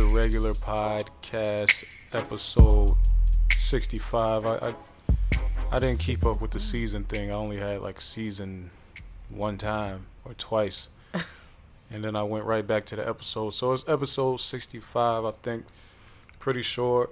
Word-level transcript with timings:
the 0.00 0.14
regular 0.14 0.52
podcast, 0.52 1.84
episode 2.14 2.90
65. 3.58 4.46
I, 4.46 4.54
I 4.56 4.74
I 5.72 5.78
didn't 5.78 6.00
keep 6.00 6.24
up 6.24 6.40
with 6.40 6.52
the 6.52 6.58
season 6.58 7.04
thing. 7.04 7.30
I 7.30 7.34
only 7.34 7.58
had 7.58 7.82
like 7.82 8.00
season 8.00 8.70
one 9.28 9.58
time 9.58 10.06
or 10.24 10.32
twice, 10.32 10.88
and 11.90 12.02
then 12.02 12.16
I 12.16 12.22
went 12.22 12.46
right 12.46 12.66
back 12.66 12.86
to 12.86 12.96
the 12.96 13.06
episode. 13.06 13.50
So 13.50 13.74
it's 13.74 13.86
episode 13.86 14.40
65, 14.40 15.26
I 15.26 15.30
think. 15.42 15.66
Pretty 16.38 16.62
short. 16.62 17.10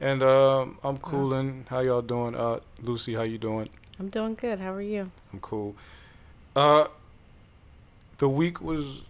And 0.00 0.22
um, 0.22 0.78
I'm 0.82 0.96
cooling. 0.96 1.66
How 1.68 1.80
y'all 1.80 2.00
doing? 2.00 2.34
Uh, 2.34 2.60
Lucy, 2.80 3.12
how 3.14 3.22
you 3.22 3.36
doing? 3.36 3.68
I'm 4.00 4.08
doing 4.08 4.36
good. 4.36 4.58
How 4.58 4.72
are 4.72 4.80
you? 4.80 5.10
I'm 5.34 5.40
cool. 5.40 5.76
Uh, 6.56 6.86
the 8.16 8.28
week 8.28 8.62
was 8.62 9.02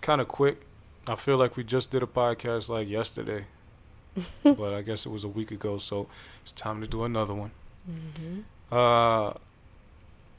kind 0.00 0.22
of 0.22 0.28
quick. 0.28 0.62
I 1.08 1.16
feel 1.16 1.36
like 1.36 1.56
we 1.56 1.64
just 1.64 1.90
did 1.90 2.02
a 2.02 2.06
podcast 2.06 2.68
like 2.68 2.88
yesterday, 2.88 3.46
but 4.42 4.74
I 4.74 4.82
guess 4.82 5.06
it 5.06 5.10
was 5.10 5.24
a 5.24 5.28
week 5.28 5.50
ago. 5.50 5.78
So 5.78 6.08
it's 6.42 6.52
time 6.52 6.80
to 6.80 6.86
do 6.86 7.04
another 7.04 7.34
one. 7.34 7.50
Mm-hmm. 7.90 8.40
Uh, 8.74 9.32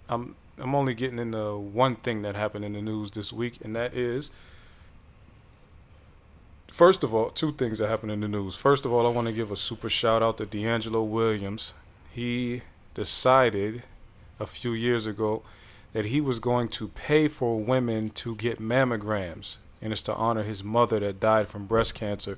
I'm 0.10 0.36
I'm 0.58 0.76
only 0.76 0.94
getting 0.94 1.20
into 1.20 1.58
one 1.58 1.96
thing 1.96 2.22
that 2.24 2.36
happened 2.36 2.66
in 2.66 2.74
the 2.74 2.82
news 2.82 3.12
this 3.12 3.32
week, 3.32 3.60
and 3.64 3.76
that 3.76 3.94
is. 3.94 4.32
First 6.68 7.04
of 7.04 7.16
all, 7.16 7.32
two 7.32 7.52
things 7.52 7.80
that 7.80 7.90
happened 7.90 8.12
in 8.12 8.20
the 8.20 8.28
news. 8.28 8.56
First 8.56 8.86
of 8.86 8.94
all, 8.94 9.08
I 9.08 9.10
want 9.10 9.28
to 9.28 9.34
give 9.34 9.52
a 9.52 9.56
super 9.56 9.90
shout 9.90 10.22
out 10.22 10.38
to 10.38 10.46
DeAngelo 10.46 11.06
Williams. 11.06 11.74
He 12.12 12.62
decided 12.94 13.84
a 14.40 14.46
few 14.46 14.74
years 14.74 15.06
ago 15.06 15.42
that 15.94 16.06
he 16.06 16.22
was 16.22 16.40
going 16.40 16.68
to 16.70 16.90
pay 16.90 17.28
for 17.28 17.60
women 17.60 18.12
to 18.12 18.36
get 18.36 18.60
mammograms, 18.60 19.58
and 19.82 19.92
it's 19.92 20.02
to 20.04 20.16
honor 20.16 20.44
his 20.44 20.64
mother 20.64 21.00
that 21.00 21.20
died 21.20 21.48
from 21.48 21.66
breast 21.66 21.96
cancer. 21.96 22.38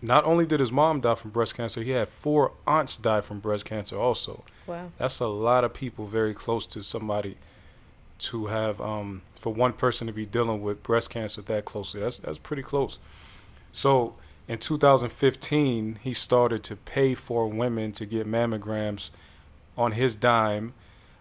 Not 0.00 0.24
only 0.24 0.46
did 0.46 0.60
his 0.60 0.70
mom 0.70 1.00
die 1.00 1.14
from 1.16 1.30
breast 1.30 1.56
cancer, 1.56 1.82
he 1.82 1.90
had 1.90 2.08
four 2.08 2.52
aunts 2.66 2.96
die 2.96 3.20
from 3.20 3.40
breast 3.40 3.64
cancer 3.64 3.98
also. 3.98 4.44
Wow. 4.66 4.90
That's 4.98 5.18
a 5.20 5.26
lot 5.26 5.64
of 5.64 5.74
people 5.74 6.06
very 6.06 6.34
close 6.34 6.66
to 6.66 6.82
somebody 6.82 7.36
to 8.18 8.46
have 8.46 8.80
um, 8.80 9.22
for 9.34 9.52
one 9.52 9.72
person 9.72 10.06
to 10.06 10.12
be 10.12 10.26
dealing 10.26 10.62
with 10.62 10.82
breast 10.82 11.10
cancer 11.10 11.42
that 11.42 11.64
closely. 11.64 12.00
That's 12.00 12.18
that's 12.18 12.38
pretty 12.38 12.62
close. 12.62 12.98
So 13.72 14.14
in 14.46 14.58
2015, 14.58 15.98
he 16.02 16.12
started 16.12 16.62
to 16.64 16.76
pay 16.76 17.14
for 17.14 17.48
women 17.48 17.92
to 17.92 18.06
get 18.06 18.26
mammograms 18.26 19.10
on 19.76 19.92
his 19.92 20.16
dime. 20.16 20.74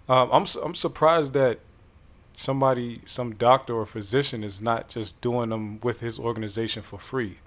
Um, 0.09 0.29
I'm 0.31 0.45
I'm 0.63 0.75
surprised 0.75 1.33
that 1.33 1.59
somebody, 2.37 3.01
some 3.05 3.33
doctor 3.33 3.73
or 3.73 3.85
physician, 3.85 4.43
is 4.43 4.61
not 4.61 4.89
just 4.89 5.19
doing 5.21 5.49
them 5.49 5.79
with 5.81 6.01
his 6.01 6.19
organization 6.19 6.83
for 6.83 6.99
free. 6.99 7.39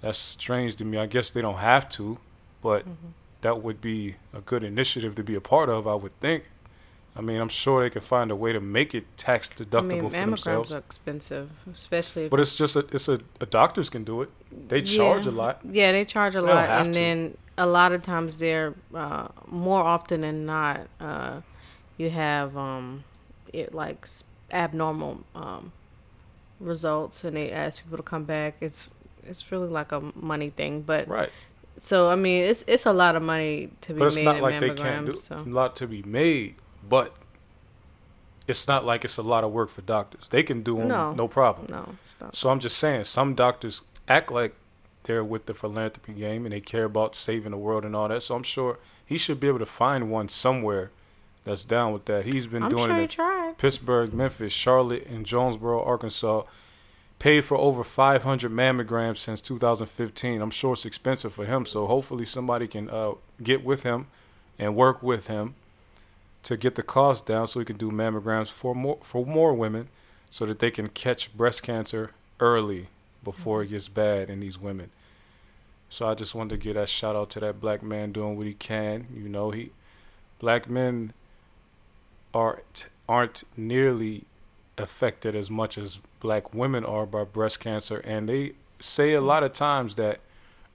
That's 0.00 0.18
strange 0.18 0.74
to 0.76 0.84
me. 0.84 0.98
I 0.98 1.06
guess 1.06 1.30
they 1.30 1.40
don't 1.40 1.58
have 1.58 1.88
to, 1.90 2.18
but 2.60 2.82
Mm-hmm. 2.84 3.08
that 3.42 3.62
would 3.62 3.80
be 3.80 4.16
a 4.34 4.40
good 4.40 4.64
initiative 4.64 5.14
to 5.14 5.22
be 5.22 5.34
a 5.36 5.40
part 5.40 5.68
of. 5.68 5.86
I 5.86 5.94
would 5.94 6.18
think. 6.20 6.44
I 7.16 7.20
mean, 7.22 7.40
I'm 7.40 7.48
sure 7.48 7.82
they 7.82 7.90
can 7.90 8.02
find 8.02 8.30
a 8.30 8.36
way 8.36 8.52
to 8.52 8.60
make 8.60 8.94
it 8.94 9.04
tax 9.16 9.48
I 9.50 9.64
deductible 9.64 9.84
mean, 9.88 10.10
for 10.10 10.16
mammograms 10.16 10.26
themselves. 10.44 10.72
are 10.72 10.78
expensive, 10.78 11.50
especially. 11.72 12.24
If 12.24 12.30
But 12.30 12.40
it's 12.40 12.56
just 12.56 12.76
a, 12.76 12.80
it's 12.92 13.08
a, 13.08 13.18
a 13.40 13.46
doctors 13.46 13.90
can 13.90 14.04
do 14.04 14.22
it. 14.22 14.30
They 14.68 14.82
charge 14.82 15.26
a 15.26 15.30
lot. 15.30 15.60
Yeah, 15.64 15.92
they 15.92 16.04
charge 16.04 16.34
a 16.36 16.40
They 16.40 16.46
lot, 16.48 16.68
and 16.68 16.94
to. 16.94 17.00
then 17.00 17.36
a 17.58 17.66
lot 17.66 17.92
of 17.92 18.02
times 18.02 18.38
they're 18.38 18.74
uh, 18.94 19.28
more 19.48 19.82
often 19.82 20.20
than 20.22 20.46
not, 20.46 20.80
uh, 21.00 21.40
you 21.98 22.10
have 22.10 22.56
um, 22.56 23.04
it 23.52 23.74
like 23.74 24.06
abnormal 24.52 25.20
um, 25.34 25.72
results, 26.58 27.24
and 27.24 27.36
they 27.36 27.50
ask 27.52 27.82
people 27.82 27.96
to 27.96 28.02
come 28.02 28.24
back. 28.24 28.56
It's 28.60 28.90
it's 29.22 29.50
really 29.52 29.68
like 29.68 29.92
a 29.92 30.00
money 30.14 30.50
thing, 30.50 30.82
but 30.82 31.06
Right. 31.08 31.30
so 31.78 32.08
I 32.10 32.16
mean, 32.16 32.44
it's 32.44 32.64
it's 32.66 32.86
a 32.86 32.92
lot 32.92 33.16
of 33.16 33.22
money 33.22 33.70
to 33.82 33.92
be 33.92 33.98
But 33.98 34.06
it's 34.06 34.16
made 34.16 34.24
not 34.24 34.40
like 34.40 34.60
they 34.60 34.74
can't 34.74 35.06
do 35.06 35.14
so. 35.14 35.36
a 35.36 35.42
lot 35.48 35.76
to 35.76 35.86
be 35.86 36.02
made. 36.02 36.56
But 36.88 37.14
it's 38.48 38.66
not 38.66 38.84
like 38.84 39.04
it's 39.04 39.16
a 39.18 39.22
lot 39.22 39.44
of 39.44 39.52
work 39.52 39.70
for 39.70 39.82
doctors. 39.82 40.28
They 40.28 40.42
can 40.42 40.62
do 40.62 40.76
them 40.78 40.88
No. 40.88 41.12
no 41.12 41.28
problem. 41.28 41.66
No, 41.70 41.94
stop. 42.16 42.34
So 42.34 42.50
I'm 42.50 42.58
just 42.58 42.78
saying, 42.78 43.04
some 43.04 43.34
doctors 43.34 43.82
act 44.08 44.32
like 44.32 44.54
they're 45.04 45.22
with 45.22 45.46
the 45.46 45.54
philanthropy 45.54 46.12
game 46.14 46.44
and 46.46 46.52
they 46.52 46.60
care 46.60 46.84
about 46.84 47.14
saving 47.14 47.52
the 47.52 47.58
world 47.58 47.84
and 47.84 47.94
all 47.94 48.08
that. 48.08 48.22
So 48.22 48.34
I'm 48.34 48.42
sure 48.42 48.78
he 49.04 49.18
should 49.18 49.38
be 49.40 49.46
able 49.48 49.58
to 49.60 49.66
find 49.66 50.10
one 50.10 50.28
somewhere 50.28 50.90
that's 51.44 51.64
down 51.64 51.92
with 51.92 52.06
that. 52.06 52.24
He's 52.24 52.46
been 52.46 52.64
I'm 52.64 52.70
doing 52.70 52.86
sure 52.86 52.96
it 52.98 53.10
he. 53.12 53.16
Pittsburgh, 53.60 54.14
Memphis, 54.14 54.54
Charlotte, 54.54 55.06
and 55.06 55.26
Jonesboro, 55.26 55.84
Arkansas. 55.84 56.44
Paid 57.18 57.44
for 57.44 57.58
over 57.58 57.84
500 57.84 58.50
mammograms 58.50 59.18
since 59.18 59.42
2015. 59.42 60.40
I'm 60.40 60.50
sure 60.50 60.72
it's 60.72 60.86
expensive 60.86 61.34
for 61.34 61.44
him, 61.44 61.66
so 61.66 61.86
hopefully 61.86 62.24
somebody 62.24 62.66
can 62.66 62.88
uh, 62.88 63.12
get 63.42 63.62
with 63.62 63.82
him 63.82 64.06
and 64.58 64.74
work 64.74 65.02
with 65.02 65.26
him 65.26 65.56
to 66.44 66.56
get 66.56 66.74
the 66.74 66.82
cost 66.82 67.26
down, 67.26 67.46
so 67.46 67.58
he 67.58 67.66
can 67.66 67.76
do 67.76 67.90
mammograms 67.90 68.50
for 68.50 68.74
more 68.74 68.96
for 69.02 69.26
more 69.26 69.52
women, 69.52 69.90
so 70.30 70.46
that 70.46 70.58
they 70.58 70.70
can 70.70 70.88
catch 70.88 71.36
breast 71.36 71.62
cancer 71.62 72.12
early 72.40 72.86
before 73.22 73.62
it 73.62 73.68
gets 73.68 73.90
bad 73.90 74.30
in 74.30 74.40
these 74.40 74.58
women. 74.58 74.88
So 75.90 76.08
I 76.08 76.14
just 76.14 76.34
wanted 76.34 76.58
to 76.58 76.64
give 76.64 76.76
that 76.76 76.88
shout 76.88 77.14
out 77.14 77.28
to 77.30 77.40
that 77.40 77.60
black 77.60 77.82
man 77.82 78.12
doing 78.12 78.38
what 78.38 78.46
he 78.46 78.54
can. 78.54 79.08
You 79.14 79.28
know, 79.28 79.50
he 79.50 79.72
black 80.38 80.66
men 80.70 81.12
aren't 82.32 82.86
aren't 83.10 83.42
nearly 83.56 84.24
affected 84.78 85.34
as 85.34 85.50
much 85.50 85.76
as 85.76 85.98
black 86.20 86.54
women 86.54 86.84
are 86.84 87.04
by 87.04 87.24
breast 87.24 87.60
cancer 87.60 87.98
and 88.04 88.28
they 88.28 88.52
say 88.78 89.12
a 89.12 89.20
lot 89.20 89.42
of 89.42 89.52
times 89.52 89.96
that 89.96 90.20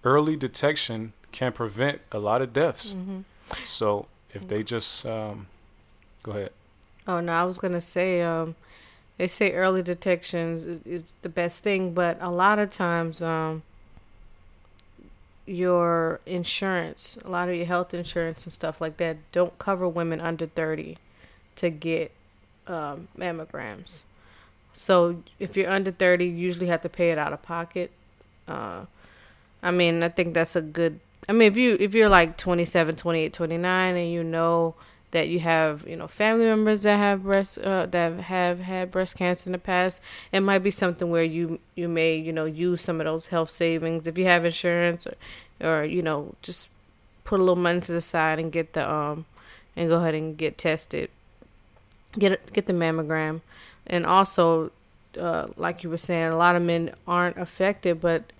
early 0.03 0.35
detection 0.35 1.13
can 1.31 1.51
prevent 1.51 2.01
a 2.11 2.19
lot 2.19 2.41
of 2.41 2.53
deaths. 2.53 2.93
Hmm 2.93 3.21
so 3.63 4.07
if 4.33 4.47
they 4.47 4.63
just 4.63 5.05
um, 5.05 5.47
go 6.23 6.31
ahead. 6.31 6.51
Oh 7.07 7.19
no, 7.19 7.33
I 7.33 7.43
was 7.43 7.57
gonna 7.57 7.81
say, 7.81 8.21
um, 8.21 8.55
they 9.17 9.27
say 9.27 9.53
early 9.53 9.83
detection 9.83 10.55
is, 10.55 10.65
is 11.03 11.13
the 11.21 11.29
best 11.29 11.63
thing, 11.63 11.93
but 11.93 12.17
a 12.19 12.29
lot 12.29 12.59
of 12.59 12.69
times, 12.69 13.21
um, 13.21 13.63
your 15.45 16.19
insurance, 16.25 17.17
a 17.23 17.29
lot 17.29 17.49
of 17.49 17.55
your 17.55 17.67
health 17.67 17.93
insurance 17.93 18.45
and 18.45 18.53
stuff 18.53 18.81
like 18.81 18.97
that, 18.97 19.17
don't 19.31 19.57
cover 19.59 19.87
women 19.87 20.19
under 20.19 20.45
thirty 20.45 20.97
to 21.57 21.69
get 21.69 22.11
um, 22.67 23.07
mammograms. 23.17 24.01
So 24.73 25.23
if 25.39 25.55
you're 25.55 25.69
under 25.69 25.91
thirty, 25.91 26.25
you 26.25 26.35
usually 26.35 26.67
have 26.67 26.81
to 26.81 26.89
pay 26.89 27.11
it 27.11 27.17
out 27.17 27.33
of 27.33 27.41
pocket. 27.41 27.91
Uh, 28.47 28.85
I 29.63 29.71
mean, 29.71 30.03
I 30.03 30.09
think 30.09 30.33
that's 30.33 30.55
a 30.55 30.61
good. 30.61 30.99
I 31.27 31.33
mean, 31.33 31.51
if 31.51 31.57
you 31.57 31.77
if 31.79 31.95
you're 31.95 32.09
like 32.09 32.37
27, 32.37 32.95
28, 32.95 33.33
29 33.33 33.95
and 33.95 34.11
you 34.11 34.23
know 34.23 34.75
that 35.15 35.29
you 35.29 35.39
have 35.39 35.87
you 35.87 35.95
know 35.95 36.09
family 36.09 36.43
members 36.43 36.83
that 36.83 36.97
have 36.97 37.23
breast 37.23 37.57
uh, 37.59 37.85
that 37.85 38.19
have 38.19 38.59
had 38.59 38.91
breast 38.91 39.15
cancer 39.15 39.47
in 39.47 39.53
the 39.53 39.57
past 39.57 40.01
it 40.33 40.41
might 40.41 40.59
be 40.59 40.69
something 40.69 41.09
where 41.09 41.23
you 41.23 41.57
you 41.73 41.87
may 41.87 42.17
you 42.17 42.33
know 42.33 42.43
use 42.43 42.81
some 42.81 42.99
of 42.99 43.05
those 43.05 43.27
health 43.27 43.49
savings 43.49 44.07
if 44.07 44.17
you 44.17 44.25
have 44.25 44.43
insurance 44.43 45.07
or, 45.07 45.15
or 45.61 45.85
you 45.85 46.01
know 46.01 46.35
just 46.41 46.67
put 47.23 47.39
a 47.39 47.43
little 47.43 47.55
money 47.55 47.79
to 47.79 47.93
the 47.93 48.01
side 48.01 48.39
and 48.39 48.51
get 48.51 48.73
the 48.73 48.91
um 48.91 49.25
and 49.77 49.87
go 49.87 50.01
ahead 50.01 50.13
and 50.13 50.37
get 50.37 50.57
tested 50.57 51.09
get 52.17 52.53
get 52.53 52.65
the 52.65 52.73
mammogram 52.73 53.41
and 53.87 54.05
also 54.05 54.71
uh, 55.19 55.47
like 55.55 55.83
you 55.83 55.89
were 55.89 55.97
saying 55.97 56.31
a 56.31 56.35
lot 56.35 56.55
of 56.55 56.61
men 56.61 56.93
aren't 57.07 57.37
affected 57.37 58.01
but 58.01 58.31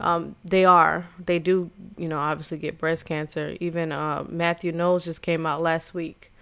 um, 0.00 0.34
they 0.44 0.64
are. 0.64 1.06
They 1.24 1.38
do, 1.38 1.70
you 1.96 2.08
know, 2.08 2.18
obviously 2.18 2.58
get 2.58 2.78
breast 2.78 3.04
cancer. 3.04 3.56
Even 3.60 3.92
uh, 3.92 4.24
Matthew 4.28 4.72
Knowles 4.72 5.04
just 5.04 5.22
came 5.22 5.46
out 5.46 5.62
last 5.62 5.94
week 5.94 6.32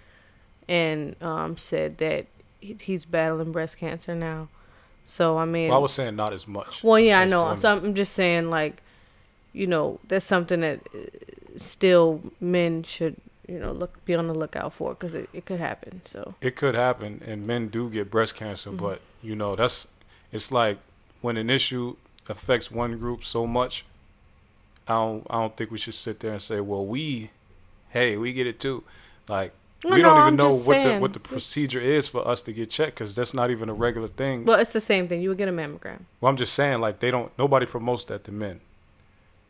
and 0.67 1.15
um, 1.21 1.57
said 1.57 1.97
that 1.99 2.25
he's 2.59 3.05
battling 3.05 3.51
breast 3.51 3.77
cancer 3.77 4.15
now. 4.15 4.47
So 5.03 5.37
I 5.37 5.45
mean, 5.45 5.69
well, 5.69 5.77
i 5.77 5.81
was 5.81 5.91
saying 5.91 6.15
not 6.15 6.31
as 6.31 6.47
much 6.47 6.81
well, 6.81 6.97
yeah, 6.97 7.19
I 7.19 7.25
know. 7.25 7.43
women. 7.43 7.57
So 7.57 7.71
I'm 7.75 7.93
just 7.93 8.13
saying, 8.13 8.49
like, 8.49 8.81
you 9.51 9.67
know, 9.67 9.99
that's 10.07 10.25
something 10.25 10.61
that 10.61 10.79
uh, 10.95 10.99
still 11.57 12.21
men 12.39 12.83
should, 12.83 13.17
you 13.47 13.59
know, 13.59 13.71
look 13.71 14.03
be 14.05 14.15
on 14.15 14.27
the 14.27 14.33
lookout 14.33 14.73
for 14.73 14.91
because 14.93 15.13
it, 15.13 15.29
it 15.33 15.45
could 15.45 15.59
happen. 15.59 16.01
So 16.05 16.35
it 16.41 16.55
could 16.55 16.75
happen 16.75 17.21
and 17.25 17.45
men 17.45 17.67
do 17.67 17.89
get 17.89 18.09
breast 18.11 18.35
cancer 18.35 18.69
Mhm. 18.71 18.77
but 18.77 19.01
you 19.21 19.35
know 19.35 19.55
that's 19.55 19.87
it's 20.31 20.51
like 20.51 20.77
when 21.21 21.37
an 21.37 21.49
issue 21.49 21.95
affects 22.29 22.71
one 22.71 22.97
group 22.97 23.23
so 23.23 23.45
much 23.45 23.83
i 24.87 24.93
don't 24.93 25.25
i 25.29 25.35
don't 25.41 25.55
think 25.57 25.71
we 25.71 25.77
should 25.77 25.93
sit 25.93 26.19
there 26.21 26.31
and 26.31 26.41
say 26.41 26.59
well 26.61 26.85
we 26.85 27.31
hey 27.89 28.15
we 28.17 28.31
get 28.33 28.47
it 28.47 28.59
too 28.59 28.83
like 29.27 29.51
we 29.83 29.91
no, 29.91 29.97
don't 29.97 30.17
even 30.17 30.27
I'm 30.27 30.35
know 30.37 30.55
what 30.55 30.83
the 30.83 30.99
what 30.99 31.13
the 31.13 31.19
procedure 31.19 31.81
is 31.81 32.07
for 32.07 32.25
us 32.27 32.41
to 32.43 32.53
get 32.53 32.69
checked 32.69 32.95
because 32.95 33.13
that's 33.15 33.33
not 33.33 33.51
even 33.51 33.67
a 33.69 33.73
regular 33.73 34.07
thing 34.07 34.45
well, 34.45 34.57
it's 34.59 34.71
the 34.73 34.79
same 34.81 35.07
thing. 35.09 35.21
You 35.21 35.29
would 35.29 35.37
get 35.37 35.49
a 35.49 35.51
mammogram. 35.51 36.01
well 36.21 36.29
i'm 36.29 36.37
just 36.37 36.53
saying 36.53 36.79
like 36.79 36.99
they 36.99 37.11
don't 37.11 37.31
nobody 37.37 37.65
promotes 37.65 38.05
that 38.05 38.23
to 38.25 38.31
men 38.31 38.61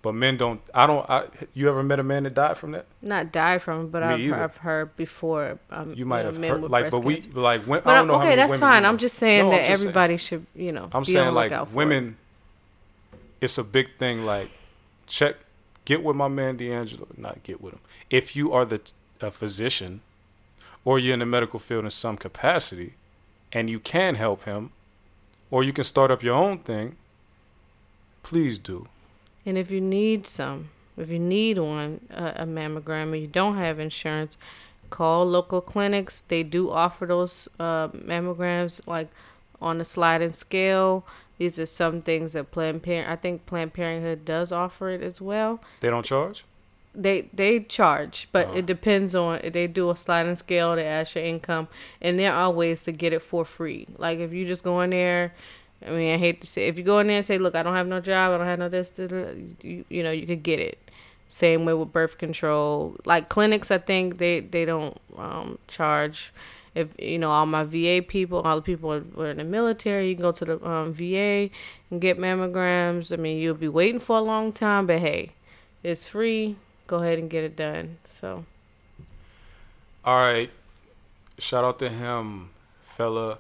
but 0.03 0.13
men 0.13 0.37
don't 0.37 0.61
i 0.75 0.85
don't 0.85 1.09
I, 1.09 1.25
you 1.55 1.67
ever 1.67 1.81
met 1.81 1.99
a 1.99 2.03
man 2.03 2.23
that 2.23 2.35
died 2.35 2.57
from 2.57 2.73
that 2.73 2.85
Not 3.01 3.31
die 3.31 3.57
from 3.57 3.85
it, 3.85 3.91
but 3.91 4.03
I've. 4.03 4.31
I've 4.33 4.57
heard 4.57 4.95
before. 4.95 5.57
Um, 5.71 5.93
you 5.95 6.05
might 6.05 6.23
know, 6.23 6.31
have 6.33 6.61
heard 6.61 6.69
like 6.69 6.91
but 6.91 7.03
we 7.03 7.21
like 7.33 7.63
when, 7.63 7.81
But 7.81 7.91
i 7.91 7.93
don't 7.95 8.07
know 8.07 8.19
how 8.19 8.25
okay, 8.25 8.35
that's 8.35 8.51
women 8.51 8.59
fine. 8.59 8.85
I'm 8.85 8.99
just 8.99 9.15
saying 9.15 9.45
No, 9.45 9.51
that 9.51 9.65
just 9.65 9.81
saying. 9.81 9.89
everybody 9.89 10.17
should, 10.17 10.45
you 10.53 10.71
know, 10.71 10.89
I'm 10.91 11.03
be 11.03 11.13
saying 11.13 11.33
like 11.33 11.51
for 11.51 11.63
it. 11.63 11.71
women 11.71 12.17
it's 13.43 13.57
a 13.57 13.63
big 13.63 13.97
thing. 13.97 14.25
Like, 14.25 14.49
check, 15.05 15.35
get 15.83 16.01
with 16.01 16.15
my 16.15 16.29
man 16.29 16.57
DeAngelo. 16.57 17.17
Not 17.17 17.43
get 17.43 17.61
with 17.61 17.73
him. 17.73 17.81
If 18.09 18.35
you 18.35 18.53
are 18.53 18.63
the 18.65 18.81
a 19.21 19.31
physician, 19.31 20.01
or 20.85 20.97
you're 20.97 21.13
in 21.13 21.19
the 21.19 21.25
medical 21.25 21.59
field 21.59 21.83
in 21.83 21.91
some 21.91 22.17
capacity, 22.17 22.93
and 23.51 23.69
you 23.69 23.79
can 23.79 24.15
help 24.15 24.45
him, 24.45 24.71
or 25.51 25.63
you 25.63 25.73
can 25.73 25.83
start 25.83 26.09
up 26.09 26.23
your 26.23 26.35
own 26.35 26.59
thing. 26.59 26.95
Please 28.21 28.57
do. 28.57 28.87
And 29.45 29.57
if 29.57 29.69
you 29.71 29.81
need 29.81 30.27
some, 30.27 30.69
if 30.97 31.09
you 31.09 31.19
need 31.19 31.57
one, 31.57 32.01
uh, 32.13 32.33
a 32.35 32.45
mammogram, 32.45 33.13
and 33.13 33.21
you 33.21 33.27
don't 33.27 33.57
have 33.57 33.79
insurance, 33.79 34.37
call 34.89 35.25
local 35.25 35.59
clinics. 35.59 36.21
They 36.21 36.43
do 36.43 36.69
offer 36.69 37.05
those 37.05 37.47
uh, 37.59 37.89
mammograms, 37.89 38.85
like 38.87 39.09
on 39.61 39.81
a 39.81 39.85
sliding 39.85 40.33
scale. 40.33 41.05
These 41.39 41.59
are 41.59 41.65
some 41.65 42.01
things 42.01 42.33
that 42.33 42.51
Planned 42.51 42.83
Parent. 42.83 43.09
I 43.09 43.15
think 43.15 43.45
Planned 43.45 43.73
Parenthood 43.73 44.23
does 44.23 44.51
offer 44.51 44.89
it 44.89 45.01
as 45.01 45.19
well. 45.19 45.59
They 45.79 45.89
don't 45.89 46.05
charge. 46.05 46.45
They 46.95 47.27
they 47.33 47.61
charge, 47.61 48.29
but 48.31 48.49
oh. 48.49 48.53
it 48.53 48.67
depends 48.67 49.15
on. 49.15 49.41
They 49.51 49.65
do 49.65 49.89
a 49.89 49.97
sliding 49.97 50.35
scale. 50.35 50.75
They 50.75 50.85
ask 50.85 51.15
your 51.15 51.23
income, 51.23 51.67
and 51.99 52.19
there 52.19 52.31
are 52.31 52.51
ways 52.51 52.83
to 52.83 52.91
get 52.91 53.13
it 53.13 53.23
for 53.23 53.45
free. 53.45 53.87
Like 53.97 54.19
if 54.19 54.31
you 54.31 54.45
just 54.45 54.63
go 54.63 54.79
in 54.81 54.91
there. 54.91 55.33
I 55.85 55.91
mean, 55.91 56.13
I 56.13 56.17
hate 56.17 56.41
to 56.41 56.47
say, 56.47 56.67
if 56.67 56.77
you 56.77 56.83
go 56.83 56.99
in 56.99 57.07
there 57.07 57.17
and 57.17 57.25
say, 57.25 57.37
"Look, 57.37 57.55
I 57.55 57.63
don't 57.63 57.75
have 57.75 57.87
no 57.87 57.99
job. 57.99 58.33
I 58.33 58.37
don't 58.37 58.47
have 58.47 58.59
no 58.59 58.69
this," 58.69 58.93
you, 59.61 59.85
you 59.89 60.03
know, 60.03 60.11
you 60.11 60.25
could 60.25 60.43
get 60.43 60.59
it. 60.59 60.77
Same 61.29 61.65
way 61.65 61.73
with 61.73 61.91
birth 61.91 62.17
control. 62.17 62.95
Like 63.05 63.29
clinics, 63.29 63.71
I 63.71 63.79
think 63.79 64.17
they 64.17 64.39
they 64.39 64.65
don't 64.65 64.97
um, 65.17 65.57
charge. 65.67 66.33
If 66.75 66.89
you 66.99 67.19
know 67.19 67.29
all 67.29 67.45
my 67.45 67.63
VA 67.63 68.01
people, 68.07 68.41
all 68.41 68.55
the 68.55 68.61
people 68.61 69.01
were 69.15 69.29
in 69.29 69.37
the 69.37 69.43
military, 69.43 70.09
you 70.09 70.15
can 70.15 70.23
go 70.23 70.31
to 70.31 70.45
the 70.45 70.67
um, 70.67 70.93
VA 70.93 71.49
and 71.91 71.99
get 71.99 72.17
mammograms. 72.17 73.11
I 73.11 73.17
mean, 73.17 73.39
you'll 73.39 73.55
be 73.55 73.67
waiting 73.67 73.99
for 73.99 74.17
a 74.17 74.21
long 74.21 74.51
time, 74.53 74.87
but 74.87 74.99
hey, 74.99 75.31
it's 75.83 76.07
free. 76.07 76.55
Go 76.87 76.97
ahead 76.97 77.19
and 77.19 77.29
get 77.29 77.43
it 77.43 77.55
done. 77.55 77.97
So. 78.19 78.45
All 80.05 80.17
right, 80.17 80.51
shout 81.37 81.63
out 81.63 81.79
to 81.79 81.89
him, 81.89 82.49
fella. 82.81 83.39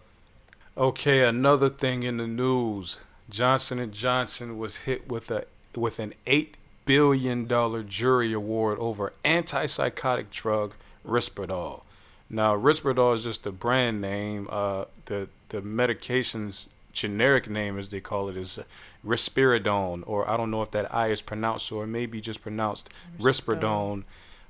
Okay, 0.75 1.21
another 1.23 1.69
thing 1.69 2.01
in 2.01 2.17
the 2.17 2.25
news: 2.25 2.97
Johnson 3.29 3.77
and 3.77 3.91
Johnson 3.93 4.57
was 4.57 4.77
hit 4.77 5.07
with 5.07 5.29
a 5.29 5.45
with 5.75 5.99
an 5.99 6.15
eight 6.25 6.57
billion 6.85 7.45
dollar 7.45 7.83
jury 7.83 8.33
award 8.33 8.79
over 8.79 9.13
antipsychotic 9.23 10.31
drug 10.31 10.73
Risperdal. 11.07 11.83
Now, 12.27 12.55
Risperdal 12.57 13.13
is 13.13 13.23
just 13.23 13.45
a 13.45 13.51
brand 13.51 14.01
name. 14.01 14.47
Uh, 14.51 14.85
the 15.05 15.29
the 15.49 15.61
medication's 15.61 16.69
generic 16.91 17.47
name, 17.47 17.77
as 17.77 17.89
they 17.89 18.01
call 18.01 18.27
it, 18.29 18.35
is 18.35 18.59
risperidone, 19.05 20.01
or 20.07 20.27
I 20.27 20.37
don't 20.37 20.49
know 20.49 20.63
if 20.63 20.71
that 20.71 20.93
I 20.93 21.09
is 21.09 21.21
pronounced 21.21 21.71
or 21.71 21.83
it 21.83 21.87
may 21.87 22.07
be 22.07 22.19
just 22.19 22.41
pronounced 22.41 22.89
Risperdone. 23.19 24.05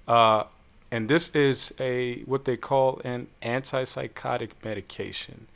Uh, 0.07 0.45
and 0.89 1.09
this 1.09 1.29
is 1.35 1.73
a 1.81 2.21
what 2.21 2.45
they 2.45 2.55
call 2.55 3.01
an 3.03 3.27
antipsychotic 3.41 4.51
medication. 4.63 5.47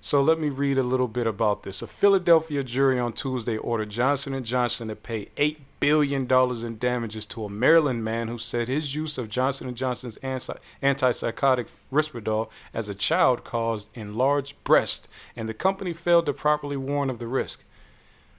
So 0.00 0.22
let 0.22 0.38
me 0.38 0.48
read 0.48 0.78
a 0.78 0.84
little 0.84 1.08
bit 1.08 1.26
about 1.26 1.64
this. 1.64 1.82
A 1.82 1.86
Philadelphia 1.86 2.62
jury 2.62 3.00
on 3.00 3.12
Tuesday 3.12 3.56
ordered 3.56 3.90
Johnson 3.90 4.42
& 4.42 4.44
Johnson 4.44 4.88
to 4.88 4.96
pay 4.96 5.28
8 5.36 5.60
billion 5.80 6.26
dollars 6.26 6.62
in 6.64 6.78
damages 6.78 7.26
to 7.26 7.44
a 7.44 7.48
Maryland 7.48 8.04
man 8.04 8.28
who 8.28 8.38
said 8.38 8.68
his 8.68 8.94
use 8.94 9.18
of 9.18 9.28
Johnson 9.28 9.72
& 9.74 9.76
Johnson's 9.76 10.18
antipsychotic 10.18 11.68
Risperdal 11.92 12.48
as 12.72 12.88
a 12.88 12.94
child 12.94 13.44
caused 13.44 13.90
enlarged 13.94 14.62
breast 14.64 15.08
and 15.36 15.48
the 15.48 15.54
company 15.54 15.92
failed 15.92 16.26
to 16.26 16.32
properly 16.32 16.76
warn 16.76 17.10
of 17.10 17.18
the 17.18 17.28
risk. 17.28 17.64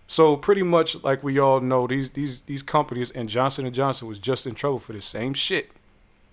So 0.07 0.35
pretty 0.37 0.63
much 0.63 1.03
like 1.03 1.23
we 1.23 1.39
all 1.39 1.59
know 1.59 1.87
these 1.87 2.11
these 2.11 2.41
these 2.41 2.63
companies 2.63 3.11
and 3.11 3.27
Johnson 3.27 3.71
& 3.71 3.73
Johnson 3.73 4.07
was 4.07 4.19
just 4.19 4.47
in 4.47 4.55
trouble 4.55 4.79
for 4.79 4.93
the 4.93 5.01
same 5.01 5.33
shit. 5.33 5.71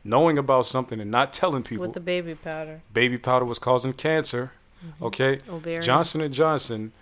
Knowing 0.03 0.39
about 0.39 0.67
something 0.67 1.01
and 1.01 1.11
not 1.11 1.33
telling 1.33 1.65
people. 1.65 1.85
With 1.85 1.95
the 1.95 2.01
baby 2.01 2.37
powder. 2.37 2.81
Baby 2.93 3.19
powder 3.19 3.45
was 3.45 3.59
causing 3.59 3.93
cancer 3.93 4.53
Mm-hmm. 4.85 5.05
Okay, 5.05 5.39
Ovarian. 5.49 5.83
Johnson 5.83 6.21
and 6.21 6.35
Johnson, 6.35 6.93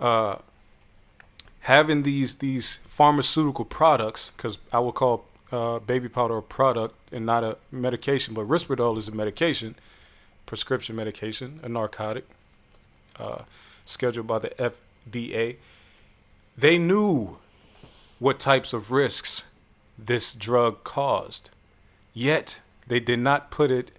uh, 0.00 0.36
having 1.60 2.02
these 2.02 2.36
these 2.36 2.80
pharmaceutical 2.86 3.64
products, 3.64 4.32
because 4.36 4.58
I 4.72 4.78
would 4.78 4.94
call 4.94 5.24
uh, 5.50 5.78
baby 5.80 6.08
powder 6.08 6.36
a 6.36 6.42
product 6.42 6.94
and 7.12 7.24
not 7.26 7.44
a 7.44 7.56
medication, 7.70 8.34
but 8.34 8.48
Risperdal 8.48 8.96
is 8.98 9.08
a 9.08 9.12
medication, 9.12 9.74
prescription 10.46 10.96
medication, 10.96 11.60
a 11.62 11.68
narcotic, 11.68 12.26
uh, 13.18 13.42
scheduled 13.84 14.26
by 14.26 14.38
the 14.38 14.50
FDA. 14.50 15.56
They 16.56 16.78
knew 16.78 17.38
what 18.18 18.38
types 18.38 18.72
of 18.72 18.90
risks 18.90 19.44
this 19.96 20.34
drug 20.34 20.84
caused, 20.84 21.50
yet 22.14 22.60
they 22.86 23.00
did 23.00 23.18
not 23.18 23.50
put 23.50 23.70
it, 23.70 23.90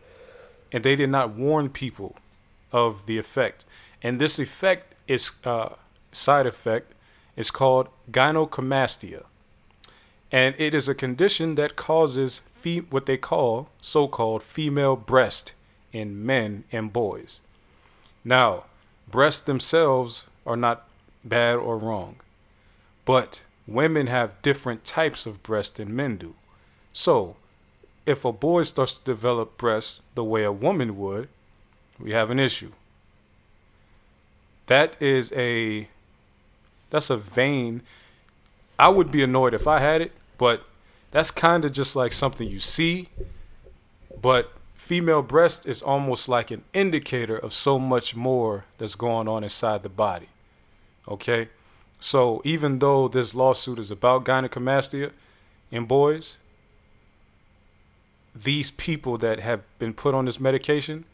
and 0.71 0.83
they 0.83 0.95
did 0.95 1.09
not 1.09 1.31
warn 1.31 1.69
people 1.69 2.15
of 2.71 3.05
the 3.05 3.17
effect. 3.17 3.65
And 4.01 4.19
this 4.19 4.39
effect 4.39 4.95
is 5.07 5.31
uh, 5.43 5.69
side 6.11 6.45
effect 6.45 6.93
is 7.35 7.51
called 7.51 7.89
gynecomastia. 8.11 9.23
And 10.31 10.55
it 10.57 10.75
is 10.75 10.87
a 10.87 10.95
condition 10.95 11.55
that 11.55 11.75
causes 11.75 12.39
fe- 12.49 12.79
what 12.79 13.05
they 13.05 13.17
call 13.17 13.69
so-called 13.81 14.43
female 14.43 14.95
breast 14.95 15.53
in 15.91 16.25
men 16.25 16.65
and 16.71 16.93
boys. 16.93 17.41
Now, 18.23 18.65
breasts 19.09 19.41
themselves 19.41 20.25
are 20.45 20.57
not 20.57 20.87
bad 21.23 21.55
or 21.55 21.77
wrong, 21.77 22.17
but 23.05 23.41
women 23.65 24.07
have 24.07 24.41
different 24.41 24.83
types 24.83 25.25
of 25.25 25.41
breasts 25.41 25.77
than 25.77 25.95
men 25.95 26.17
do. 26.17 26.35
So, 26.93 27.35
if 28.05 28.25
a 28.25 28.31
boy 28.31 28.63
starts 28.63 28.97
to 28.99 29.05
develop 29.05 29.57
breasts 29.57 30.01
the 30.15 30.23
way 30.23 30.43
a 30.43 30.51
woman 30.51 30.97
would, 30.97 31.29
we 31.99 32.11
have 32.11 32.29
an 32.29 32.39
issue. 32.39 32.71
That 34.67 35.01
is 35.01 35.31
a 35.33 35.87
that's 36.89 37.09
a 37.09 37.17
vein. 37.17 37.81
I 38.77 38.89
would 38.89 39.11
be 39.11 39.23
annoyed 39.23 39.53
if 39.53 39.67
I 39.67 39.79
had 39.79 40.01
it, 40.01 40.11
but 40.37 40.63
that's 41.11 41.31
kind 41.31 41.65
of 41.65 41.71
just 41.71 41.95
like 41.95 42.13
something 42.13 42.47
you 42.47 42.59
see. 42.59 43.09
But 44.21 44.51
female 44.73 45.21
breast 45.21 45.65
is 45.65 45.81
almost 45.81 46.29
like 46.29 46.51
an 46.51 46.63
indicator 46.73 47.37
of 47.37 47.53
so 47.53 47.77
much 47.77 48.15
more 48.15 48.65
that's 48.77 48.95
going 48.95 49.27
on 49.27 49.43
inside 49.43 49.83
the 49.83 49.89
body. 49.89 50.29
Okay? 51.07 51.49
So 51.99 52.41
even 52.45 52.79
though 52.79 53.07
this 53.07 53.35
lawsuit 53.35 53.77
is 53.77 53.91
about 53.91 54.25
gynecomastia 54.25 55.11
in 55.69 55.85
boys, 55.85 56.37
these 58.33 58.71
people 58.71 59.17
that 59.17 59.39
have 59.41 59.61
been 59.79 59.93
put 59.93 60.15
on 60.15 60.25
this 60.25 60.39
medication 60.39 61.05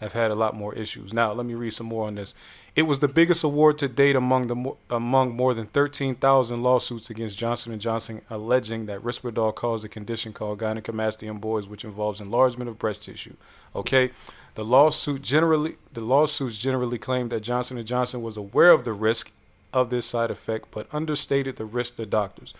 have 0.00 0.12
had 0.12 0.30
a 0.30 0.34
lot 0.34 0.54
more 0.54 0.74
issues. 0.74 1.12
Now, 1.12 1.32
let 1.32 1.46
me 1.46 1.54
read 1.54 1.72
some 1.72 1.86
more 1.86 2.06
on 2.06 2.16
this. 2.16 2.34
It 2.74 2.82
was 2.82 2.98
the 2.98 3.08
biggest 3.08 3.44
award 3.44 3.78
to 3.78 3.88
date 3.88 4.16
among 4.16 4.48
the 4.48 4.72
among 4.90 5.36
more 5.36 5.54
than 5.54 5.66
13,000 5.66 6.62
lawsuits 6.62 7.08
against 7.08 7.38
Johnson 7.38 7.78
& 7.78 7.80
Johnson 7.80 8.22
alleging 8.28 8.86
that 8.86 9.00
Risperdal 9.00 9.54
caused 9.54 9.84
a 9.84 9.88
condition 9.88 10.32
called 10.32 10.58
gynecomastia 10.58 11.28
in 11.28 11.38
boys 11.38 11.68
which 11.68 11.84
involves 11.84 12.20
enlargement 12.20 12.68
of 12.68 12.78
breast 12.78 13.04
tissue. 13.04 13.34
Okay? 13.76 14.10
The 14.56 14.64
lawsuit 14.64 15.22
generally 15.22 15.76
the 15.92 16.00
lawsuits 16.00 16.58
generally 16.58 16.98
claimed 16.98 17.30
that 17.30 17.40
Johnson 17.40 17.84
& 17.84 17.86
Johnson 17.86 18.22
was 18.22 18.36
aware 18.36 18.70
of 18.70 18.84
the 18.84 18.92
risk 18.92 19.30
of 19.72 19.90
this 19.90 20.06
side 20.06 20.30
effect 20.30 20.68
but 20.72 20.88
understated 20.92 21.56
the 21.56 21.64
risk 21.64 21.96
to 21.96 22.06
doctors. 22.06 22.54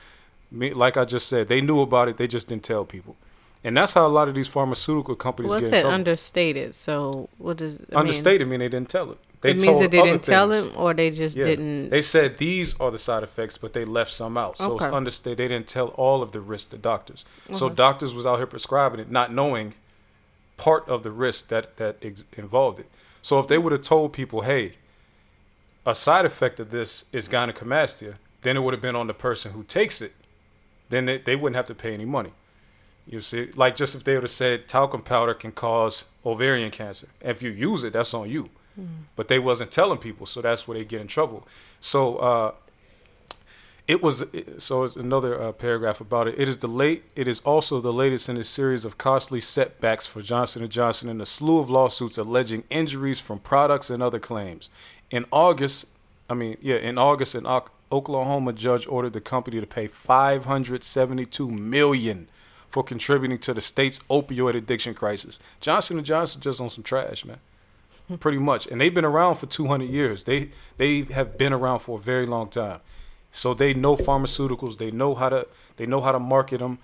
Me, 0.50 0.72
like 0.72 0.96
I 0.96 1.04
just 1.04 1.26
said, 1.26 1.48
they 1.48 1.60
knew 1.60 1.80
about 1.80 2.08
it, 2.08 2.16
they 2.16 2.28
just 2.28 2.48
didn't 2.48 2.62
tell 2.62 2.84
people. 2.84 3.16
And 3.64 3.74
that's 3.74 3.94
how 3.94 4.06
a 4.06 4.08
lot 4.08 4.28
of 4.28 4.34
these 4.34 4.46
pharmaceutical 4.46 5.16
companies 5.16 5.48
What's 5.48 5.62
get 5.62 5.74
in 5.74 5.80
trouble. 5.80 5.94
understated? 5.94 6.74
So 6.74 7.30
what 7.38 7.56
does 7.56 7.84
I 7.92 8.00
understated 8.00 8.46
mean? 8.46 8.60
mean 8.60 8.60
they 8.60 8.68
didn't 8.68 8.90
tell 8.90 9.10
it. 9.10 9.18
They 9.40 9.50
it 9.50 9.60
means 9.60 9.78
that 9.78 9.90
they 9.90 10.02
didn't 10.02 10.22
tell 10.22 10.50
him, 10.50 10.72
or 10.74 10.94
they 10.94 11.10
just 11.10 11.36
yeah. 11.36 11.44
didn't. 11.44 11.90
They 11.90 12.00
said 12.00 12.38
these 12.38 12.78
are 12.80 12.90
the 12.90 12.98
side 12.98 13.22
effects, 13.22 13.58
but 13.58 13.72
they 13.72 13.84
left 13.84 14.10
some 14.10 14.38
out. 14.38 14.58
So 14.58 14.72
okay. 14.72 14.86
it's 14.86 14.94
understated. 14.94 15.38
They 15.38 15.48
didn't 15.48 15.66
tell 15.66 15.88
all 15.88 16.22
of 16.22 16.32
the 16.32 16.40
risk 16.40 16.70
to 16.70 16.78
doctors. 16.78 17.24
Okay. 17.48 17.58
So 17.58 17.68
doctors 17.68 18.14
was 18.14 18.24
out 18.26 18.36
here 18.36 18.46
prescribing 18.46 19.00
it, 19.00 19.10
not 19.10 19.32
knowing 19.32 19.74
part 20.56 20.88
of 20.88 21.02
the 21.02 21.10
risk 21.10 21.48
that 21.48 21.76
that 21.78 21.96
ex- 22.02 22.24
involved 22.36 22.80
it. 22.80 22.86
So 23.20 23.38
if 23.38 23.48
they 23.48 23.58
would 23.58 23.72
have 23.72 23.82
told 23.82 24.12
people, 24.12 24.42
hey, 24.42 24.74
a 25.86 25.94
side 25.94 26.24
effect 26.24 26.60
of 26.60 26.70
this 26.70 27.04
is 27.12 27.28
gynecomastia, 27.28 28.16
then 28.42 28.56
it 28.56 28.60
would 28.60 28.74
have 28.74 28.82
been 28.82 28.96
on 28.96 29.06
the 29.06 29.14
person 29.14 29.52
who 29.52 29.62
takes 29.64 30.00
it. 30.00 30.12
Then 30.88 31.06
they, 31.06 31.18
they 31.18 31.36
wouldn't 31.36 31.56
have 31.56 31.66
to 31.66 31.74
pay 31.74 31.92
any 31.92 32.04
money. 32.04 32.32
You 33.06 33.20
see, 33.20 33.50
like 33.54 33.76
just 33.76 33.94
if 33.94 34.04
they 34.04 34.14
would 34.14 34.22
have 34.22 34.30
said 34.30 34.66
talcum 34.66 35.02
powder 35.02 35.34
can 35.34 35.52
cause 35.52 36.06
ovarian 36.24 36.70
cancer. 36.70 37.08
If 37.20 37.42
you 37.42 37.50
use 37.50 37.84
it, 37.84 37.92
that's 37.92 38.14
on 38.14 38.30
you. 38.30 38.44
Mm-hmm. 38.80 39.02
But 39.14 39.28
they 39.28 39.38
wasn't 39.38 39.70
telling 39.70 39.98
people, 39.98 40.26
so 40.26 40.40
that's 40.40 40.66
where 40.66 40.78
they 40.78 40.84
get 40.84 41.00
in 41.00 41.06
trouble. 41.06 41.46
So 41.80 42.16
uh, 42.16 42.52
it 43.86 44.02
was. 44.02 44.24
So 44.58 44.84
it's 44.84 44.96
another 44.96 45.40
uh, 45.40 45.52
paragraph 45.52 46.00
about 46.00 46.28
it. 46.28 46.34
It 46.38 46.48
is 46.48 46.58
the 46.58 46.66
late. 46.66 47.04
It 47.14 47.28
is 47.28 47.40
also 47.40 47.80
the 47.80 47.92
latest 47.92 48.28
in 48.28 48.38
a 48.38 48.44
series 48.44 48.84
of 48.84 48.96
costly 48.96 49.40
setbacks 49.40 50.06
for 50.06 50.22
Johnson 50.22 50.62
and 50.62 50.72
Johnson 50.72 51.08
and 51.10 51.20
a 51.20 51.26
slew 51.26 51.58
of 51.58 51.68
lawsuits 51.68 52.16
alleging 52.16 52.64
injuries 52.70 53.20
from 53.20 53.38
products 53.38 53.90
and 53.90 54.02
other 54.02 54.18
claims. 54.18 54.70
In 55.10 55.26
August, 55.30 55.86
I 56.30 56.34
mean, 56.34 56.56
yeah, 56.62 56.76
in 56.76 56.96
August 56.96 57.34
and 57.34 57.46
Oklahoma 57.92 58.54
judge 58.54 58.86
ordered 58.86 59.12
the 59.12 59.20
company 59.20 59.60
to 59.60 59.66
pay 59.66 59.86
572 59.86 61.50
million 61.50 62.28
for 62.74 62.82
contributing 62.82 63.38
to 63.38 63.54
the 63.54 63.60
state's 63.60 64.00
opioid 64.10 64.56
addiction 64.56 64.94
crisis. 64.94 65.38
Johnson 65.60 65.96
and 65.96 66.04
Johnson 66.04 66.40
just 66.40 66.60
on 66.60 66.68
some 66.68 66.82
trash, 66.82 67.24
man. 67.24 67.38
Pretty 68.18 68.38
much, 68.38 68.66
and 68.66 68.80
they've 68.80 68.92
been 68.92 69.04
around 69.04 69.36
for 69.36 69.46
200 69.46 69.88
years. 69.88 70.24
They 70.24 70.50
they 70.76 71.02
have 71.02 71.38
been 71.38 71.52
around 71.52 71.78
for 71.78 72.00
a 72.00 72.02
very 72.02 72.26
long 72.26 72.48
time, 72.48 72.80
so 73.30 73.54
they 73.54 73.74
know 73.74 73.94
pharmaceuticals. 73.94 74.78
They 74.78 74.90
know 74.90 75.14
how 75.14 75.28
to 75.28 75.46
they 75.76 75.86
know 75.86 76.00
how 76.00 76.10
to 76.10 76.18
market 76.18 76.58
them. 76.58 76.80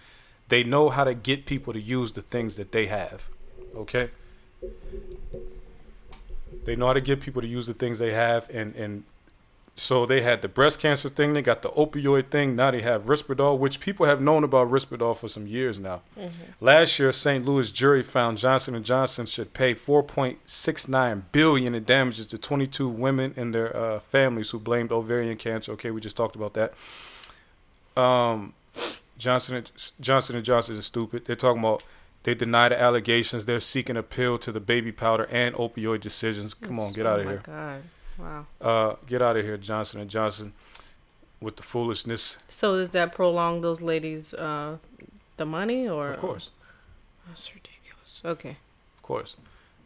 They 0.48 0.62
know 0.62 0.90
how 0.90 1.02
to 1.02 1.12
get 1.12 1.44
people 1.44 1.72
to 1.72 1.80
use 1.80 2.12
the 2.12 2.22
things 2.22 2.54
that 2.54 2.70
they 2.70 2.86
have. 2.86 3.28
Okay. 3.74 4.10
They 6.66 6.76
know 6.76 6.86
how 6.86 6.92
to 6.92 7.00
get 7.00 7.20
people 7.20 7.42
to 7.42 7.48
use 7.48 7.66
the 7.66 7.74
things 7.74 7.98
they 7.98 8.12
have, 8.12 8.48
and 8.48 8.76
and 8.76 9.02
so 9.80 10.04
they 10.04 10.20
had 10.20 10.42
the 10.42 10.48
breast 10.48 10.78
cancer 10.78 11.08
thing. 11.08 11.32
They 11.32 11.42
got 11.42 11.62
the 11.62 11.70
opioid 11.70 12.28
thing. 12.28 12.54
Now 12.54 12.70
they 12.70 12.82
have 12.82 13.06
Risperdal, 13.06 13.58
which 13.58 13.80
people 13.80 14.06
have 14.06 14.20
known 14.20 14.44
about 14.44 14.70
Risperdal 14.70 15.16
for 15.16 15.26
some 15.28 15.46
years 15.46 15.78
now. 15.78 16.02
Mm-hmm. 16.18 16.64
Last 16.64 16.98
year, 16.98 17.10
St. 17.12 17.44
Louis 17.44 17.70
jury 17.70 18.02
found 18.02 18.38
Johnson 18.38 18.74
and 18.74 18.84
Johnson 18.84 19.26
should 19.26 19.54
pay 19.54 19.74
4.69 19.74 21.22
billion 21.32 21.74
in 21.74 21.84
damages 21.84 22.26
to 22.28 22.38
22 22.38 22.88
women 22.88 23.32
and 23.36 23.54
their 23.54 23.74
uh, 23.74 24.00
families 24.00 24.50
who 24.50 24.58
blamed 24.58 24.92
ovarian 24.92 25.38
cancer. 25.38 25.72
Okay, 25.72 25.90
we 25.90 26.00
just 26.00 26.16
talked 26.16 26.36
about 26.36 26.54
that. 26.54 26.74
Um, 28.00 28.52
Johnson 29.16 29.56
and, 29.56 29.70
Johnson 30.00 30.36
and 30.36 30.44
Johnson 30.44 30.76
is 30.76 30.86
stupid. 30.86 31.24
They're 31.24 31.36
talking 31.36 31.60
about 31.60 31.82
they 32.24 32.34
deny 32.34 32.68
the 32.68 32.80
allegations. 32.80 33.46
They're 33.46 33.60
seeking 33.60 33.96
appeal 33.96 34.38
to 34.38 34.52
the 34.52 34.60
baby 34.60 34.92
powder 34.92 35.26
and 35.30 35.54
opioid 35.54 36.00
decisions. 36.00 36.52
Come 36.52 36.78
on, 36.78 36.92
get 36.92 37.06
out 37.06 37.20
of 37.20 37.26
oh 37.26 37.30
here. 37.30 37.42
God. 37.42 37.82
Wow. 38.20 38.46
Uh, 38.60 38.96
get 39.06 39.22
out 39.22 39.36
of 39.36 39.44
here, 39.44 39.56
Johnson 39.56 40.00
and 40.00 40.10
Johnson, 40.10 40.52
with 41.40 41.56
the 41.56 41.62
foolishness. 41.62 42.38
So 42.48 42.76
does 42.76 42.90
that 42.90 43.14
prolong 43.14 43.60
those 43.60 43.80
ladies 43.80 44.34
uh, 44.34 44.78
the 45.36 45.46
money 45.46 45.88
or? 45.88 46.10
Of 46.10 46.18
course. 46.18 46.50
That's 47.26 47.54
ridiculous. 47.54 48.20
Okay. 48.24 48.56
Of 48.96 49.02
course. 49.02 49.36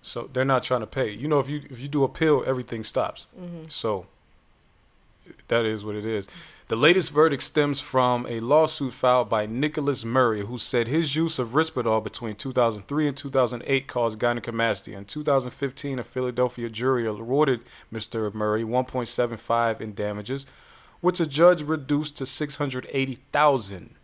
So 0.03 0.29
they're 0.33 0.45
not 0.45 0.63
trying 0.63 0.81
to 0.81 0.87
pay. 0.87 1.11
You 1.11 1.29
know, 1.29 1.39
if 1.39 1.49
you 1.49 1.63
if 1.71 1.79
you 1.79 1.89
do 1.89 2.05
a 2.05 2.09
pill, 2.09 2.45
everything 2.47 2.85
stops. 2.85 3.27
Mm-hmm. 3.41 3.69
So 3.69 4.07
that 5.49 5.65
is 5.65 5.85
what 5.85 5.95
it 5.95 6.05
is. 6.05 6.29
The 6.69 6.77
latest 6.77 7.11
verdict 7.11 7.43
stems 7.43 7.83
from 7.83 8.27
a 8.27 8.41
lawsuit 8.41 8.95
filed 8.95 9.29
by 9.29 9.45
Nicholas 9.45 10.03
Murray, 10.03 10.47
who 10.47 10.57
said 10.57 10.89
his 10.89 11.15
use 11.15 11.39
of 11.39 11.51
Risperdal 11.51 12.03
between 12.03 12.37
2003 12.37 13.09
and 13.09 13.15
2008 13.15 13.87
caused 13.87 14.19
gynecomastia. 14.19 14.97
In 14.97 15.05
2015, 15.05 15.99
a 15.99 16.05
Philadelphia 16.05 16.71
jury 16.71 17.07
awarded 17.07 17.61
Mr. 17.93 18.33
Murray 18.33 18.65
1.75 18.65 19.83
in 19.83 19.93
damages, 19.95 20.47
which 21.03 21.21
a 21.21 21.27
judge 21.27 21.61
reduced 21.61 22.17
to 22.17 22.25
680,000. 22.25 23.95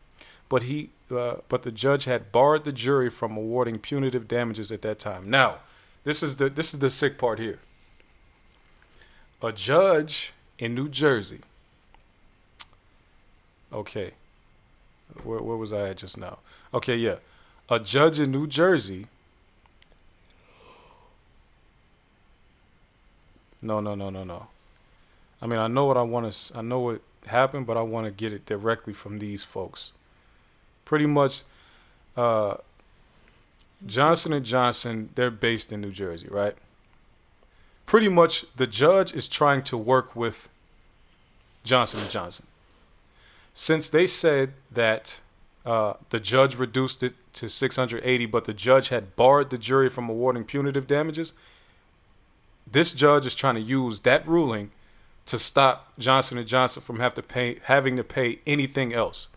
But 0.50 0.64
he, 0.64 0.90
uh, 1.10 1.36
but 1.48 1.62
the 1.62 1.72
judge 1.72 2.04
had 2.04 2.30
barred 2.30 2.64
the 2.64 2.72
jury 2.72 3.08
from 3.08 3.38
awarding 3.38 3.78
punitive 3.78 4.28
damages 4.28 4.70
at 4.70 4.82
that 4.82 4.98
time. 4.98 5.30
Now, 5.30 5.60
this 6.04 6.22
is 6.22 6.36
the 6.36 6.50
this 6.50 6.74
is 6.74 6.80
the 6.80 6.90
sick 6.90 7.16
part 7.16 7.38
here. 7.38 7.60
A 9.42 9.50
judge 9.50 10.34
in 10.58 10.74
New 10.74 10.90
Jersey 10.90 11.40
Okay. 13.72 14.12
Where, 15.22 15.40
where 15.40 15.56
was 15.56 15.72
I 15.72 15.90
at 15.90 15.98
just 15.98 16.18
now? 16.18 16.38
Okay, 16.72 16.96
yeah. 16.96 17.16
A 17.68 17.78
judge 17.78 18.18
in 18.18 18.30
New 18.30 18.46
Jersey. 18.46 19.06
No, 23.62 23.80
no, 23.80 23.94
no, 23.94 24.10
no, 24.10 24.24
no. 24.24 24.46
I 25.42 25.46
mean, 25.46 25.58
I 25.58 25.68
know 25.68 25.84
what 25.84 25.96
I 25.96 26.02
want 26.02 26.32
to. 26.32 26.58
I 26.58 26.62
know 26.62 26.80
what 26.80 27.02
happened, 27.26 27.66
but 27.66 27.76
I 27.76 27.82
want 27.82 28.06
to 28.06 28.10
get 28.10 28.32
it 28.32 28.46
directly 28.46 28.92
from 28.92 29.18
these 29.18 29.44
folks. 29.44 29.92
Pretty 30.84 31.06
much, 31.06 31.42
uh, 32.16 32.56
Johnson 33.86 34.32
and 34.32 34.44
Johnson. 34.44 35.10
They're 35.14 35.30
based 35.30 35.72
in 35.72 35.80
New 35.80 35.92
Jersey, 35.92 36.28
right? 36.28 36.54
Pretty 37.86 38.08
much, 38.08 38.46
the 38.56 38.66
judge 38.66 39.14
is 39.14 39.28
trying 39.28 39.62
to 39.64 39.76
work 39.76 40.16
with 40.16 40.48
Johnson 41.64 42.00
and 42.00 42.10
Johnson 42.10 42.46
since 43.54 43.90
they 43.90 44.06
said 44.06 44.52
that 44.70 45.20
uh, 45.64 45.94
the 46.10 46.20
judge 46.20 46.56
reduced 46.56 47.02
it 47.02 47.14
to 47.34 47.48
680, 47.48 48.26
but 48.26 48.44
the 48.44 48.54
judge 48.54 48.88
had 48.88 49.16
barred 49.16 49.50
the 49.50 49.58
jury 49.58 49.88
from 49.88 50.08
awarding 50.08 50.44
punitive 50.44 50.86
damages, 50.86 51.34
this 52.70 52.92
judge 52.92 53.26
is 53.26 53.34
trying 53.34 53.56
to 53.56 53.60
use 53.60 54.00
that 54.00 54.26
ruling 54.26 54.70
to 55.26 55.38
stop 55.38 55.92
Johnson 55.98 56.38
and 56.38 56.46
Johnson 56.46 56.82
from 56.82 56.98
have 57.00 57.14
to 57.14 57.22
pay, 57.22 57.58
having 57.64 57.96
to 57.96 58.04
pay 58.04 58.40
anything 58.46 58.92
else 58.92 59.28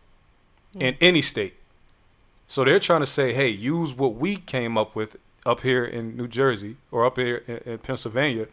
mm. 0.76 0.82
in 0.82 0.98
any 1.02 1.22
state. 1.22 1.56
So 2.48 2.64
they're 2.64 2.80
trying 2.80 3.02
to 3.02 3.06
say, 3.06 3.34
hey, 3.34 3.50
use 3.50 3.94
what 3.94 4.16
we 4.16 4.38
came 4.38 4.78
up 4.78 4.96
with 4.96 5.18
up 5.46 5.62
here 5.62 5.84
in 5.84 6.16
New 6.16 6.28
Jersey 6.28 6.78
or 6.92 7.06
up 7.06 7.18
here 7.18 7.44
in, 7.48 7.74
in 7.74 7.78
Pennsylvania 7.80 8.48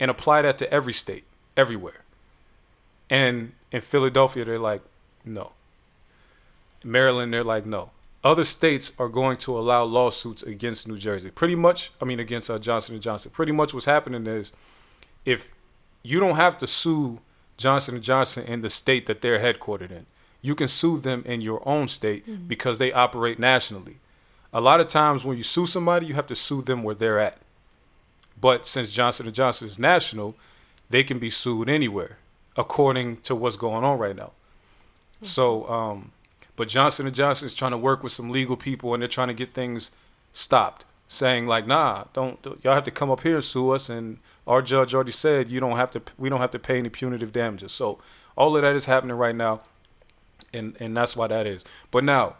and 0.00 0.10
apply 0.10 0.42
that 0.42 0.58
to 0.58 0.72
every 0.72 0.92
state, 0.92 1.24
everywhere. 1.56 2.02
And 3.08 3.52
in 3.70 3.80
Philadelphia, 3.80 4.44
they're 4.44 4.58
like, 4.58 4.82
no. 5.24 5.52
Maryland, 6.82 7.32
they're 7.32 7.44
like, 7.44 7.66
no. 7.66 7.90
Other 8.22 8.44
states 8.44 8.92
are 8.98 9.08
going 9.08 9.36
to 9.38 9.58
allow 9.58 9.84
lawsuits 9.84 10.42
against 10.42 10.88
New 10.88 10.96
Jersey. 10.96 11.30
Pretty 11.30 11.54
much, 11.54 11.92
I 12.00 12.04
mean, 12.04 12.20
against 12.20 12.50
uh, 12.50 12.58
Johnson 12.58 12.94
and 12.94 13.02
Johnson. 13.02 13.30
Pretty 13.30 13.52
much, 13.52 13.74
what's 13.74 13.86
happening 13.86 14.26
is, 14.26 14.52
if 15.24 15.50
you 16.02 16.20
don't 16.20 16.36
have 16.36 16.56
to 16.58 16.66
sue 16.66 17.20
Johnson 17.56 17.96
and 17.96 18.04
Johnson 18.04 18.44
in 18.44 18.62
the 18.62 18.70
state 18.70 19.06
that 19.06 19.20
they're 19.20 19.40
headquartered 19.40 19.90
in, 19.90 20.06
you 20.40 20.54
can 20.54 20.68
sue 20.68 20.98
them 20.98 21.22
in 21.26 21.40
your 21.40 21.66
own 21.68 21.88
state 21.88 22.26
mm-hmm. 22.26 22.46
because 22.46 22.78
they 22.78 22.92
operate 22.92 23.38
nationally. 23.38 23.96
A 24.52 24.60
lot 24.60 24.80
of 24.80 24.88
times, 24.88 25.24
when 25.24 25.36
you 25.36 25.42
sue 25.42 25.66
somebody, 25.66 26.06
you 26.06 26.14
have 26.14 26.26
to 26.28 26.34
sue 26.34 26.62
them 26.62 26.82
where 26.82 26.94
they're 26.94 27.18
at. 27.18 27.38
But 28.40 28.66
since 28.66 28.90
Johnson 28.90 29.26
and 29.26 29.34
Johnson 29.34 29.68
is 29.68 29.78
national, 29.78 30.34
they 30.90 31.02
can 31.02 31.18
be 31.18 31.30
sued 31.30 31.68
anywhere, 31.68 32.18
according 32.56 33.18
to 33.22 33.34
what's 33.34 33.56
going 33.56 33.84
on 33.84 33.98
right 33.98 34.14
now. 34.14 34.32
So, 35.26 35.68
um, 35.68 36.12
but 36.56 36.68
Johnson 36.68 37.06
and 37.06 37.14
Johnson 37.14 37.46
is 37.46 37.54
trying 37.54 37.72
to 37.72 37.78
work 37.78 38.02
with 38.02 38.12
some 38.12 38.30
legal 38.30 38.56
people, 38.56 38.94
and 38.94 39.02
they're 39.02 39.08
trying 39.08 39.28
to 39.28 39.34
get 39.34 39.54
things 39.54 39.90
stopped, 40.32 40.84
saying 41.08 41.46
like, 41.46 41.66
"Nah, 41.66 42.04
don't, 42.12 42.38
y'all 42.62 42.74
have 42.74 42.84
to 42.84 42.90
come 42.90 43.10
up 43.10 43.22
here 43.22 43.36
and 43.36 43.44
sue 43.44 43.70
us." 43.70 43.88
And 43.88 44.18
our 44.46 44.62
judge 44.62 44.94
already 44.94 45.12
said 45.12 45.48
you 45.48 45.60
don't 45.60 45.76
have 45.76 45.90
to. 45.92 46.02
We 46.18 46.28
don't 46.28 46.40
have 46.40 46.52
to 46.52 46.58
pay 46.58 46.78
any 46.78 46.88
punitive 46.88 47.32
damages. 47.32 47.72
So 47.72 47.98
all 48.36 48.56
of 48.56 48.62
that 48.62 48.74
is 48.74 48.86
happening 48.86 49.16
right 49.16 49.34
now, 49.34 49.60
and 50.52 50.76
and 50.80 50.96
that's 50.96 51.16
why 51.16 51.26
that 51.26 51.46
is. 51.46 51.64
But 51.90 52.04
now, 52.04 52.36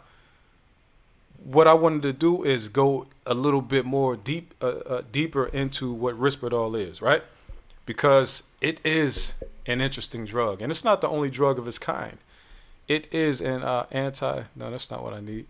what 1.43 1.67
I 1.67 1.73
wanted 1.73 2.01
to 2.03 2.13
do 2.13 2.43
is 2.43 2.69
go 2.69 3.05
a 3.25 3.33
little 3.33 3.61
bit 3.61 3.85
more 3.85 4.15
deep, 4.15 4.53
uh, 4.61 4.67
uh, 4.67 5.01
deeper 5.11 5.45
into 5.47 5.91
what 5.91 6.19
Risperdal 6.19 6.79
is, 6.79 7.01
right? 7.01 7.23
Because 7.85 8.43
it 8.61 8.81
is 8.85 9.33
an 9.65 9.81
interesting 9.81 10.25
drug, 10.25 10.61
and 10.61 10.71
it's 10.71 10.83
not 10.83 11.01
the 11.01 11.07
only 11.07 11.29
drug 11.29 11.59
of 11.59 11.67
its 11.67 11.77
kind. 11.77 12.17
It 12.87 13.13
is 13.13 13.41
an 13.41 13.63
uh, 13.63 13.85
anti. 13.91 14.43
No, 14.55 14.71
that's 14.71 14.91
not 14.91 15.03
what 15.03 15.13
I 15.13 15.19
need. 15.19 15.47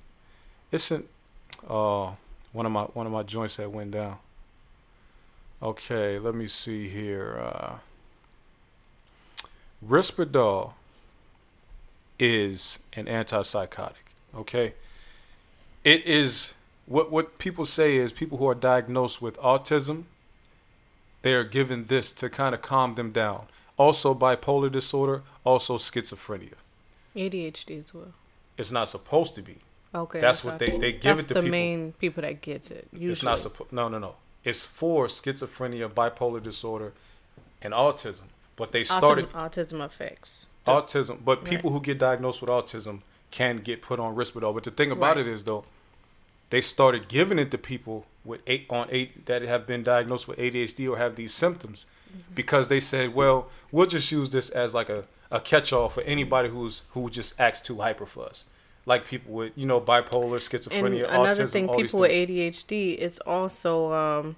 It's 0.71 0.91
an. 0.91 1.05
Uh, 1.69 2.11
one 2.55 2.65
of 2.65 2.71
my 2.71 2.83
one 2.83 3.05
of 3.05 3.11
my 3.11 3.23
joints 3.23 3.57
that 3.57 3.69
went 3.71 3.91
down. 3.91 4.17
Okay, 5.61 6.17
let 6.17 6.33
me 6.33 6.47
see 6.47 6.87
here. 6.87 7.37
Uh, 7.37 7.75
Risperdal 9.85 10.73
is 12.17 12.79
an 12.93 13.05
antipsychotic. 13.05 14.05
Okay, 14.33 14.73
it 15.83 16.05
is 16.05 16.53
what 16.85 17.11
what 17.11 17.37
people 17.39 17.65
say 17.65 17.97
is 17.97 18.13
people 18.13 18.37
who 18.37 18.47
are 18.47 18.55
diagnosed 18.55 19.21
with 19.21 19.37
autism. 19.37 20.03
They 21.23 21.33
are 21.33 21.43
given 21.43 21.85
this 21.85 22.11
to 22.13 22.29
kind 22.29 22.55
of 22.55 22.61
calm 22.61 22.95
them 22.95 23.11
down. 23.11 23.47
Also, 23.77 24.13
bipolar 24.13 24.71
disorder, 24.71 25.23
also 25.43 25.77
schizophrenia. 25.77 26.53
ADHD 27.15 27.79
as 27.79 27.93
well. 27.93 28.13
It's 28.57 28.71
not 28.71 28.89
supposed 28.89 29.35
to 29.35 29.41
be. 29.41 29.57
Okay. 29.93 30.19
That's 30.19 30.43
what 30.43 30.59
they, 30.59 30.77
they 30.77 30.91
give 30.93 31.19
it 31.19 31.27
to 31.29 31.33
the 31.33 31.33
people. 31.35 31.49
main 31.49 31.93
people 31.93 32.21
that 32.21 32.41
gets 32.41 32.69
it. 32.69 32.87
Usually. 32.91 33.11
It's 33.11 33.23
not 33.23 33.39
supposed. 33.39 33.71
No, 33.71 33.87
no, 33.87 33.97
no. 33.97 34.15
It's 34.43 34.65
for 34.65 35.07
schizophrenia, 35.07 35.89
bipolar 35.89 36.43
disorder, 36.43 36.93
and 37.61 37.73
autism. 37.73 38.27
But 38.55 38.71
they 38.71 38.83
started 38.83 39.31
autism, 39.31 39.49
autism 39.49 39.85
effects. 39.85 40.47
Autism, 40.67 41.19
but 41.23 41.43
people 41.43 41.69
right. 41.69 41.77
who 41.77 41.81
get 41.81 41.99
diagnosed 41.99 42.41
with 42.41 42.49
autism 42.49 43.01
can 43.31 43.57
get 43.57 43.81
put 43.81 43.99
on 43.99 44.15
Risperdal. 44.15 44.53
But 44.53 44.63
the 44.63 44.71
thing 44.71 44.91
about 44.91 45.17
right. 45.17 45.27
it 45.27 45.27
is, 45.27 45.43
though, 45.43 45.65
they 46.49 46.61
started 46.61 47.07
giving 47.07 47.39
it 47.39 47.51
to 47.51 47.57
people 47.57 48.05
with 48.23 48.41
eight 48.47 48.65
on 48.69 48.87
eight 48.91 49.25
that 49.25 49.41
have 49.43 49.67
been 49.67 49.83
diagnosed 49.83 50.27
with 50.27 50.37
ADHD 50.37 50.89
or 50.89 50.97
have 50.97 51.15
these 51.15 51.33
symptoms, 51.33 51.85
mm-hmm. 52.09 52.33
because 52.33 52.67
they 52.67 52.79
said, 52.79 53.13
well, 53.13 53.49
we'll 53.71 53.85
just 53.85 54.11
use 54.11 54.29
this 54.29 54.49
as 54.49 54.73
like 54.73 54.89
a 54.89 55.05
a 55.35 55.39
catch-all 55.39 55.89
for 55.89 56.01
anybody 56.03 56.49
who's 56.49 56.83
who 56.91 57.09
just 57.09 57.39
acts 57.39 57.61
too 57.61 57.77
hyper 57.81 58.05
for 58.05 58.25
us 58.25 58.45
like 58.85 59.05
people 59.05 59.33
with 59.33 59.51
you 59.55 59.65
know 59.65 59.81
bipolar 59.81 60.39
schizophrenia 60.39 61.03
and 61.05 61.15
another 61.21 61.45
autism, 61.45 61.51
thing 61.51 61.67
people 61.67 61.99
with 61.99 62.11
adhd 62.11 62.97
is 62.97 63.19
also 63.19 63.91
um, 63.93 64.35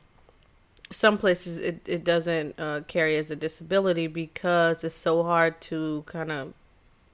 some 0.91 1.17
places 1.17 1.59
it, 1.59 1.81
it 1.85 2.03
doesn't 2.03 2.59
uh, 2.59 2.81
carry 2.87 3.17
as 3.17 3.29
a 3.29 3.35
disability 3.35 4.07
because 4.07 4.83
it's 4.83 4.95
so 4.95 5.23
hard 5.23 5.59
to 5.59 6.03
kind 6.07 6.31
of 6.31 6.53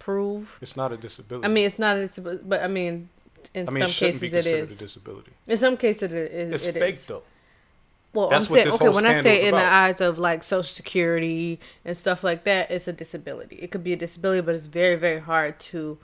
prove. 0.03 0.59
It's 0.61 0.75
not 0.75 0.91
a 0.91 0.97
disability. 0.97 1.45
I 1.45 1.49
mean, 1.49 1.65
it's 1.65 1.79
not 1.79 1.97
a 1.97 2.07
disability, 2.07 2.43
but 2.45 2.61
I 2.61 2.67
mean, 2.67 3.09
in 3.53 3.67
I 3.67 3.71
mean, 3.71 3.83
it 3.83 3.87
some 3.87 3.93
shouldn't 3.93 4.21
cases 4.21 4.33
it 4.33 4.43
considered 4.43 4.71
is. 4.71 4.77
a 4.77 4.79
disability. 4.79 5.31
In 5.47 5.57
some 5.57 5.77
cases 5.77 6.03
it 6.03 6.13
is. 6.13 6.53
It's 6.53 6.65
it 6.75 6.79
fake 6.79 6.95
is. 6.95 7.05
though. 7.05 7.23
Well, 8.13 8.29
That's 8.29 8.45
I'm 8.45 8.51
what 8.51 8.63
saying 8.63 8.75
okay. 8.75 8.89
When 8.89 9.05
I 9.07 9.15
say 9.15 9.47
in 9.47 9.55
the 9.55 9.65
eyes 9.65 9.99
of 9.99 10.19
like 10.19 10.43
Social 10.43 10.63
Security 10.63 11.59
and 11.83 11.97
stuff 11.97 12.23
like 12.23 12.43
that, 12.43 12.69
it's 12.69 12.87
a 12.87 12.93
disability. 12.93 13.55
It 13.55 13.71
could 13.71 13.83
be 13.83 13.93
a 13.93 13.95
disability, 13.95 14.41
but 14.41 14.53
it's 14.53 14.67
very 14.67 14.95
very 14.95 15.19
hard 15.19 15.59
to 15.71 15.97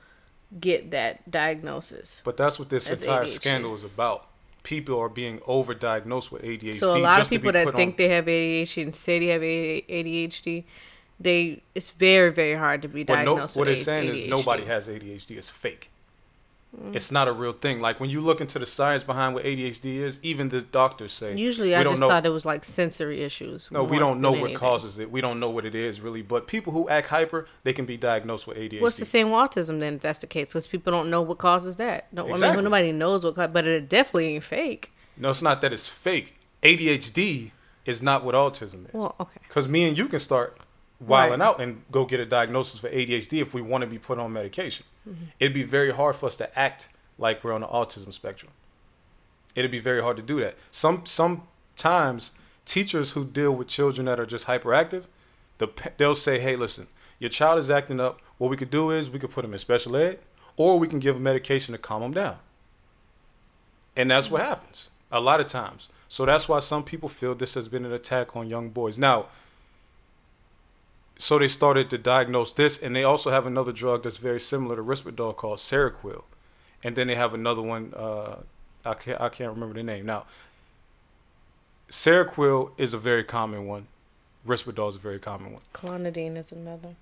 get 0.60 0.90
that 0.92 1.30
diagnosis. 1.30 2.22
But 2.24 2.38
that's 2.38 2.58
what 2.58 2.70
this 2.70 2.90
entire 2.90 3.24
ADHD. 3.24 3.30
scandal 3.30 3.76
is 3.76 3.84
about. 3.84 4.26
People 4.64 5.00
are 5.00 5.10
being 5.10 5.40
overdiagnosed 5.40 6.32
with 6.32 6.44
ADHD. 6.44 6.80
So 6.80 6.98
a 6.98 7.00
lot 7.00 7.22
of 7.22 7.30
people 7.30 7.52
that 7.52 7.76
think 7.76 7.94
on- 7.94 7.96
they 7.98 8.10
have 8.10 8.28
ADHD 8.28 8.84
and 8.84 8.96
say 8.96 9.20
they 9.20 9.28
have 9.28 9.42
ADHD, 9.42 10.66
they 11.20 11.62
it's 11.76 11.92
very 11.92 12.32
very 12.32 12.56
hard 12.56 12.82
to 12.82 12.88
be 12.88 13.02
What, 13.02 13.10
no, 13.10 13.16
diagnosed 13.16 13.56
what 13.56 13.68
with 13.68 13.78
it's 13.78 13.86
saying 13.86 14.10
is 14.10 14.28
nobody 14.28 14.66
has 14.66 14.88
ADHD. 14.88 15.38
It's 15.38 15.50
fake. 15.50 15.92
Mm. 16.78 16.96
It's 16.96 17.12
not 17.12 17.28
a 17.28 17.32
real 17.34 17.54
thing. 17.54 17.80
Like 17.80 18.00
when 18.00 18.12
you 18.12 18.22
look 18.22 18.42
into 18.42 18.60
the 18.60 18.66
science 18.68 19.04
behind 19.04 19.34
what 19.34 19.44
ADHD 19.44 19.98
is, 20.02 20.20
even 20.22 20.50
the 20.50 20.62
doctors 20.62 21.12
say 21.14 21.36
Usually, 21.36 21.76
I 21.76 21.84
just 21.84 22.00
know. 22.00 22.08
thought 22.08 22.26
it 22.28 22.30
was 22.30 22.46
like 22.46 22.64
sensory 22.64 23.24
issues. 23.24 23.70
no, 23.72 23.84
we 23.84 23.98
don't 23.98 24.22
know 24.22 24.30
what 24.32 24.40
anything. 24.42 24.58
causes 24.58 25.00
it. 25.00 25.10
We 25.10 25.20
don't 25.20 25.40
know 25.40 25.50
what 25.50 25.66
it 25.66 25.74
is 25.74 26.00
really. 26.00 26.22
But 26.22 26.46
people 26.46 26.72
who 26.72 26.88
act 26.88 27.08
hyper, 27.08 27.48
they 27.64 27.74
can 27.74 27.86
be 27.86 27.98
diagnosed 27.98 28.46
with 28.46 28.58
ADHD. 28.58 28.82
Well, 28.82 28.92
the 28.92 29.04
same 29.06 29.32
with 29.32 29.40
autism 29.40 29.80
then, 29.80 29.96
if 29.96 30.02
that's 30.02 30.20
the 30.20 30.28
case, 30.28 30.50
because 30.50 30.68
people 30.68 30.92
don't 30.92 31.10
know 31.10 31.24
what 31.24 31.40
causes 31.40 31.78
that. 31.78 32.08
No, 32.14 32.28
I 32.28 32.32
Exactly. 32.32 32.58
mean, 32.58 32.64
nobody 32.66 32.92
knows 32.92 33.24
what, 33.26 33.52
but 33.52 33.66
it 33.66 33.90
definitely 33.90 34.36
ain't 34.36 34.44
fake. 34.44 34.92
No, 35.18 35.32
it's 35.32 35.42
not 35.42 35.62
that 35.62 35.74
it's 35.74 35.88
fake. 35.88 36.36
ADHD 36.62 37.52
is 37.86 38.02
not 38.04 38.24
what 38.24 38.36
autism 38.36 38.86
is. 38.88 38.94
Well, 38.94 39.16
okay. 39.20 39.40
Because 39.48 39.68
me 39.68 39.88
and 39.88 39.98
you 39.98 40.08
can 40.08 40.20
start 40.20 40.60
wilding 41.00 41.40
Right. 41.40 41.46
out 41.46 41.60
and 41.62 41.84
go 41.92 42.06
get 42.06 42.20
a 42.20 42.26
diagnosis 42.26 42.80
for 42.80 42.90
ADHD 42.90 43.42
if 43.42 43.54
we 43.54 43.62
want 43.62 43.82
to 43.84 43.88
be 43.88 43.98
put 43.98 44.20
on 44.20 44.34
medication. 44.34 44.86
Mm-hmm. 45.08 45.24
It'd 45.40 45.54
be 45.54 45.64
very 45.64 45.92
hard 45.92 46.16
for 46.16 46.26
us 46.26 46.36
to 46.38 46.60
act 46.60 46.90
like 47.18 47.44
we're 47.44 47.54
on 47.54 47.62
the 47.62 47.68
autism 47.68 48.14
spectrum. 48.14 48.52
It'd 49.56 49.72
be 49.72 49.80
very 49.80 50.02
hard 50.02 50.18
to 50.18 50.24
do 50.24 50.40
that. 50.42 50.56
Some 50.72 51.06
sometimes 51.06 52.32
teachers 52.66 53.12
who 53.12 53.26
deal 53.26 53.52
with 53.56 53.68
children 53.68 54.06
that 54.06 54.20
are 54.20 54.26
just 54.26 54.48
hyperactive, 54.48 55.04
the 55.58 55.68
they'll 55.98 56.16
say, 56.16 56.40
"Hey, 56.40 56.56
listen, 56.56 56.88
your 57.18 57.30
child 57.30 57.60
is 57.60 57.70
acting 57.72 58.00
up. 58.00 58.22
What 58.38 58.50
we 58.50 58.58
could 58.58 58.72
do 58.72 58.92
is 58.92 59.10
we 59.10 59.20
could 59.20 59.32
put 59.32 59.42
them 59.42 59.54
in 59.54 59.60
special 59.60 59.96
ed, 59.96 60.20
or 60.56 60.78
we 60.80 60.88
can 60.88 61.00
give 61.00 61.16
them 61.16 61.24
medication 61.24 61.72
to 61.74 61.78
calm 61.78 62.02
them 62.02 62.14
down." 62.14 62.38
And 63.96 64.12
that's 64.12 64.30
what 64.32 64.42
happens 64.42 64.90
a 65.12 65.20
lot 65.20 65.40
of 65.40 65.48
times. 65.48 65.90
So 66.08 66.26
that's 66.26 66.48
why 66.48 66.60
some 66.60 66.84
people 66.84 67.10
feel 67.10 67.36
this 67.36 67.56
has 67.56 67.68
been 67.68 67.86
an 67.86 67.92
attack 67.92 68.36
on 68.36 68.48
young 68.48 68.70
boys. 68.70 68.98
Now, 68.98 69.28
so 71.20 71.38
they 71.38 71.50
started 71.50 71.90
to 71.90 71.98
diagnose 71.98 72.54
this, 72.54 72.82
and 72.82 72.96
they 72.96 73.04
also 73.04 73.30
have 73.30 73.46
another 73.46 73.74
drug 73.74 74.04
that's 74.04 74.16
very 74.18 74.40
similar 74.40 74.78
to 74.78 74.82
Risperdal 74.82 75.36
called 75.36 75.58
Seroquel, 75.58 76.24
and 76.82 76.96
then 76.96 77.08
they 77.08 77.16
have 77.16 77.34
another 77.34 77.62
one. 77.62 77.94
Uh, 77.96 78.38
I 78.86 78.94
can't 78.94 79.20
I 79.20 79.28
can't 79.28 79.52
remember 79.52 79.76
the 79.76 79.84
name 79.84 80.06
now. 80.06 80.26
Seroquel 81.90 82.72
is 82.78 82.94
a 82.94 82.98
very 82.98 83.26
common 83.26 83.68
one. 83.68 83.88
Risperdal 84.48 84.88
is 84.88 84.96
a 84.96 85.00
very 85.00 85.20
common 85.20 85.52
one. 85.52 85.62
Clonidine 85.74 86.38
is 86.38 86.54
another. 86.54 86.96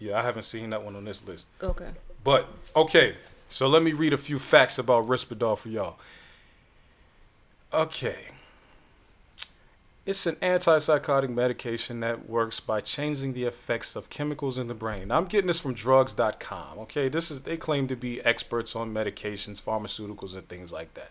Yeah, 0.00 0.18
I 0.18 0.22
haven't 0.22 0.42
seen 0.42 0.70
that 0.70 0.82
one 0.82 0.96
on 0.96 1.04
this 1.04 1.24
list. 1.24 1.46
Okay. 1.62 1.90
But 2.24 2.48
okay, 2.74 3.14
so 3.46 3.68
let 3.68 3.84
me 3.84 3.92
read 3.92 4.12
a 4.12 4.18
few 4.18 4.40
facts 4.40 4.78
about 4.78 5.06
Risperdal 5.06 5.56
for 5.58 5.68
y'all. 5.68 5.96
Okay. 7.72 8.32
It's 10.08 10.26
an 10.26 10.36
antipsychotic 10.36 11.28
medication 11.28 12.00
that 12.00 12.30
works 12.30 12.60
by 12.60 12.80
changing 12.80 13.34
the 13.34 13.44
effects 13.44 13.94
of 13.94 14.08
chemicals 14.08 14.56
in 14.56 14.66
the 14.66 14.74
brain. 14.74 15.08
Now, 15.08 15.18
I'm 15.18 15.26
getting 15.26 15.48
this 15.48 15.58
from 15.60 15.74
drugs.com. 15.74 16.78
Okay, 16.78 17.10
this 17.10 17.30
is 17.30 17.42
they 17.42 17.58
claim 17.58 17.86
to 17.88 17.94
be 17.94 18.22
experts 18.22 18.74
on 18.74 18.94
medications, 18.94 19.60
pharmaceuticals, 19.60 20.34
and 20.34 20.48
things 20.48 20.72
like 20.72 20.94
that. 20.94 21.10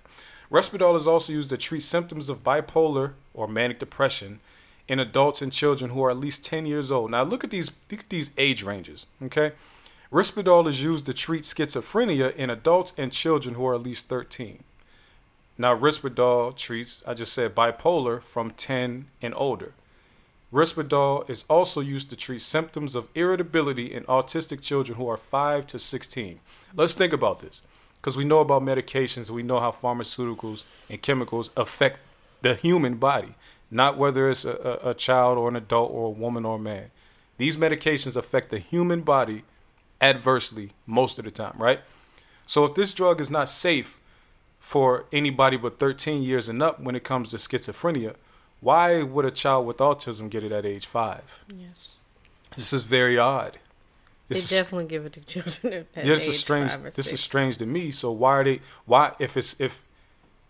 Risperdal 0.51 0.97
is 0.97 1.05
also 1.05 1.31
used 1.31 1.51
to 1.51 1.57
treat 1.57 1.81
symptoms 1.81 2.27
of 2.27 2.43
bipolar 2.43 3.13
or 3.35 3.47
manic 3.47 3.77
depression 3.77 4.39
in 4.87 4.97
adults 4.97 5.43
and 5.43 5.53
children 5.53 5.91
who 5.91 6.03
are 6.03 6.09
at 6.09 6.17
least 6.17 6.43
10 6.43 6.65
years 6.65 6.91
old. 6.91 7.11
Now, 7.11 7.21
look 7.21 7.43
at 7.43 7.51
these 7.51 7.71
look 7.91 7.99
at 7.99 8.09
these 8.09 8.31
age 8.35 8.63
ranges. 8.63 9.05
Okay, 9.21 9.51
Risperdal 10.11 10.67
is 10.67 10.81
used 10.81 11.05
to 11.05 11.13
treat 11.13 11.43
schizophrenia 11.43 12.35
in 12.35 12.49
adults 12.49 12.95
and 12.97 13.11
children 13.11 13.53
who 13.53 13.67
are 13.67 13.75
at 13.75 13.83
least 13.83 14.09
13. 14.09 14.63
Now, 15.57 15.75
Risperdal 15.75 16.55
treats, 16.55 17.01
I 17.07 17.13
just 17.13 17.33
said, 17.33 17.55
bipolar 17.55 18.21
from 18.21 18.51
10 18.51 19.07
and 19.21 19.33
older. 19.35 19.73
Risperdal 20.53 21.29
is 21.29 21.43
also 21.49 21.81
used 21.81 22.09
to 22.09 22.15
treat 22.15 22.41
symptoms 22.41 22.95
of 22.95 23.09
irritability 23.15 23.93
in 23.93 24.03
autistic 24.03 24.61
children 24.61 24.97
who 24.97 25.07
are 25.09 25.17
5 25.17 25.67
to 25.67 25.79
16. 25.79 26.39
Let's 26.75 26.93
think 26.93 27.11
about 27.11 27.39
this 27.39 27.61
because 27.95 28.15
we 28.15 28.23
know 28.23 28.39
about 28.39 28.61
medications, 28.61 29.29
we 29.29 29.43
know 29.43 29.59
how 29.59 29.71
pharmaceuticals 29.71 30.63
and 30.89 31.01
chemicals 31.01 31.49
affect 31.57 31.99
the 32.41 32.55
human 32.55 32.95
body, 32.95 33.35
not 33.69 33.97
whether 33.97 34.29
it's 34.29 34.45
a, 34.45 34.79
a, 34.83 34.91
a 34.91 34.93
child 34.93 35.37
or 35.37 35.49
an 35.49 35.55
adult 35.55 35.91
or 35.91 36.05
a 36.05 36.11
woman 36.11 36.45
or 36.45 36.55
a 36.55 36.59
man. 36.59 36.91
These 37.37 37.57
medications 37.57 38.15
affect 38.15 38.49
the 38.49 38.59
human 38.59 39.01
body 39.01 39.43
adversely 39.99 40.71
most 40.85 41.19
of 41.19 41.25
the 41.25 41.31
time, 41.31 41.55
right? 41.57 41.81
So 42.45 42.63
if 42.63 42.75
this 42.75 42.93
drug 42.93 43.19
is 43.19 43.29
not 43.29 43.49
safe 43.49 43.99
for 44.67 45.05
anybody 45.13 45.55
but 45.55 45.79
13 45.79 46.21
years 46.21 46.49
and 46.49 46.61
up 46.61 46.77
when 46.77 46.93
it 46.93 47.05
comes 47.05 47.31
to 47.31 47.37
schizophrenia, 47.37 48.13
why 48.59 49.01
would 49.01 49.23
a 49.23 49.31
child 49.31 49.65
with 49.65 49.77
autism 49.77 50.29
get 50.29 50.43
it 50.43 50.51
at 50.51 50.65
age 50.65 50.85
five? 50.85 51.39
Yes. 51.47 51.93
This 52.53 52.73
is 52.73 52.83
very 52.83 53.17
odd. 53.17 53.59
This 54.27 54.43
is, 54.43 54.49
they 54.49 54.57
definitely 54.57 54.87
give 54.87 55.05
it 55.05 55.13
to 55.13 55.21
children 55.21 55.73
at 55.95 56.05
yeah, 56.05 56.13
this 56.13 56.27
is 56.27 56.37
strange. 56.37 56.73
This 56.95 57.13
is 57.13 57.21
strange 57.21 57.57
to 57.59 57.65
me. 57.65 57.91
So 57.91 58.11
why 58.11 58.39
are 58.39 58.43
they? 58.43 58.59
Why 58.85 59.13
if 59.19 59.37
it's 59.37 59.55
if 59.57 59.81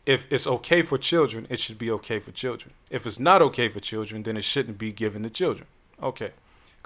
if 0.08 0.26
it's 0.34 0.48
okay 0.48 0.82
for 0.82 0.98
children, 0.98 1.46
it 1.52 1.60
should 1.60 1.78
be 1.78 1.92
okay 1.92 2.20
for 2.20 2.32
children. 2.32 2.74
If 2.90 3.06
it's 3.06 3.20
not 3.20 3.44
okay 3.44 3.70
for 3.70 3.80
children, 3.80 4.24
then 4.24 4.36
it 4.36 4.46
shouldn't 4.46 4.80
be 4.80 4.92
given 4.92 5.22
to 5.24 5.30
children. 5.30 5.68
Okay. 6.02 6.32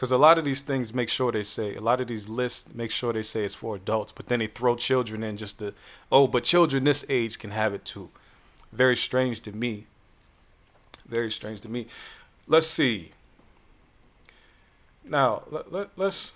Because 0.01 0.11
a 0.11 0.17
lot 0.17 0.39
of 0.39 0.45
these 0.45 0.63
things 0.63 0.95
make 0.95 1.09
sure 1.09 1.31
they 1.31 1.43
say, 1.43 1.75
a 1.75 1.79
lot 1.79 2.01
of 2.01 2.07
these 2.07 2.27
lists 2.27 2.73
make 2.73 2.89
sure 2.89 3.13
they 3.13 3.21
say 3.21 3.43
it's 3.43 3.53
for 3.53 3.75
adults, 3.75 4.11
but 4.11 4.25
then 4.25 4.39
they 4.39 4.47
throw 4.47 4.75
children 4.75 5.21
in 5.21 5.37
just 5.37 5.59
to, 5.59 5.75
oh, 6.11 6.25
but 6.25 6.43
children 6.43 6.85
this 6.85 7.05
age 7.07 7.37
can 7.37 7.51
have 7.51 7.71
it 7.75 7.85
too. 7.85 8.09
Very 8.71 8.95
strange 8.95 9.41
to 9.41 9.51
me. 9.51 9.85
Very 11.07 11.29
strange 11.29 11.61
to 11.61 11.69
me. 11.69 11.85
Let's 12.47 12.65
see. 12.65 13.11
Now, 15.05 15.43
let, 15.51 15.71
let, 15.71 15.89
let's 15.95 16.31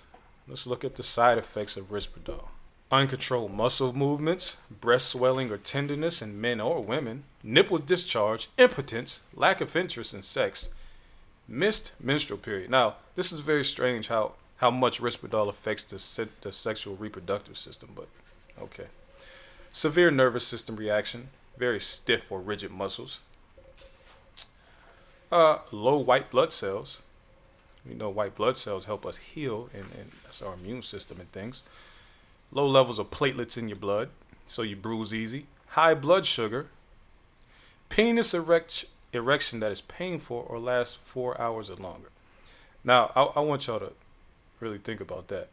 let's 0.48 0.68
look 0.68 0.86
at 0.86 0.96
the 0.96 1.02
side 1.02 1.40
effects 1.40 1.76
of 1.76 1.90
Risperdal. 1.90 2.50
Uncontrolled 2.92 3.52
muscle 3.52 3.94
movements, 3.94 4.58
breast 4.70 5.08
swelling 5.08 5.50
or 5.50 5.58
tenderness 5.58 6.22
in 6.22 6.40
men 6.40 6.62
or 6.62 6.84
women, 6.84 7.24
nipple 7.42 7.80
discharge, 7.80 8.48
impotence, 8.60 9.22
lack 9.34 9.60
of 9.60 9.76
interest 9.76 10.14
in 10.14 10.22
sex, 10.22 10.70
missed 11.48 11.94
menstrual 12.00 12.40
period. 12.40 12.70
Now, 12.70 12.96
this 13.16 13.32
is 13.32 13.40
very 13.40 13.64
strange 13.64 14.08
how, 14.08 14.34
how 14.58 14.72
much 14.72 15.02
Risperdal 15.02 15.50
affects 15.50 15.84
the, 15.84 16.00
se- 16.00 16.28
the 16.42 16.52
sexual 16.52 16.96
reproductive 16.96 17.58
system, 17.58 17.90
but 17.96 18.08
okay. 18.62 18.88
Severe 19.72 20.12
nervous 20.12 20.46
system 20.46 20.76
reaction, 20.76 21.30
very 21.58 21.80
stiff 21.80 22.32
or 22.32 22.40
rigid 22.40 22.72
muscles. 22.72 23.22
Uh, 25.32 25.60
low 25.72 25.98
white 25.98 26.32
blood 26.32 26.54
cells. 26.54 27.02
We 27.86 27.94
know 27.94 28.10
white 28.10 28.36
blood 28.36 28.58
cells 28.58 28.86
help 28.86 29.06
us 29.06 29.18
heal, 29.18 29.70
and, 29.74 29.86
and 29.98 30.12
that's 30.24 30.42
our 30.42 30.54
immune 30.54 30.82
system 30.82 31.20
and 31.20 31.32
things. 31.32 31.62
Low 32.52 32.68
levels 32.68 33.00
of 33.00 33.12
platelets 33.12 33.58
in 33.58 33.68
your 33.68 33.76
blood, 33.76 34.10
so 34.48 34.62
you 34.62 34.76
bruise 34.76 35.14
easy. 35.14 35.46
High 35.70 35.94
blood 35.94 36.26
sugar. 36.26 36.68
Penis 37.90 38.34
erect, 38.34 38.86
erection 39.16 39.60
that 39.60 39.72
is 39.72 39.82
painful 39.82 40.46
or 40.50 40.60
lasts 40.60 40.96
four 40.96 41.40
hours 41.40 41.70
or 41.70 41.76
longer. 41.76 42.10
Now, 42.84 43.12
I, 43.16 43.24
I 43.24 43.40
want 43.40 43.68
y'all 43.68 43.80
to 43.80 43.94
really 44.60 44.78
think 44.78 45.02
about 45.02 45.28
that. 45.30 45.50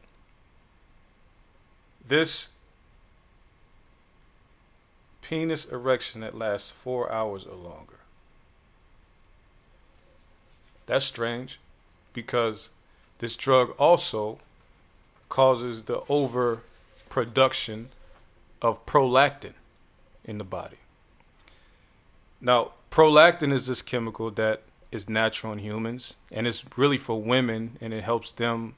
This 2.06 2.50
penis 5.22 5.64
erection 5.66 6.20
that 6.20 6.36
lasts 6.36 6.70
four 6.70 7.10
hours 7.10 7.44
or 7.44 7.54
longer. 7.54 8.00
That's 10.86 11.04
strange 11.04 11.58
because 12.12 12.68
this 13.18 13.36
drug 13.36 13.70
also 13.78 14.38
causes 15.28 15.84
the 15.84 16.02
overproduction 16.08 17.88
of 18.60 18.84
prolactin 18.84 19.54
in 20.24 20.38
the 20.38 20.44
body. 20.44 20.76
Now, 22.40 22.72
prolactin 22.92 23.52
is 23.52 23.66
this 23.66 23.80
chemical 23.82 24.30
that 24.30 24.62
is 24.92 25.08
natural 25.08 25.54
in 25.54 25.58
humans 25.58 26.16
and 26.30 26.46
it's 26.46 26.62
really 26.76 26.98
for 26.98 27.20
women 27.20 27.78
and 27.80 27.94
it 27.94 28.04
helps 28.04 28.30
them 28.30 28.74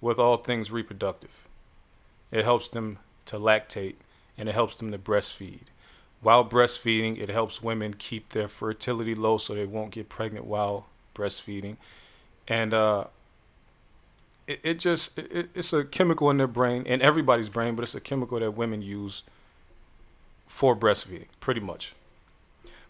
with 0.00 0.18
all 0.18 0.38
things 0.38 0.70
reproductive. 0.72 1.46
It 2.30 2.44
helps 2.44 2.68
them 2.68 2.98
to 3.26 3.36
lactate 3.36 3.96
and 4.38 4.48
it 4.48 4.54
helps 4.54 4.76
them 4.76 4.90
to 4.90 4.98
breastfeed. 4.98 5.66
while 6.22 6.44
breastfeeding. 6.48 7.20
It 7.20 7.28
helps 7.28 7.62
women 7.62 7.94
keep 7.94 8.30
their 8.30 8.48
fertility 8.48 9.14
low 9.14 9.36
so 9.38 9.54
they 9.54 9.66
won't 9.66 9.90
get 9.90 10.08
pregnant 10.08 10.46
while 10.46 10.86
breastfeeding. 11.14 11.76
And 12.48 12.72
uh, 12.72 13.04
it, 14.46 14.60
it 14.62 14.78
just 14.78 15.18
it, 15.18 15.50
it's 15.54 15.72
a 15.72 15.84
chemical 15.84 16.30
in 16.30 16.38
their 16.38 16.46
brain, 16.46 16.84
in 16.86 17.02
everybody's 17.02 17.48
brain, 17.48 17.74
but 17.74 17.82
it's 17.82 17.94
a 17.94 18.00
chemical 18.00 18.40
that 18.40 18.52
women 18.52 18.82
use 18.82 19.24
for 20.46 20.74
breastfeeding, 20.74 21.26
pretty 21.40 21.60
much. 21.60 21.92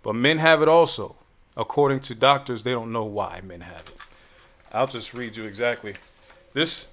But 0.02 0.14
men 0.14 0.38
have 0.38 0.62
it 0.62 0.68
also. 0.68 1.16
According 1.56 2.00
to 2.00 2.14
doctors, 2.14 2.62
they 2.62 2.72
don't 2.72 2.92
know 2.92 3.04
why 3.04 3.40
men 3.44 3.60
have 3.60 3.82
it. 3.88 3.96
I'll 4.72 4.86
just 4.86 5.12
read 5.12 5.36
you 5.36 5.44
exactly. 5.44 5.94
This 6.54 6.88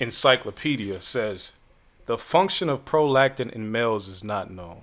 encyclopedia 0.00 1.00
says 1.00 1.52
the 2.06 2.18
function 2.18 2.68
of 2.68 2.84
prolactin 2.84 3.50
in 3.50 3.70
males 3.70 4.08
is 4.08 4.24
not 4.24 4.50
known. 4.50 4.82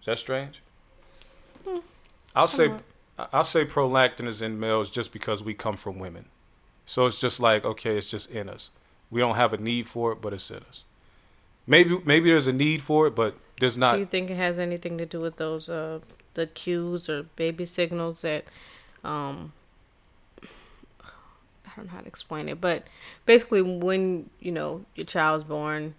Is 0.00 0.06
that 0.06 0.18
strange? 0.18 0.62
Hmm, 1.66 1.78
I'll 2.34 2.48
say. 2.48 2.72
I'll 3.32 3.44
say 3.44 3.64
prolactin 3.64 4.26
is 4.26 4.42
in 4.42 4.58
males 4.58 4.90
just 4.90 5.12
because 5.12 5.44
we 5.44 5.54
come 5.54 5.76
from 5.76 5.98
women. 5.98 6.24
So 6.86 7.06
it's 7.06 7.20
just 7.20 7.40
like 7.40 7.64
okay, 7.64 7.96
it's 7.96 8.10
just 8.10 8.30
in 8.30 8.48
us. 8.48 8.70
We 9.10 9.20
don't 9.20 9.36
have 9.36 9.52
a 9.52 9.58
need 9.58 9.86
for 9.86 10.12
it, 10.12 10.22
but 10.22 10.32
it's 10.32 10.50
in 10.50 10.60
us. 10.68 10.84
Maybe 11.66 12.00
maybe 12.04 12.30
there's 12.30 12.46
a 12.46 12.52
need 12.52 12.82
for 12.82 13.06
it, 13.06 13.14
but 13.14 13.36
there's 13.60 13.78
not. 13.78 13.94
Do 13.94 14.00
you 14.00 14.06
think 14.06 14.30
it 14.30 14.36
has 14.36 14.58
anything 14.58 14.98
to 14.98 15.06
do 15.06 15.20
with 15.20 15.36
those 15.36 15.68
uh 15.68 16.00
the 16.34 16.46
cues 16.46 17.08
or 17.08 17.24
baby 17.36 17.64
signals 17.64 18.22
that 18.22 18.44
um 19.04 19.52
I 20.42 21.70
don't 21.76 21.86
know 21.86 21.92
how 21.92 22.00
to 22.00 22.06
explain 22.06 22.48
it, 22.48 22.60
but 22.60 22.84
basically 23.24 23.62
when, 23.62 24.28
you 24.40 24.52
know, 24.52 24.84
your 24.94 25.06
child's 25.06 25.44
born 25.44 25.94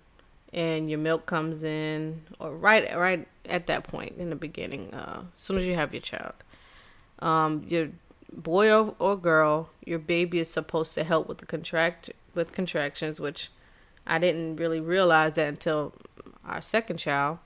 and 0.53 0.89
your 0.89 0.99
milk 0.99 1.25
comes 1.25 1.63
in 1.63 2.21
or 2.39 2.55
right 2.55 2.95
right 2.95 3.27
at 3.45 3.67
that 3.67 3.83
point 3.85 4.15
in 4.17 4.29
the 4.29 4.35
beginning, 4.35 4.93
uh 4.93 5.23
as 5.35 5.41
soon 5.41 5.57
as 5.57 5.65
you 5.67 5.75
have 5.75 5.93
your 5.93 6.01
child. 6.01 6.33
Um 7.19 7.63
your 7.67 7.89
boy 8.31 8.71
or, 8.71 8.95
or 8.99 9.17
girl, 9.17 9.69
your 9.85 9.99
baby 9.99 10.39
is 10.39 10.49
supposed 10.49 10.93
to 10.93 11.03
help 11.03 11.27
with 11.27 11.37
the 11.39 11.45
contract 11.45 12.11
with 12.35 12.51
contractions, 12.51 13.19
which 13.19 13.49
I 14.07 14.17
didn't 14.19 14.57
really 14.57 14.79
realize 14.81 15.33
that 15.33 15.47
until 15.47 15.93
our 16.45 16.62
second 16.62 16.97
child 16.97 17.39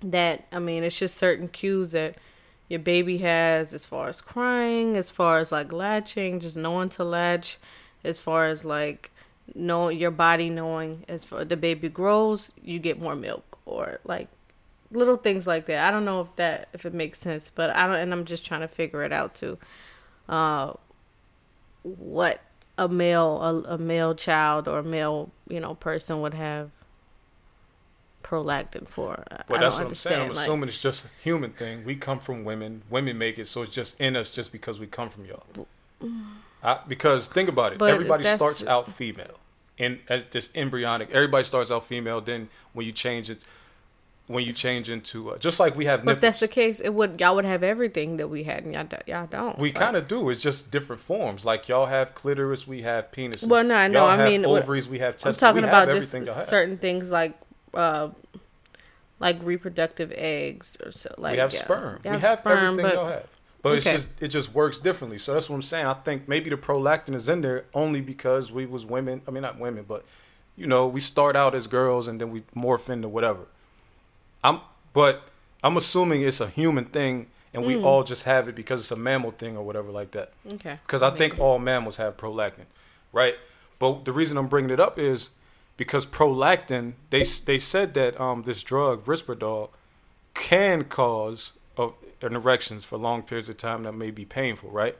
that 0.00 0.44
I 0.52 0.58
mean 0.58 0.84
it's 0.84 0.98
just 0.98 1.16
certain 1.16 1.48
cues 1.48 1.92
that 1.92 2.16
your 2.68 2.80
baby 2.80 3.18
has 3.18 3.72
as 3.72 3.86
far 3.86 4.08
as 4.08 4.20
crying, 4.20 4.96
as 4.96 5.10
far 5.10 5.38
as 5.38 5.52
like 5.52 5.72
latching, 5.72 6.40
just 6.40 6.56
knowing 6.56 6.88
to 6.90 7.04
latch, 7.04 7.58
as 8.02 8.18
far 8.18 8.46
as 8.46 8.64
like 8.64 9.10
know 9.54 9.88
your 9.88 10.10
body 10.10 10.50
knowing 10.50 11.04
as 11.08 11.24
far 11.24 11.44
the 11.44 11.56
baby 11.56 11.88
grows, 11.88 12.52
you 12.62 12.78
get 12.78 13.00
more 13.00 13.14
milk 13.14 13.58
or 13.64 14.00
like 14.04 14.28
little 14.90 15.16
things 15.16 15.46
like 15.46 15.66
that. 15.66 15.86
I 15.86 15.90
don't 15.90 16.04
know 16.04 16.20
if 16.20 16.34
that 16.36 16.68
if 16.72 16.84
it 16.84 16.94
makes 16.94 17.20
sense, 17.20 17.50
but 17.54 17.70
I 17.70 17.86
don't 17.86 17.96
and 17.96 18.12
I'm 18.12 18.24
just 18.24 18.44
trying 18.44 18.62
to 18.62 18.68
figure 18.68 19.04
it 19.04 19.12
out 19.12 19.34
too. 19.34 19.58
Uh 20.28 20.72
what 21.82 22.40
a 22.76 22.88
male 22.88 23.40
a, 23.40 23.74
a 23.74 23.78
male 23.78 24.14
child 24.14 24.66
or 24.66 24.80
a 24.80 24.84
male, 24.84 25.30
you 25.48 25.60
know, 25.60 25.74
person 25.74 26.20
would 26.20 26.34
have 26.34 26.70
prolactin 28.26 28.88
for. 28.88 29.22
I- 29.30 29.42
Well, 29.48 29.60
that's 29.60 29.76
don't 29.76 29.84
what 29.84 29.90
I'm 29.90 29.94
saying. 29.94 30.20
I'm 30.22 30.28
like- 30.32 30.38
assuming 30.38 30.68
it's 30.68 30.80
just 30.80 31.04
a 31.04 31.08
human 31.22 31.52
thing. 31.52 31.84
We 31.84 31.94
come 31.96 32.18
from 32.18 32.44
women. 32.44 32.82
Women 32.90 33.16
make 33.18 33.38
it, 33.38 33.46
so 33.48 33.62
it's 33.62 33.72
just 33.72 34.00
in 34.00 34.16
us 34.16 34.30
just 34.30 34.50
because 34.52 34.80
we 34.80 34.86
come 34.86 35.10
from 35.10 35.24
y'all. 35.26 35.66
I, 36.62 36.80
because 36.88 37.28
think 37.28 37.48
about 37.48 37.72
it. 37.74 37.82
Everybody 37.82 38.24
starts 38.24 38.66
out 38.66 38.92
female, 38.92 39.38
and 39.78 40.00
as 40.08 40.26
this 40.26 40.50
embryonic. 40.54 41.10
Everybody 41.12 41.44
starts 41.44 41.70
out 41.70 41.84
female. 41.84 42.20
Then 42.20 42.48
when 42.72 42.84
you 42.86 42.92
change 42.92 43.30
it, 43.30 43.44
when 44.26 44.44
you 44.44 44.52
change 44.52 44.90
into 44.90 45.30
uh, 45.30 45.38
just 45.38 45.60
like 45.60 45.76
we 45.76 45.84
have 45.84 46.04
But 46.04 46.16
if 46.16 46.20
that's 46.20 46.40
the 46.40 46.48
case, 46.48 46.80
it 46.80 46.90
would 46.90 47.20
y'all 47.20 47.36
would 47.36 47.44
have 47.44 47.62
everything 47.62 48.16
that 48.16 48.28
we 48.28 48.42
had, 48.42 48.64
and 48.64 48.74
y'all, 48.74 48.84
do- 48.84 48.96
y'all 49.06 49.26
don't. 49.26 49.58
we 49.58 49.68
Like- 49.68 49.76
kind 49.76 49.96
of 49.96 50.08
do. 50.08 50.28
It's 50.30 50.42
just 50.42 50.70
different 50.72 51.00
forms. 51.00 51.44
Like 51.44 51.68
y'all 51.68 51.86
have 51.86 52.14
clitoris, 52.14 52.66
we 52.66 52.82
have 52.82 53.12
penises. 53.12 53.46
Well, 53.46 53.62
no, 53.62 53.76
I 53.76 53.86
know. 53.88 54.04
I 54.06 54.28
mean, 54.28 54.44
ovaries, 54.44 54.88
we 54.88 54.98
have 54.98 55.14
I'm 55.14 55.18
testicles. 55.18 55.38
talking 55.38 55.62
we 55.62 55.68
about 55.68 55.88
just 55.88 56.10
certain 56.48 56.76
things 56.78 57.10
like, 57.12 57.38
uh, 57.76 58.10
like 59.20 59.36
reproductive 59.42 60.12
eggs 60.16 60.76
or 60.84 60.92
so. 60.92 61.14
Like 61.18 61.32
we 61.32 61.38
have 61.38 61.52
yeah. 61.52 61.64
sperm. 61.64 62.00
We 62.04 62.10
have 62.18 62.38
sperm, 62.40 62.58
everything 62.58 62.82
but 62.84 62.94
y'all 62.94 63.06
have. 63.08 63.26
But 63.62 63.76
it's 63.76 63.84
just 63.84 64.10
it 64.22 64.28
just 64.28 64.54
works 64.54 64.78
differently. 64.78 65.18
So 65.18 65.34
that's 65.34 65.48
what 65.50 65.56
I'm 65.56 65.62
saying. 65.62 65.86
I 65.86 65.94
think 65.94 66.28
maybe 66.28 66.50
the 66.50 66.56
prolactin 66.56 67.14
is 67.14 67.28
in 67.28 67.40
there 67.40 67.64
only 67.74 68.00
because 68.00 68.52
we 68.52 68.64
was 68.66 68.86
women. 68.86 69.22
I 69.26 69.30
mean 69.30 69.42
not 69.42 69.58
women, 69.58 69.84
but 69.88 70.04
you 70.56 70.66
know, 70.66 70.86
we 70.86 71.00
start 71.00 71.36
out 71.36 71.54
as 71.54 71.66
girls 71.66 72.06
and 72.08 72.20
then 72.20 72.30
we 72.30 72.42
morph 72.54 72.88
into 72.88 73.08
whatever. 73.08 73.46
I'm 74.44 74.60
but 74.92 75.22
I'm 75.64 75.76
assuming 75.76 76.22
it's 76.22 76.40
a 76.40 76.48
human 76.48 76.84
thing 76.84 77.26
and 77.52 77.64
we 77.64 77.74
Mm. 77.74 77.84
all 77.84 78.04
just 78.04 78.24
have 78.24 78.48
it 78.48 78.54
because 78.54 78.82
it's 78.82 78.90
a 78.92 78.96
mammal 78.96 79.30
thing 79.32 79.56
or 79.56 79.64
whatever 79.64 79.90
like 79.90 80.10
that. 80.12 80.32
okay. 80.54 80.78
Because 80.86 81.02
I 81.02 81.10
think 81.10 81.38
all 81.40 81.58
mammals 81.58 81.96
have 81.96 82.16
prolactin, 82.16 82.66
right? 83.12 83.34
But 83.78 84.04
the 84.04 84.12
reason 84.12 84.36
I'm 84.36 84.46
bringing 84.46 84.70
it 84.70 84.78
up 84.78 84.98
is 84.98 85.30
because 85.76 86.06
prolactin, 86.06 86.94
they 87.10 87.22
they 87.22 87.58
said 87.58 87.94
that 87.94 88.18
um, 88.20 88.42
this 88.42 88.62
drug 88.62 89.04
Risperdal 89.04 89.70
can 90.34 90.84
cause 90.84 91.52
uh, 91.76 91.88
an 92.22 92.34
erections 92.34 92.84
for 92.84 92.96
long 92.98 93.22
periods 93.22 93.48
of 93.48 93.56
time 93.56 93.82
that 93.84 93.92
may 93.92 94.10
be 94.10 94.24
painful, 94.24 94.70
right? 94.70 94.96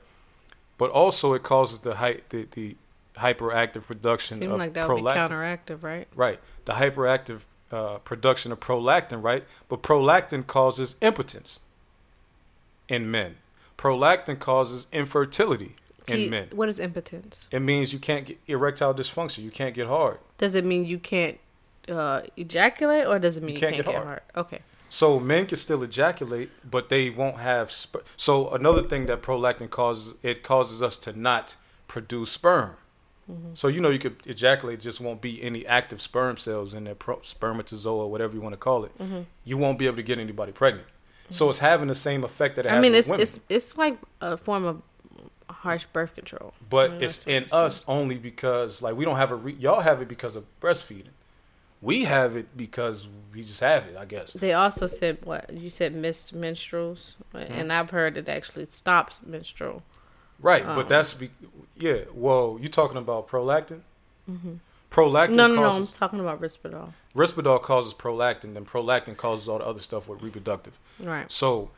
But 0.79 0.91
also 0.91 1.33
it 1.33 1.43
causes 1.43 1.81
the 1.81 1.97
hy- 1.97 2.21
the, 2.29 2.47
the 2.51 2.77
hyperactive 3.17 3.87
production 3.87 4.39
Seemed 4.39 4.53
of 4.53 4.59
like 4.59 4.75
that 4.75 4.89
would 4.89 4.97
be 4.97 5.03
prolactin. 5.03 5.31
counteractive, 5.31 5.83
right? 5.83 6.09
Right. 6.15 6.41
The 6.67 6.75
hyperactive 6.75 7.41
uh, 7.73 7.99
production 7.99 8.53
of 8.53 8.61
prolactin, 8.61 9.23
right? 9.23 9.45
But 9.69 9.83
prolactin 9.83 10.47
causes 10.47 10.97
impotence 11.01 11.61
in 12.89 13.11
men. 13.11 13.37
Prolactin 13.79 14.39
causes 14.39 14.87
infertility 14.93 15.77
in 16.09 16.19
He- 16.19 16.29
men. 16.29 16.49
What 16.55 16.69
is 16.69 16.79
impotence? 16.79 17.49
It 17.51 17.61
means 17.61 17.93
you 17.93 17.99
can't 17.99 18.27
get 18.27 18.39
erectile 18.47 18.95
dysfunction. 18.95 19.45
You 19.45 19.51
can't 19.51 19.75
get 19.75 19.87
hard. 19.87 20.19
Does 20.39 20.55
it 20.55 20.65
mean 20.65 20.85
you 20.85 20.99
can't 20.99 21.39
uh, 21.89 22.23
ejaculate, 22.37 23.07
or 23.07 23.19
does 23.19 23.37
it 23.37 23.43
mean 23.43 23.55
you, 23.55 23.61
can't 23.61 23.75
can't, 23.75 23.87
get 23.87 23.93
get, 23.93 24.05
hard. 24.05 24.07
hard? 24.07 24.23
Okay. 24.37 24.61
So 24.89 25.19
men 25.19 25.47
can 25.47 25.57
still 25.57 25.83
ejaculate, 25.83 26.51
but 26.69 26.89
they 26.89 27.11
won't 27.11 27.39
have. 27.39 27.73
Sp- 27.75 28.07
so 28.17 28.51
another 28.51 28.83
thing 28.83 29.07
that 29.07 29.23
prolactin 29.23 29.69
causes, 29.69 30.15
it 30.23 30.43
causes 30.43 30.83
us 30.83 30.99
to 30.99 31.19
not 31.19 31.57
produce 31.89 32.31
sperm. 32.31 32.77
Mm-hmm. 33.31 33.55
So 33.55 33.67
you 33.67 33.81
know 33.81 33.91
you 33.91 33.99
could 33.99 34.25
ejaculate, 34.27 34.81
just 34.81 35.01
won't 35.01 35.21
be 35.21 35.43
any 35.43 35.67
active 35.67 36.01
sperm 36.01 36.37
cells 36.37 36.75
in 36.75 36.85
there, 36.85 36.95
pro- 36.95 37.21
spermatozoa, 37.23 38.07
whatever 38.07 38.35
you 38.35 38.41
want 38.41 38.53
to 38.53 38.59
call 38.59 38.85
it. 38.85 38.97
Mm-hmm. 38.99 39.23
You 39.45 39.57
won't 39.57 39.79
be 39.79 39.87
able 39.87 39.97
to 39.97 40.05
get 40.05 40.21
anybody 40.21 40.53
pregnant. 40.53 40.87
So 41.29 41.51
it's 41.51 41.59
having 41.59 41.89
the 41.89 41.95
same 41.97 42.23
effect 42.23 42.55
that 42.55 42.67
it 42.67 42.69
has 42.69 42.79
I 42.79 42.81
mean, 42.81 42.95
it's 42.95 43.11
it's 43.11 43.41
it's 43.49 43.77
like 43.77 43.99
a 44.21 44.37
form 44.37 44.65
of 44.65 44.83
harsh 45.67 45.87
birth 45.93 46.15
control. 46.15 46.53
but 46.71 46.89
Yeah, 46.93 47.05
it's 47.07 47.27
in 47.27 47.43
us 47.53 47.85
only 47.87 48.17
because 48.31 48.81
like 48.87 48.95
we 48.99 49.05
don't 49.05 49.17
have 49.25 49.33
a 49.33 49.37
re- 49.45 49.57
y'all 49.65 49.81
have 49.91 49.99
it 50.03 50.09
because 50.09 50.35
of 50.37 50.45
breastfeeding. 50.61 51.15
We 51.83 52.05
have 52.05 52.37
it 52.41 52.47
because 52.57 53.07
we 53.35 53.43
just 53.43 53.61
have 53.61 53.83
it, 53.91 53.97
I 53.99 54.07
guess. 54.07 54.33
They 54.33 54.55
also 54.55 54.87
said 54.87 55.19
what 55.25 55.53
you 55.53 55.69
said 55.71 55.95
missed 55.95 56.35
menstruals, 56.35 57.15
Mm-hmm. 57.35 57.53
and 57.59 57.73
I've 57.73 57.91
heard 57.91 58.17
it 58.17 58.29
actually 58.29 58.67
stops 58.71 59.23
menstrual. 59.27 59.83
Right, 60.41 60.65
Um, 60.67 60.77
but 60.77 60.89
that's 60.89 61.13
be- 61.15 61.31
yeah. 61.87 62.01
Well, 62.13 62.59
you 62.63 62.69
talking 62.69 62.97
about 62.99 63.29
prolactin? 63.29 63.81
Prolactin 64.31 65.29
Mm-hmm. 65.29 65.37
No, 65.37 65.47
no, 65.49 65.55
no. 65.57 65.71
I'm 65.71 65.87
talking 65.87 66.21
about 66.21 66.41
Risperdal. 66.41 66.93
Risperdal 67.15 67.61
causes 67.63 67.95
prolactin, 67.95 68.55
then 68.55 68.65
prolactin 68.65 69.17
causes 69.17 69.49
all 69.49 69.59
the 69.59 69.65
other 69.67 69.81
stuff 69.81 70.09
with 70.09 70.23
reproductive. 70.23 70.75
Right. 71.01 71.31
So, 71.31 71.71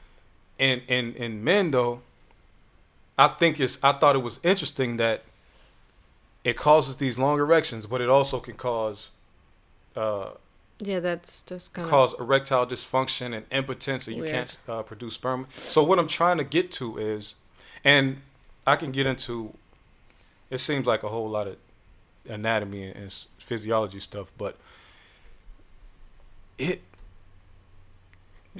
in 0.58 0.80
in 0.88 1.14
in 1.14 1.42
men 1.44 1.70
though, 1.72 2.00
I 3.18 3.28
think 3.28 3.58
it's 3.58 3.78
I 3.82 3.92
thought 3.92 4.14
it 4.14 4.22
was 4.22 4.38
interesting 4.42 4.96
that 4.98 5.24
it 6.44 6.56
causes 6.56 6.96
these 6.96 7.18
long 7.18 7.38
erections, 7.38 7.86
but 7.86 8.00
it 8.00 8.08
also 8.08 8.38
can 8.38 8.54
cause 8.54 9.10
uh, 9.96 10.30
Yeah, 10.78 11.00
that's 11.00 11.42
that's 11.42 11.68
kind 11.68 11.84
of 11.84 11.90
cause 11.90 12.18
erectile 12.18 12.66
dysfunction 12.66 13.36
and 13.36 13.44
impotence, 13.50 14.06
and 14.06 14.16
you 14.16 14.22
Weird. 14.22 14.34
can't 14.34 14.58
uh, 14.68 14.82
produce 14.82 15.14
sperm. 15.14 15.48
So 15.58 15.82
what 15.82 15.98
I'm 15.98 16.06
trying 16.06 16.38
to 16.38 16.44
get 16.44 16.70
to 16.72 16.96
is, 16.96 17.34
and 17.84 18.22
I 18.66 18.76
can 18.76 18.92
get 18.92 19.06
into. 19.06 19.54
It 20.50 20.58
seems 20.58 20.86
like 20.86 21.02
a 21.02 21.08
whole 21.08 21.28
lot 21.28 21.46
of 21.46 21.56
anatomy 22.26 22.84
and, 22.84 22.96
and 22.96 23.26
physiology 23.38 24.00
stuff, 24.00 24.30
but 24.38 24.56
it. 26.56 26.82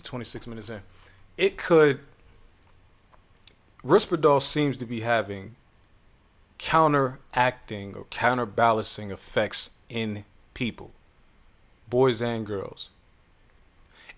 26 0.03 0.47
minutes 0.47 0.69
in, 0.71 0.81
it 1.37 1.57
could. 1.57 2.01
Risperdal 3.89 4.43
seems 4.43 4.77
to 4.79 4.85
be 4.85 5.01
having 5.01 5.57
counteracting 6.59 7.95
or 7.95 8.05
counterbalancing 8.11 9.11
effects 9.11 9.71
in 9.89 10.25
people 10.53 10.91
boys 11.89 12.21
and 12.21 12.45
girls. 12.45 12.91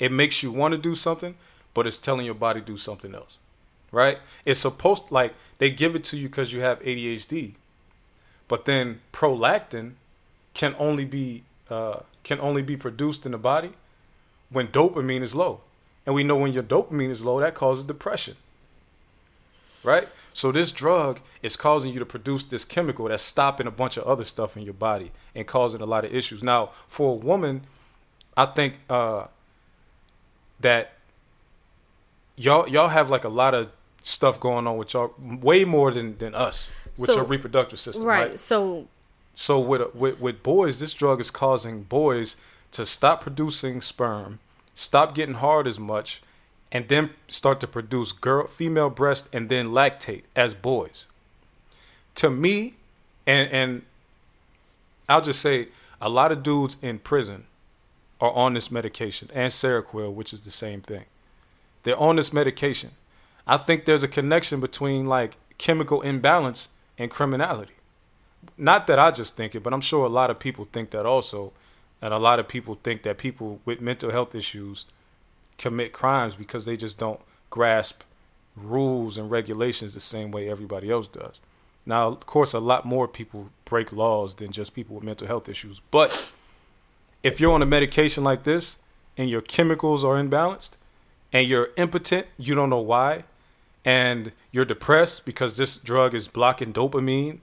It 0.00 0.10
makes 0.10 0.42
you 0.42 0.50
want 0.50 0.72
to 0.72 0.78
do 0.78 0.96
something, 0.96 1.36
but 1.72 1.86
it's 1.86 1.98
telling 1.98 2.26
your 2.26 2.34
body 2.34 2.60
to 2.60 2.66
do 2.66 2.76
something 2.76 3.14
else. 3.14 3.38
Right? 3.92 4.18
It's 4.44 4.58
supposed 4.58 5.12
like 5.12 5.34
they 5.58 5.70
give 5.70 5.94
it 5.94 6.02
to 6.04 6.16
you 6.16 6.28
because 6.28 6.52
you 6.52 6.62
have 6.62 6.80
ADHD, 6.80 7.54
but 8.48 8.64
then 8.64 9.00
prolactin 9.12 9.92
can 10.52 10.74
only 10.80 11.04
be 11.04 11.44
uh, 11.68 12.00
can 12.24 12.40
only 12.40 12.62
be 12.62 12.76
produced 12.76 13.24
in 13.24 13.30
the 13.32 13.38
body 13.38 13.72
when 14.50 14.66
dopamine 14.66 15.22
is 15.22 15.36
low. 15.36 15.60
And 16.06 16.14
we 16.14 16.24
know 16.24 16.36
when 16.36 16.52
your 16.52 16.64
dopamine 16.64 17.10
is 17.10 17.24
low, 17.24 17.38
that 17.38 17.54
causes 17.54 17.84
depression. 17.84 18.34
Right? 19.82 20.08
So 20.32 20.52
this 20.52 20.72
drug 20.72 21.20
is 21.42 21.56
causing 21.56 21.92
you 21.92 21.98
to 22.00 22.06
produce 22.06 22.44
this 22.44 22.64
chemical 22.64 23.08
that's 23.08 23.22
stopping 23.22 23.66
a 23.66 23.70
bunch 23.70 23.96
of 23.96 24.04
other 24.04 24.24
stuff 24.24 24.56
in 24.56 24.62
your 24.62 24.74
body 24.74 25.10
and 25.34 25.46
causing 25.46 25.80
a 25.80 25.86
lot 25.86 26.04
of 26.04 26.14
issues. 26.14 26.42
Now, 26.42 26.70
for 26.86 27.12
a 27.12 27.16
woman, 27.16 27.62
I 28.36 28.46
think 28.46 28.74
uh, 28.90 29.26
that 30.60 30.92
y'all 32.36 32.68
y'all 32.68 32.88
have 32.88 33.10
like 33.10 33.24
a 33.24 33.28
lot 33.28 33.54
of 33.54 33.70
stuff 34.02 34.38
going 34.40 34.66
on 34.66 34.76
with 34.76 34.92
y'all, 34.94 35.14
way 35.18 35.64
more 35.64 35.90
than 35.90 36.16
than 36.18 36.34
us 36.34 36.70
with 36.98 37.06
So- 37.08 37.16
your 37.16 37.24
reproductive 37.24 37.80
system. 37.80 38.04
right. 38.04 38.30
right? 38.30 38.40
So 38.40 38.86
So 39.34 39.58
with, 39.58 39.94
with 39.94 40.20
with 40.20 40.42
boys, 40.42 40.80
this 40.80 40.92
drug 40.94 41.20
is 41.20 41.30
causing 41.30 41.82
boys 41.84 42.36
to 42.72 42.84
stop 42.86 43.22
producing 43.22 43.80
sperm, 43.80 44.38
stop 44.74 45.14
getting 45.14 45.36
hard 45.36 45.66
as 45.66 45.78
much, 45.78 46.22
and 46.72 46.88
then 46.88 47.10
start 47.28 47.60
to 47.60 47.66
produce 47.66 48.12
girl 48.12 48.46
female 48.46 48.90
breast 48.90 49.28
and 49.32 49.48
then 49.48 49.68
lactate 49.68 50.22
as 50.36 50.54
boys. 50.54 51.06
To 52.16 52.30
me, 52.30 52.74
and 53.26 53.50
and 53.50 53.82
I'll 55.08 55.20
just 55.20 55.40
say 55.40 55.68
a 56.00 56.08
lot 56.08 56.32
of 56.32 56.42
dudes 56.42 56.76
in 56.82 56.98
prison 56.98 57.44
are 58.20 58.32
on 58.32 58.54
this 58.54 58.70
medication 58.70 59.30
and 59.32 59.52
Seroquel, 59.52 60.12
which 60.12 60.32
is 60.32 60.42
the 60.42 60.50
same 60.50 60.80
thing. 60.80 61.04
They're 61.82 61.98
on 61.98 62.16
this 62.16 62.32
medication. 62.32 62.90
I 63.46 63.56
think 63.56 63.84
there's 63.84 64.02
a 64.02 64.08
connection 64.08 64.60
between 64.60 65.06
like 65.06 65.36
chemical 65.58 66.02
imbalance 66.02 66.68
and 66.98 67.10
criminality 67.10 67.74
not 68.56 68.86
that 68.86 68.98
I 68.98 69.10
just 69.10 69.36
think 69.36 69.54
it, 69.54 69.62
but 69.62 69.72
I'm 69.72 69.80
sure 69.80 70.04
a 70.04 70.10
lot 70.10 70.30
of 70.30 70.38
people 70.38 70.66
think 70.66 70.90
that 70.90 71.06
also. 71.06 71.52
And 72.02 72.14
a 72.14 72.18
lot 72.18 72.38
of 72.38 72.48
people 72.48 72.78
think 72.82 73.02
that 73.02 73.18
people 73.18 73.60
with 73.64 73.80
mental 73.80 74.10
health 74.10 74.34
issues 74.34 74.86
commit 75.60 75.92
crimes 75.92 76.34
because 76.34 76.64
they 76.64 76.76
just 76.76 76.98
don't 76.98 77.20
grasp 77.50 78.02
rules 78.56 79.16
and 79.16 79.30
regulations 79.30 79.94
the 79.94 80.00
same 80.00 80.32
way 80.32 80.48
everybody 80.48 80.90
else 80.90 81.06
does. 81.06 81.38
Now, 81.86 82.08
of 82.08 82.26
course, 82.26 82.52
a 82.52 82.58
lot 82.58 82.84
more 82.84 83.06
people 83.06 83.50
break 83.64 83.92
laws 83.92 84.34
than 84.34 84.50
just 84.50 84.74
people 84.74 84.96
with 84.96 85.04
mental 85.04 85.28
health 85.28 85.48
issues. 85.48 85.80
But 85.92 86.32
if 87.22 87.40
you're 87.40 87.52
on 87.52 87.62
a 87.62 87.66
medication 87.66 88.24
like 88.24 88.42
this 88.42 88.76
and 89.16 89.30
your 89.30 89.40
chemicals 89.40 90.04
are 90.04 90.16
imbalanced 90.16 90.72
and 91.32 91.46
you're 91.46 91.70
impotent, 91.76 92.26
you 92.36 92.54
don't 92.54 92.70
know 92.70 92.80
why, 92.80 93.24
and 93.84 94.32
you're 94.50 94.64
depressed 94.64 95.24
because 95.24 95.56
this 95.56 95.76
drug 95.76 96.14
is 96.14 96.26
blocking 96.26 96.72
dopamine 96.72 97.38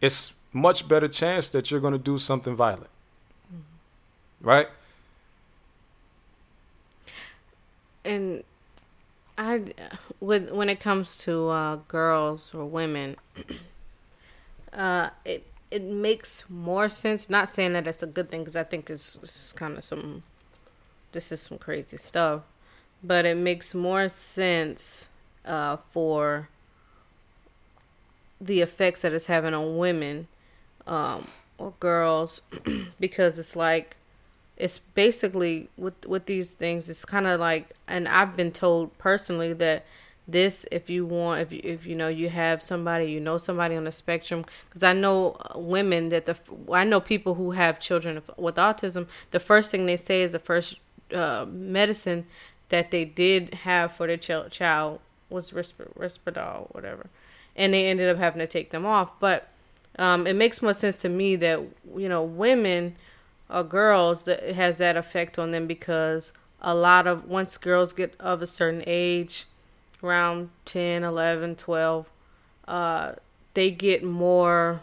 it's 0.00 0.34
much 0.52 0.88
better 0.88 1.08
chance 1.08 1.48
that 1.50 1.70
you're 1.70 1.80
going 1.80 1.92
to 1.92 1.98
do 1.98 2.18
something 2.18 2.54
violent. 2.54 2.90
Mm-hmm. 3.52 4.48
Right? 4.48 4.68
And 8.08 8.42
I 9.36 9.62
with 10.18 10.50
when 10.50 10.68
it 10.68 10.80
comes 10.80 11.16
to 11.18 11.48
uh, 11.48 11.76
girls 11.86 12.52
or 12.54 12.64
women, 12.64 13.16
uh, 14.72 15.10
it 15.24 15.46
it 15.70 15.82
makes 15.82 16.48
more 16.48 16.88
sense. 16.88 17.30
Not 17.30 17.48
saying 17.50 17.74
that 17.74 17.86
it's 17.86 18.02
a 18.02 18.06
good 18.06 18.30
thing 18.30 18.40
because 18.40 18.56
I 18.56 18.64
think 18.64 18.90
it's, 18.90 19.16
it's 19.22 19.52
kind 19.52 19.76
of 19.76 19.84
some 19.84 20.24
this 21.12 21.30
is 21.30 21.42
some 21.42 21.58
crazy 21.58 21.98
stuff, 21.98 22.42
but 23.04 23.26
it 23.26 23.36
makes 23.36 23.74
more 23.74 24.08
sense 24.08 25.08
uh, 25.44 25.76
for 25.76 26.48
the 28.40 28.60
effects 28.60 29.02
that 29.02 29.12
it's 29.12 29.26
having 29.26 29.52
on 29.52 29.76
women 29.76 30.28
um, 30.86 31.28
or 31.58 31.74
girls 31.80 32.40
because 33.00 33.38
it's 33.38 33.54
like 33.54 33.97
it's 34.58 34.78
basically 34.78 35.70
with 35.78 36.04
with 36.04 36.26
these 36.26 36.50
things 36.50 36.90
it's 36.90 37.04
kind 37.04 37.26
of 37.26 37.40
like 37.40 37.74
and 37.86 38.08
I've 38.08 38.36
been 38.36 38.52
told 38.52 38.96
personally 38.98 39.52
that 39.54 39.86
this 40.26 40.66
if 40.70 40.90
you 40.90 41.06
want 41.06 41.40
if 41.40 41.52
you, 41.52 41.60
if 41.64 41.86
you 41.86 41.94
know 41.94 42.08
you 42.08 42.28
have 42.28 42.60
somebody 42.60 43.06
you 43.06 43.20
know 43.20 43.38
somebody 43.38 43.76
on 43.76 43.84
the 43.84 43.92
spectrum 43.92 44.44
because 44.68 44.82
I 44.82 44.92
know 44.92 45.36
uh, 45.40 45.58
women 45.58 46.10
that 46.10 46.26
the 46.26 46.36
I 46.70 46.84
know 46.84 47.00
people 47.00 47.34
who 47.34 47.52
have 47.52 47.80
children 47.80 48.20
with 48.36 48.56
autism. 48.56 49.06
The 49.30 49.40
first 49.40 49.70
thing 49.70 49.86
they 49.86 49.96
say 49.96 50.20
is 50.20 50.32
the 50.32 50.38
first 50.38 50.76
uh, 51.14 51.46
medicine 51.48 52.26
that 52.68 52.90
they 52.90 53.04
did 53.06 53.54
have 53.54 53.92
for 53.92 54.06
their 54.06 54.18
ch- 54.18 54.50
child 54.50 55.00
was 55.30 55.52
Risp- 55.52 55.94
Risperdal 55.98 56.74
whatever. 56.74 57.08
And 57.56 57.72
they 57.72 57.86
ended 57.88 58.08
up 58.08 58.18
having 58.18 58.40
to 58.40 58.46
take 58.46 58.70
them 58.70 58.84
off. 58.84 59.18
But 59.18 59.48
um, 59.98 60.26
it 60.26 60.36
makes 60.36 60.62
more 60.62 60.74
sense 60.74 60.96
to 60.98 61.08
me 61.08 61.36
that 61.36 61.60
you 61.96 62.08
know 62.08 62.22
women 62.22 62.96
or 63.50 63.62
girls 63.62 64.24
that 64.24 64.42
has 64.50 64.78
that 64.78 64.96
effect 64.96 65.38
on 65.38 65.50
them 65.50 65.66
because 65.66 66.32
a 66.60 66.74
lot 66.74 67.06
of 67.06 67.24
once 67.24 67.56
girls 67.56 67.92
get 67.92 68.14
of 68.18 68.42
a 68.42 68.46
certain 68.46 68.82
age 68.86 69.46
around 70.02 70.50
10 70.64 71.04
11 71.04 71.56
12 71.56 72.10
uh, 72.66 73.12
they 73.54 73.70
get 73.70 74.04
more 74.04 74.82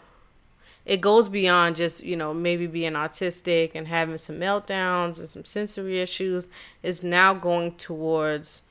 it 0.86 1.00
goes 1.00 1.28
beyond 1.28 1.76
just 1.76 2.02
you 2.02 2.16
know 2.16 2.32
maybe 2.32 2.66
being 2.66 2.92
autistic 2.92 3.72
and 3.74 3.88
having 3.88 4.18
some 4.18 4.36
meltdowns 4.36 5.18
and 5.18 5.28
some 5.28 5.44
sensory 5.44 6.00
issues. 6.00 6.46
It's 6.82 7.02
now 7.02 7.34
going 7.34 7.72
towards 7.72 8.62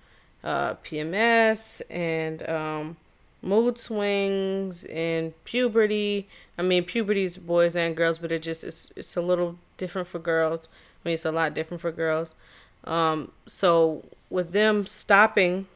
uh, 0.43 0.75
pms 0.75 1.81
and 1.89 2.47
um, 2.47 2.97
mood 3.45 3.77
swings 3.77 4.83
and 4.85 5.33
puberty. 5.45 6.27
I 6.57 6.63
mean, 6.63 6.83
puberty's 6.83 7.37
boys 7.37 7.75
and 7.75 7.95
girls, 7.95 8.17
but 8.19 8.31
it 8.31 8.41
just 8.41 8.63
it's 8.63 8.91
it's 8.95 9.15
a 9.15 9.21
little 9.21 9.57
different 9.77 10.07
for 10.07 10.19
girls. 10.19 10.67
I 11.03 11.09
mean, 11.09 11.13
it's 11.13 11.25
a 11.25 11.31
lot 11.31 11.53
different 11.53 11.81
for 11.81 11.91
girls. 11.91 12.33
Um, 12.83 13.31
so 13.45 14.03
with 14.29 14.51
them 14.51 14.85
stopping 14.85 15.67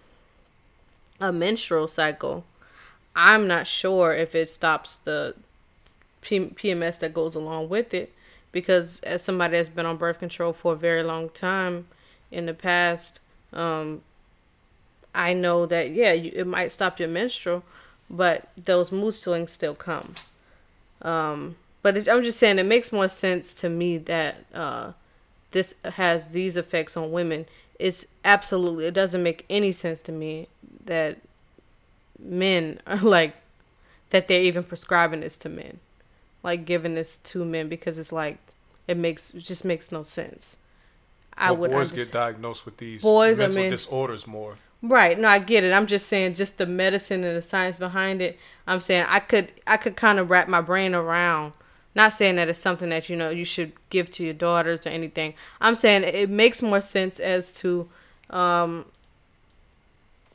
a 1.19 1.31
menstrual 1.31 1.87
cycle, 1.87 2.43
I'm 3.15 3.47
not 3.47 3.67
sure 3.67 4.13
if 4.13 4.33
it 4.35 4.49
stops 4.49 4.97
the 4.97 5.35
P- 6.21 6.39
PMS 6.39 6.99
that 6.99 7.13
goes 7.13 7.35
along 7.35 7.69
with 7.69 7.93
it, 7.93 8.13
because 8.51 8.99
as 9.01 9.21
somebody 9.23 9.57
that's 9.57 9.69
been 9.69 9.85
on 9.85 9.97
birth 9.97 10.19
control 10.19 10.53
for 10.53 10.73
a 10.73 10.77
very 10.77 11.03
long 11.03 11.29
time 11.29 11.87
in 12.31 12.45
the 12.45 12.53
past, 12.53 13.19
um, 13.53 14.01
I 15.13 15.33
know 15.33 15.65
that 15.65 15.91
yeah, 15.91 16.13
you, 16.13 16.31
it 16.35 16.47
might 16.47 16.71
stop 16.71 16.99
your 16.99 17.09
menstrual, 17.09 17.63
but 18.09 18.49
those 18.57 18.91
mood 18.91 19.13
swings 19.13 19.51
still 19.51 19.75
come. 19.75 20.15
Um, 21.01 21.55
but 21.81 21.97
it, 21.97 22.07
I'm 22.09 22.23
just 22.23 22.39
saying 22.39 22.59
it 22.59 22.65
makes 22.65 22.91
more 22.91 23.07
sense 23.07 23.53
to 23.55 23.69
me 23.69 23.97
that 23.97 24.45
uh, 24.53 24.91
this 25.51 25.75
has 25.83 26.29
these 26.29 26.57
effects 26.57 26.95
on 26.97 27.11
women. 27.11 27.45
It's 27.79 28.05
absolutely 28.25 28.85
it 28.85 28.93
doesn't 28.93 29.23
make 29.23 29.45
any 29.49 29.71
sense 29.71 30.01
to 30.03 30.11
me 30.11 30.47
that 30.85 31.17
men 32.19 32.81
are 32.85 32.97
like 33.01 33.35
that 34.09 34.27
they're 34.27 34.41
even 34.41 34.63
prescribing 34.63 35.21
this 35.21 35.37
to 35.37 35.49
men, 35.49 35.79
like 36.43 36.65
giving 36.65 36.95
this 36.95 37.15
to 37.17 37.45
men 37.45 37.69
because 37.69 37.97
it's 37.97 38.11
like 38.11 38.37
it 38.87 38.97
makes 38.97 39.31
it 39.33 39.41
just 39.41 39.63
makes 39.63 39.91
no 39.91 40.03
sense. 40.03 40.57
I 41.37 41.51
Well, 41.51 41.61
would 41.61 41.71
boys 41.71 41.91
understand. 41.91 42.07
get 42.07 42.11
diagnosed 42.13 42.65
with 42.65 42.77
these 42.77 43.01
Boys, 43.01 43.37
mental 43.37 43.69
disorders 43.69 44.27
more. 44.27 44.57
Right. 44.81 45.19
No, 45.19 45.27
I 45.27 45.39
get 45.39 45.63
it. 45.63 45.73
I'm 45.73 45.87
just 45.87 46.07
saying 46.07 46.35
just 46.35 46.57
the 46.57 46.65
medicine 46.65 47.23
and 47.23 47.35
the 47.35 47.41
science 47.41 47.77
behind 47.77 48.21
it. 48.21 48.37
I'm 48.65 48.79
saying 48.81 49.05
I 49.09 49.19
could 49.19 49.51
I 49.67 49.77
could 49.77 49.95
kind 49.95 50.19
of 50.19 50.29
wrap 50.29 50.47
my 50.47 50.61
brain 50.61 50.95
around. 50.95 51.53
Not 51.95 52.13
saying 52.13 52.37
that 52.37 52.47
it's 52.47 52.59
something 52.59 52.89
that 52.89 53.09
you 53.09 53.15
know 53.17 53.29
you 53.29 53.43
should 53.43 53.73
give 53.89 54.09
to 54.11 54.23
your 54.23 54.33
daughters 54.33 54.85
or 54.85 54.89
anything. 54.89 55.33
I'm 55.59 55.75
saying 55.75 56.03
it 56.03 56.29
makes 56.29 56.61
more 56.61 56.81
sense 56.81 57.19
as 57.19 57.51
to 57.55 57.89
um 58.29 58.85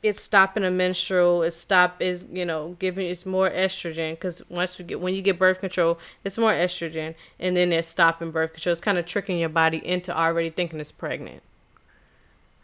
it's 0.03 0.21
stopping 0.21 0.63
a 0.63 0.69
menstrual, 0.69 1.41
it's 1.41 1.57
stop 1.57 1.99
is 1.99 2.25
you 2.31 2.45
know 2.45 2.75
giving 2.77 3.07
it's 3.07 3.25
more 3.25 3.49
estrogen 3.49 4.11
because 4.11 4.43
once 4.49 4.77
we 4.77 4.85
get 4.85 5.01
when 5.01 5.15
you 5.15 5.23
get 5.23 5.39
birth 5.39 5.59
control, 5.59 5.97
it's 6.23 6.37
more 6.37 6.51
estrogen, 6.51 7.15
and 7.39 7.57
then 7.57 7.73
it's 7.73 7.87
stopping 7.89 8.29
birth 8.29 8.53
control. 8.53 8.73
It's 8.73 8.81
kind 8.81 8.99
of 8.99 9.07
tricking 9.07 9.39
your 9.39 9.49
body 9.49 9.83
into 9.83 10.15
already 10.15 10.51
thinking 10.51 10.79
it's 10.79 10.91
pregnant. 10.91 11.41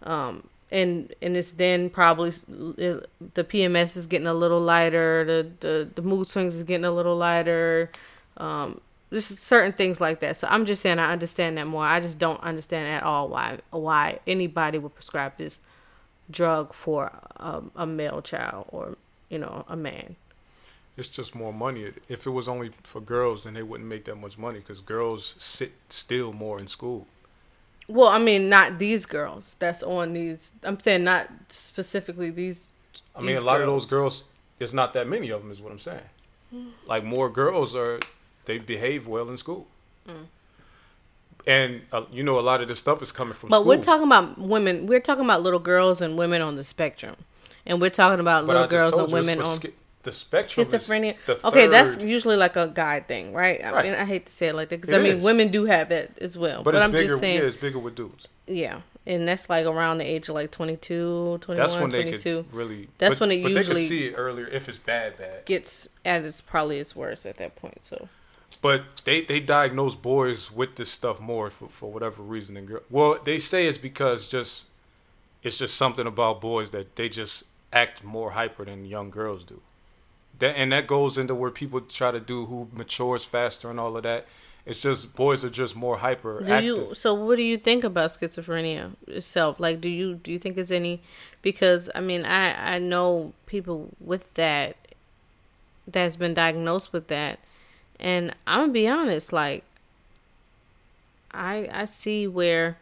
Um, 0.03 0.49
and 0.71 1.13
and 1.21 1.35
it's 1.35 1.51
then 1.53 1.89
probably 1.89 2.29
it, 2.77 3.09
the 3.33 3.43
PMS 3.43 3.97
is 3.97 4.05
getting 4.05 4.27
a 4.27 4.33
little 4.33 4.61
lighter, 4.61 5.25
the 5.25 5.67
the, 5.67 5.89
the 5.95 6.01
mood 6.01 6.27
swings 6.27 6.55
is 6.55 6.63
getting 6.63 6.85
a 6.85 6.91
little 6.91 7.15
lighter, 7.17 7.91
um, 8.37 8.79
just 9.11 9.39
certain 9.41 9.73
things 9.73 9.99
like 9.99 10.21
that. 10.21 10.37
So 10.37 10.47
I'm 10.49 10.65
just 10.65 10.81
saying 10.81 10.99
I 10.99 11.11
understand 11.11 11.57
that 11.57 11.67
more. 11.67 11.83
I 11.83 11.99
just 11.99 12.17
don't 12.17 12.41
understand 12.41 12.87
at 12.87 13.03
all 13.03 13.27
why 13.27 13.59
why 13.71 14.19
anybody 14.25 14.77
would 14.77 14.95
prescribe 14.95 15.33
this 15.37 15.59
drug 16.29 16.73
for 16.73 17.11
a, 17.35 17.61
a 17.75 17.85
male 17.85 18.21
child 18.21 18.67
or 18.69 18.95
you 19.29 19.37
know 19.37 19.65
a 19.67 19.75
man. 19.75 20.15
It's 20.97 21.09
just 21.09 21.35
more 21.35 21.53
money. 21.53 21.91
If 22.09 22.25
it 22.25 22.29
was 22.29 22.47
only 22.47 22.71
for 22.83 23.01
girls, 23.01 23.45
then 23.45 23.53
they 23.53 23.63
wouldn't 23.63 23.89
make 23.89 24.05
that 24.05 24.15
much 24.15 24.37
money 24.37 24.59
because 24.59 24.81
girls 24.81 25.35
sit 25.37 25.71
still 25.89 26.31
more 26.31 26.59
in 26.59 26.67
school. 26.67 27.07
Well, 27.91 28.07
I 28.07 28.19
mean, 28.19 28.49
not 28.49 28.79
these 28.79 29.05
girls. 29.05 29.55
That's 29.59 29.83
on 29.83 30.13
these. 30.13 30.51
I'm 30.63 30.79
saying 30.79 31.03
not 31.03 31.29
specifically 31.49 32.29
these. 32.29 32.69
I 33.15 33.19
mean, 33.19 33.31
a 33.31 33.33
these 33.35 33.43
lot 33.43 33.59
of 33.61 33.67
those 33.67 33.85
girls, 33.85 34.25
there's 34.59 34.73
not 34.73 34.93
that 34.93 35.07
many 35.07 35.29
of 35.29 35.41
them, 35.41 35.51
is 35.51 35.61
what 35.61 35.71
I'm 35.71 35.79
saying. 35.79 36.01
Like 36.85 37.03
more 37.03 37.29
girls 37.29 37.75
are, 37.75 37.99
they 38.45 38.57
behave 38.57 39.07
well 39.07 39.29
in 39.29 39.37
school. 39.37 39.67
and 41.47 41.81
uh, 41.91 42.03
you 42.11 42.23
know 42.23 42.37
a 42.39 42.41
lot 42.41 42.61
of 42.61 42.67
this 42.67 42.79
stuff 42.79 43.01
is 43.01 43.11
coming 43.11 43.33
from. 43.33 43.49
But 43.49 43.57
school. 43.61 43.67
we're 43.67 43.81
talking 43.81 44.05
about 44.07 44.37
women. 44.37 44.85
We're 44.85 44.99
talking 44.99 45.25
about 45.25 45.41
little 45.41 45.59
girls 45.59 46.01
and 46.01 46.17
women 46.17 46.41
on 46.41 46.55
the 46.55 46.63
spectrum, 46.63 47.15
and 47.65 47.79
we're 47.81 47.89
talking 47.89 48.19
about 48.19 48.45
But 48.45 48.53
little 48.53 48.67
girls 48.67 48.93
and 48.93 49.11
women 49.11 49.41
on 49.41 49.59
schi- 49.59 49.73
the 50.03 50.11
spectrum. 50.13 50.65
is 50.67 50.73
schizophrenia. 50.73 51.15
the 51.25 51.45
Okay, 51.47 51.67
that's 51.67 51.97
usually 52.01 52.35
like 52.37 52.55
a 52.55 52.67
guy 52.67 52.99
thing, 53.01 53.33
right? 53.33 53.63
I 53.63 53.71
Right. 53.71 53.85
mean, 53.85 53.93
I 53.93 54.05
hate 54.05 54.25
to 54.25 54.31
say 54.31 54.47
it 54.47 54.55
like 54.55 54.69
that 54.69 54.81
because 54.81 54.93
I 54.93 54.99
mean, 54.99 55.17
is. 55.17 55.23
women 55.23 55.49
do 55.49 55.65
have 55.65 55.91
it 55.91 56.11
as 56.21 56.37
well. 56.37 56.63
but, 56.63 56.71
But, 56.71 56.75
it's 56.75 56.83
I'm 56.83 56.91
bigger. 56.91 57.07
just 57.09 57.19
saying, 57.19 57.39
yeah, 57.39 57.45
it's 57.45 57.55
bigger 57.55 57.79
with 57.79 57.95
dudes. 57.95 58.27
yeah, 58.47 58.81
and 59.05 59.27
that's 59.27 59.49
like 59.49 59.65
around 59.65 59.99
the 59.99 60.05
age 60.05 60.27
of 60.29 60.35
like 60.35 60.51
22, 60.51 61.37
21, 61.41 61.55
That's 61.55 61.77
when 61.79 61.89
they 61.91 62.01
22 62.03 62.43
could 62.43 62.53
really. 62.53 62.87
That's 62.97 63.15
but, 63.15 63.21
when 63.29 63.31
it 63.39 63.43
but 63.43 63.51
usually- 63.51 63.81
they 63.83 63.87
see 63.87 64.05
it 64.07 64.13
earlier 64.17 64.47
if 64.47 64.67
it's 64.67 64.77
bad, 64.77 65.17
bad. 65.17 65.45
gets 65.45 65.87
at 66.05 66.23
its 66.23 66.41
probably 66.41 66.79
its 66.79 66.95
worst 66.95 67.25
at 67.25 67.37
that 67.37 67.55
point. 67.55 67.79
So 67.85 68.09
But 68.61 68.83
they 69.05 69.21
they 69.21 69.39
diagnose 69.39 69.95
boys 69.95 70.51
with 70.51 70.75
this 70.75 70.89
stuff 70.91 71.19
more 71.19 71.49
for, 71.49 71.67
for 71.69 71.91
whatever 71.91 72.21
reason 72.21 72.55
than 72.55 72.65
girls. 72.65 72.83
Well, 72.89 73.17
they 73.23 73.39
say 73.39 73.65
it's 73.67 73.77
because 73.79 74.27
just 74.27 74.65
it's 75.43 75.57
just 75.57 75.75
something 75.75 76.05
about 76.05 76.41
boys 76.41 76.69
that 76.71 76.95
they 76.95 77.09
just 77.09 77.43
act 77.73 78.03
more 78.03 78.31
hyper 78.31 78.65
than 78.65 78.85
young 78.85 79.09
girls 79.09 79.43
do. 79.43 79.61
That 80.41 80.57
and 80.57 80.71
that 80.71 80.87
goes 80.87 81.17
into 81.17 81.35
where 81.35 81.51
people 81.51 81.81
try 81.81 82.11
to 82.11 82.19
do 82.19 82.47
who 82.47 82.67
matures 82.73 83.23
faster 83.23 83.69
and 83.69 83.79
all 83.79 83.95
of 83.95 84.03
that. 84.03 84.25
It's 84.65 84.81
just 84.81 85.15
boys 85.15 85.45
are 85.45 85.49
just 85.49 85.75
more 85.75 85.97
hyper 85.97 86.43
do 86.43 86.63
you? 86.63 86.95
So 86.95 87.13
what 87.13 87.35
do 87.35 87.43
you 87.43 87.57
think 87.57 87.83
about 87.83 88.09
schizophrenia 88.09 88.91
itself? 89.07 89.59
Like, 89.59 89.81
do 89.81 89.87
you 89.87 90.15
do 90.15 90.31
you 90.31 90.39
think 90.39 90.55
there's 90.55 90.71
any? 90.71 91.01
Because 91.43 91.89
I 91.93 92.01
mean, 92.01 92.25
I 92.25 92.75
I 92.75 92.79
know 92.79 93.33
people 93.45 93.89
with 93.99 94.33
that 94.33 94.75
that's 95.87 96.15
been 96.15 96.33
diagnosed 96.33 96.91
with 96.91 97.07
that, 97.07 97.39
and 97.99 98.35
I'm 98.45 98.61
gonna 98.61 98.73
be 98.73 98.87
honest, 98.87 99.31
like. 99.31 99.63
I 101.33 101.69
I 101.71 101.85
see 101.85 102.27
where 102.27 102.77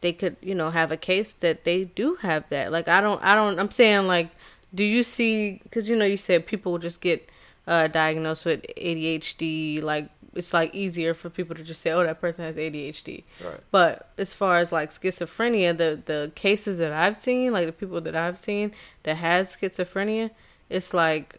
they 0.00 0.12
could 0.12 0.36
you 0.42 0.54
know 0.54 0.70
have 0.70 0.90
a 0.90 0.96
case 0.96 1.32
that 1.34 1.64
they 1.64 1.84
do 1.84 2.16
have 2.16 2.46
that 2.50 2.70
like 2.70 2.88
i 2.88 3.00
don't 3.00 3.22
i 3.22 3.34
don't 3.34 3.58
i'm 3.58 3.70
saying 3.70 4.06
like 4.06 4.28
do 4.74 4.84
you 4.84 5.02
see 5.02 5.60
because 5.62 5.88
you 5.88 5.96
know 5.96 6.04
you 6.04 6.16
said 6.16 6.46
people 6.46 6.78
just 6.78 7.00
get 7.00 7.28
uh 7.66 7.86
diagnosed 7.88 8.44
with 8.44 8.62
adhd 8.76 9.82
like 9.82 10.08
it's 10.34 10.52
like 10.52 10.74
easier 10.74 11.14
for 11.14 11.30
people 11.30 11.54
to 11.54 11.62
just 11.62 11.80
say 11.80 11.90
oh 11.92 12.02
that 12.02 12.20
person 12.20 12.44
has 12.44 12.56
adhd 12.56 13.22
Right. 13.44 13.60
but 13.70 14.10
as 14.18 14.32
far 14.34 14.58
as 14.58 14.72
like 14.72 14.90
schizophrenia 14.90 15.76
the 15.76 16.00
the 16.04 16.32
cases 16.34 16.78
that 16.78 16.92
i've 16.92 17.16
seen 17.16 17.52
like 17.52 17.66
the 17.66 17.72
people 17.72 18.00
that 18.00 18.16
i've 18.16 18.38
seen 18.38 18.72
that 19.04 19.16
has 19.16 19.56
schizophrenia 19.56 20.30
it's 20.68 20.92
like 20.92 21.36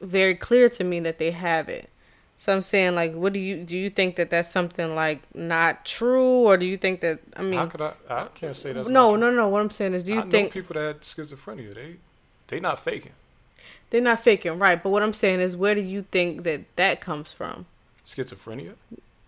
very 0.00 0.34
clear 0.34 0.68
to 0.68 0.84
me 0.84 1.00
that 1.00 1.18
they 1.18 1.32
have 1.32 1.68
it 1.68 1.90
so 2.38 2.52
I'm 2.52 2.60
saying, 2.60 2.94
like, 2.94 3.14
what 3.14 3.32
do 3.32 3.40
you 3.40 3.64
do? 3.64 3.74
You 3.74 3.88
think 3.88 4.16
that 4.16 4.28
that's 4.28 4.50
something 4.50 4.94
like 4.94 5.22
not 5.34 5.86
true, 5.86 6.22
or 6.46 6.58
do 6.58 6.66
you 6.66 6.76
think 6.76 7.00
that 7.00 7.20
I 7.34 7.40
mean, 7.40 7.58
How 7.58 7.64
could 7.64 7.80
I? 7.80 7.94
I 8.10 8.26
can't 8.34 8.54
say 8.54 8.74
that's 8.74 8.90
no, 8.90 9.16
no, 9.16 9.30
no. 9.30 9.48
What 9.48 9.62
I'm 9.62 9.70
saying 9.70 9.94
is, 9.94 10.04
do 10.04 10.12
you 10.12 10.20
I 10.20 10.28
think 10.28 10.48
know 10.50 10.52
people 10.60 10.74
that 10.74 10.86
had 10.86 11.00
schizophrenia? 11.00 11.74
They 11.74 11.96
they 12.48 12.60
not 12.60 12.78
faking 12.78 13.12
they're 13.90 14.00
not 14.00 14.22
faking, 14.22 14.58
right? 14.58 14.82
But 14.82 14.90
what 14.90 15.02
I'm 15.02 15.14
saying 15.14 15.40
is, 15.40 15.56
where 15.56 15.74
do 15.74 15.80
you 15.80 16.02
think 16.10 16.42
that 16.42 16.64
that 16.76 17.00
comes 17.00 17.32
from? 17.32 17.66
schizophrenia. 18.04 18.74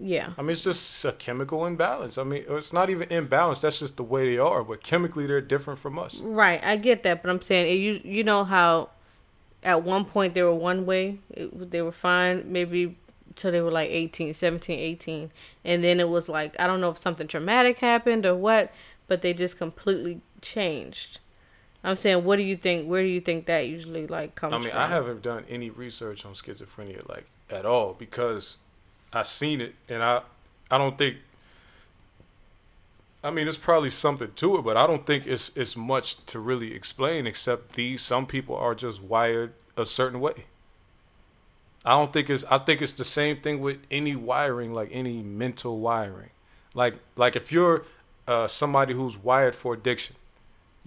Yeah, 0.01 0.33
I 0.39 0.43
mean, 0.43 0.51
it's 0.53 0.63
just 0.63 1.05
a 1.05 1.11
chemical 1.11 1.67
imbalance. 1.67 2.19
I 2.19 2.23
mean, 2.23 2.45
it's 2.49 2.73
not 2.73 2.89
even 2.89 3.11
imbalance. 3.11 3.61
That's 3.61 3.81
just 3.81 3.97
the 3.97 4.05
way 4.05 4.31
they 4.31 4.39
are. 4.39 4.63
But 4.63 4.83
chemically, 4.83 5.27
they're 5.27 5.41
different 5.41 5.81
from 5.81 5.99
us. 5.99 6.21
right. 6.21 6.63
I 6.63 6.77
get 6.77 7.03
that, 7.03 7.23
but 7.23 7.31
I'm 7.31 7.43
saying 7.43 7.83
you 7.83 8.01
you 8.05 8.23
know 8.23 8.45
how 8.45 8.91
at 9.65 9.83
one 9.83 10.05
point 10.05 10.35
they 10.35 10.43
were 10.43 10.55
one 10.55 10.87
way, 10.87 11.19
it, 11.31 11.73
they 11.73 11.83
were 11.83 11.91
fine, 11.91 12.45
maybe 12.47 12.97
till 13.35 13.51
they 13.51 13.61
were 13.61 13.73
like 13.73 13.91
18, 13.91 14.35
17, 14.35 14.79
18, 14.79 15.31
and 15.65 15.83
then 15.83 15.99
it 15.99 16.09
was 16.09 16.29
like 16.29 16.59
I 16.61 16.69
don't 16.69 16.81
know 16.81 16.91
if 16.91 16.99
something 16.99 17.27
traumatic 17.27 17.81
happened 17.81 18.25
or 18.25 18.37
what, 18.37 18.73
but 19.09 19.23
they 19.23 19.35
just 19.35 19.59
completely 19.59 20.21
changed. 20.41 21.19
I'm 21.85 21.97
saying, 21.97 22.25
what 22.25 22.37
do 22.37 22.43
you 22.43 22.57
think? 22.57 22.89
Where 22.89 23.03
do 23.03 23.09
you 23.09 23.21
think 23.21 23.47
that 23.47 23.61
usually 23.61 24.07
like 24.07 24.35
comes 24.35 24.55
I 24.55 24.59
mean, 24.59 24.71
from? 24.71 24.79
I 24.79 24.87
haven't 24.87 25.23
done 25.23 25.45
any 25.49 25.71
research 25.71 26.25
on 26.25 26.33
schizophrenia 26.33 27.09
like 27.09 27.27
at 27.51 27.65
all 27.65 27.95
because 27.95 28.57
I 29.13 29.23
seen 29.23 29.61
it 29.61 29.75
and 29.89 30.03
I 30.03 30.23
I 30.71 30.79
don't 30.79 30.99
think. 30.99 31.19
I 33.23 33.31
mean, 33.31 33.47
there's 33.47 33.57
probably 33.59 33.91
something 33.91 34.31
to 34.37 34.59
it, 34.59 34.63
but 34.63 34.77
I 34.77 34.87
don't 34.87 35.07
think 35.07 35.27
it's 35.27 35.51
it's 35.57 35.77
much 35.77 36.25
to 36.27 36.39
really 36.39 36.75
explain 36.75 37.27
except 37.27 37.75
these 37.75 38.03
some 38.03 38.27
people 38.27 38.57
are 38.57 38.75
just 38.75 39.03
wired 39.03 39.53
a 39.77 39.87
certain 39.87 40.21
way. 40.21 40.47
I 41.85 41.91
don't 41.91 42.13
think 42.13 42.29
it's 42.29 42.45
I 42.51 42.59
think 42.59 42.83
it's 42.83 42.93
the 42.93 43.05
same 43.05 43.41
thing 43.41 43.61
with 43.61 43.79
any 43.91 44.17
wiring 44.17 44.75
like 44.75 44.91
any 44.93 45.23
mental 45.23 45.79
wiring. 45.79 46.31
Like 46.75 46.97
like 47.17 47.37
if 47.37 47.53
you're 47.53 47.85
uh, 48.27 48.47
somebody 48.47 48.95
who's 48.95 49.17
wired 49.17 49.55
for 49.55 49.75
addiction, 49.75 50.17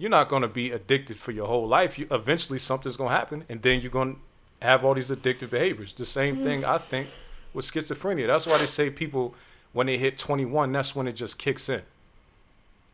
you're 0.02 0.10
not 0.10 0.28
going 0.28 0.42
to 0.42 0.48
be 0.48 0.72
addicted 0.72 1.16
for 1.20 1.30
your 1.30 1.46
whole 1.46 1.68
life. 1.68 1.96
You 1.96 2.08
eventually 2.10 2.58
something's 2.58 2.96
going 2.96 3.10
to 3.10 3.16
happen 3.16 3.44
and 3.48 3.62
then 3.62 3.80
you're 3.80 3.92
going 3.92 4.16
to 4.60 4.66
have 4.66 4.84
all 4.84 4.94
these 4.94 5.12
addictive 5.12 5.50
behaviors. 5.50 5.94
The 5.94 6.04
same 6.04 6.42
thing 6.42 6.62
mm. 6.62 6.68
I 6.68 6.78
think 6.78 7.06
with 7.54 7.64
schizophrenia. 7.64 8.26
That's 8.26 8.44
why 8.44 8.58
they 8.58 8.66
say 8.66 8.90
people 8.90 9.36
when 9.72 9.86
they 9.86 9.98
hit 9.98 10.18
21, 10.18 10.72
that's 10.72 10.96
when 10.96 11.06
it 11.06 11.12
just 11.12 11.38
kicks 11.38 11.68
in. 11.68 11.82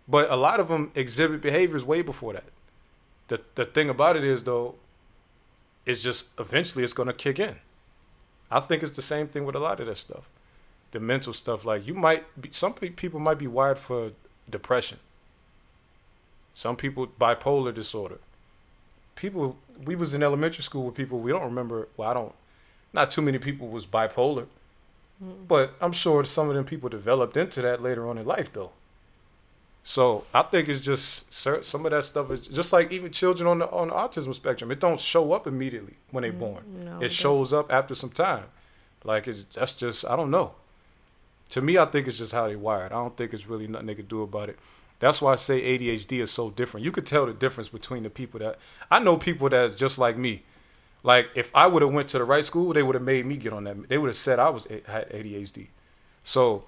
But 0.07 0.31
a 0.31 0.37
lot 0.37 0.61
of 0.61 0.69
them 0.69 0.93
exhibit 0.95 1.41
behaviors 1.41 1.83
way 1.83 2.03
before 2.03 2.35
that. 2.35 2.45
The 3.29 3.41
the 3.55 3.65
thing 3.65 3.89
about 3.89 4.17
it 4.17 4.25
is 4.25 4.45
though, 4.45 4.75
it's 5.87 6.03
just 6.03 6.29
eventually 6.39 6.85
it's 6.85 6.93
gonna 6.93 7.15
kick 7.15 7.41
in. 7.41 7.57
I 8.51 8.61
think 8.61 8.83
it's 8.83 8.93
the 8.93 9.03
same 9.03 9.29
thing 9.29 9.47
with 9.47 9.55
a 9.55 9.61
lot 9.61 9.81
of 9.81 9.87
that 9.87 9.97
stuff. 9.97 10.29
The 10.91 11.01
mental 11.01 11.33
stuff, 11.33 11.65
like 11.65 11.87
you 11.87 11.95
might 11.95 12.25
be, 12.39 12.51
some 12.53 12.75
people 12.75 13.19
might 13.19 13.39
be 13.39 13.47
wired 13.47 13.79
for 13.79 14.13
depression. 14.49 14.99
Some 16.59 16.75
people 16.75 17.07
bipolar 17.07 17.73
disorder. 17.73 18.19
People, 19.15 19.57
we 19.85 19.95
was 19.95 20.13
in 20.13 20.25
elementary 20.25 20.65
school 20.65 20.87
with 20.87 20.97
people 20.97 21.21
we 21.21 21.31
don't 21.31 21.45
remember. 21.45 21.87
Well, 21.97 22.11
I 22.11 22.15
don't. 22.15 22.35
Not 22.93 23.13
too 23.13 23.23
many 23.23 23.39
people 23.39 23.69
was 23.69 23.87
bipolar, 23.87 24.49
but 25.47 25.75
I'm 25.81 25.93
sure 25.93 26.25
some 26.25 26.49
of 26.49 26.57
them 26.57 26.65
people 26.65 26.89
developed 26.89 27.37
into 27.37 27.63
that 27.63 27.81
later 27.81 28.09
on 28.09 28.19
in 28.19 28.27
life, 28.27 28.53
though. 28.53 28.73
So 29.85 30.25
I 30.35 30.43
think 30.43 30.69
it's 30.69 30.83
just 30.83 31.33
some 31.33 31.87
of 31.87 31.93
that 31.93 32.03
stuff 32.03 32.29
is 32.33 32.41
just 32.41 32.73
like 32.73 32.91
even 32.91 33.13
children 33.13 33.49
on 33.49 33.61
the 33.61 33.71
on 33.71 33.87
the 33.89 33.95
autism 33.95 34.35
spectrum. 34.35 34.73
It 34.73 34.81
don't 34.81 34.99
show 34.99 35.33
up 35.35 35.47
immediately 35.47 35.95
when 36.11 36.23
they 36.23 36.33
mm, 36.33 36.41
born. 36.41 36.65
no, 36.85 36.99
it 36.99 37.05
it 37.05 37.13
shows 37.13 37.53
up 37.53 37.73
after 37.73 37.95
some 37.95 38.11
time. 38.11 38.47
Like 39.05 39.29
it's 39.29 39.45
that's 39.45 39.77
just 39.77 40.05
I 40.05 40.17
don't 40.17 40.33
know. 40.33 40.55
To 41.51 41.63
me, 41.63 41.79
I 41.79 41.85
think 41.85 42.09
it's 42.09 42.19
just 42.19 42.33
how 42.33 42.49
they 42.49 42.57
wired. 42.57 42.91
I 42.91 42.97
don't 42.97 43.17
think 43.17 43.33
it's 43.33 43.47
really 43.47 43.69
nothing 43.69 43.87
they 43.87 43.95
could 43.95 44.09
do 44.09 44.23
about 44.23 44.49
it. 44.49 44.59
That's 45.01 45.23
why 45.23 45.33
I 45.33 45.37
say 45.37 45.79
ADHD 45.79 46.21
is 46.21 46.31
so 46.31 46.51
different. 46.51 46.85
You 46.85 46.93
could 46.93 47.07
tell 47.07 47.27
the 47.27 47.33
difference 47.33 47.69
between 47.69 48.03
the 48.03 48.11
people 48.11 48.41
that 48.41 48.59
I 48.91 48.99
know. 48.99 49.17
People 49.17 49.49
that's 49.49 49.75
just 49.75 49.99
like 49.99 50.17
me. 50.17 50.43
Like 51.03 51.29
if 51.35 51.55
I 51.55 51.67
would 51.67 51.83
have 51.83 51.93
went 51.93 52.09
to 52.11 52.19
the 52.19 52.25
right 52.25 52.45
school, 52.45 52.73
they 52.73 52.83
would 52.83 52.95
have 52.95 53.05
made 53.05 53.25
me 53.25 53.37
get 53.37 53.53
on 53.53 53.65
that. 53.65 53.89
They 53.89 53.99
would 53.99 54.09
have 54.09 54.17
said 54.17 54.39
I 54.39 54.51
was 54.51 54.67
had 54.67 55.09
ADHD. 55.11 55.69
So 56.25 56.65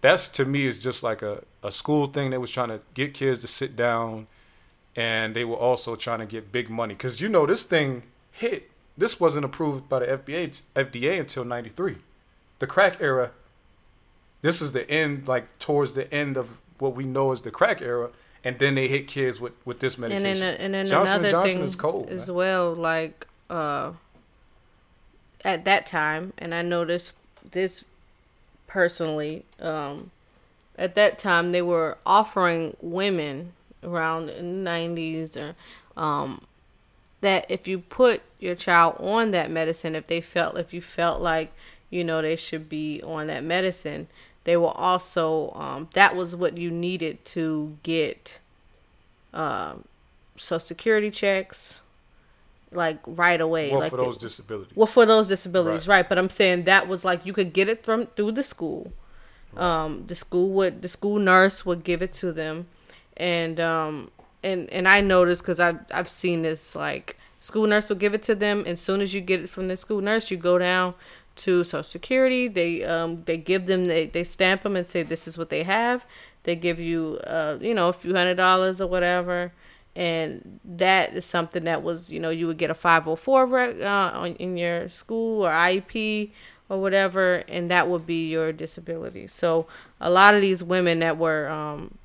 that's 0.00 0.28
to 0.30 0.44
me 0.44 0.66
is 0.66 0.82
just 0.82 1.02
like 1.02 1.22
a, 1.22 1.44
a 1.62 1.70
school 1.70 2.06
thing. 2.06 2.30
They 2.30 2.38
was 2.38 2.50
trying 2.50 2.68
to 2.68 2.80
get 2.94 3.14
kids 3.14 3.42
to 3.42 3.46
sit 3.46 3.76
down, 3.76 4.26
and 4.96 5.36
they 5.36 5.44
were 5.44 5.56
also 5.56 5.94
trying 5.94 6.20
to 6.20 6.26
get 6.26 6.50
big 6.50 6.68
money 6.68 6.94
because 6.94 7.20
you 7.20 7.28
know 7.28 7.46
this 7.46 7.62
thing 7.62 8.02
hit. 8.32 8.70
This 8.98 9.20
wasn't 9.20 9.44
approved 9.44 9.88
by 9.88 10.00
the 10.00 10.06
FDA 10.06 11.20
until 11.20 11.44
'93. 11.44 11.96
The 12.58 12.66
crack 12.66 13.00
era. 13.00 13.30
This 14.42 14.62
is 14.62 14.72
the 14.72 14.90
end, 14.90 15.28
like 15.28 15.58
towards 15.58 15.92
the 15.92 16.12
end 16.12 16.36
of 16.36 16.56
what 16.80 16.94
we 16.94 17.04
know 17.04 17.32
as 17.32 17.42
the 17.42 17.50
crack 17.50 17.80
era, 17.82 18.10
and 18.44 18.58
then 18.58 18.74
they 18.74 18.88
hit 18.88 19.06
kids 19.06 19.40
with 19.40 19.52
with 19.64 19.80
this 19.80 19.94
and 19.94 20.02
medication. 20.02 20.40
then 20.40 20.56
and 20.56 20.74
then 20.74 20.86
Johnson 20.86 21.16
another 21.16 21.30
Johnson 21.30 21.58
thing 21.58 21.66
is 21.66 21.76
cold, 21.76 22.08
as 22.08 22.28
man. 22.28 22.36
well 22.36 22.74
like 22.74 23.26
uh 23.48 23.92
at 25.44 25.64
that 25.64 25.86
time 25.86 26.32
and 26.38 26.54
i 26.54 26.62
know 26.62 26.84
this 26.84 27.14
this 27.50 27.84
personally 28.66 29.44
um 29.58 30.10
at 30.78 30.94
that 30.94 31.18
time 31.18 31.52
they 31.52 31.62
were 31.62 31.96
offering 32.06 32.76
women 32.80 33.52
around 33.82 34.26
the 34.26 34.32
90s 34.34 35.36
or 35.36 35.54
um 36.00 36.42
that 37.22 37.44
if 37.48 37.66
you 37.66 37.78
put 37.78 38.22
your 38.38 38.54
child 38.54 38.96
on 39.00 39.30
that 39.32 39.50
medicine 39.50 39.94
if 39.94 40.06
they 40.06 40.20
felt 40.20 40.56
if 40.56 40.72
you 40.72 40.80
felt 40.80 41.20
like 41.20 41.52
you 41.90 42.04
know 42.04 42.22
they 42.22 42.36
should 42.36 42.68
be 42.68 43.02
on 43.02 43.26
that 43.26 43.42
medicine 43.42 44.06
they 44.44 44.56
were 44.56 44.68
also 44.76 45.52
um 45.54 45.88
that 45.94 46.16
was 46.16 46.34
what 46.34 46.56
you 46.58 46.70
needed 46.70 47.24
to 47.24 47.76
get 47.82 48.38
um 49.32 49.84
social 50.36 50.58
security 50.60 51.10
checks 51.10 51.82
like 52.72 52.98
right 53.06 53.40
away 53.40 53.70
well, 53.70 53.80
like 53.80 53.90
for 53.90 53.96
the- 53.96 54.04
those 54.04 54.16
disabilities. 54.16 54.72
well, 54.76 54.86
for 54.86 55.04
those 55.04 55.28
disabilities, 55.28 55.88
Right. 55.88 55.96
right. 55.98 56.08
But 56.08 56.18
I'm 56.18 56.30
saying 56.30 56.64
that 56.64 56.86
was 56.88 57.04
like 57.04 57.26
you 57.26 57.32
could 57.32 57.52
get 57.52 57.68
it 57.68 57.84
from 57.84 58.06
through 58.06 58.32
the 58.32 58.44
school. 58.44 58.92
Um, 59.56 60.04
the 60.06 60.14
school 60.14 60.50
would 60.50 60.80
the 60.80 60.88
school 60.88 61.18
nurse 61.18 61.66
would 61.66 61.82
give 61.82 62.00
it 62.02 62.12
to 62.14 62.32
them, 62.32 62.68
and 63.16 63.58
um, 63.58 64.12
and 64.44 64.70
and 64.70 64.86
I 64.86 65.00
noticed 65.00 65.42
because 65.42 65.58
I've 65.58 65.80
I've 65.92 66.08
seen 66.08 66.42
this 66.42 66.76
like 66.76 67.16
school 67.40 67.66
nurse 67.66 67.88
will 67.88 67.96
give 67.96 68.14
it 68.14 68.22
to 68.22 68.36
them, 68.36 68.60
and 68.60 68.68
as 68.68 68.80
soon 68.80 69.00
as 69.00 69.12
you 69.12 69.20
get 69.20 69.40
it 69.40 69.48
from 69.50 69.66
the 69.66 69.76
school 69.76 70.00
nurse, 70.00 70.30
you 70.30 70.36
go 70.36 70.56
down 70.56 70.94
to 71.36 71.64
Social 71.64 71.82
Security. 71.82 72.48
They 72.48 72.84
um 72.84 73.22
they 73.24 73.36
give 73.36 73.66
them 73.66 73.86
they 73.86 74.06
they 74.06 74.24
stamp 74.24 74.62
them 74.62 74.76
and 74.76 74.86
say 74.86 75.02
this 75.02 75.26
is 75.26 75.38
what 75.38 75.50
they 75.50 75.62
have. 75.62 76.04
They 76.44 76.56
give 76.56 76.78
you 76.78 77.20
uh 77.24 77.58
you 77.60 77.74
know 77.74 77.88
a 77.88 77.92
few 77.92 78.14
hundred 78.14 78.36
dollars 78.36 78.80
or 78.80 78.86
whatever, 78.86 79.52
and 79.96 80.60
that 80.64 81.14
is 81.14 81.24
something 81.24 81.64
that 81.64 81.82
was 81.82 82.10
you 82.10 82.20
know 82.20 82.30
you 82.30 82.46
would 82.46 82.58
get 82.58 82.70
a 82.70 82.74
five 82.74 83.04
hundred 83.04 83.16
four 83.16 83.46
rec 83.46 83.80
uh, 83.80 84.32
in 84.38 84.56
your 84.56 84.88
school 84.88 85.46
or 85.46 85.50
IEP 85.50 86.30
or 86.68 86.80
whatever, 86.80 87.42
and 87.48 87.70
that 87.70 87.88
would 87.88 88.06
be 88.06 88.28
your 88.28 88.52
disability. 88.52 89.26
So 89.26 89.66
a 90.00 90.10
lot 90.10 90.34
of 90.34 90.40
these 90.40 90.62
women 90.62 91.00
that 91.00 91.18
were 91.18 91.48
um 91.48 91.96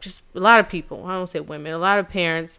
just 0.00 0.22
a 0.34 0.40
lot 0.40 0.58
of 0.60 0.68
people 0.68 1.06
I 1.06 1.12
don't 1.12 1.28
say 1.28 1.40
women 1.40 1.72
a 1.72 1.78
lot 1.78 1.98
of 1.98 2.08
parents 2.08 2.58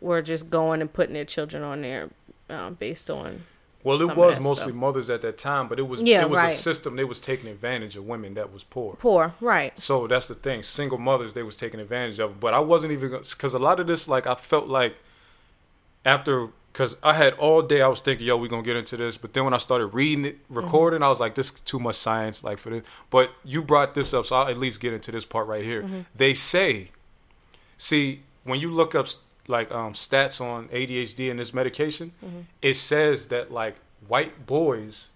were 0.00 0.22
just 0.22 0.50
going 0.50 0.80
and 0.80 0.92
putting 0.92 1.14
their 1.14 1.24
children 1.24 1.62
on 1.62 1.82
there 1.82 2.10
um, 2.48 2.74
based 2.74 3.08
on 3.10 3.42
Well, 3.84 4.00
it 4.00 4.16
was 4.16 4.38
mostly 4.38 4.70
stuff. 4.70 4.74
mothers 4.74 5.10
at 5.10 5.22
that 5.22 5.38
time, 5.38 5.66
but 5.68 5.78
it 5.78 5.88
was 5.88 6.02
Yeah, 6.02 6.22
it 6.22 6.30
was 6.30 6.40
a 6.40 6.50
system 6.50 6.96
they 6.96 7.04
was 7.04 7.20
taking 7.20 7.50
advantage 7.50 7.96
of 7.96 8.06
women 8.06 8.34
that 8.34 8.52
was 8.52 8.62
poor. 8.62 8.96
poor 9.00 9.34
right 9.40 9.78
So 9.78 10.06
that's 10.06 10.28
the 10.28 10.34
thing. 10.34 10.62
Single 10.62 10.98
mothers, 10.98 11.32
they 11.32 11.42
was 11.42 11.56
taking 11.56 11.80
advantage 11.80 12.20
of. 12.20 12.38
But 12.38 12.54
I 12.54 12.60
wasn't 12.60 12.92
even 12.92 13.10
because 13.10 13.54
a 13.54 13.58
lot 13.58 13.80
of 13.80 13.86
this, 13.86 14.06
like, 14.06 14.26
I 14.26 14.34
felt 14.34 14.68
like 14.68 14.96
after 16.04 16.48
because 16.72 16.96
I 17.02 17.12
had 17.12 17.34
all 17.34 17.60
day, 17.60 17.82
I 17.82 17.88
was 17.88 18.00
thinking, 18.00 18.26
yo, 18.26 18.36
we 18.36 18.48
gonna 18.48 18.62
get 18.62 18.76
into 18.76 18.96
this. 18.96 19.18
But 19.18 19.34
then 19.34 19.44
when 19.44 19.52
I 19.52 19.58
started 19.58 19.88
reading 19.88 20.24
it, 20.24 20.42
mm-hmm. 20.44 20.54
recording, 20.54 21.02
I 21.02 21.08
was 21.08 21.20
like, 21.20 21.34
this 21.34 21.52
is 21.52 21.60
too 21.60 21.78
much 21.78 21.96
science, 21.96 22.42
like 22.42 22.58
for 22.58 22.70
this. 22.70 22.82
But 23.10 23.30
you 23.44 23.62
brought 23.62 23.94
this 23.94 24.14
up, 24.14 24.24
so 24.26 24.36
I'll 24.36 24.48
at 24.48 24.56
least 24.56 24.80
get 24.80 24.94
into 24.94 25.12
this 25.12 25.24
part 25.24 25.46
right 25.46 25.64
here. 25.64 25.82
Mm-hmm. 25.82 26.00
They 26.16 26.32
say, 26.32 26.88
see, 27.76 28.22
when 28.44 28.58
you 28.58 28.70
look 28.70 28.94
up 28.94 29.06
like 29.48 29.70
um, 29.72 29.92
stats 29.94 30.40
on 30.40 30.68
ADHD 30.68 31.30
and 31.30 31.38
this 31.40 31.52
medication, 31.52 32.12
it 32.60 32.74
says 32.74 33.26
that 33.28 33.50
like 33.52 33.76
white 34.08 34.46
boys 34.46 35.08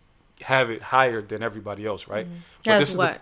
have 0.43 0.71
it 0.71 0.83
higher 0.83 1.23
than 1.23 1.43
everybody 1.43 1.87
else, 1.87 2.09
right? 2.09 2.27
But 2.65 2.79
this 2.79 2.91
is 2.91 2.97
the- 2.97 3.03
what? 3.03 3.21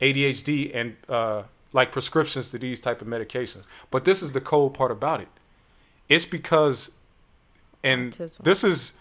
ADHD 0.00 0.72
and 0.74 0.96
uh, 1.08 1.44
like 1.72 1.90
prescriptions 1.92 2.50
to 2.50 2.58
these 2.58 2.80
type 2.80 3.00
of 3.00 3.06
medications. 3.08 3.66
But 3.90 4.04
this 4.04 4.22
is 4.22 4.32
the 4.32 4.40
cold 4.40 4.74
part 4.74 4.90
about 4.90 5.20
it. 5.20 5.28
It's 6.08 6.24
because, 6.26 6.90
and 7.82 8.12
Autism. 8.12 8.42
this 8.44 8.62
is, 8.64 8.92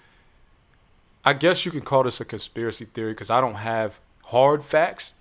I 1.23 1.33
guess 1.33 1.65
you 1.65 1.71
can 1.71 1.81
call 1.81 2.03
this 2.03 2.21
a 2.21 2.25
conspiracy 2.25 2.85
theory 2.85 3.11
because 3.13 3.29
I 3.29 3.41
don't 3.41 3.55
have 3.55 3.99
hard 4.25 4.63
facts, 4.63 5.13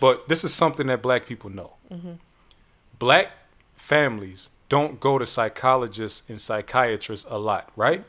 but 0.00 0.28
this 0.28 0.44
is 0.44 0.54
something 0.54 0.86
that 0.88 1.02
black 1.02 1.26
people 1.26 1.50
know. 1.50 1.74
Black 2.98 3.28
families 3.76 4.50
don't 4.68 5.00
go 5.00 5.18
to 5.18 5.26
psychologists 5.26 6.22
and 6.28 6.40
psychiatrists 6.40 7.26
a 7.28 7.38
lot, 7.38 7.70
right? 7.76 8.04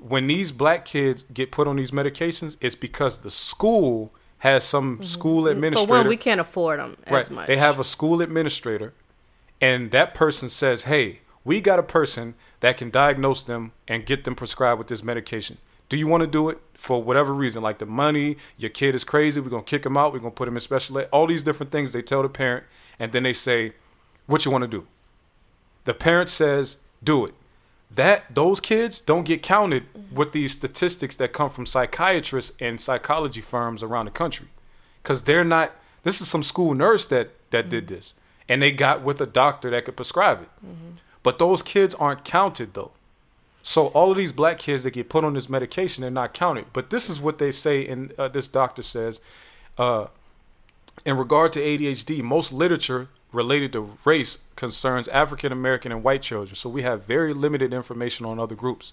When 0.00 0.26
these 0.26 0.52
black 0.52 0.84
kids 0.84 1.24
get 1.32 1.50
put 1.50 1.66
on 1.66 1.76
these 1.76 1.90
medications, 1.90 2.56
it's 2.60 2.74
because 2.74 3.18
the 3.18 3.30
school 3.30 4.12
has 4.38 4.64
some 4.64 4.94
mm-hmm. 4.94 5.02
school 5.02 5.48
administrator. 5.48 5.88
for 5.88 5.98
one 5.98 6.08
we 6.08 6.16
can't 6.16 6.40
afford 6.40 6.78
them 6.78 6.96
as 7.06 7.12
Right. 7.12 7.30
much 7.30 7.46
They 7.46 7.56
have 7.56 7.80
a 7.80 7.84
school 7.84 8.20
administrator, 8.20 8.92
and 9.60 9.90
that 9.90 10.12
person 10.12 10.48
says, 10.50 10.82
"Hey, 10.82 11.20
we 11.44 11.60
got 11.60 11.78
a 11.78 11.82
person 11.82 12.34
that 12.60 12.76
can 12.76 12.90
diagnose 12.90 13.42
them 13.42 13.72
and 13.88 14.04
get 14.04 14.24
them 14.24 14.34
prescribed 14.34 14.78
with 14.78 14.88
this 14.88 15.02
medication. 15.02 15.58
Do 15.88 15.96
you 15.96 16.08
want 16.08 16.22
to 16.22 16.26
do 16.26 16.48
it 16.48 16.58
for 16.74 17.00
whatever 17.02 17.32
reason? 17.32 17.62
Like 17.62 17.78
the 17.78 17.86
money, 17.86 18.36
your 18.58 18.70
kid 18.70 18.94
is 18.94 19.04
crazy. 19.04 19.40
We're 19.40 19.50
gonna 19.50 19.62
kick 19.62 19.86
him 19.86 19.96
out. 19.96 20.12
We're 20.12 20.18
gonna 20.18 20.32
put 20.32 20.48
him 20.48 20.56
in 20.56 20.60
special 20.60 20.98
ed. 20.98 21.08
All 21.12 21.26
these 21.28 21.44
different 21.44 21.70
things 21.70 21.92
they 21.92 22.02
tell 22.02 22.22
the 22.22 22.28
parent, 22.28 22.64
and 22.98 23.12
then 23.12 23.22
they 23.22 23.32
say, 23.32 23.74
"What 24.26 24.44
you 24.44 24.50
want 24.50 24.62
to 24.62 24.68
do?" 24.68 24.86
The 25.86 25.94
parent 25.94 26.28
says, 26.28 26.76
"Do 27.02 27.24
it." 27.24 27.34
That 27.90 28.34
those 28.34 28.60
kids 28.60 29.00
don't 29.00 29.24
get 29.24 29.42
counted 29.42 29.84
with 30.12 30.32
these 30.32 30.52
statistics 30.52 31.16
that 31.16 31.32
come 31.32 31.48
from 31.48 31.64
psychiatrists 31.64 32.54
and 32.60 32.80
psychology 32.80 33.40
firms 33.40 33.82
around 33.82 34.04
the 34.04 34.10
country. 34.10 34.48
Because 35.02 35.22
they're 35.22 35.44
not 35.44 35.72
this 36.02 36.20
is 36.20 36.28
some 36.28 36.42
school 36.42 36.74
nurse 36.74 37.06
that 37.06 37.30
that 37.50 37.68
did 37.68 37.88
this 37.88 38.12
and 38.48 38.60
they 38.60 38.72
got 38.72 39.02
with 39.02 39.20
a 39.20 39.26
doctor 39.26 39.70
that 39.70 39.84
could 39.84 39.96
prescribe 39.96 40.42
it. 40.42 40.48
But 41.22 41.38
those 41.38 41.62
kids 41.62 41.94
aren't 41.94 42.24
counted 42.24 42.74
though. 42.74 42.92
So 43.62 43.86
all 43.88 44.12
of 44.12 44.16
these 44.16 44.30
black 44.30 44.58
kids 44.58 44.84
that 44.84 44.92
get 44.92 45.08
put 45.08 45.24
on 45.24 45.34
this 45.34 45.48
medication 45.48 46.02
they're 46.02 46.10
not 46.10 46.34
counted. 46.34 46.66
But 46.72 46.90
this 46.90 47.08
is 47.08 47.20
what 47.20 47.38
they 47.38 47.50
say 47.50 47.86
and 47.86 48.12
uh, 48.18 48.28
this 48.28 48.48
doctor 48.48 48.82
says 48.82 49.20
uh, 49.78 50.08
in 51.04 51.16
regard 51.16 51.52
to 51.54 51.60
adhd 51.60 52.22
most 52.22 52.52
literature 52.52 53.08
related 53.32 53.72
to 53.72 53.96
race 54.04 54.38
concerns 54.54 55.08
african 55.08 55.52
american 55.52 55.92
and 55.92 56.02
white 56.02 56.22
children 56.22 56.54
so 56.54 56.68
we 56.68 56.82
have 56.82 57.04
very 57.04 57.34
limited 57.34 57.72
information 57.72 58.24
on 58.24 58.38
other 58.38 58.54
groups 58.54 58.92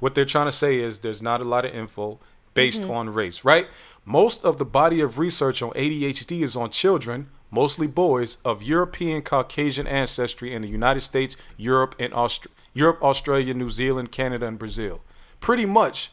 what 0.00 0.14
they're 0.14 0.24
trying 0.24 0.46
to 0.46 0.52
say 0.52 0.78
is 0.78 1.00
there's 1.00 1.22
not 1.22 1.40
a 1.40 1.44
lot 1.44 1.64
of 1.64 1.74
info 1.74 2.18
based 2.54 2.82
mm-hmm. 2.82 2.90
on 2.90 3.14
race, 3.14 3.44
right? 3.44 3.68
Most 4.04 4.44
of 4.44 4.58
the 4.58 4.64
body 4.64 5.00
of 5.00 5.18
research 5.18 5.62
on 5.62 5.70
ADHD 5.72 6.42
is 6.42 6.56
on 6.56 6.70
children, 6.70 7.28
mostly 7.50 7.86
boys, 7.86 8.38
of 8.44 8.62
European 8.62 9.22
Caucasian 9.22 9.86
ancestry 9.86 10.52
in 10.52 10.62
the 10.62 10.68
United 10.68 11.02
States, 11.02 11.36
Europe, 11.56 11.94
and 11.98 12.12
Aust- 12.12 12.48
Europe, 12.74 13.02
Australia, 13.02 13.54
New 13.54 13.70
Zealand, 13.70 14.12
Canada, 14.12 14.46
and 14.46 14.58
Brazil. 14.58 15.00
Pretty 15.40 15.66
much, 15.66 16.10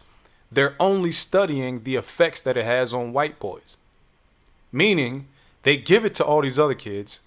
they're 0.51 0.75
only 0.79 1.11
studying 1.11 1.83
the 1.83 1.95
effects 1.95 2.41
that 2.43 2.57
it 2.57 2.65
has 2.65 2.93
on 2.93 3.13
white 3.13 3.39
boys. 3.39 3.77
Meaning, 4.71 5.27
they 5.63 5.77
give 5.77 6.05
it 6.05 6.13
to 6.15 6.25
all 6.25 6.41
these 6.41 6.59
other 6.59 6.75
kids, 6.75 7.21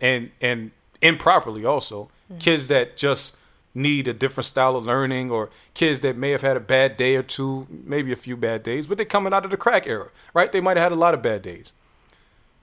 and 0.00 0.30
and 0.40 0.70
improperly 1.00 1.64
also 1.64 2.04
mm-hmm. 2.30 2.38
kids 2.38 2.68
that 2.68 2.96
just 2.96 3.36
need 3.74 4.06
a 4.06 4.12
different 4.12 4.44
style 4.44 4.76
of 4.76 4.84
learning 4.84 5.30
or 5.30 5.48
kids 5.72 6.00
that 6.00 6.16
may 6.16 6.30
have 6.30 6.42
had 6.42 6.56
a 6.56 6.60
bad 6.60 6.96
day 6.96 7.16
or 7.16 7.22
two 7.22 7.66
maybe 7.70 8.12
a 8.12 8.16
few 8.16 8.36
bad 8.36 8.62
days 8.62 8.86
but 8.86 8.96
they're 8.96 9.06
coming 9.06 9.32
out 9.32 9.44
of 9.44 9.50
the 9.50 9.56
crack 9.56 9.86
era 9.86 10.10
right? 10.34 10.52
They 10.52 10.60
might 10.60 10.76
have 10.76 10.84
had 10.84 10.92
a 10.92 10.96
lot 10.96 11.14
of 11.14 11.22
bad 11.22 11.42
days. 11.42 11.72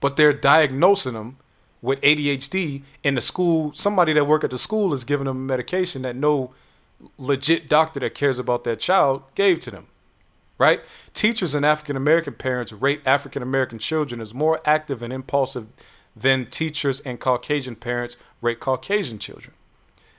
But 0.00 0.16
they're 0.16 0.32
diagnosing 0.32 1.12
them 1.12 1.36
with 1.82 2.00
adhd 2.00 2.82
in 3.04 3.14
the 3.14 3.20
school. 3.20 3.72
Somebody 3.74 4.14
that 4.14 4.26
work 4.26 4.44
at 4.44 4.50
the 4.50 4.58
school 4.58 4.94
is 4.94 5.04
giving 5.04 5.26
them 5.26 5.46
medication 5.46 6.02
that 6.02 6.16
no 6.16 6.54
legit 7.18 7.68
doctor 7.68 8.00
that 8.00 8.14
cares 8.14 8.38
about 8.38 8.64
that 8.64 8.80
child 8.80 9.22
gave 9.34 9.60
to 9.60 9.70
them 9.70 9.86
right? 10.60 10.82
Teachers 11.14 11.54
and 11.54 11.64
African 11.64 11.96
American 11.96 12.34
parents 12.34 12.70
rate 12.70 13.00
African 13.06 13.42
American 13.42 13.78
children 13.78 14.20
as 14.20 14.34
more 14.34 14.60
active 14.66 15.02
and 15.02 15.10
impulsive 15.10 15.68
than 16.16 16.46
teachers 16.46 17.00
and 17.00 17.20
Caucasian 17.20 17.76
parents 17.76 18.16
rate 18.40 18.60
Caucasian 18.60 19.18
children. 19.18 19.54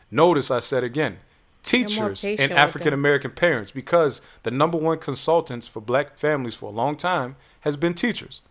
Notice 0.09 0.51
I 0.51 0.59
said 0.59 0.83
again, 0.83 1.17
teachers 1.63 2.23
and 2.23 2.51
African 2.51 2.93
American 2.93 3.31
parents 3.31 3.71
because 3.71 4.21
the 4.43 4.51
number 4.51 4.77
one 4.77 4.97
consultants 4.97 5.67
for 5.67 5.79
black 5.81 6.17
families 6.17 6.55
for 6.55 6.67
a 6.67 6.75
long 6.75 6.97
time 6.97 7.35
has 7.61 7.77
been 7.77 7.93
teachers. 7.93 8.41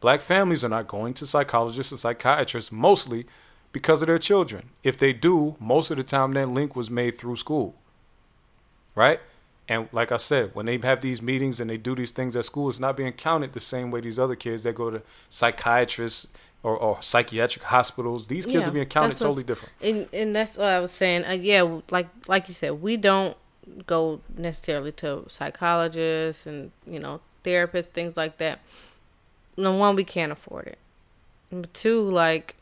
Black 0.00 0.20
families 0.20 0.64
are 0.64 0.68
not 0.68 0.86
going 0.86 1.14
to 1.14 1.26
psychologists 1.26 1.90
and 1.90 2.00
psychiatrists 2.00 2.70
mostly 2.70 3.26
because 3.72 4.02
of 4.02 4.06
their 4.06 4.18
children. 4.18 4.70
If 4.82 4.98
they 4.98 5.12
do, 5.12 5.56
most 5.58 5.90
of 5.90 5.96
the 5.96 6.02
time 6.02 6.32
that 6.34 6.48
link 6.48 6.76
was 6.76 6.90
made 6.90 7.18
through 7.18 7.36
school. 7.36 7.74
Right? 8.94 9.20
And 9.66 9.88
like 9.92 10.12
I 10.12 10.18
said, 10.18 10.54
when 10.54 10.66
they 10.66 10.76
have 10.78 11.00
these 11.00 11.22
meetings 11.22 11.58
and 11.58 11.70
they 11.70 11.78
do 11.78 11.94
these 11.94 12.12
things 12.12 12.36
at 12.36 12.44
school, 12.44 12.68
it's 12.68 12.78
not 12.78 12.96
being 12.96 13.12
counted 13.12 13.54
the 13.54 13.60
same 13.60 13.90
way 13.90 14.00
these 14.00 14.18
other 14.18 14.36
kids 14.36 14.62
that 14.64 14.74
go 14.74 14.90
to 14.90 15.02
psychiatrists 15.30 16.28
or, 16.64 16.76
or 16.76 17.00
psychiatric 17.02 17.64
hospitals. 17.66 18.26
These 18.26 18.46
kids 18.46 18.62
Yeah, 18.62 18.68
are 18.68 18.72
being 18.72 18.86
counted 18.86 19.18
totally 19.18 19.44
different. 19.44 19.72
And 19.80 20.08
and 20.12 20.34
that's 20.34 20.56
what 20.56 20.66
I 20.66 20.80
was 20.80 20.90
saying. 20.90 21.24
Uh, 21.24 21.32
yeah, 21.32 21.80
like 21.90 22.08
like 22.26 22.48
you 22.48 22.54
said, 22.54 22.82
we 22.82 22.96
don't 22.96 23.36
go 23.86 24.20
necessarily 24.36 24.92
to 24.92 25.24
psychologists 25.28 26.46
and 26.46 26.72
you 26.86 26.98
know 26.98 27.20
therapists, 27.44 27.86
things 27.86 28.16
like 28.16 28.38
that. 28.38 28.60
No 29.56 29.76
one, 29.76 29.94
we 29.94 30.04
can't 30.04 30.32
afford 30.32 30.66
it. 30.66 30.78
Number 31.50 31.68
two, 31.72 32.00
like 32.02 32.56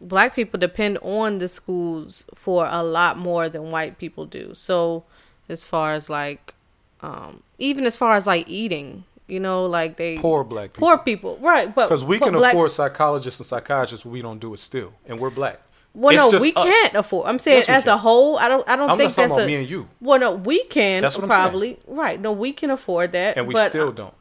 black 0.00 0.34
people 0.34 0.58
depend 0.58 0.98
on 0.98 1.38
the 1.38 1.48
schools 1.48 2.24
for 2.34 2.66
a 2.68 2.82
lot 2.82 3.18
more 3.18 3.48
than 3.48 3.70
white 3.70 3.98
people 3.98 4.26
do. 4.26 4.54
So 4.54 5.04
as 5.48 5.64
far 5.64 5.92
as 5.92 6.08
like, 6.08 6.54
um, 7.00 7.42
even 7.58 7.84
as 7.84 7.96
far 7.96 8.14
as 8.16 8.26
like 8.26 8.48
eating, 8.48 9.04
you 9.26 9.40
know, 9.40 9.64
like 9.66 9.96
they 9.96 10.18
Poor 10.18 10.44
black 10.44 10.72
people. 10.74 10.88
poor 10.88 10.98
people, 10.98 11.38
right? 11.40 11.74
But 11.74 11.88
Because 11.88 12.04
we 12.04 12.18
but 12.18 12.26
can 12.26 12.34
black- 12.34 12.52
afford 12.54 12.70
psychologists 12.70 13.40
and 13.40 13.46
psychiatrists, 13.46 14.04
we 14.04 14.20
don't 14.22 14.38
do 14.38 14.52
it 14.54 14.58
still, 14.60 14.92
and 15.06 15.18
we're 15.18 15.30
black. 15.30 15.60
Well, 15.96 16.12
It's 16.12 16.32
no, 16.32 16.40
we 16.40 16.52
us. 16.54 16.64
can't 16.64 16.94
afford. 16.96 17.28
I'm 17.28 17.38
saying 17.38 17.58
Yes, 17.58 17.68
as 17.68 17.86
a 17.86 17.96
whole, 17.96 18.36
I 18.36 18.48
don't. 18.48 18.68
I 18.68 18.74
don't 18.74 18.90
I'm 18.90 18.98
think 18.98 19.10
not 19.10 19.16
that's 19.16 19.32
about 19.32 19.44
a. 19.44 19.46
me 19.46 19.54
and 19.54 19.70
you, 19.70 19.88
Well, 20.00 20.18
no, 20.18 20.32
we 20.32 20.64
can 20.64 21.02
That's 21.02 21.16
what 21.16 21.22
I'm 21.24 21.30
saying. 21.30 21.40
probably 21.42 21.78
right. 21.86 22.20
No, 22.20 22.32
we 22.32 22.52
can 22.52 22.70
afford 22.70 23.12
that, 23.12 23.36
and 23.36 23.46
we 23.46 23.54
still 23.68 23.92
don't. 23.92 24.14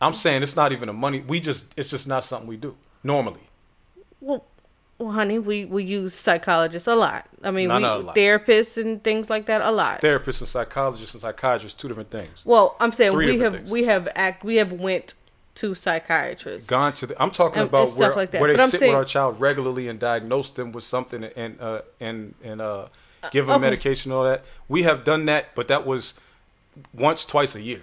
I'm 0.00 0.12
saying 0.12 0.42
it's 0.42 0.56
not 0.56 0.72
even 0.72 0.88
a 0.88 0.92
money. 0.92 1.20
We 1.20 1.38
just 1.40 1.72
it's 1.76 1.88
just 1.90 2.08
not 2.08 2.24
something 2.24 2.48
we 2.48 2.56
do 2.56 2.76
normally. 3.04 3.40
well, 4.20 4.44
well, 4.98 5.12
honey, 5.12 5.38
we 5.38 5.64
we 5.66 5.84
use 5.84 6.14
psychologists 6.14 6.88
a 6.88 6.94
lot. 6.96 7.26
I 7.42 7.50
mean, 7.50 7.68
No, 7.68 7.76
we 7.76 7.82
not 7.82 7.96
a 7.96 8.00
lot. 8.00 8.16
therapists 8.16 8.80
and 8.80 9.02
things 9.04 9.28
like 9.28 9.46
that 9.46 9.60
a 9.60 9.70
lot. 9.70 10.00
Therapists 10.00 10.40
and 10.40 10.48
psychologists 10.48 11.14
and 11.14 11.20
psychiatrists, 11.20 11.78
two 11.80 11.88
different 11.88 12.10
things. 12.10 12.42
well, 12.44 12.76
I'm 12.80 12.92
saying 12.92 13.12
Three 13.12 13.32
we 13.32 13.38
have 13.40 13.52
things. 13.54 13.70
we 13.70 13.84
have 13.84 14.08
act 14.14 14.44
we 14.44 14.56
have 14.56 14.72
went 14.72 15.14
to 15.56 15.74
psychiatrists. 15.74 16.68
Gone 16.68 16.92
to 16.94 17.06
the. 17.06 17.22
I'm 17.22 17.30
talking 17.30 17.60
And- 17.60 17.68
about 17.68 17.88
and 17.88 17.96
where, 17.98 18.14
like 18.14 18.32
where 18.34 18.54
they 18.56 18.62
I'm 18.62 18.68
sit 18.70 18.80
saying- 18.80 18.92
with 18.92 18.98
our 18.98 19.04
child 19.04 19.40
regularly 19.40 19.88
and 19.88 19.98
diagnose 19.98 20.50
them 20.52 20.72
with 20.72 20.84
something 20.84 21.24
and 21.24 21.60
uh 21.60 21.80
and 22.00 22.34
and 22.42 22.60
uh 22.60 22.86
give 23.30 23.46
them 23.46 23.56
okay. 23.56 23.62
medication 23.62 24.12
and 24.12 24.18
all 24.18 24.24
that. 24.24 24.44
We 24.68 24.82
have 24.84 25.04
done 25.04 25.24
that, 25.26 25.54
but 25.54 25.68
that 25.68 25.86
was 25.86 26.14
once 26.94 27.24
twice 27.26 27.54
a 27.54 27.62
year. 27.62 27.82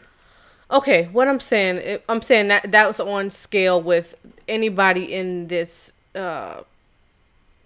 Okay, 0.72 1.10
what 1.12 1.28
I'm 1.28 1.40
saying, 1.40 2.00
I'm 2.10 2.22
saying 2.22 2.48
that 2.48 2.72
that 2.72 2.88
was 2.88 3.00
on 3.00 3.30
scale 3.30 3.80
with 3.82 4.16
anybody 4.48 5.14
in 5.14 5.48
this. 5.48 5.94
uh 6.16 6.62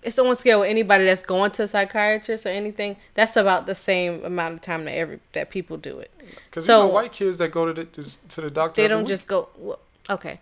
It's 0.07 0.17
on 0.17 0.33
scale 0.37 0.61
with 0.61 0.69
anybody 0.69 1.03
that's 1.03 1.21
going 1.21 1.51
to 1.51 1.63
a 1.63 1.67
psychiatrist 1.67 2.45
or 2.45 2.49
anything. 2.49 2.95
That's 3.13 3.35
about 3.35 3.65
the 3.65 3.75
same 3.75 4.23
amount 4.23 4.55
of 4.55 4.61
time 4.61 4.85
that 4.85 4.95
every 4.95 5.19
that 5.33 5.49
people 5.49 5.75
do 5.75 5.99
it. 5.99 6.11
Because 6.45 6.65
So- 6.65 6.81
you 6.83 6.87
know 6.87 6.93
white 6.93 7.11
kids 7.11 7.37
that 7.39 7.51
go 7.51 7.65
to 7.65 7.73
the 7.73 7.85
to, 8.29 8.41
the 8.41 8.49
doctor. 8.49 8.81
They 8.81 8.87
don't 8.87 8.99
week. 9.03 9.09
just 9.09 9.27
go. 9.27 9.49
well, 9.57 9.79
Okay, 10.09 10.39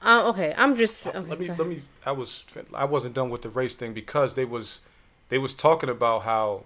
um, 0.00 0.26
okay. 0.28 0.54
I'm 0.56 0.74
just. 0.76 1.06
Okay, 1.06 1.18
let 1.18 1.38
me 1.38 1.48
let 1.48 1.66
me. 1.68 1.82
I 2.06 2.12
was 2.12 2.44
I 2.72 2.86
wasn't 2.86 3.14
done 3.14 3.28
with 3.28 3.42
the 3.42 3.50
race 3.50 3.76
thing 3.76 3.92
because 3.92 4.34
they 4.34 4.46
was 4.46 4.80
they 5.28 5.36
was 5.36 5.54
talking 5.54 5.90
about 5.90 6.22
how. 6.22 6.64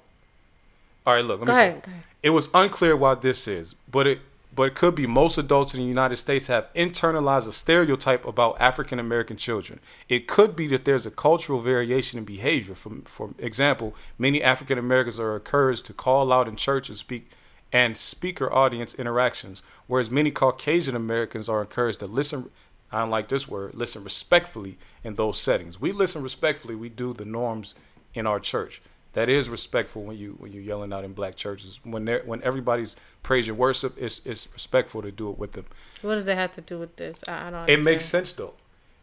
All 1.05 1.14
right, 1.14 1.24
look. 1.24 1.41
Let 1.41 1.47
Go 1.49 1.53
me 1.55 1.59
ahead. 1.59 1.82
It 2.22 2.30
was 2.30 2.49
unclear 2.55 2.97
why 2.97 3.14
this 3.16 3.49
is, 3.49 3.74
but 3.91 4.07
it 4.07 4.20
but 4.59 4.65
it 4.65 4.75
could 4.75 4.97
be 4.97 5.07
most 5.07 5.39
adults 5.39 5.73
in 5.73 5.79
the 5.79 5.87
United 5.87 6.17
States 6.17 6.49
have 6.49 6.69
internalized 6.75 7.47
a 7.47 7.53
stereotype 7.53 8.27
about 8.27 8.61
African 8.61 8.99
American 8.99 9.37
children. 9.37 9.79
It 10.09 10.27
could 10.27 10.57
be 10.57 10.67
that 10.67 10.85
there's 10.85 11.07
a 11.07 11.13
cultural 11.13 11.61
variation 11.61 12.19
in 12.19 12.25
behavior. 12.25 12.75
For 12.75 12.91
for 13.05 13.35
example, 13.39 13.95
many 14.19 14.43
African 14.43 14.77
Americans 14.77 15.21
are 15.21 15.37
encouraged 15.37 15.87
to 15.87 15.93
call 15.93 16.33
out 16.33 16.49
in 16.49 16.57
church 16.57 16.89
and 16.89 16.99
speak 16.99 17.31
and 17.73 17.97
speaker 17.97 18.53
audience 18.53 18.97
interactions, 18.97 19.63
whereas 19.87 20.11
many 20.11 20.33
Caucasian 20.33 20.97
Americans 20.97 21.49
are 21.49 21.61
encouraged 21.61 22.01
to 22.01 22.09
listen. 22.09 22.51
I 22.91 22.99
don't 22.99 23.11
like 23.11 23.29
this 23.29 23.47
word. 23.47 23.77
Listen 23.77 24.03
respectfully 24.03 24.77
in 25.05 25.15
those 25.15 25.39
settings. 25.39 25.81
We 25.81 25.93
listen 25.93 26.21
respectfully. 26.21 26.75
We 26.75 26.89
do 26.89 27.15
the 27.15 27.25
norms 27.25 27.77
in 28.13 28.27
our 28.27 28.41
church. 28.41 28.83
That 29.15 29.29
is 29.29 29.49
respectful 29.49 30.03
when 30.05 30.17
you 30.19 30.37
when 30.39 30.53
you're 30.53 30.63
yelling 30.63 30.93
out 30.93 31.05
in 31.05 31.13
black 31.13 31.35
churches. 31.35 31.81
When 31.83 32.05
they 32.05 32.21
when 32.25 32.43
everybody's 32.43 32.95
praise 33.23 33.49
and 33.49 33.57
worship, 33.59 33.97
it's 33.99 34.21
it's 34.25 34.49
respectful 34.53 35.03
to 35.03 35.11
do 35.11 35.31
it 35.31 35.39
with 35.39 35.53
them. 35.53 35.65
What 36.03 36.15
does 36.15 36.29
it 36.29 36.37
have 36.37 36.55
to 36.57 36.61
do 36.61 36.79
with 36.79 36.97
this? 36.97 37.21
I, 37.27 37.49
I 37.49 37.51
don't. 37.51 37.71
It 37.71 37.83
makes 37.83 38.05
sense 38.05 38.33
though, 38.33 38.55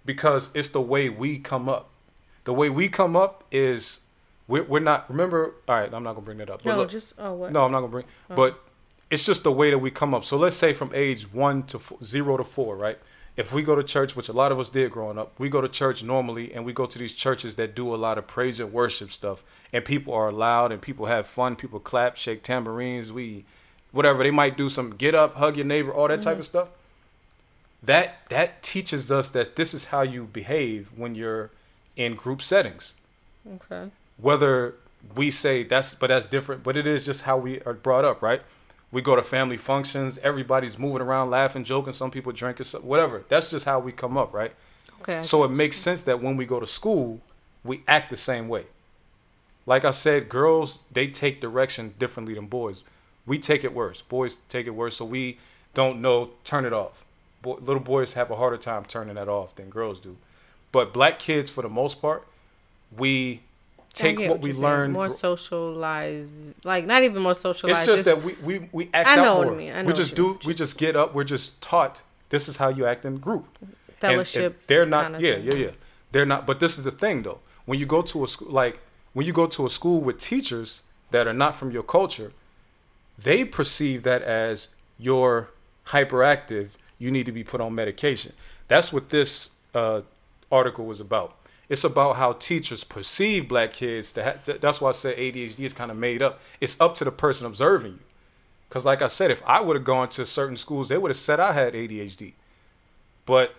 because 0.05 0.51
it's 0.53 0.69
the 0.69 0.81
way 0.81 1.09
we 1.09 1.39
come 1.39 1.67
up. 1.67 1.89
The 2.43 2.53
way 2.53 2.69
we 2.69 2.87
come 2.87 3.15
up 3.15 3.43
is 3.51 4.01
we're, 4.47 4.63
we're 4.63 4.79
not. 4.79 5.09
Remember, 5.09 5.55
all 5.67 5.75
right. 5.75 5.91
I'm 5.91 6.03
not 6.03 6.13
gonna 6.13 6.25
bring 6.25 6.37
that 6.37 6.49
up. 6.49 6.63
No, 6.63 6.77
look- 6.77 6.91
just 6.91 7.13
oh 7.17 7.33
what? 7.33 7.51
no, 7.51 7.65
I'm 7.65 7.71
not 7.71 7.79
gonna 7.79 7.91
bring. 7.91 8.05
Oh. 8.29 8.35
But 8.35 8.59
it's 9.09 9.25
just 9.25 9.43
the 9.43 9.51
way 9.51 9.71
that 9.71 9.79
we 9.79 9.91
come 9.91 10.13
up. 10.13 10.23
So 10.23 10.37
let's 10.37 10.55
say 10.55 10.73
from 10.73 10.91
age 10.93 11.31
one 11.33 11.63
to 11.63 11.79
four, 11.79 11.97
zero 12.03 12.37
to 12.37 12.43
four, 12.43 12.75
right? 12.75 12.99
If 13.37 13.51
we 13.51 13.63
go 13.63 13.75
to 13.75 13.83
church, 13.83 14.15
which 14.15 14.29
a 14.29 14.33
lot 14.33 14.51
of 14.51 14.59
us 14.59 14.69
did 14.69 14.91
growing 14.91 15.17
up, 15.17 15.33
we 15.37 15.49
go 15.49 15.59
to 15.59 15.67
church 15.67 16.03
normally, 16.03 16.53
and 16.53 16.63
we 16.63 16.71
go 16.71 16.85
to 16.85 16.97
these 16.97 17.13
churches 17.13 17.55
that 17.55 17.75
do 17.75 17.93
a 17.93 17.97
lot 17.97 18.17
of 18.17 18.27
praise 18.27 18.59
and 18.59 18.71
worship 18.71 19.11
stuff, 19.11 19.43
and 19.73 19.83
people 19.83 20.13
are 20.13 20.31
loud, 20.31 20.71
and 20.71 20.81
people 20.81 21.07
have 21.07 21.27
fun, 21.27 21.55
people 21.55 21.79
clap, 21.79 22.15
shake 22.15 22.43
tambourines, 22.43 23.11
we, 23.11 23.43
whatever. 23.91 24.23
They 24.23 24.31
might 24.31 24.55
do, 24.55 24.69
some 24.69 24.95
get 24.95 25.13
up, 25.13 25.35
hug 25.35 25.57
your 25.57 25.65
neighbor, 25.65 25.93
all 25.93 26.07
that 26.07 26.21
type 26.21 26.33
mm-hmm. 26.33 26.39
of 26.39 26.45
stuff. 26.45 26.69
That 27.83 28.19
that 28.29 28.63
teaches 28.63 29.11
us 29.11 29.29
that 29.31 29.57
this 29.57 29.73
is 29.73 29.85
how 29.85 30.01
you 30.01 30.23
behave 30.23 30.89
when 30.95 31.13
you're 31.13 31.51
in 31.95 32.15
group 32.15 32.41
settings. 32.41 32.93
Okay. 33.55 33.91
whether 34.17 34.75
we 35.15 35.29
say 35.29 35.63
that's 35.63 35.93
but 35.93 36.07
that's 36.07 36.27
different 36.27 36.63
but 36.63 36.75
it 36.75 36.87
is 36.87 37.05
just 37.05 37.23
how 37.23 37.37
we 37.37 37.61
are 37.61 37.73
brought 37.73 38.03
up 38.03 38.21
right 38.21 38.41
we 38.91 39.01
go 39.01 39.15
to 39.15 39.23
family 39.23 39.57
functions. 39.57 40.17
Everybody's 40.19 40.77
moving 40.79 41.01
around 41.01 41.29
laughing 41.29 41.63
joking. 41.63 41.93
Some 41.93 42.11
people 42.11 42.31
drinking 42.31 42.65
whatever. 42.81 43.23
That's 43.27 43.49
just 43.49 43.65
how 43.65 43.79
we 43.79 43.91
come 43.91 44.17
up 44.17 44.33
right? 44.33 44.53
Okay. 45.01 45.21
so 45.21 45.43
it 45.43 45.51
makes 45.51 45.77
sense 45.77 46.03
that 46.03 46.21
when 46.21 46.35
we 46.37 46.45
go 46.45 46.59
to 46.59 46.65
school 46.65 47.19
we 47.63 47.83
act 47.87 48.09
the 48.09 48.17
same 48.17 48.47
way. 48.47 48.65
Like 49.65 49.83
i 49.83 49.91
said 49.91 50.29
girls 50.29 50.83
they 50.91 51.07
take 51.07 51.41
direction 51.41 51.93
differently 51.99 52.33
than 52.35 52.47
boys. 52.47 52.83
We 53.25 53.39
take 53.39 53.63
it 53.63 53.73
worse. 53.73 54.01
Boys 54.01 54.37
take 54.49 54.67
it 54.67 54.71
worse 54.71 54.97
so 54.97 55.05
we 55.05 55.37
don't 55.73 56.01
know 56.01 56.31
turn 56.43 56.65
it 56.65 56.73
off. 56.73 57.05
Boy, 57.41 57.57
little 57.59 57.81
boys 57.83 58.13
have 58.13 58.31
a 58.31 58.35
harder 58.35 58.57
time 58.57 58.85
turning 58.85 59.15
that 59.15 59.27
off 59.27 59.55
than 59.55 59.69
girls 59.69 59.99
do. 59.99 60.17
But 60.71 60.93
black 60.93 61.19
kids 61.19 61.49
for 61.49 61.61
the 61.61 61.69
most 61.69 62.01
part 62.01 62.25
we 62.95 63.41
take 63.95 64.17
get 64.17 64.29
what 64.29 64.41
we 64.41 64.53
learned 64.53 64.93
more 64.93 65.09
socialized, 65.09 66.63
like 66.65 66.85
not 66.85 67.03
even 67.03 67.21
more 67.21 67.35
socialized. 67.35 67.87
it's 67.87 68.03
just, 68.03 68.05
that 68.05 68.23
we, 68.23 68.33
we, 68.43 68.69
we 68.71 68.89
act 68.93 69.07
I 69.07 69.15
know 69.15 69.39
out 69.41 69.45
what. 69.45 69.47
I 69.53 69.57
mean. 69.57 69.71
I 69.73 69.81
know 69.81 69.87
we 69.87 69.93
just 69.93 70.17
what 70.19 70.41
do. 70.41 70.47
We 70.47 70.53
just 70.53 70.77
get 70.77 70.95
up. 70.95 71.13
We're 71.15 71.23
just 71.23 71.61
taught. 71.61 72.01
This 72.29 72.47
is 72.49 72.57
how 72.57 72.69
you 72.69 72.85
act 72.85 73.05
in 73.05 73.17
group. 73.17 73.47
And- 73.61 73.75
and 74.01 74.11
fellowship. 74.11 74.67
they're 74.67 74.85
not. 74.85 75.13
kinda 75.13 75.21
Yeah, 75.21 75.35
thing. 75.35 75.45
yeah, 75.45 75.53
yeah. 75.67 75.71
They're 76.11 76.25
not. 76.25 76.45
But 76.45 76.59
this 76.59 76.77
is 76.77 76.83
the 76.83 76.91
thing, 76.91 77.23
though. 77.23 77.39
When 77.65 77.79
you 77.79 77.85
go 77.85 78.01
to 78.01 78.23
a 78.23 78.27
school, 78.27 78.51
like 78.51 78.79
when 79.13 79.25
you 79.25 79.33
go 79.33 79.47
to 79.47 79.65
a 79.65 79.69
school 79.69 80.01
with 80.01 80.19
teachers 80.19 80.81
that 81.11 81.27
are 81.27 81.33
not 81.33 81.55
from 81.55 81.71
your 81.71 81.83
culture, 81.83 82.31
they 83.17 83.43
perceive 83.45 84.03
that 84.03 84.21
as 84.21 84.67
you're 84.99 85.49
hyperactive. 85.87 86.69
You 86.99 87.11
need 87.11 87.25
to 87.25 87.31
be 87.31 87.43
put 87.43 87.61
on 87.61 87.73
medication. 87.75 88.33
That's 88.67 88.93
what 88.93 89.09
this 89.09 89.51
uh, 89.73 90.01
article 90.51 90.85
was 90.85 90.99
about. 90.99 91.35
It's 91.67 91.83
about 91.83 92.17
how 92.17 92.33
teachers 92.33 92.83
perceive 92.83 93.47
black 93.47 93.73
kids. 93.73 94.13
That's 94.13 94.81
why 94.81 94.89
I 94.89 94.91
said 94.91 95.17
ADHD 95.17 95.61
is 95.61 95.73
kind 95.73 95.89
of 95.89 95.97
made 95.97 96.21
up. 96.21 96.39
It's 96.61 96.79
up 96.79 96.95
to 96.95 97.03
the 97.03 97.11
person 97.11 97.47
observing 97.47 97.93
you. 97.93 97.99
Because, 98.69 98.85
like 98.85 99.01
I 99.01 99.07
said, 99.07 99.31
if 99.31 99.41
I 99.45 99.61
would 99.61 99.75
have 99.75 99.85
gone 99.85 100.09
to 100.09 100.25
certain 100.25 100.57
schools, 100.57 100.89
they 100.89 100.97
would 100.97 101.09
have 101.09 101.17
said 101.17 101.39
I 101.39 101.53
had 101.53 101.73
ADHD. 101.73 102.33
But, 103.25 103.55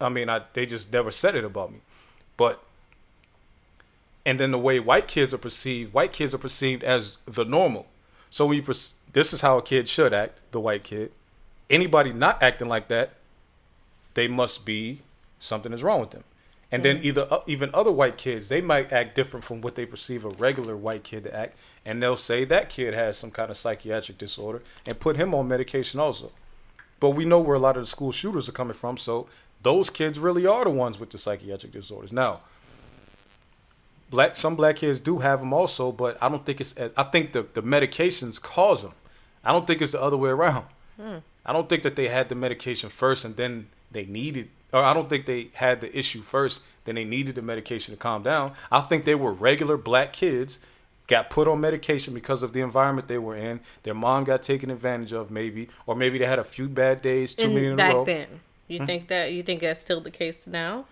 I 0.00 0.08
mean, 0.08 0.28
I, 0.28 0.42
they 0.54 0.66
just 0.66 0.92
never 0.92 1.10
said 1.10 1.34
it 1.36 1.44
about 1.44 1.72
me. 1.72 1.78
But, 2.36 2.62
and 4.26 4.40
then 4.40 4.50
the 4.50 4.58
way 4.58 4.80
white 4.80 5.06
kids 5.06 5.34
are 5.34 5.38
perceived, 5.38 5.92
white 5.92 6.12
kids 6.12 6.34
are 6.34 6.38
perceived 6.38 6.82
as 6.82 7.18
the 7.26 7.44
normal. 7.44 7.86
So 8.30 8.46
we, 8.46 8.60
perc- 8.60 8.94
this 9.12 9.32
is 9.32 9.42
how 9.42 9.58
a 9.58 9.62
kid 9.62 9.88
should 9.88 10.12
act, 10.12 10.40
the 10.50 10.60
white 10.60 10.82
kid. 10.82 11.12
Anybody 11.70 12.12
not 12.12 12.42
acting 12.42 12.68
like 12.68 12.88
that, 12.88 13.14
they 14.14 14.26
must 14.26 14.64
be 14.64 15.02
something 15.38 15.72
is 15.72 15.82
wrong 15.82 16.00
with 16.00 16.10
them. 16.10 16.24
And 16.74 16.84
then 16.84 17.00
either 17.04 17.28
uh, 17.30 17.40
even 17.46 17.70
other 17.72 17.92
white 17.92 18.16
kids, 18.16 18.48
they 18.48 18.60
might 18.60 18.92
act 18.92 19.14
different 19.14 19.44
from 19.44 19.60
what 19.60 19.76
they 19.76 19.86
perceive 19.86 20.24
a 20.24 20.30
regular 20.30 20.76
white 20.76 21.04
kid 21.04 21.22
to 21.24 21.34
act, 21.34 21.56
and 21.84 22.02
they'll 22.02 22.16
say 22.16 22.44
that 22.44 22.68
kid 22.68 22.94
has 22.94 23.16
some 23.16 23.30
kind 23.30 23.50
of 23.50 23.56
psychiatric 23.56 24.18
disorder 24.18 24.60
and 24.84 24.98
put 24.98 25.16
him 25.16 25.34
on 25.34 25.46
medication 25.46 26.00
also. 26.00 26.30
But 26.98 27.10
we 27.10 27.24
know 27.24 27.38
where 27.38 27.54
a 27.54 27.60
lot 27.60 27.76
of 27.76 27.82
the 27.82 27.86
school 27.86 28.10
shooters 28.10 28.48
are 28.48 28.52
coming 28.52 28.74
from, 28.74 28.96
so 28.96 29.28
those 29.62 29.88
kids 29.88 30.18
really 30.18 30.46
are 30.46 30.64
the 30.64 30.70
ones 30.70 30.98
with 30.98 31.10
the 31.10 31.18
psychiatric 31.18 31.70
disorders. 31.72 32.12
Now, 32.12 32.40
black 34.10 34.34
some 34.34 34.56
black 34.56 34.76
kids 34.76 34.98
do 34.98 35.18
have 35.18 35.40
them 35.40 35.52
also, 35.52 35.92
but 35.92 36.18
I 36.20 36.28
don't 36.28 36.44
think 36.44 36.60
it's. 36.60 36.74
I 36.96 37.04
think 37.04 37.32
the 37.32 37.46
the 37.54 37.62
medications 37.62 38.42
cause 38.42 38.82
them. 38.82 38.94
I 39.44 39.52
don't 39.52 39.66
think 39.66 39.80
it's 39.80 39.92
the 39.92 40.02
other 40.02 40.16
way 40.16 40.30
around. 40.30 40.66
I 41.46 41.52
don't 41.52 41.68
think 41.68 41.84
that 41.84 41.94
they 41.94 42.08
had 42.08 42.28
the 42.30 42.34
medication 42.34 42.90
first 42.90 43.24
and 43.24 43.36
then 43.36 43.68
they 43.92 44.06
needed, 44.06 44.48
or 44.74 44.82
I 44.82 44.92
don't 44.92 45.08
think 45.08 45.24
they 45.26 45.48
had 45.54 45.80
the 45.80 45.96
issue 45.98 46.20
first, 46.20 46.62
then 46.84 46.96
they 46.96 47.04
needed 47.04 47.36
the 47.36 47.42
medication 47.42 47.94
to 47.94 47.98
calm 47.98 48.22
down. 48.22 48.52
I 48.72 48.80
think 48.80 49.04
they 49.04 49.14
were 49.14 49.32
regular 49.32 49.76
black 49.76 50.12
kids, 50.12 50.58
got 51.06 51.30
put 51.30 51.46
on 51.48 51.60
medication 51.60 52.12
because 52.12 52.42
of 52.42 52.52
the 52.52 52.60
environment 52.60 53.08
they 53.08 53.18
were 53.18 53.36
in. 53.36 53.60
Their 53.84 53.94
mom 53.94 54.24
got 54.24 54.42
taken 54.42 54.70
advantage 54.70 55.12
of, 55.12 55.30
maybe, 55.30 55.68
or 55.86 55.94
maybe 55.94 56.18
they 56.18 56.26
had 56.26 56.38
a 56.38 56.44
few 56.44 56.68
bad 56.68 57.00
days, 57.02 57.34
too 57.34 57.50
many 57.50 57.66
in 57.66 57.72
And 57.72 57.74
a 57.74 57.76
back 57.76 57.94
row. 57.94 58.04
then, 58.04 58.40
you 58.68 58.80
Hmm? 58.80 58.84
think 58.86 59.08
that 59.08 59.32
you 59.32 59.42
think 59.42 59.60
that's 59.60 59.80
still 59.80 60.00
the 60.00 60.10
case 60.10 60.46
now? 60.46 60.86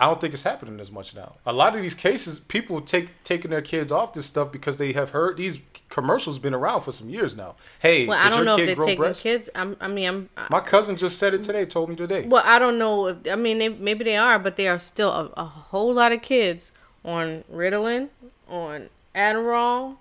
I 0.00 0.06
don't 0.06 0.20
think 0.20 0.32
it's 0.32 0.44
happening 0.44 0.78
as 0.78 0.92
much 0.92 1.14
now. 1.16 1.34
A 1.44 1.52
lot 1.52 1.74
of 1.74 1.82
these 1.82 1.94
cases, 1.94 2.38
people 2.38 2.80
take 2.80 3.20
taking 3.24 3.50
their 3.50 3.62
kids 3.62 3.90
off 3.90 4.12
this 4.12 4.26
stuff 4.26 4.52
because 4.52 4.76
they 4.78 4.92
have 4.92 5.10
heard 5.10 5.36
these 5.38 5.58
commercials 5.88 6.38
been 6.38 6.54
around 6.54 6.82
for 6.82 6.92
some 6.92 7.10
years 7.10 7.36
now. 7.36 7.56
Hey, 7.80 8.06
Well, 8.06 8.16
I 8.16 8.28
don't 8.28 8.38
your 8.38 8.44
know 8.44 8.56
if 8.58 8.66
they're 8.66 8.76
taking 8.86 8.96
breasts? 8.96 9.22
kids. 9.24 9.50
I'm, 9.56 9.76
I 9.80 9.88
mean, 9.88 10.08
I'm. 10.36 10.48
My 10.50 10.60
cousin 10.60 10.96
just 10.96 11.18
said 11.18 11.34
it 11.34 11.42
today. 11.42 11.64
Told 11.64 11.88
me 11.88 11.96
today. 11.96 12.26
Well, 12.26 12.44
I 12.46 12.60
don't 12.60 12.78
know. 12.78 13.08
If, 13.08 13.16
I 13.30 13.34
mean, 13.34 13.58
they, 13.58 13.70
maybe 13.70 14.04
they 14.04 14.16
are, 14.16 14.38
but 14.38 14.56
there 14.56 14.72
are 14.72 14.78
still 14.78 15.10
a, 15.10 15.30
a 15.36 15.44
whole 15.44 15.92
lot 15.94 16.12
of 16.12 16.22
kids 16.22 16.70
on 17.04 17.42
Ritalin, 17.52 18.08
on 18.48 18.90
Adderall. 19.16 19.96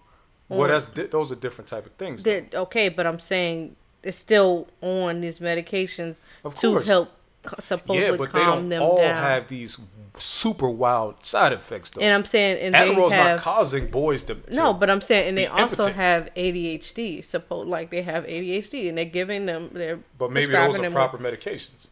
Well, 0.49 0.67
that's 0.67 0.89
di- 0.89 1.07
those 1.07 1.31
are 1.31 1.35
different 1.35 1.69
type 1.69 1.85
of 1.87 1.91
things. 1.93 2.25
Okay, 2.27 2.89
but 2.89 3.07
I'm 3.07 3.19
saying 3.19 3.75
they're 4.03 4.11
still 4.11 4.67
on 4.81 5.21
these 5.21 5.39
medications 5.39 6.19
Of 6.45 6.53
to 6.55 6.77
help 6.79 7.09
supposedly 7.59 8.11
Yeah, 8.11 8.17
but 8.17 8.33
they 8.33 8.39
don't 8.39 8.69
them 8.69 8.81
all 8.81 8.97
down. 8.97 9.15
have 9.15 9.47
these 9.47 9.79
super 10.19 10.69
wild 10.69 11.23
side 11.25 11.53
effects 11.53 11.91
though. 11.91 12.01
and 12.01 12.13
I'm 12.13 12.25
saying, 12.25 12.59
and 12.59 12.75
Adderall's 12.75 13.11
they 13.11 13.17
have 13.17 13.37
not 13.37 13.43
causing 13.43 13.87
boys 13.87 14.23
to, 14.25 14.35
to 14.35 14.55
no, 14.55 14.73
but 14.73 14.89
I'm 14.89 15.01
saying, 15.01 15.29
and 15.29 15.37
they 15.37 15.45
also 15.47 15.83
impotent. 15.83 15.95
have 15.95 16.29
ADHD. 16.35 17.23
Suppose 17.23 17.67
like 17.67 17.91
they 17.91 18.01
have 18.01 18.25
ADHD, 18.25 18.89
and 18.89 18.97
they're 18.97 19.05
giving 19.05 19.45
them. 19.45 19.69
They're 19.73 19.99
but 20.17 20.31
maybe 20.31 20.51
those 20.51 20.79
are 20.79 20.89
proper 20.91 21.17
medications. 21.17 21.87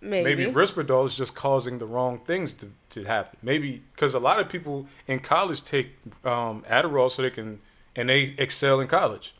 Maybe. 0.00 0.46
Maybe 0.46 0.52
Risperdal 0.52 1.06
is 1.06 1.16
just 1.16 1.34
causing 1.34 1.78
the 1.78 1.86
wrong 1.86 2.20
things 2.20 2.54
to, 2.54 2.70
to 2.90 3.04
happen. 3.04 3.36
Maybe 3.42 3.82
because 3.94 4.14
a 4.14 4.20
lot 4.20 4.38
of 4.38 4.48
people 4.48 4.86
in 5.08 5.18
college 5.18 5.64
take 5.64 5.88
um, 6.24 6.64
Adderall 6.70 7.10
so 7.10 7.22
they 7.22 7.30
can 7.30 7.60
and 7.96 8.08
they 8.08 8.34
excel 8.38 8.80
in 8.80 8.86
college. 8.86 9.34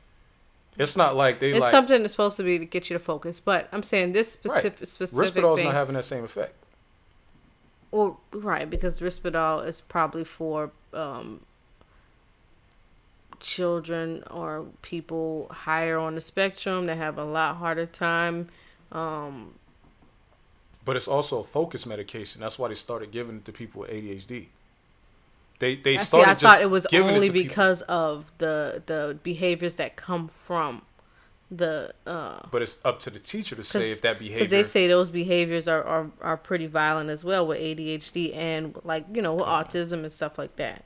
It's 0.78 0.96
not 0.96 1.16
like 1.16 1.40
they 1.40 1.50
it's 1.50 1.60
like 1.60 1.70
something 1.70 2.02
that's 2.02 2.14
supposed 2.14 2.36
to 2.36 2.44
be 2.44 2.58
to 2.58 2.64
get 2.64 2.88
you 2.88 2.94
to 2.94 3.00
focus, 3.00 3.40
but 3.40 3.68
I'm 3.72 3.82
saying 3.82 4.12
this 4.12 4.38
right. 4.44 4.62
specific 4.62 4.88
specific 4.88 5.34
Risperdal's 5.34 5.58
thing. 5.58 5.66
not 5.66 5.74
having 5.74 5.94
that 5.94 6.04
same 6.04 6.24
effect. 6.24 6.54
Well, 7.90 8.20
right, 8.32 8.68
because 8.68 9.00
Risperdal 9.00 9.66
is 9.66 9.80
probably 9.80 10.22
for 10.22 10.70
um, 10.92 11.40
children 13.40 14.22
or 14.30 14.66
people 14.82 15.48
higher 15.50 15.98
on 15.98 16.14
the 16.14 16.20
spectrum 16.20 16.86
that 16.86 16.96
have 16.96 17.18
a 17.18 17.24
lot 17.24 17.56
harder 17.56 17.86
time. 17.86 18.48
Um, 18.92 19.54
but 20.84 20.96
it's 20.96 21.08
also 21.08 21.40
a 21.40 21.44
focus 21.44 21.86
medication. 21.86 22.40
That's 22.40 22.58
why 22.58 22.68
they 22.68 22.74
started 22.74 23.10
giving 23.10 23.36
it 23.36 23.44
to 23.46 23.52
people 23.52 23.82
with 23.82 23.90
ADHD. 23.90 24.46
They 25.58 25.76
they 25.76 25.98
I 25.98 26.02
see. 26.02 26.20
I 26.20 26.34
thought 26.34 26.60
it 26.62 26.70
was 26.70 26.86
only 26.92 27.30
people. 27.30 27.48
because 27.48 27.82
of 27.82 28.30
the 28.38 28.82
the 28.86 29.18
behaviors 29.22 29.74
that 29.76 29.96
come 29.96 30.28
from 30.28 30.82
the 31.50 31.92
uh 32.06 32.40
But 32.50 32.62
it's 32.62 32.78
up 32.84 33.00
to 33.00 33.10
the 33.10 33.18
teacher 33.18 33.56
to 33.56 33.64
say 33.64 33.90
if 33.90 34.00
that 34.02 34.18
behavior. 34.18 34.38
because 34.40 34.50
they 34.50 34.62
say 34.62 34.86
those 34.86 35.10
behaviors 35.10 35.66
are, 35.66 35.82
are 35.82 36.10
are 36.20 36.36
pretty 36.36 36.66
violent 36.66 37.10
as 37.10 37.24
well 37.24 37.46
with 37.46 37.58
ADHD 37.58 38.36
and 38.36 38.76
like 38.84 39.04
you 39.12 39.22
know 39.22 39.34
with 39.34 39.46
autism 39.46 40.02
and 40.04 40.12
stuff 40.12 40.38
like 40.38 40.56
that. 40.56 40.84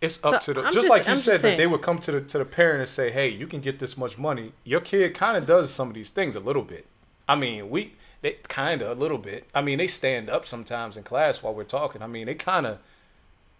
It's 0.00 0.18
up 0.24 0.42
So, 0.42 0.54
to 0.54 0.60
the 0.60 0.62
just, 0.62 0.74
just- 0.74 0.88
like 0.88 1.04
you 1.06 1.12
I'm 1.12 1.18
said 1.18 1.40
that 1.42 1.56
they 1.58 1.66
would 1.66 1.82
come 1.82 1.98
to 2.00 2.12
the 2.12 2.20
to 2.22 2.38
the 2.38 2.44
parent 2.46 2.80
and 2.80 2.88
say, 2.88 3.10
"Hey, 3.10 3.28
you 3.28 3.46
can 3.46 3.60
get 3.60 3.78
this 3.78 3.96
much 3.98 4.16
money." 4.18 4.52
Your 4.64 4.80
kid 4.80 5.14
kind 5.14 5.36
of 5.36 5.46
does 5.46 5.70
some 5.70 5.88
of 5.88 5.94
these 5.94 6.10
things 6.10 6.34
a 6.34 6.40
little 6.40 6.62
bit. 6.62 6.86
I 7.28 7.36
mean, 7.36 7.68
we 7.68 7.94
they 8.22 8.32
kind 8.48 8.80
of 8.80 8.96
a 8.96 9.00
little 9.00 9.18
bit. 9.18 9.44
I 9.54 9.60
mean, 9.60 9.76
they 9.78 9.86
stand 9.86 10.30
up 10.30 10.46
sometimes 10.46 10.96
in 10.96 11.02
class 11.02 11.42
while 11.42 11.52
we're 11.54 11.64
talking. 11.64 12.00
I 12.02 12.06
mean, 12.06 12.26
they 12.26 12.34
kind 12.34 12.66
of. 12.66 12.78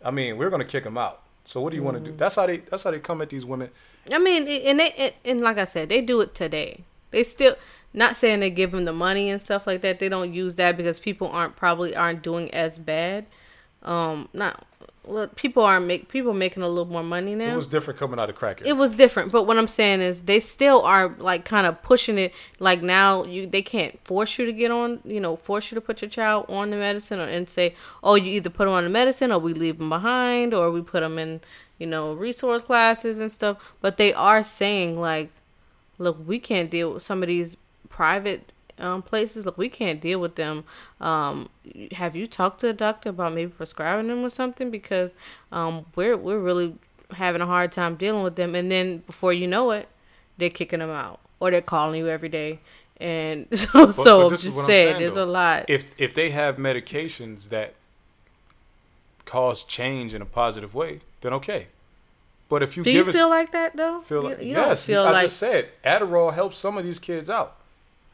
I 0.04 0.10
mean, 0.10 0.36
we're 0.38 0.50
gonna 0.50 0.64
kick 0.64 0.84
them 0.84 0.96
out. 0.98 1.22
So 1.44 1.60
what 1.60 1.70
do 1.70 1.76
you 1.76 1.82
want 1.82 1.96
Mm. 1.98 2.04
to 2.04 2.10
do? 2.10 2.16
That's 2.16 2.36
how 2.36 2.46
they. 2.46 2.58
That's 2.58 2.82
how 2.82 2.90
they 2.90 3.00
come 3.00 3.20
at 3.22 3.30
these 3.30 3.44
women. 3.44 3.70
I 4.12 4.18
mean, 4.18 4.46
and 4.48 4.78
they 4.80 5.14
and 5.24 5.40
like 5.40 5.58
I 5.58 5.64
said, 5.64 5.88
they 5.88 6.00
do 6.00 6.20
it 6.20 6.34
today. 6.34 6.84
They 7.10 7.22
still 7.24 7.56
not 7.92 8.16
saying 8.16 8.40
they 8.40 8.50
give 8.50 8.70
them 8.72 8.84
the 8.84 8.92
money 8.92 9.30
and 9.30 9.40
stuff 9.42 9.66
like 9.66 9.82
that. 9.82 9.98
They 9.98 10.08
don't 10.08 10.32
use 10.32 10.54
that 10.56 10.76
because 10.76 10.98
people 11.00 11.28
aren't 11.28 11.56
probably 11.56 11.94
aren't 11.96 12.22
doing 12.22 12.52
as 12.54 12.78
bad. 12.78 13.26
Um, 13.82 14.28
not 14.32 14.64
well, 15.04 15.28
people 15.28 15.64
are 15.64 15.80
make 15.80 16.08
people 16.08 16.34
making 16.34 16.62
a 16.62 16.68
little 16.68 16.84
more 16.84 17.02
money 17.02 17.34
now. 17.34 17.52
It 17.52 17.56
was 17.56 17.66
different 17.66 17.98
coming 17.98 18.20
out 18.20 18.28
of 18.28 18.36
cracker. 18.36 18.64
it 18.66 18.76
was 18.76 18.92
different 18.92 19.32
but 19.32 19.44
what 19.44 19.56
i'm 19.56 19.68
saying 19.68 20.00
is 20.00 20.22
they 20.22 20.40
still 20.40 20.82
are 20.82 21.14
like 21.18 21.44
kind 21.44 21.66
of 21.66 21.82
pushing 21.82 22.18
it 22.18 22.32
like 22.58 22.82
now 22.82 23.24
you 23.24 23.46
they 23.46 23.62
can't 23.62 23.98
force 24.04 24.38
you 24.38 24.44
to 24.46 24.52
get 24.52 24.70
on 24.70 25.00
you 25.04 25.18
know 25.20 25.36
force 25.36 25.70
you 25.70 25.74
to 25.74 25.80
put 25.80 26.02
your 26.02 26.10
child 26.10 26.44
on 26.48 26.70
the 26.70 26.76
medicine 26.76 27.18
or 27.18 27.24
and 27.24 27.48
say 27.48 27.74
oh 28.04 28.14
you 28.14 28.30
either 28.32 28.50
put 28.50 28.66
them 28.66 28.74
on 28.74 28.84
the 28.84 28.90
medicine 28.90 29.32
or 29.32 29.38
we 29.38 29.54
leave 29.54 29.78
them 29.78 29.88
behind 29.88 30.52
or 30.52 30.70
we 30.70 30.82
put 30.82 31.00
them 31.00 31.18
in 31.18 31.40
you 31.78 31.86
know 31.86 32.12
resource 32.12 32.62
classes 32.62 33.18
and 33.20 33.30
stuff 33.32 33.56
but 33.80 33.96
they 33.96 34.12
are 34.12 34.42
saying 34.42 35.00
like 35.00 35.30
look 35.98 36.18
we 36.26 36.38
can't 36.38 36.70
deal 36.70 36.92
with 36.94 37.02
some 37.02 37.22
of 37.22 37.26
these 37.28 37.56
private 37.88 38.52
um, 38.80 39.02
places. 39.02 39.46
Look 39.46 39.58
we 39.58 39.68
can't 39.68 40.00
deal 40.00 40.18
with 40.18 40.36
them. 40.36 40.64
Um, 41.00 41.48
have 41.92 42.16
you 42.16 42.26
talked 42.26 42.60
to 42.60 42.68
a 42.68 42.72
doctor 42.72 43.10
about 43.10 43.34
maybe 43.34 43.50
prescribing 43.50 44.08
them 44.08 44.24
or 44.24 44.30
something? 44.30 44.70
Because 44.70 45.14
um, 45.52 45.86
we're 45.94 46.16
we're 46.16 46.40
really 46.40 46.74
having 47.12 47.42
a 47.42 47.46
hard 47.46 47.72
time 47.72 47.96
dealing 47.96 48.22
with 48.22 48.36
them. 48.36 48.54
And 48.54 48.70
then 48.70 48.98
before 48.98 49.32
you 49.32 49.46
know 49.46 49.70
it 49.70 49.88
they're 50.40 50.50
kicking 50.50 50.80
them 50.80 50.90
out 50.90 51.20
or 51.38 51.50
they're 51.50 51.62
calling 51.62 51.98
you 52.00 52.08
every 52.08 52.28
day. 52.28 52.58
And 52.96 53.46
so, 53.52 53.90
so 53.90 54.22
but 54.22 54.24
i'm 54.24 54.30
just 54.30 54.54
saying, 54.54 54.66
saying, 54.66 54.98
there's 55.00 55.14
though. 55.14 55.24
a 55.24 55.26
lot. 55.26 55.66
If 55.68 55.98
if 56.00 56.14
they 56.14 56.30
have 56.30 56.56
medications 56.56 57.48
that 57.50 57.74
cause 59.24 59.64
change 59.64 60.12
in 60.12 60.20
a 60.20 60.26
positive 60.26 60.74
way, 60.74 61.00
then 61.20 61.32
okay. 61.34 61.68
But 62.48 62.64
if 62.64 62.76
you 62.76 62.82
do 62.82 62.90
you 62.90 63.02
us 63.02 63.14
feel 63.14 63.28
like 63.28 63.52
that 63.52 63.76
though? 63.76 64.00
Feel 64.00 64.22
you, 64.22 64.28
like, 64.28 64.40
you 64.40 64.48
yes, 64.48 64.66
don't 64.66 64.86
feel 64.86 65.02
I 65.04 65.10
like 65.12 65.22
just 65.26 65.36
said 65.36 65.68
Adderall 65.84 66.34
helps 66.34 66.58
some 66.58 66.76
of 66.76 66.84
these 66.84 66.98
kids 66.98 67.30
out. 67.30 67.56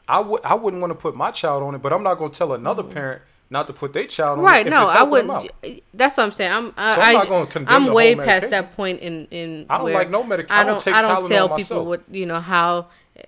I 0.07 0.19
would 0.19 0.43
I 0.43 0.55
wouldn't 0.55 0.81
want 0.81 0.91
to 0.91 0.95
put 0.95 1.15
my 1.15 1.31
child 1.31 1.63
on 1.63 1.75
it, 1.75 1.81
but 1.81 1.91
I'm 1.93 2.03
not 2.03 2.15
going 2.15 2.31
to 2.31 2.37
tell 2.37 2.53
another 2.53 2.83
mm. 2.83 2.93
parent 2.93 3.21
not 3.49 3.67
to 3.67 3.73
put 3.73 3.93
their 3.93 4.05
child 4.05 4.39
on 4.39 4.45
right 4.45 4.65
it. 4.65 4.67
if 4.67 4.71
no 4.71 4.83
i 4.83 5.03
wouldn't 5.03 5.49
that's 5.93 6.17
what 6.17 6.23
i'm 6.25 6.31
saying 6.33 6.51
i'm 6.51 6.73
I, 6.75 6.95
So 6.95 7.01
I'm 7.01 7.09
I, 7.09 7.13
not 7.13 7.29
gonna 7.29 7.45
condemn 7.47 7.73
i'm 7.73 7.93
way 7.93 8.13
past 8.13 8.27
medication. 8.27 8.51
that 8.51 8.73
point 8.75 8.99
in 8.99 9.25
in 9.31 9.65
I 9.69 9.77
don't 9.77 9.93
like 9.93 10.09
no 10.09 10.23
medic- 10.23 10.51
i 10.51 10.61
I 10.61 10.63
don't 10.63 10.73
don't 10.73 10.81
take 10.81 10.93
i 10.93 11.01
don't 11.01 11.29
tell 11.29 11.47
myself. 11.49 11.57
people 11.69 11.85
what 11.85 12.03
you 12.11 12.25
know 12.25 12.41
how 12.41 12.87
eh, 13.15 13.23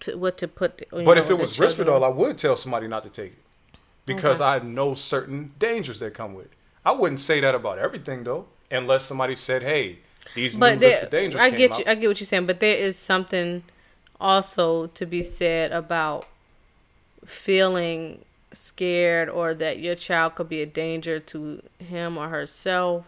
to, 0.00 0.16
what 0.16 0.38
to 0.38 0.48
put 0.48 0.80
you 0.80 0.86
But 1.04 1.14
know, 1.14 1.22
if 1.22 1.30
it 1.30 1.38
was. 1.38 1.58
Risperdal, 1.58 2.04
I 2.04 2.08
would 2.08 2.38
tell 2.38 2.56
somebody 2.56 2.86
not 2.86 3.02
to 3.02 3.10
take 3.10 3.32
it 3.32 3.78
because 4.06 4.40
I 4.40 4.58
know 4.60 4.94
certain 4.94 5.52
dangers 5.58 6.00
that 6.00 6.14
come 6.14 6.34
with 6.34 6.46
it. 6.46 6.52
I 6.84 6.92
wouldn't 6.92 7.20
say 7.20 7.40
that 7.40 7.54
about 7.54 7.78
everything 7.78 8.24
though, 8.24 8.46
unless 8.70 9.04
somebody 9.04 9.34
said, 9.34 9.62
"Hey, 9.62 9.98
these 10.34 10.54
new 10.54 10.60
but 10.60 10.78
list 10.78 10.96
there, 10.96 11.04
of 11.04 11.10
dangers 11.10 11.40
I 11.40 11.50
get 11.50 11.72
out." 11.72 11.78
you. 11.80 11.84
I 11.88 11.94
get 11.96 12.08
what 12.08 12.20
you're 12.20 12.26
saying, 12.26 12.46
but 12.46 12.60
there 12.60 12.76
is 12.76 12.96
something 12.96 13.62
also 14.20 14.86
to 14.88 15.06
be 15.06 15.22
said 15.22 15.72
about 15.72 16.26
feeling 17.24 18.24
scared 18.52 19.28
or 19.28 19.54
that 19.54 19.78
your 19.78 19.94
child 19.94 20.34
could 20.34 20.48
be 20.48 20.60
a 20.62 20.66
danger 20.66 21.20
to 21.20 21.62
him 21.78 22.18
or 22.18 22.28
herself 22.28 23.06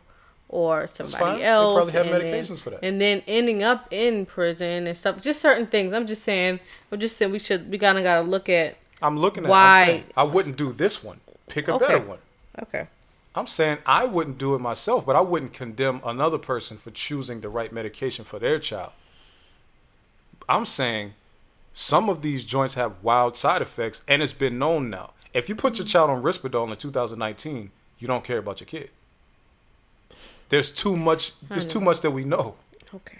or 0.48 0.86
somebody 0.86 1.40
They 1.40 1.44
else. 1.46 1.90
probably 1.90 1.92
have 1.92 2.06
and 2.06 2.24
then- 2.32 2.44
medications 2.44 2.58
for 2.60 2.70
that. 2.70 2.80
And 2.84 3.00
then 3.00 3.22
ending 3.26 3.62
up 3.62 3.88
in 3.92 4.26
prison 4.26 4.86
and 4.86 4.96
stuff. 4.96 5.20
Just 5.22 5.40
certain 5.40 5.66
things. 5.66 5.92
I'm 5.94 6.06
just 6.06 6.22
saying. 6.22 6.60
I'm 6.90 7.00
just 7.00 7.16
saying 7.16 7.32
we 7.32 7.38
should. 7.38 7.70
We 7.70 7.78
kind 7.78 7.96
of 7.98 8.04
got 8.04 8.16
to 8.16 8.22
look 8.22 8.48
at. 8.48 8.76
I'm 9.00 9.18
looking 9.18 9.44
at. 9.44 9.50
Why- 9.50 9.86
saying, 9.86 10.04
I 10.16 10.22
wouldn't 10.24 10.56
do 10.56 10.72
this 10.72 11.02
one. 11.02 11.20
Pick 11.48 11.68
a 11.68 11.74
Okay. 11.74 11.86
better 11.86 12.00
one. 12.04 12.18
Okay. 12.62 12.86
I'm 13.34 13.46
saying 13.46 13.78
I 13.86 14.04
wouldn't 14.04 14.36
do 14.36 14.54
it 14.54 14.60
myself, 14.60 15.06
but 15.06 15.16
I 15.16 15.22
wouldn't 15.22 15.54
condemn 15.54 16.02
another 16.04 16.36
person 16.36 16.76
for 16.76 16.90
choosing 16.90 17.40
the 17.40 17.48
right 17.48 17.72
medication 17.72 18.26
for 18.26 18.38
their 18.38 18.58
child. 18.58 18.92
I'm 20.48 20.64
saying 20.64 21.14
some 21.72 22.08
of 22.08 22.22
these 22.22 22.44
joints 22.44 22.74
have 22.74 23.02
wild 23.02 23.36
side 23.36 23.62
effects, 23.62 24.02
and 24.06 24.22
it's 24.22 24.32
been 24.32 24.58
known 24.58 24.90
now. 24.90 25.12
If 25.32 25.48
you 25.48 25.54
put 25.54 25.78
your 25.78 25.86
child 25.86 26.10
on 26.10 26.22
Risperdal 26.22 26.70
in 26.70 26.76
2019, 26.76 27.70
you 27.98 28.06
don't 28.06 28.24
care 28.24 28.38
about 28.38 28.60
your 28.60 28.66
kid. 28.66 28.90
There's 30.50 30.70
too 30.70 30.96
much. 30.96 31.32
There's 31.48 31.64
too 31.64 31.80
much 31.80 32.02
that 32.02 32.10
we 32.10 32.24
know. 32.24 32.56
Okay. 32.94 33.18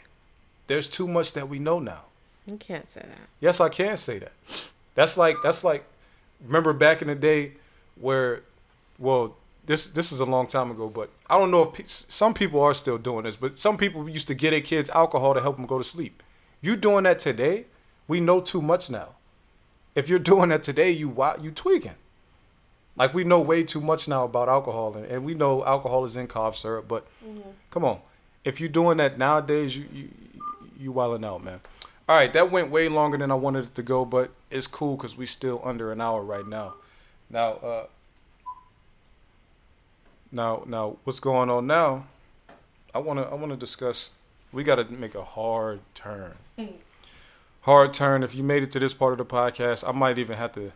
There's 0.67 0.89
too 0.89 1.09
much 1.09 1.33
that 1.33 1.49
we 1.49 1.59
know 1.59 1.79
now. 1.79 2.03
You 2.47 2.57
can't 2.57 2.87
say 2.87 3.01
that. 3.01 3.29
Yes, 3.41 3.61
I 3.61 3.71
can 3.71 3.97
say 3.97 4.19
that. 4.19 4.33
That's 4.95 5.17
like 5.17 5.37
that's 5.43 5.65
like 5.65 5.85
remember 6.45 6.75
back 6.75 7.01
in 7.01 7.09
the 7.09 7.15
day 7.15 7.53
where 7.99 8.43
well 8.99 9.37
this 9.65 9.89
this 9.89 10.13
is 10.13 10.21
a 10.21 10.27
long 10.27 10.47
time 10.47 10.71
ago, 10.71 10.89
but 10.89 11.09
I 11.31 11.39
don't 11.39 11.51
know 11.51 11.63
if 11.63 11.73
pe- 11.73 11.85
some 11.87 12.35
people 12.35 12.61
are 12.61 12.75
still 12.75 12.99
doing 12.99 13.25
this, 13.25 13.37
but 13.37 13.57
some 13.59 13.79
people 13.79 14.09
used 14.09 14.29
to 14.29 14.35
get 14.35 14.51
their 14.51 14.61
kids 14.61 14.91
alcohol 14.91 15.33
to 15.33 15.41
help 15.41 15.57
them 15.57 15.67
go 15.67 15.79
to 15.79 15.85
sleep. 15.85 16.23
You 16.63 16.77
doing 16.77 17.05
that 17.05 17.19
today? 17.19 17.67
We 18.09 18.21
know 18.21 18.41
too 18.41 18.63
much 18.63 18.89
now. 18.89 19.09
If 19.95 20.09
you're 20.09 20.19
doing 20.19 20.49
that 20.51 20.63
today, 20.63 20.91
you 20.93 21.15
you 21.41 21.51
tweaking. 21.51 21.97
Like 22.97 23.13
we 23.13 23.25
know 23.25 23.41
way 23.41 23.65
too 23.65 23.81
much 23.81 24.07
now 24.07 24.25
about 24.25 24.49
alcohol, 24.49 24.95
and, 24.95 25.05
and 25.07 25.25
we 25.25 25.35
know 25.35 25.65
alcohol 25.65 26.05
is 26.05 26.17
in 26.17 26.29
cough 26.29 26.57
syrup. 26.57 26.87
But 26.89 27.07
come 27.71 27.85
on, 27.85 28.01
if 28.45 28.61
you're 28.61 28.69
doing 28.69 28.99
that 28.99 29.19
nowadays, 29.19 29.77
you 29.77 29.87
you 29.93 30.09
you 30.79 30.93
wilding 30.93 31.25
out, 31.25 31.43
man. 31.43 31.61
All 32.09 32.17
right, 32.17 32.33
that 32.33 32.51
went 32.51 32.71
way 32.71 32.89
longer 32.89 33.17
than 33.17 33.31
I 33.31 33.35
wanted 33.35 33.65
it 33.65 33.75
to 33.77 33.83
go, 33.83 34.05
but 34.05 34.31
it's 34.51 34.67
cool 34.67 34.97
because 34.97 35.17
we 35.17 35.27
still 35.27 35.61
under 35.65 35.93
an 35.93 36.01
hour 36.01 36.23
right 36.23 36.47
now. 36.47 36.75
Now, 37.31 37.53
uh, 37.53 37.87
now, 40.31 40.65
now, 40.67 40.97
what's 41.05 41.21
going 41.21 41.49
on 41.49 41.67
now? 41.67 42.07
I 42.95 42.99
wanna 42.99 43.23
I 43.23 43.35
wanna 43.35 43.57
discuss. 43.57 44.11
We 44.53 44.63
got 44.65 44.77
to 44.77 44.85
make 44.93 45.15
a 45.15 45.25
hard 45.25 45.81
turn. 45.95 46.35
hard 47.63 47.93
turn. 47.93 48.23
If 48.23 48.35
you 48.35 48.43
made 48.43 48.63
it 48.63 48.71
to 48.73 48.79
this 48.79 48.95
part 48.95 49.13
of 49.13 49.19
the 49.19 49.25
podcast, 49.25 49.89
I 49.89 49.93
might 49.93 50.19
even 50.19 50.37
have 50.37 50.53
to. 50.53 50.73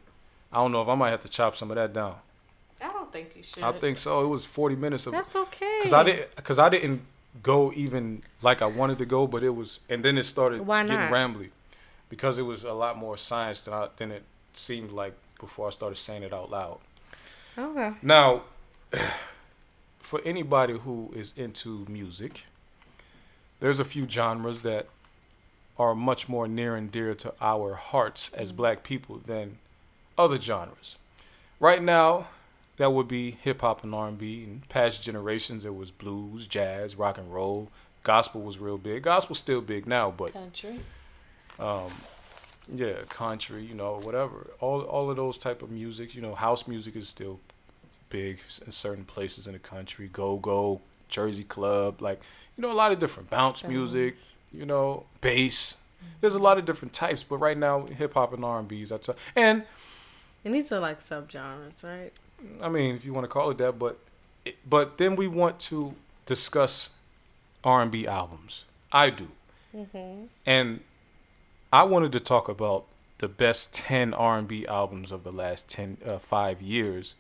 I 0.53 0.59
don't 0.59 0.73
know 0.73 0.83
if 0.83 0.89
I 0.89 0.95
might 0.95 1.11
have 1.11 1.21
to 1.21 1.29
chop 1.29 1.57
some 1.57 1.71
of 1.71 1.77
that 1.77 1.93
down. 1.93 2.17
I 2.81 2.89
don't 2.89 3.13
think 3.13 3.37
you 3.37 3.43
should. 3.43 3.63
I 3.63 3.73
think 3.73 3.99
so. 3.99 4.25
It 4.25 4.29
was 4.29 4.45
forty 4.45 4.77
minutes 4.77 5.07
of 5.07 5.13
that's 5.13 5.35
okay. 5.37 5.79
because 5.81 5.93
I 5.93 6.03
didn't 6.03 6.37
because 6.37 6.59
I 6.59 6.69
didn't 6.69 7.03
go 7.43 7.73
even 7.75 8.23
like 8.43 8.63
I 8.63 8.67
wanted 8.67 8.99
to 8.99 9.07
go, 9.07 9.27
but 9.27 9.43
it 9.43 9.51
was 9.51 9.81
and 9.89 10.05
then 10.05 10.17
it 10.19 10.25
started 10.25 10.67
getting 10.67 10.97
rambly 10.97 11.51
because 12.09 12.39
it 12.39 12.43
was 12.43 12.65
a 12.65 12.73
lot 12.73 12.97
more 12.97 13.17
science 13.17 13.63
than 13.63 13.75
I 13.75 13.89
than 13.97 14.11
it 14.11 14.23
seemed 14.53 14.93
like 14.93 15.15
before 15.39 15.67
I 15.67 15.71
started 15.71 15.97
saying 15.97 16.23
it 16.23 16.33
out 16.33 16.51
loud. 16.51 16.79
Okay. 17.59 17.93
Now, 18.03 18.43
for 19.99 20.21
anybody 20.25 20.79
who 20.79 21.13
is 21.15 21.33
into 21.37 21.87
music, 21.89 22.45
there's 23.61 23.81
a 23.81 23.85
few 23.85 24.09
genres 24.09 24.63
that 24.63 24.87
are 25.79 25.95
much 25.95 26.29
more 26.29 26.49
near 26.49 26.75
and 26.77 26.91
dear 26.91 27.15
to 27.15 27.35
our 27.41 27.75
hearts 27.75 28.31
as 28.35 28.51
black 28.53 28.83
people 28.83 29.19
than 29.19 29.59
other 30.17 30.41
genres. 30.41 30.97
Right 31.61 31.83
now, 31.83 32.29
that 32.79 32.93
would 32.93 33.09
be 33.09 33.33
hip 33.33 33.61
hop 33.61 33.85
and 33.85 33.95
R&B. 33.95 34.45
In 34.45 34.63
past 34.69 35.03
generations, 35.03 35.65
it 35.65 35.75
was 35.75 35.91
blues, 35.91 36.47
jazz, 36.47 36.97
rock 36.97 37.19
and 37.19 37.33
roll. 37.33 37.69
Gospel 38.03 38.43
was 38.43 38.59
real 38.59 38.79
big. 38.79 39.03
Gospel's 39.03 39.39
still 39.39 39.61
big 39.61 39.87
now, 39.87 40.11
but 40.11 40.33
Country. 40.33 40.81
um, 41.59 41.91
yeah, 42.73 42.95
country, 43.09 43.65
you 43.65 43.75
know, 43.75 43.99
whatever. 44.03 44.51
All 44.61 44.83
all 44.83 45.11
of 45.11 45.17
those 45.17 45.39
type 45.39 45.63
of 45.63 45.71
music, 45.71 46.15
you 46.15 46.23
know, 46.23 46.35
house 46.35 46.67
music 46.69 46.97
is 46.97 47.09
still 47.09 47.41
big 48.11 48.39
in 48.65 48.73
certain 48.73 49.05
places 49.05 49.47
in 49.47 49.53
the 49.55 49.59
country. 49.59 50.09
Go 50.13 50.37
go, 50.37 50.81
Jersey 51.09 51.45
club, 51.45 52.01
like 52.03 52.21
you 52.57 52.63
know, 52.63 52.73
a 52.73 52.75
lot 52.75 52.93
of 52.93 52.99
different 52.99 53.31
bounce 53.31 53.65
music, 53.65 54.17
you 54.53 54.67
know, 54.67 55.05
bass. 55.21 55.77
There's 56.21 56.35
a 56.35 56.39
lot 56.41 56.57
of 56.59 56.65
different 56.65 56.93
types, 56.95 57.25
but 57.25 57.39
right 57.39 57.57
now, 57.59 57.87
hip 57.87 58.15
hop 58.15 58.33
and 58.33 58.45
R 58.45 58.59
and 58.59 58.69
B's. 58.69 58.89
That's 58.91 59.09
a, 59.09 59.15
and 59.35 59.65
And 60.45 60.55
these 60.55 60.71
are 60.73 60.81
like 60.81 61.01
subgenres, 61.01 61.83
right? 61.83 62.13
I 62.63 62.69
mean, 62.69 62.95
if 62.95 63.05
you 63.05 63.13
want 63.13 63.25
to 63.25 63.29
call 63.29 63.51
it 63.51 63.59
that, 63.59 63.79
but 63.79 63.99
but 64.69 64.99
then 64.99 65.17
we 65.17 65.27
want 65.27 65.59
to 65.61 65.95
discuss 66.27 66.91
R 67.65 67.83
and 67.83 67.91
B 67.91 68.07
albums. 68.07 68.65
I 68.93 69.11
do, 69.11 69.29
and 70.47 70.81
I 71.73 71.83
wanted 71.85 72.13
to 72.13 72.21
talk 72.21 72.49
about 72.49 72.85
the 73.19 73.29
best 73.29 73.75
ten 73.75 74.15
R 74.15 74.39
and 74.39 74.47
B 74.49 74.67
albums 74.67 75.11
of 75.11 75.25
the 75.25 75.33
last 75.33 75.69
10, 75.69 75.99
uh, 76.07 76.19
five 76.19 76.63
years. 76.63 77.15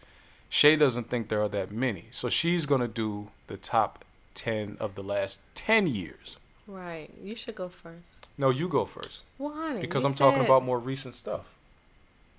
Shay 0.49 0.77
doesn't 0.77 1.09
think 1.11 1.29
there 1.29 1.43
are 1.43 1.49
that 1.49 1.71
many, 1.71 2.05
so 2.13 2.29
she's 2.29 2.67
gonna 2.67 2.87
do 2.89 3.31
the 3.47 3.57
top 3.57 4.05
ten 4.35 4.77
of 4.81 4.95
the 4.95 5.03
last 5.03 5.41
ten 5.55 5.87
years. 5.87 6.39
Right. 6.67 7.11
You 7.23 7.37
should 7.37 7.55
go 7.55 7.69
first. 7.69 8.27
No, 8.39 8.51
you 8.51 8.69
go 8.69 8.85
first 8.85 9.23
Well, 9.39 9.55
honey. 9.55 9.81
because 9.81 10.05
I'm 10.05 10.15
talking 10.15 10.45
about 10.45 10.65
more 10.65 10.79
recent 10.79 11.15
stuff. 11.15 11.47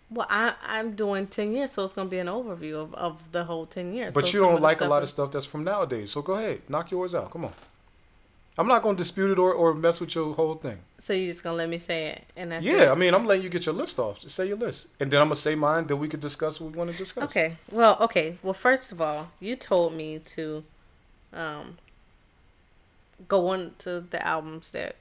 Well, 0.10 0.28
I 0.30 0.54
I'm 0.66 0.96
doing 0.96 1.28
ten 1.28 1.54
years, 1.54 1.72
so 1.72 1.84
it's 1.84 1.94
gonna 1.94 2.10
be 2.10 2.20
an 2.20 2.28
overview 2.28 2.76
of, 2.76 2.94
of 2.96 3.18
the 3.32 3.44
whole 3.44 3.66
ten 3.66 3.94
years. 3.94 4.14
But 4.14 4.26
So 4.26 4.32
you 4.32 4.40
don't 4.40 4.62
like 4.62 4.82
a 4.82 4.86
lot 4.86 5.04
of 5.04 5.10
stuff 5.10 5.32
that's 5.32 5.46
from 5.46 5.64
nowadays. 5.64 6.12
So 6.12 6.22
go 6.22 6.34
ahead, 6.34 6.62
knock 6.70 6.92
yours 6.92 7.14
out. 7.16 7.32
Come 7.32 7.46
on. 7.46 7.54
I'm 8.60 8.68
not 8.68 8.82
gonna 8.82 8.98
dispute 8.98 9.32
it 9.32 9.38
or, 9.38 9.54
or 9.54 9.74
mess 9.74 10.00
with 10.00 10.16
your 10.16 10.34
whole 10.34 10.56
thing. 10.56 10.80
So 11.00 11.14
you're 11.14 11.32
just 11.32 11.44
gonna 11.44 11.58
let 11.58 11.70
me 11.70 11.78
say 11.78 12.08
it, 12.08 12.24
and 12.36 12.52
that's 12.52 12.66
yeah, 12.66 12.84
it? 12.84 12.90
I 12.90 12.96
mean, 12.96 13.14
I'm 13.14 13.26
letting 13.26 13.44
you 13.44 13.50
get 13.50 13.66
your 13.66 13.76
list 13.76 14.00
off. 14.00 14.22
Just 14.22 14.36
say 14.36 14.48
your 14.48 14.58
list, 14.58 14.88
and 15.00 15.12
then 15.12 15.22
I'm 15.22 15.28
gonna 15.28 15.36
say 15.36 15.56
mine. 15.56 15.88
Then 15.88 16.00
we 16.00 16.08
could 16.08 16.22
discuss 16.22 16.60
what 16.60 16.72
we 16.72 16.78
want 16.78 16.92
to 16.92 16.98
discuss. 16.98 17.26
Okay. 17.26 17.58
Well, 17.72 17.98
okay. 18.02 18.38
Well, 18.42 18.54
first 18.54 18.92
of 18.92 19.02
all, 19.02 19.30
you 19.40 19.56
told 19.56 19.94
me 19.94 20.20
to 20.20 20.64
um 21.34 21.78
go 23.28 23.48
on 23.50 23.74
to 23.80 24.02
the 24.02 24.26
albums 24.26 24.72
that 24.72 24.96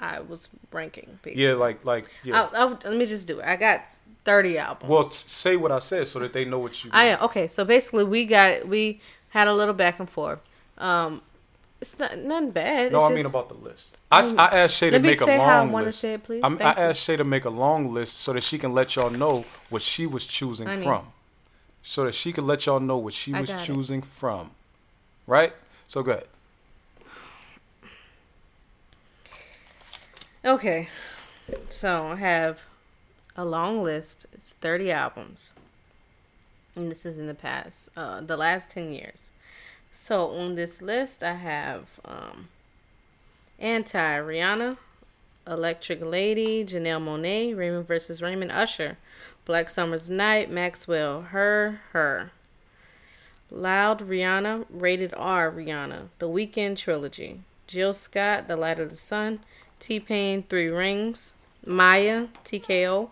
I 0.00 0.20
was 0.20 0.48
ranking. 0.72 1.18
Basically. 1.22 1.44
Yeah, 1.44 1.52
like 1.54 1.84
like 1.84 2.08
yeah. 2.22 2.42
I'll, 2.42 2.50
I'll, 2.54 2.78
let 2.84 2.96
me 2.96 3.06
just 3.06 3.26
do 3.26 3.40
it. 3.40 3.46
I 3.46 3.56
got 3.56 3.82
thirty 4.24 4.58
albums. 4.58 4.88
well, 4.90 5.10
say 5.10 5.56
what 5.56 5.72
I 5.72 5.78
said 5.80 6.06
so 6.08 6.18
that 6.20 6.32
they 6.32 6.44
know 6.44 6.58
what 6.58 6.84
you. 6.84 6.90
I 6.92 7.06
am 7.06 7.22
okay. 7.22 7.48
So 7.48 7.64
basically, 7.64 8.04
we 8.04 8.24
got 8.24 8.68
we 8.68 9.00
had 9.30 9.48
a 9.48 9.54
little 9.54 9.74
back 9.74 9.98
and 9.98 10.08
forth. 10.08 10.46
Um, 10.78 11.22
it's 11.80 11.98
not 11.98 12.18
nothing 12.18 12.50
bad. 12.50 12.92
no, 12.92 13.04
It's 13.04 13.12
I 13.12 13.14
mean 13.14 13.26
about 13.26 13.48
the 13.48 13.54
list. 13.54 13.96
I, 14.10 14.22
I 14.38 14.60
asked 14.60 14.76
Shay 14.76 14.90
to 14.90 14.96
Let 14.96 15.02
me 15.02 15.08
make 15.10 15.20
a 15.20 15.24
say 15.24 15.38
long 15.38 15.70
how 15.70 15.76
I 15.76 15.82
list. 15.82 16.00
say 16.00 16.14
it, 16.14 16.22
I 16.42 16.72
asked 16.72 17.02
Shay 17.02 17.16
to 17.16 17.24
make 17.24 17.44
a 17.44 17.50
long 17.50 17.92
list 17.92 18.20
so 18.20 18.32
that 18.32 18.42
she 18.42 18.58
can 18.58 18.72
let 18.72 18.96
y'all 18.96 19.10
know 19.10 19.44
what 19.68 19.82
she 19.82 20.06
was 20.06 20.26
choosing 20.26 20.66
from, 20.82 21.06
so 21.88 22.04
that 22.04 22.14
she 22.14 22.34
could 22.34 22.44
let 22.44 22.66
y'all 22.66 22.80
know 22.80 22.98
what 22.98 23.14
she 23.14 23.32
I 23.32 23.40
was 23.40 23.50
got 23.50 23.62
it. 23.62 23.64
choosing 23.64 24.02
from. 24.02 24.50
Right. 25.26 25.54
So 25.86 26.02
good. 26.02 26.24
Okay. 30.44 30.88
So 31.70 32.08
I 32.08 32.16
have 32.16 32.60
a 33.34 33.46
long 33.46 33.82
list. 33.82 34.26
It's 34.34 34.52
30 34.52 34.92
albums. 34.92 35.54
And 36.76 36.90
this 36.90 37.06
is 37.06 37.18
in 37.18 37.26
the 37.26 37.32
past, 37.32 37.88
uh, 37.96 38.20
the 38.20 38.36
last 38.36 38.68
10 38.68 38.92
years. 38.92 39.30
So 39.90 40.28
on 40.28 40.56
this 40.56 40.82
list, 40.82 41.22
I 41.22 41.36
have 41.36 41.86
um, 42.04 42.48
Anti 43.58 44.18
Rihanna, 44.18 44.76
Electric 45.46 46.02
Lady, 46.02 46.66
Janelle 46.66 47.02
Monae, 47.02 47.56
Raymond 47.56 47.86
versus 47.86 48.20
Raymond 48.20 48.52
Usher, 48.52 48.98
Black 49.48 49.70
Summer's 49.70 50.10
Night, 50.10 50.50
Maxwell, 50.50 51.22
Her, 51.22 51.80
Her. 51.92 52.32
Loud 53.50 54.00
Rihanna, 54.00 54.66
Rated 54.68 55.14
R 55.16 55.50
Rihanna, 55.50 56.08
The 56.18 56.28
Weeknd 56.28 56.76
Trilogy, 56.76 57.40
Jill 57.66 57.94
Scott, 57.94 58.46
The 58.46 58.56
Light 58.56 58.78
of 58.78 58.90
the 58.90 58.96
Sun, 58.96 59.40
T 59.80 60.00
Pain, 60.00 60.44
Three 60.50 60.68
Rings, 60.68 61.32
Mya, 61.64 62.28
TKO, 62.44 63.08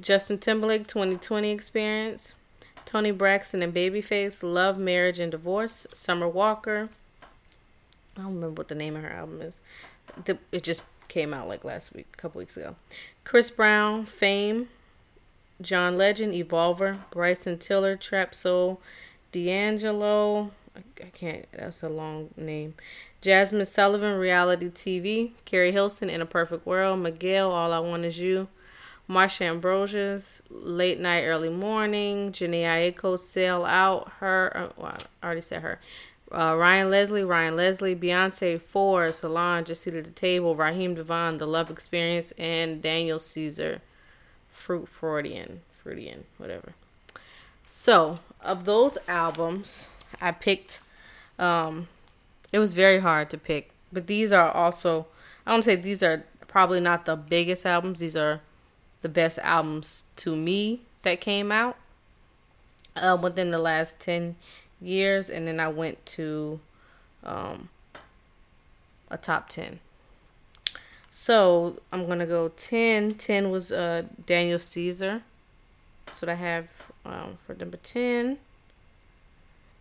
Justin 0.00 0.38
Timberlake, 0.38 0.86
2020 0.86 1.50
Experience, 1.50 2.34
Toni 2.86 3.10
Braxton 3.10 3.62
and 3.62 3.74
Babyface, 3.74 4.42
Love, 4.42 4.78
Marriage, 4.78 5.18
and 5.18 5.30
Divorce, 5.30 5.86
Summer 5.92 6.26
Walker. 6.26 6.88
I 8.16 8.22
don't 8.22 8.36
remember 8.36 8.60
what 8.60 8.68
the 8.68 8.74
name 8.74 8.96
of 8.96 9.02
her 9.02 9.10
album 9.10 9.42
is. 9.42 9.58
It 10.50 10.62
just 10.62 10.80
came 11.08 11.34
out 11.34 11.46
like 11.46 11.62
last 11.62 11.94
week, 11.94 12.06
a 12.14 12.16
couple 12.16 12.38
weeks 12.38 12.56
ago. 12.56 12.76
Chris 13.24 13.50
Brown, 13.50 14.06
Fame, 14.06 14.70
John 15.60 15.96
Legend, 15.96 16.34
Evolver, 16.34 16.98
Bryson 17.10 17.58
Tiller, 17.58 17.96
Trap 17.96 18.34
Soul, 18.34 18.80
D'Angelo. 19.32 20.50
I, 20.76 21.04
can't. 21.14 21.46
That's 21.52 21.82
a 21.82 21.88
long 21.88 22.30
name. 22.36 22.74
Jazmine 23.22 23.66
Sullivan, 23.66 24.18
Reality 24.18 24.68
TV. 24.68 25.32
Keri 25.44 25.72
Hilson, 25.72 26.10
In 26.10 26.20
a 26.20 26.26
Perfect 26.26 26.66
World. 26.66 27.00
Miguel, 27.00 27.50
All 27.50 27.72
I 27.72 27.78
Want 27.78 28.04
Is 28.04 28.18
You. 28.18 28.48
Marsha 29.08 29.42
Ambrosius, 29.42 30.42
Late 30.50 30.98
Night, 30.98 31.24
Early 31.24 31.48
Morning. 31.48 32.32
Jhené 32.32 32.62
Aiko, 32.64 33.18
Sail 33.18 33.64
Out. 33.64 34.12
Her. 34.18 34.52
Uh, 34.54 34.68
well, 34.76 34.96
I 35.22 35.26
already 35.26 35.42
said 35.42 35.62
her. 35.62 35.80
Uh, 36.32 36.56
Ryan 36.58 36.90
Leslie, 36.90 37.22
Ryan 37.22 37.56
Leslie, 37.56 37.94
Beyonce, 37.94 38.60
Four, 38.60 39.12
Solange, 39.12 39.68
Just 39.68 39.82
Seated 39.82 40.00
at 40.00 40.04
the 40.06 40.10
Table, 40.10 40.56
Raheem 40.56 40.96
DeVaughn, 40.96 41.38
The 41.38 41.46
Love 41.46 41.70
Experience, 41.70 42.32
and 42.32 42.82
Daniel 42.82 43.20
Caesar, 43.20 43.80
Fruit 44.56 44.88
Freudian, 44.88 45.60
Freudian, 45.82 46.24
whatever. 46.38 46.72
So, 47.66 48.18
of 48.40 48.64
those 48.64 48.96
albums, 49.06 49.86
I 50.20 50.32
picked. 50.32 50.80
Um, 51.38 51.88
it 52.52 52.58
was 52.58 52.74
very 52.74 53.00
hard 53.00 53.28
to 53.30 53.38
pick, 53.38 53.70
but 53.92 54.06
these 54.06 54.32
are 54.32 54.50
also. 54.50 55.06
I 55.46 55.52
don't 55.52 55.62
say 55.62 55.76
these 55.76 56.02
are 56.02 56.24
probably 56.48 56.80
not 56.80 57.04
the 57.04 57.16
biggest 57.16 57.66
albums. 57.66 58.00
These 58.00 58.16
are 58.16 58.40
the 59.02 59.08
best 59.08 59.38
albums 59.40 60.04
to 60.16 60.34
me 60.34 60.80
that 61.02 61.20
came 61.20 61.52
out 61.52 61.76
uh, 62.96 63.16
within 63.22 63.50
the 63.50 63.58
last 63.58 64.00
ten 64.00 64.36
years, 64.80 65.28
and 65.28 65.46
then 65.46 65.60
I 65.60 65.68
went 65.68 66.04
to 66.06 66.60
um, 67.22 67.68
a 69.10 69.18
top 69.18 69.48
ten. 69.48 69.80
So 71.18 71.80
I'm 71.90 72.06
gonna 72.06 72.26
go 72.26 72.48
10. 72.56 73.12
10 73.12 73.50
was 73.50 73.72
uh, 73.72 74.02
Daniel 74.26 74.58
Caesar. 74.58 75.22
That's 76.04 76.20
what 76.20 76.28
I 76.28 76.34
have 76.34 76.68
um, 77.06 77.38
for 77.44 77.54
number 77.54 77.78
10. 77.78 78.36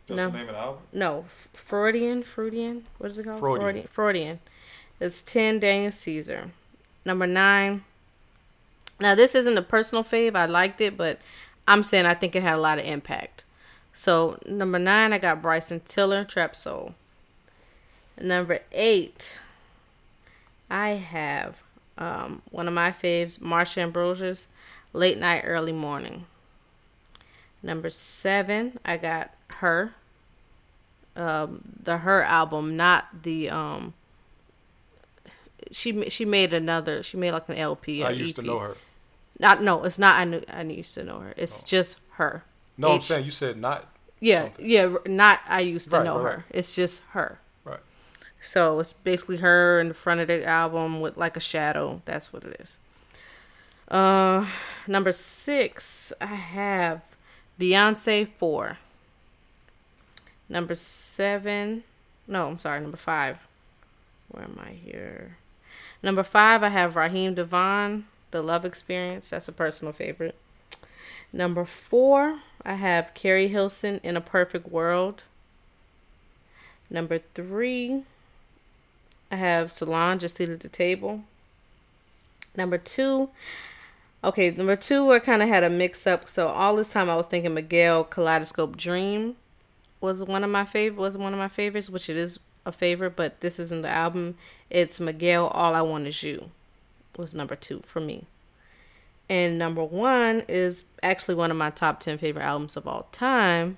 That's 0.07 0.17
No. 0.17 0.29
the 0.29 0.37
name 0.37 0.47
of 0.49 0.55
the 0.55 0.61
album. 0.61 0.81
No, 0.93 1.25
Freudian, 1.53 2.23
Freudian. 2.23 2.85
What 2.99 3.11
is 3.11 3.19
it 3.19 3.25
called? 3.25 3.39
Freudian. 3.39 3.61
Freudian. 3.61 3.87
Freudian. 3.87 4.39
It's 5.01 5.21
10 5.21 5.59
Daniel 5.59 5.91
Caesar. 5.91 6.51
Number 7.03 7.27
9. 7.27 7.83
Now, 9.01 9.13
this 9.13 9.35
isn't 9.35 9.57
a 9.57 9.61
personal 9.61 10.05
fave. 10.05 10.35
I 10.37 10.45
liked 10.45 10.79
it, 10.79 10.95
but 10.95 11.19
I'm 11.67 11.83
saying 11.83 12.05
I 12.05 12.13
think 12.13 12.33
it 12.35 12.43
had 12.43 12.55
a 12.55 12.61
lot 12.61 12.79
of 12.79 12.85
impact. 12.85 13.43
So, 13.91 14.39
number 14.47 14.79
9, 14.79 15.11
I 15.11 15.17
got 15.17 15.41
Bryson 15.41 15.81
Tiller, 15.81 16.23
Trap 16.23 16.55
Soul. 16.55 16.95
Number 18.19 18.61
8, 18.71 19.39
I 20.75 20.89
have 20.95 21.63
um, 21.97 22.41
one 22.51 22.67
of 22.67 22.73
my 22.73 22.91
faves, 22.91 23.39
Marsha 23.39 23.77
Ambrosius, 23.77 24.47
Late 24.91 25.17
Night, 25.17 25.43
Early 25.45 25.71
Morning. 25.71 26.25
Number 27.63 27.89
7, 27.89 28.77
I 28.83 28.97
got 28.97 29.31
Her 29.63 29.93
um 31.15 31.61
the 31.81 31.99
her 31.99 32.21
album 32.23 32.75
not 32.75 33.23
the 33.23 33.49
um 33.49 33.93
she 35.71 36.09
she 36.09 36.25
made 36.25 36.51
another 36.51 37.01
she 37.01 37.15
made 37.15 37.31
like 37.31 37.47
an 37.47 37.55
LP 37.55 38.03
I 38.03 38.09
used 38.09 38.35
to 38.35 38.41
know 38.41 38.59
her. 38.59 38.75
not 39.39 39.63
no 39.63 39.85
it's 39.85 39.97
not 39.97 40.19
I 40.19 40.25
knew 40.25 40.43
I 40.49 40.63
used 40.63 40.93
to 40.95 41.03
know 41.05 41.19
her 41.19 41.33
it's 41.37 41.63
just 41.63 42.01
her 42.19 42.43
No, 42.77 42.91
I'm 42.91 42.99
saying 43.01 43.23
you 43.23 43.31
said 43.31 43.55
not. 43.55 43.87
yeah 44.19 44.41
something. 44.41 44.65
yeah 44.69 44.93
not 45.05 45.39
I 45.47 45.61
used 45.61 45.89
to 45.91 45.97
Right, 45.99 46.05
know 46.05 46.17
right, 46.17 46.31
her 46.33 46.37
right. 46.39 46.45
it's 46.51 46.75
just 46.75 47.01
her. 47.11 47.39
So 48.45 48.79
it's 48.79 48.93
basically 48.93 49.37
her 49.37 49.79
in 49.79 49.89
the 49.89 49.93
front 49.93 50.21
of 50.21 50.27
the 50.27 50.45
album 50.45 51.01
with 51.01 51.17
like 51.17 51.35
a 51.35 51.41
shadow 51.41 52.01
that's 52.05 52.31
what 52.31 52.43
it 52.43 52.57
is 52.59 52.77
uh 53.87 54.47
number 54.87 55.11
six 55.11 56.11
I 56.19 56.25
have 56.25 57.01
Beyonce 57.59 58.27
four 58.27 58.77
Number 60.49 60.75
seven. 60.75 61.83
No, 62.27 62.47
I'm 62.47 62.59
sorry. 62.59 62.79
Number 62.81 62.97
five. 62.97 63.39
Where 64.29 64.43
am 64.43 64.59
I 64.61 64.71
here? 64.71 65.37
Number 66.03 66.23
five, 66.23 66.61
I 66.61 66.69
have 66.69 66.95
Raheem 66.95 67.35
DeVaughn, 67.35 68.05
The 68.31 68.41
Love 68.41 68.65
Experience. 68.65 69.29
That's 69.29 69.47
a 69.47 69.51
personal 69.51 69.93
favorite. 69.93 70.35
Number 71.33 71.65
four, 71.65 72.39
I 72.63 72.75
have 72.75 73.13
Keri 73.13 73.47
Hilson, 73.47 73.99
In 74.03 74.15
a 74.15 74.21
Perfect 74.21 74.69
World. 74.69 75.23
Number 76.89 77.19
three, 77.33 78.03
I 79.31 79.35
have 79.35 79.71
Solange, 79.71 80.21
Just 80.21 80.37
Seated 80.37 80.55
at 80.55 80.59
the 80.61 80.69
Table. 80.69 81.23
Number 82.55 82.77
two, 82.77 83.29
okay, 84.23 84.51
number 84.51 84.75
two, 84.75 85.11
I 85.11 85.19
kind 85.19 85.41
of 85.41 85.49
had 85.49 85.63
a 85.63 85.69
mix 85.69 86.07
up. 86.07 86.29
So 86.29 86.47
all 86.47 86.75
this 86.75 86.89
time 86.89 87.09
I 87.09 87.15
was 87.15 87.25
thinking 87.25 87.53
Miguel 87.53 88.03
Kaleidoscope 88.03 88.77
Dream 88.77 89.35
was 89.99 90.23
one 90.23 90.43
of 90.43 90.49
my 90.49 90.65
favorite 90.65 91.01
was 91.01 91.17
one 91.17 91.33
of 91.33 91.39
my 91.39 91.47
favorites, 91.47 91.89
which 91.89 92.09
it 92.09 92.15
is 92.15 92.39
a 92.65 92.71
favorite, 92.71 93.15
but 93.15 93.41
this 93.41 93.59
isn't 93.59 93.81
the 93.81 93.89
album. 93.89 94.37
It's 94.69 94.99
Miguel 94.99 95.47
All 95.47 95.75
I 95.75 95.81
Want 95.81 96.07
Is 96.07 96.23
You 96.23 96.51
was 97.17 97.35
number 97.35 97.55
two 97.55 97.81
for 97.85 97.99
me. 97.99 98.25
And 99.29 99.57
number 99.57 99.83
one 99.83 100.43
is 100.47 100.83
actually 101.01 101.35
one 101.35 101.51
of 101.51 101.57
my 101.57 101.71
top 101.71 101.99
ten 101.99 102.17
favorite 102.17 102.43
albums 102.43 102.77
of 102.77 102.87
all 102.87 103.07
time. 103.11 103.77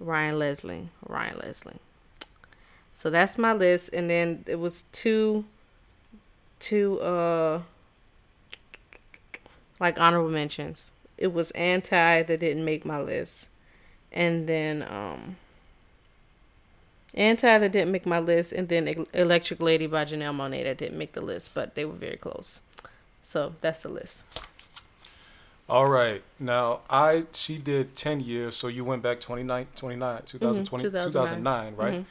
Ryan 0.00 0.38
Leslie. 0.38 0.88
Ryan 1.06 1.38
Leslie. 1.38 1.78
So 3.02 3.10
that's 3.10 3.36
my 3.36 3.52
list, 3.52 3.90
and 3.92 4.08
then 4.08 4.44
it 4.46 4.60
was 4.60 4.84
two, 4.92 5.44
two 6.60 7.00
uh, 7.00 7.62
like 9.80 9.98
honorable 9.98 10.30
mentions. 10.30 10.92
It 11.18 11.32
was 11.32 11.50
anti 11.50 12.22
that 12.22 12.38
didn't 12.38 12.64
make 12.64 12.84
my 12.84 13.00
list, 13.00 13.48
and 14.12 14.46
then 14.48 14.86
um, 14.88 15.34
anti 17.14 17.58
that 17.58 17.72
didn't 17.72 17.90
make 17.90 18.06
my 18.06 18.20
list, 18.20 18.52
and 18.52 18.68
then 18.68 19.04
Electric 19.12 19.60
Lady 19.60 19.88
by 19.88 20.04
Janelle 20.04 20.32
Monae 20.36 20.62
that 20.62 20.78
didn't 20.78 20.96
make 20.96 21.14
the 21.14 21.22
list, 21.22 21.56
but 21.56 21.74
they 21.74 21.84
were 21.84 21.94
very 21.94 22.16
close. 22.16 22.60
So 23.20 23.56
that's 23.62 23.82
the 23.82 23.88
list. 23.88 24.22
All 25.68 25.88
right. 25.88 26.22
Now, 26.38 26.82
I 26.88 27.24
she 27.32 27.58
did 27.58 27.96
10 27.96 28.20
years, 28.20 28.54
so 28.54 28.68
you 28.68 28.84
went 28.84 29.02
back 29.02 29.18
29 29.18 29.66
29 29.74 30.22
2020 30.24 30.84
2009. 30.84 31.42
2009, 31.42 31.74
right? 31.76 31.94
Mhm. 31.94 32.04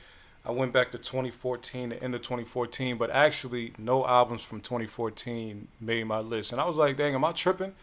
I 0.46 0.52
went 0.52 0.74
back 0.74 0.92
to 0.92 0.98
2014, 0.98 1.90
the 1.90 2.04
end 2.04 2.16
of 2.16 2.22
2014, 2.22 2.98
but 2.98 3.12
actually 3.12 3.74
no 3.78 4.06
albums 4.06 4.42
from 4.42 4.60
2014 4.60 5.68
made 5.80 6.06
my 6.06 6.20
list. 6.20 6.52
And 6.52 6.60
I 6.60 6.66
was 6.66 6.78
like, 6.78 6.98
"Dang, 6.98 7.14
am 7.14 7.24
I 7.24 7.32
tripping?" 7.32 7.74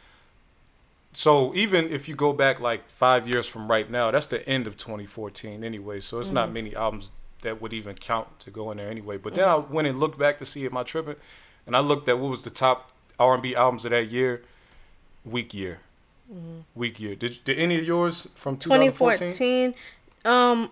So, 1.12 1.54
even 1.54 1.90
if 1.90 2.08
you 2.08 2.14
go 2.14 2.32
back 2.32 2.60
like 2.60 2.90
5 2.90 3.26
years 3.26 3.46
from 3.46 3.70
right 3.70 3.88
now, 3.90 4.10
that's 4.10 4.26
the 4.26 4.46
end 4.48 4.66
of 4.66 4.76
2014 4.76 5.64
anyway. 5.64 6.00
So, 6.00 6.20
it's 6.20 6.30
not 6.30 6.46
mm-hmm. 6.46 6.54
many 6.54 6.76
albums 6.76 7.10
that 7.42 7.62
would 7.62 7.72
even 7.72 7.94
count 7.94 8.40
to 8.40 8.50
go 8.50 8.70
in 8.70 8.78
there 8.78 8.90
anyway. 8.90 9.16
But 9.16 9.34
mm-hmm. 9.34 9.40
then 9.40 9.48
I 9.48 9.56
went 9.56 9.88
and 9.88 9.98
looked 9.98 10.18
back 10.18 10.38
to 10.38 10.46
see 10.46 10.64
if 10.64 10.72
my 10.72 10.82
tripping? 10.82 11.16
And 11.66 11.76
I 11.76 11.80
looked 11.80 12.08
at 12.08 12.18
what 12.18 12.30
was 12.30 12.42
the 12.42 12.50
top 12.50 12.92
R&B 13.18 13.54
albums 13.54 13.84
of 13.84 13.92
that 13.92 14.08
year. 14.08 14.42
week 15.24 15.54
year. 15.54 15.80
Mm-hmm. 16.32 16.60
week 16.74 17.00
year. 17.00 17.14
Did, 17.14 17.38
did 17.44 17.58
any 17.58 17.78
of 17.78 17.84
yours 17.84 18.28
from 18.34 18.56
2014? 18.56 19.32
2014 19.32 19.74
um 20.24 20.70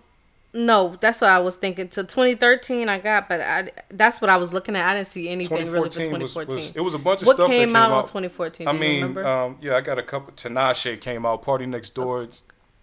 no 0.57 0.97
that's 0.99 1.21
what 1.21 1.29
i 1.29 1.39
was 1.39 1.55
thinking 1.57 1.87
to 1.87 2.03
2013 2.03 2.89
i 2.89 2.97
got 2.97 3.29
but 3.29 3.39
i 3.41 3.69
that's 3.91 4.19
what 4.19 4.29
i 4.29 4.35
was 4.37 4.51
looking 4.53 4.75
at 4.75 4.89
i 4.89 4.93
didn't 4.95 5.07
see 5.07 5.29
anything 5.29 5.71
really 5.71 5.89
for 5.89 5.95
2014 5.95 6.21
was, 6.21 6.35
was 6.65 6.75
it 6.75 6.81
was 6.81 6.93
a 6.93 6.97
bunch 6.99 7.21
of 7.21 7.27
what 7.27 7.35
stuff 7.35 7.47
came, 7.47 7.59
that 7.59 7.65
came 7.67 7.75
out, 7.75 7.91
out. 7.91 7.99
in 7.99 8.07
2014 8.07 8.67
I 8.67 8.71
do 8.71 8.79
mean, 8.79 8.95
remember 8.95 9.25
um, 9.27 9.57
yeah, 9.61 9.75
I 9.75 9.81
got 9.81 9.99
a 9.99 10.03
couple. 10.03 10.33
Tinashe 10.33 10.99
came 10.99 11.25
out. 11.25 11.41
Party 11.41 11.65
Next 11.65 11.93
Door. 11.93 12.29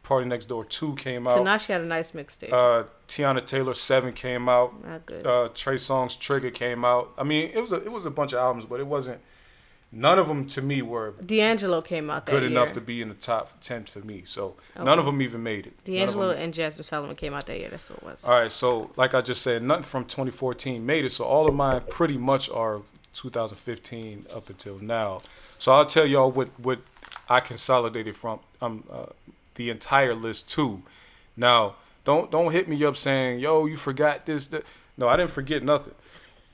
Party 0.02 0.28
Next 0.28 0.46
Door 0.46 0.66
Two 0.66 0.94
came 0.94 1.26
out. 1.26 1.38
Tinashe 1.38 1.66
had 1.66 1.80
a 1.80 1.84
nice 1.86 2.12
mixtape 2.12 2.52
Uh, 2.52 2.84
Teyana 3.08 3.44
Taylor 3.44 3.74
Seven 3.74 4.12
came 4.12 4.48
out. 4.48 4.84
not 4.84 5.06
good 5.06 5.26
Uh, 5.26 5.48
Trey 5.54 5.76
Songz 5.76 6.18
Trigger 6.18 6.50
came 6.50 6.84
out. 6.84 7.12
I 7.18 7.24
mean, 7.24 7.50
it 7.52 7.58
was 7.58 7.72
a 7.72 7.76
it 7.76 7.90
was 7.90 8.06
a 8.06 8.10
bunch 8.10 8.32
of 8.32 8.38
albums, 8.38 8.66
but 8.66 8.78
it 8.80 8.86
wasn't. 8.86 9.20
None 9.94 10.18
of 10.18 10.26
them 10.26 10.46
to 10.48 10.60
me 10.60 10.82
were 10.82 11.12
d'angelo 11.24 11.80
came 11.80 12.10
out 12.10 12.26
good 12.26 12.42
year 12.42 12.50
enough 12.50 12.72
to 12.72 12.80
be 12.80 13.00
in 13.00 13.08
the 13.08 13.14
top 13.14 13.60
ten 13.60 13.84
for 13.84 14.00
me. 14.00 14.22
So 14.24 14.56
none 14.76 14.98
of 14.98 15.04
them 15.06 15.22
even 15.22 15.42
made 15.42 15.66
it. 15.66 15.84
D'angelo 15.84 16.30
and 16.30 16.52
jazmine 16.52 16.84
sullivan 16.84 17.14
came 17.14 17.32
out 17.32 17.46
that 17.46 17.58
year 17.58 17.68
that's 17.70 17.88
what 17.90 17.98
it 17.98 18.04
was 18.04 18.24
All 18.24 18.40
right, 18.40 18.50
so 18.50 18.90
like 18.96 19.14
I 19.14 19.20
just 19.20 19.42
said, 19.42 19.62
nothing 19.62 19.84
from 19.84 20.04
2014 20.04 20.84
made 20.84 21.04
it. 21.04 21.10
So 21.10 21.24
all 21.24 21.46
of 21.48 21.54
mine 21.54 21.82
pretty 21.88 22.16
much 22.16 22.50
are 22.50 22.82
2015 23.12 24.26
up 24.34 24.50
until 24.50 24.78
now. 24.80 25.20
So 25.58 25.72
I'll 25.72 25.86
tell 25.86 26.06
y'all 26.06 26.30
what 26.30 26.48
what 26.58 26.80
I 27.28 27.40
consolidated 27.40 28.16
from 28.16 28.40
um 28.60 28.84
uh, 28.90 29.06
the 29.54 29.70
entire 29.70 30.14
list 30.14 30.48
too. 30.48 30.82
Now 31.36 31.76
don't 32.04 32.30
don't 32.30 32.50
hit 32.52 32.68
me 32.68 32.82
up 32.84 32.96
saying 32.96 33.38
yo 33.38 33.66
you 33.66 33.76
forgot 33.76 34.26
this. 34.26 34.48
That. 34.48 34.64
No, 34.96 35.08
I 35.08 35.16
didn't 35.16 35.30
forget 35.30 35.62
nothing. 35.62 35.94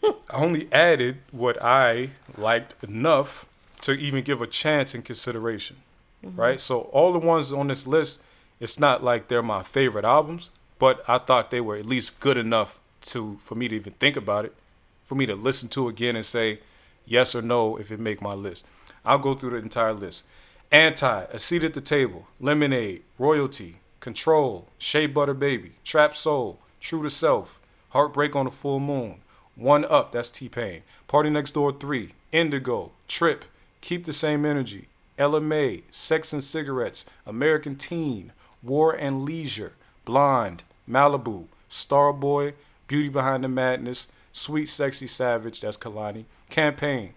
I 0.04 0.12
only 0.32 0.68
added 0.72 1.18
what 1.30 1.60
I 1.62 2.10
liked 2.36 2.74
enough 2.82 3.46
to 3.82 3.92
even 3.92 4.22
give 4.22 4.40
a 4.42 4.46
chance 4.46 4.94
in 4.94 5.02
consideration. 5.02 5.76
Mm-hmm. 6.24 6.40
Right? 6.40 6.60
So 6.60 6.80
all 6.92 7.12
the 7.12 7.18
ones 7.18 7.52
on 7.52 7.68
this 7.68 7.86
list, 7.86 8.20
it's 8.58 8.78
not 8.78 9.02
like 9.02 9.28
they're 9.28 9.42
my 9.42 9.62
favorite 9.62 10.04
albums, 10.04 10.50
but 10.78 11.02
I 11.08 11.18
thought 11.18 11.50
they 11.50 11.60
were 11.60 11.76
at 11.76 11.86
least 11.86 12.20
good 12.20 12.36
enough 12.36 12.78
to 13.02 13.38
for 13.42 13.54
me 13.54 13.68
to 13.68 13.76
even 13.76 13.94
think 13.94 14.16
about 14.16 14.44
it, 14.44 14.54
for 15.04 15.14
me 15.14 15.26
to 15.26 15.34
listen 15.34 15.68
to 15.70 15.88
again 15.88 16.16
and 16.16 16.26
say 16.26 16.60
yes 17.06 17.34
or 17.34 17.42
no 17.42 17.76
if 17.76 17.90
it 17.90 17.98
make 17.98 18.20
my 18.20 18.34
list. 18.34 18.66
I'll 19.04 19.18
go 19.18 19.34
through 19.34 19.50
the 19.50 19.56
entire 19.56 19.94
list. 19.94 20.24
Anti, 20.70 21.24
A 21.32 21.38
Seat 21.38 21.64
at 21.64 21.74
the 21.74 21.80
Table, 21.80 22.28
Lemonade, 22.38 23.02
Royalty, 23.18 23.80
Control, 23.98 24.68
Shea 24.78 25.06
Butter 25.06 25.34
Baby, 25.34 25.72
Trap 25.84 26.14
Soul, 26.16 26.60
True 26.80 27.02
to 27.02 27.10
Self, 27.10 27.58
Heartbreak 27.90 28.36
on 28.36 28.44
the 28.44 28.50
Full 28.52 28.78
Moon, 28.78 29.16
One 29.60 29.84
Up, 29.84 30.12
that's 30.12 30.30
T 30.30 30.48
Pain, 30.48 30.82
Party 31.06 31.28
Next 31.28 31.52
Door 31.52 31.72
3, 31.72 32.14
Indigo, 32.32 32.92
Trip, 33.08 33.44
Keep 33.82 34.06
the 34.06 34.12
Same 34.14 34.46
Energy, 34.46 34.88
Ella 35.18 35.42
Mai, 35.42 35.82
Sex 35.90 36.32
and 36.32 36.42
Cigarettes, 36.42 37.04
American 37.26 37.74
Teen, 37.74 38.32
War 38.62 38.92
and 38.92 39.22
Leisure, 39.26 39.74
Blonde, 40.06 40.62
Malibu, 40.88 41.44
Starboy, 41.70 42.54
Beauty 42.88 43.10
Behind 43.10 43.44
the 43.44 43.48
Madness, 43.48 44.08
Sweet 44.32 44.66
Sexy 44.66 45.06
Savage, 45.06 45.60
that's 45.60 45.76
Kehlani, 45.76 46.24
Campaign, 46.48 47.12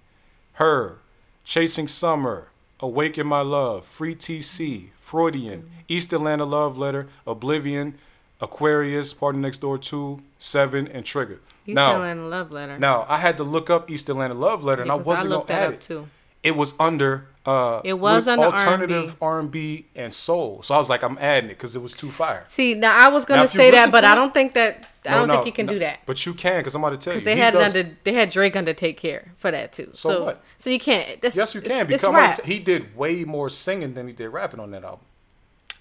Her, 0.54 0.98
Chasing 1.46 1.88
Summer, 1.88 2.50
Awaken 2.82 3.26
My 3.26 3.40
Love, 3.40 3.86
Free 3.86 4.16
TC, 4.16 4.90
Freudian, 5.00 5.72
East 5.88 6.12
Atlanta 6.12 6.44
Love 6.44 6.78
Letter, 6.78 7.08
Oblivion, 7.26 7.96
Aquarius, 8.42 9.14
Party 9.14 9.38
Next 9.38 9.60
Door 9.60 9.78
2, 9.78 10.22
Seven, 10.38 10.90
and 10.90 11.06
Trigger. 11.06 11.40
East 11.66 11.76
now, 11.76 11.96
Atlanta 11.96 12.26
love 12.28 12.52
letter 12.52 12.78
now 12.78 13.06
I 13.08 13.18
had 13.18 13.38
to 13.38 13.44
look 13.44 13.70
up 13.70 13.90
East 13.90 14.10
Atlanta 14.10 14.34
Love 14.34 14.64
Letter, 14.64 14.82
and 14.82 14.92
I 14.92 14.96
wasn't 14.96 15.30
looked 15.30 15.48
gonna 15.48 15.60
that 15.60 15.64
add 15.68 15.68
up 15.70 15.74
it. 15.76 15.82
too 15.82 16.08
It 16.44 16.56
was 16.58 16.74
under. 16.80 17.28
Uh, 17.46 17.82
It 17.84 18.00
was 18.00 18.28
under 18.30 18.46
alternative 18.46 19.16
R 19.22 19.40
and 19.40 19.52
B 19.52 19.86
and 19.96 20.14
soul. 20.14 20.62
So 20.64 20.76
I 20.76 20.78
was 20.78 20.90
like, 20.90 21.04
I'm 21.04 21.18
adding 21.20 21.50
it 21.50 21.54
because 21.58 21.76
it 21.76 21.82
was 21.82 21.94
too 21.94 22.10
fire. 22.12 22.42
see 22.46 22.74
now 22.74 22.98
i 22.98 23.08
was 23.10 23.26
gonna 23.26 23.42
you 23.44 23.48
say 23.50 23.70
that 23.72 23.92
but 23.92 24.04
i 24.06 24.16
don't 24.16 24.34
think 24.34 24.54
that 24.54 24.88
i 25.06 25.12
No, 25.12 25.18
don't 25.20 25.28
no, 25.28 25.34
think 25.36 25.46
you 25.48 25.52
can 25.52 25.66
no, 25.66 25.74
do 25.74 25.80
that 25.80 26.00
But 26.06 26.26
you 26.26 26.34
can 26.34 26.60
because 26.62 26.74
I'm 26.76 26.82
about 26.84 26.92
to 27.00 27.04
tell 27.04 27.14
you. 27.14 27.20
because 27.20 27.26
they 27.26 27.36
had 27.36 27.52
does- 27.54 27.76
under 27.76 27.84
they 28.06 28.14
had 28.14 28.30
drake 28.30 28.56
under 28.56 28.74
take 28.74 28.98
care 28.98 29.34
for 29.36 29.52
that 29.52 29.74
too 29.74 29.90
So 29.94 30.10
so 30.10 30.24
what? 30.26 30.42
so 30.58 30.70
you 30.70 30.80
can't 30.80 31.22
that's, 31.22 31.36
Yes, 31.36 31.54
you 31.56 31.60
can 31.62 31.82
it's 31.92 32.02
because 32.02 32.14
rap. 32.16 32.42
he 32.46 32.60
did 32.60 32.96
way 32.96 33.24
more 33.26 33.50
singing 33.50 33.94
than 33.94 34.08
he 34.08 34.14
did 34.14 34.30
rapping 34.30 34.62
on 34.62 34.72
that 34.72 34.84
album. 34.86 35.06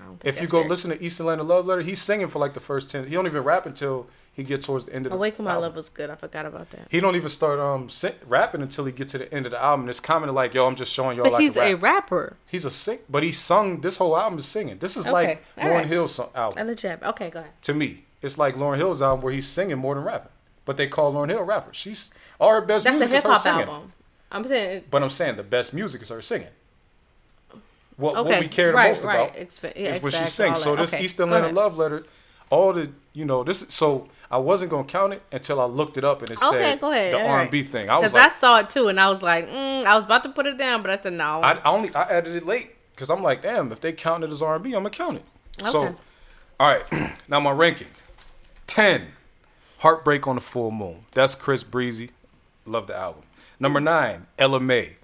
I 0.00 0.04
If 0.24 0.40
you 0.42 0.48
go 0.48 0.60
fair. 0.62 0.68
listen 0.70 0.90
to 0.90 1.00
East 1.00 1.20
Atlanta 1.20 1.44
Love 1.44 1.66
Letter, 1.66 1.82
he's 1.82 2.02
singing 2.02 2.26
for 2.26 2.40
like 2.40 2.54
the 2.54 2.60
first 2.70 2.90
ten. 2.90 3.06
He 3.06 3.14
don't 3.14 3.26
even 3.28 3.44
rap 3.44 3.66
until 3.66 4.08
he 4.34 4.42
gets 4.44 4.66
towards 4.66 4.86
the 4.86 4.94
end 4.94 5.04
of 5.06 5.10
the 5.12 5.16
awaken 5.16 5.44
my 5.44 5.50
album. 5.52 5.62
love 5.64 5.76
was 5.76 5.88
good 5.90 6.08
i 6.08 6.14
forgot 6.14 6.46
about 6.46 6.70
that 6.70 6.86
He 6.90 7.00
don't 7.00 7.16
even 7.16 7.28
start 7.28 7.60
um 7.60 7.88
sing, 7.88 8.14
rapping 8.26 8.62
until 8.62 8.84
he 8.86 8.92
get 8.92 9.08
to 9.10 9.18
the 9.18 9.32
end 9.34 9.44
of 9.46 9.52
the 9.52 9.62
album. 9.62 9.88
It's 9.88 10.00
kind 10.00 10.24
of 10.24 10.34
like, 10.34 10.54
yo, 10.54 10.66
I'm 10.66 10.74
just 10.76 10.92
showing 10.92 11.16
y'all 11.16 11.24
but 11.24 11.34
like 11.34 11.42
he's 11.42 11.56
a 11.56 11.72
a 11.72 11.74
rapper 11.74 12.36
He's 12.46 12.64
a 12.64 12.70
sing, 12.70 12.98
but 13.10 13.22
he 13.22 13.30
sung 13.32 13.80
this 13.82 13.96
whole 13.98 14.16
album 14.16 14.38
is 14.38 14.46
singing. 14.46 14.78
This 14.78 14.96
is 14.96 15.04
Okay, 15.06 15.12
like 15.12 15.44
all 15.58 15.64
Lauryn 15.64 15.74
right. 15.74 15.86
Hill's 15.86 16.18
album. 16.34 16.58
I 16.58 16.62
legit. 16.62 17.02
Okay, 17.02 17.30
go 17.30 17.40
ahead. 17.40 17.52
to 17.62 17.74
me. 17.74 18.04
It's 18.22 18.38
like 18.38 18.54
Lauryn 18.56 18.76
Hill's 18.78 19.02
album 19.02 19.22
where 19.22 19.32
he's 19.32 19.46
singing 19.48 19.78
more 19.78 19.94
than 19.96 20.04
rapping. 20.04 20.30
But 20.64 20.76
they 20.76 20.86
call 20.86 21.12
Lauryn 21.12 21.28
Hill 21.28 21.40
a 21.40 21.44
rapper. 21.44 21.74
She's 21.74 22.10
all 22.40 22.50
her 22.52 22.60
best 22.60 22.84
That's 22.84 22.96
a 22.96 23.00
music 23.00 23.10
hip 23.10 23.18
is 23.18 23.22
her 23.24 23.30
hop 23.30 23.40
singing. 23.40 23.60
album. 23.68 23.92
I'm 24.30 24.46
saying. 24.46 24.84
But 24.90 25.02
I'm 25.02 25.10
saying 25.10 25.36
the 25.36 25.42
best 25.42 25.74
music 25.74 26.00
is 26.02 26.08
her 26.08 26.22
singing. 26.22 26.48
What, 27.96 28.16
Okay, 28.16 28.30
what 28.30 28.40
we 28.40 28.48
care 28.48 28.68
the 28.68 28.76
right, 28.76 28.88
most 28.88 29.04
right. 29.04 29.28
about 29.30 29.36
Exfa- 29.36 29.72
yeah, 29.76 29.90
is 29.90 30.02
what 30.02 30.12
she 30.14 30.24
sings. 30.24 30.62
So 30.62 30.74
this 30.76 30.94
Okay, 30.94 31.04
East 31.04 31.20
Atlanta 31.20 31.48
love 31.52 31.76
letter, 31.76 32.04
all 32.50 32.72
the 32.72 32.90
you 33.12 33.24
know 33.24 33.44
this. 33.44 33.62
Is 33.62 33.72
so 33.74 34.08
I 34.32 34.38
wasn't 34.38 34.70
gonna 34.70 34.84
count 34.84 35.12
it 35.12 35.22
until 35.30 35.60
I 35.60 35.66
looked 35.66 35.98
it 35.98 36.04
up 36.04 36.22
and 36.22 36.30
it 36.30 36.42
Okay, 36.42 36.58
said 36.58 36.80
the 36.80 37.28
R 37.28 37.42
and 37.42 37.50
B 37.50 37.62
thing. 37.62 37.90
I 37.90 37.98
was 37.98 38.14
like, 38.14 38.26
I 38.26 38.28
saw 38.30 38.58
it 38.60 38.70
too, 38.70 38.88
and 38.88 38.98
I 38.98 39.10
was 39.10 39.22
like, 39.22 39.46
mm, 39.46 39.84
I 39.84 39.94
was 39.94 40.06
about 40.06 40.22
to 40.22 40.30
put 40.30 40.46
it 40.46 40.56
down, 40.56 40.80
but 40.80 40.90
I 40.90 40.96
said 40.96 41.12
no. 41.12 41.42
I, 41.42 41.52
I 41.52 41.64
only 41.70 41.94
I 41.94 42.04
added 42.04 42.34
it 42.34 42.46
late 42.46 42.74
because 42.94 43.10
I'm 43.10 43.22
like, 43.22 43.42
damn, 43.42 43.70
if 43.72 43.82
they 43.82 43.92
count 43.92 44.24
it 44.24 44.30
as 44.30 44.40
R 44.40 44.54
and 44.54 44.64
B, 44.64 44.70
I'm 44.70 44.84
gonna 44.84 44.90
count 44.90 45.18
it. 45.18 45.24
So, 45.70 45.96
all 46.58 46.66
right, 46.66 47.12
now 47.28 47.40
my 47.40 47.50
ranking: 47.50 47.88
ten, 48.66 49.08
Heartbreak 49.80 50.26
on 50.26 50.36
the 50.36 50.40
Full 50.40 50.70
Moon. 50.70 51.00
That's 51.12 51.34
Chris 51.34 51.62
Breezy. 51.62 52.10
Love 52.64 52.86
the 52.86 52.96
album. 52.96 53.24
Number 53.60 53.80
nine, 53.80 54.28
Ella 54.38 54.60
Mai. 54.60 54.96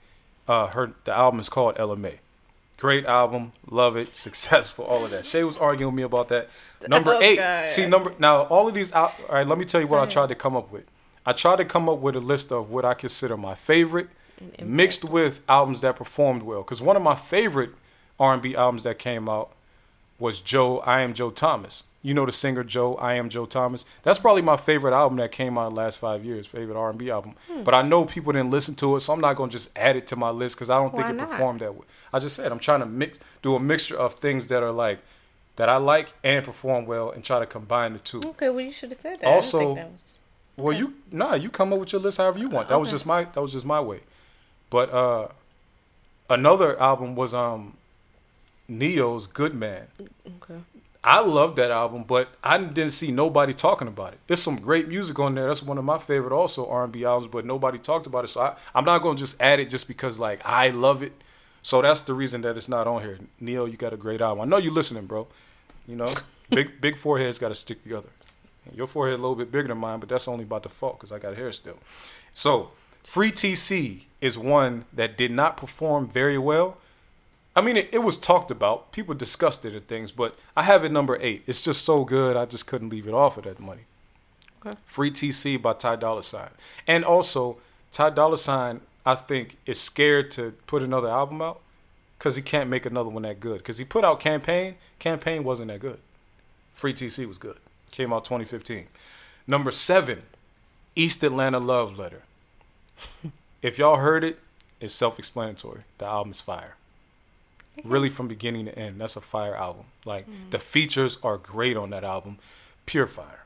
Uh, 0.48 0.68
her 0.68 0.92
the 1.04 1.12
album 1.14 1.38
is 1.38 1.50
called 1.50 1.74
Ella 1.78 1.96
Mai. 1.96 2.20
Great 2.78 3.04
album, 3.06 3.52
love 3.68 3.96
it, 3.96 4.14
successful, 4.26 4.84
all 4.84 5.04
of 5.04 5.10
that. 5.10 5.26
Shay 5.26 5.42
was 5.44 5.56
arguing 5.58 5.92
with 5.92 5.96
me 5.96 6.02
about 6.04 6.28
that. 6.28 6.48
Number 6.88 7.12
Oh, 7.14 7.20
eight, 7.20 7.36
God. 7.36 7.68
see 7.68 7.86
number 7.86 8.14
now 8.18 8.42
all 8.42 8.68
of 8.68 8.74
these. 8.74 8.92
Al- 8.92 9.14
all 9.28 9.34
right, 9.34 9.46
let 9.46 9.58
me 9.58 9.64
tell 9.64 9.80
you 9.80 9.86
what 9.88 10.00
I 10.00 10.06
tried 10.06 10.28
to 10.28 10.34
come 10.36 10.56
up 10.56 10.70
with. 10.70 10.84
I 11.26 11.32
tried 11.32 11.56
to 11.56 11.64
come 11.64 11.88
up 11.88 11.98
with 11.98 12.14
a 12.16 12.20
list 12.20 12.52
of 12.52 12.70
what 12.70 12.84
I 12.84 12.94
consider 12.94 13.36
my 13.36 13.54
favorite, 13.54 14.08
mixed 14.64 15.04
with 15.04 15.40
albums 15.48 15.80
that 15.82 15.96
performed 15.96 16.42
well. 16.44 16.62
Because 16.62 16.80
one 16.80 16.96
of 16.96 17.02
my 17.02 17.16
favorite 17.16 17.70
R&B 18.20 18.54
albums 18.54 18.84
that 18.84 18.98
came 18.98 19.28
out 19.28 19.50
was 20.18 20.40
Joe. 20.40 20.78
I 20.80 21.00
am 21.00 21.12
Joe 21.14 21.30
Thomas. 21.30 21.82
You 22.08 22.14
know 22.14 22.24
the 22.24 22.32
singer 22.32 22.64
Joe. 22.64 22.94
I 22.94 23.16
am 23.16 23.28
Joe 23.28 23.44
Thomas. 23.44 23.84
That's 24.02 24.18
probably 24.18 24.40
my 24.40 24.56
favorite 24.56 24.94
album 24.94 25.18
that 25.18 25.30
came 25.30 25.58
out 25.58 25.68
in 25.68 25.74
the 25.74 25.80
last 25.82 25.98
five 25.98 26.24
years. 26.24 26.46
Favorite 26.46 26.74
R&B 26.74 27.10
album. 27.10 27.34
Hmm. 27.52 27.64
But 27.64 27.74
I 27.74 27.82
know 27.82 28.06
people 28.06 28.32
didn't 28.32 28.50
listen 28.50 28.74
to 28.76 28.96
it, 28.96 29.00
so 29.00 29.12
I'm 29.12 29.20
not 29.20 29.36
gonna 29.36 29.52
just 29.52 29.68
add 29.76 29.94
it 29.94 30.06
to 30.06 30.16
my 30.16 30.30
list 30.30 30.56
because 30.56 30.70
I 30.70 30.78
don't 30.78 30.94
Why 30.94 31.02
think 31.02 31.10
it 31.10 31.20
not? 31.20 31.28
performed 31.28 31.60
that 31.60 31.74
way. 31.74 31.84
I 32.10 32.18
just 32.18 32.34
said 32.34 32.50
I'm 32.50 32.60
trying 32.60 32.80
to 32.80 32.86
mix, 32.86 33.18
do 33.42 33.54
a 33.56 33.60
mixture 33.60 33.98
of 33.98 34.14
things 34.14 34.48
that 34.48 34.62
are 34.62 34.72
like 34.72 35.00
that 35.56 35.68
I 35.68 35.76
like 35.76 36.14
and 36.24 36.42
perform 36.42 36.86
well, 36.86 37.10
and 37.10 37.22
try 37.22 37.40
to 37.40 37.46
combine 37.46 37.92
the 37.92 37.98
two. 37.98 38.22
okay, 38.24 38.48
well 38.48 38.62
you 38.62 38.72
should 38.72 38.88
have 38.88 39.00
said 39.00 39.20
that. 39.20 39.26
Also- 39.26 39.74
that 39.74 39.92
was... 39.92 40.16
Well, 40.56 40.74
you 40.74 40.94
nah, 41.12 41.34
you 41.34 41.50
come 41.50 41.74
up 41.74 41.78
with 41.78 41.92
your 41.92 42.00
list 42.00 42.16
however 42.16 42.38
you 42.38 42.48
want. 42.48 42.70
That 42.70 42.80
was 42.80 42.90
just 42.90 43.04
my 43.04 43.24
that 43.24 43.42
was 43.42 43.52
just 43.52 43.66
my 43.66 43.80
way. 43.80 44.00
But 44.70 44.90
uh 44.94 45.28
another 46.30 46.80
album 46.80 47.14
was 47.16 47.34
um 47.34 47.76
Ne-Yo's 48.66 49.26
Good 49.26 49.54
Man. 49.54 49.88
okay. 50.00 50.62
I 51.02 51.20
love 51.20 51.56
that 51.56 51.70
album, 51.70 52.04
but 52.04 52.28
I 52.42 52.58
didn't 52.58 52.90
see 52.90 53.10
nobody 53.12 53.54
talking 53.54 53.88
about 53.88 54.14
it. 54.14 54.18
There's 54.26 54.42
some 54.42 54.56
great 54.56 54.88
music 54.88 55.18
on 55.18 55.34
there. 55.34 55.46
That's 55.46 55.62
one 55.62 55.78
of 55.78 55.84
my 55.84 55.98
favorite 55.98 56.32
also 56.32 56.68
R&B 56.68 57.04
albums, 57.04 57.30
but 57.30 57.46
nobody 57.46 57.78
talked 57.78 58.06
about 58.06 58.24
it. 58.24 58.28
So 58.28 58.40
I, 58.40 58.56
I'm 58.74 58.84
not 58.84 59.00
gonna 59.02 59.18
just 59.18 59.40
add 59.40 59.60
it 59.60 59.70
just 59.70 59.86
because 59.86 60.18
like 60.18 60.40
I 60.44 60.70
love 60.70 61.02
it. 61.02 61.12
So 61.62 61.82
that's 61.82 62.02
the 62.02 62.14
reason 62.14 62.40
that 62.42 62.56
it's 62.56 62.68
not 62.68 62.86
on 62.86 63.02
here. 63.02 63.18
Neil, 63.40 63.68
you 63.68 63.76
got 63.76 63.92
a 63.92 63.96
great 63.96 64.20
album. 64.20 64.42
I 64.42 64.44
know 64.44 64.56
you're 64.56 64.72
listening, 64.72 65.06
bro. 65.06 65.28
You 65.86 65.96
know, 65.96 66.12
big 66.50 66.80
big 66.80 66.96
foreheads 66.96 67.38
got 67.38 67.48
to 67.48 67.54
stick 67.54 67.82
together. 67.82 68.08
Your 68.74 68.86
forehead 68.86 69.18
a 69.18 69.22
little 69.22 69.36
bit 69.36 69.50
bigger 69.50 69.68
than 69.68 69.78
mine, 69.78 70.00
but 70.00 70.08
that's 70.08 70.28
only 70.28 70.44
by 70.44 70.58
default 70.58 70.98
because 70.98 71.12
I 71.12 71.18
got 71.18 71.36
hair 71.36 71.52
still. 71.52 71.78
So 72.32 72.72
Free 73.08 73.32
TC 73.32 74.02
is 74.20 74.36
one 74.36 74.84
that 74.92 75.16
did 75.16 75.30
not 75.30 75.56
perform 75.56 76.10
very 76.10 76.36
well. 76.36 76.76
I 77.58 77.60
mean, 77.60 77.76
it, 77.76 77.88
it 77.90 78.04
was 78.04 78.16
talked 78.16 78.52
about. 78.52 78.92
People 78.92 79.16
discussed 79.16 79.64
it 79.64 79.74
and 79.74 79.84
things, 79.84 80.12
but 80.12 80.38
I 80.56 80.62
have 80.62 80.84
it 80.84 80.92
number 80.92 81.18
eight. 81.20 81.42
It's 81.48 81.60
just 81.60 81.84
so 81.84 82.04
good, 82.04 82.36
I 82.36 82.44
just 82.44 82.68
couldn't 82.68 82.90
leave 82.90 83.08
it 83.08 83.14
off 83.14 83.36
of 83.36 83.42
that 83.44 83.58
money. 83.58 83.82
Okay. 84.64 84.78
Free 84.86 85.10
TC 85.10 85.60
by 85.60 85.72
Ty 85.72 85.96
Dolla 85.96 86.22
Sign. 86.22 86.50
And 86.86 87.04
also, 87.04 87.58
Ty 87.90 88.10
Dolla 88.10 88.38
Sign, 88.38 88.82
I 89.04 89.16
think, 89.16 89.56
is 89.66 89.80
scared 89.80 90.30
to 90.32 90.52
put 90.68 90.84
another 90.84 91.08
album 91.08 91.42
out 91.42 91.60
because 92.16 92.36
he 92.36 92.42
can't 92.42 92.70
make 92.70 92.86
another 92.86 93.10
one 93.10 93.24
that 93.24 93.40
good. 93.40 93.58
Because 93.58 93.78
he 93.78 93.84
put 93.84 94.04
out 94.04 94.20
Campaign, 94.20 94.76
Campaign 95.00 95.42
wasn't 95.42 95.66
that 95.66 95.80
good. 95.80 95.98
Free 96.74 96.94
TC 96.94 97.26
was 97.26 97.38
good. 97.38 97.56
Came 97.90 98.12
out 98.12 98.24
2015. 98.24 98.86
Number 99.48 99.72
seven, 99.72 100.22
East 100.94 101.24
Atlanta 101.24 101.58
Love 101.58 101.98
Letter. 101.98 102.22
if 103.62 103.78
y'all 103.78 103.96
heard 103.96 104.22
it, 104.22 104.38
it's 104.80 104.94
self-explanatory. 104.94 105.80
The 105.98 106.04
album 106.06 106.30
is 106.30 106.40
fire. 106.40 106.76
Really 107.84 108.10
from 108.10 108.28
beginning 108.28 108.66
to 108.66 108.78
end. 108.78 109.00
That's 109.00 109.16
a 109.16 109.20
fire 109.20 109.54
album. 109.54 109.86
Like 110.04 110.24
mm-hmm. 110.24 110.50
the 110.50 110.58
features 110.58 111.18
are 111.22 111.36
great 111.36 111.76
on 111.76 111.90
that 111.90 112.04
album. 112.04 112.38
Pure 112.86 113.08
fire. 113.08 113.44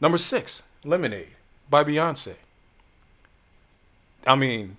Number 0.00 0.18
six, 0.18 0.62
Lemonade 0.84 1.28
by 1.70 1.84
Beyonce. 1.84 2.34
I 4.26 4.34
mean, 4.36 4.76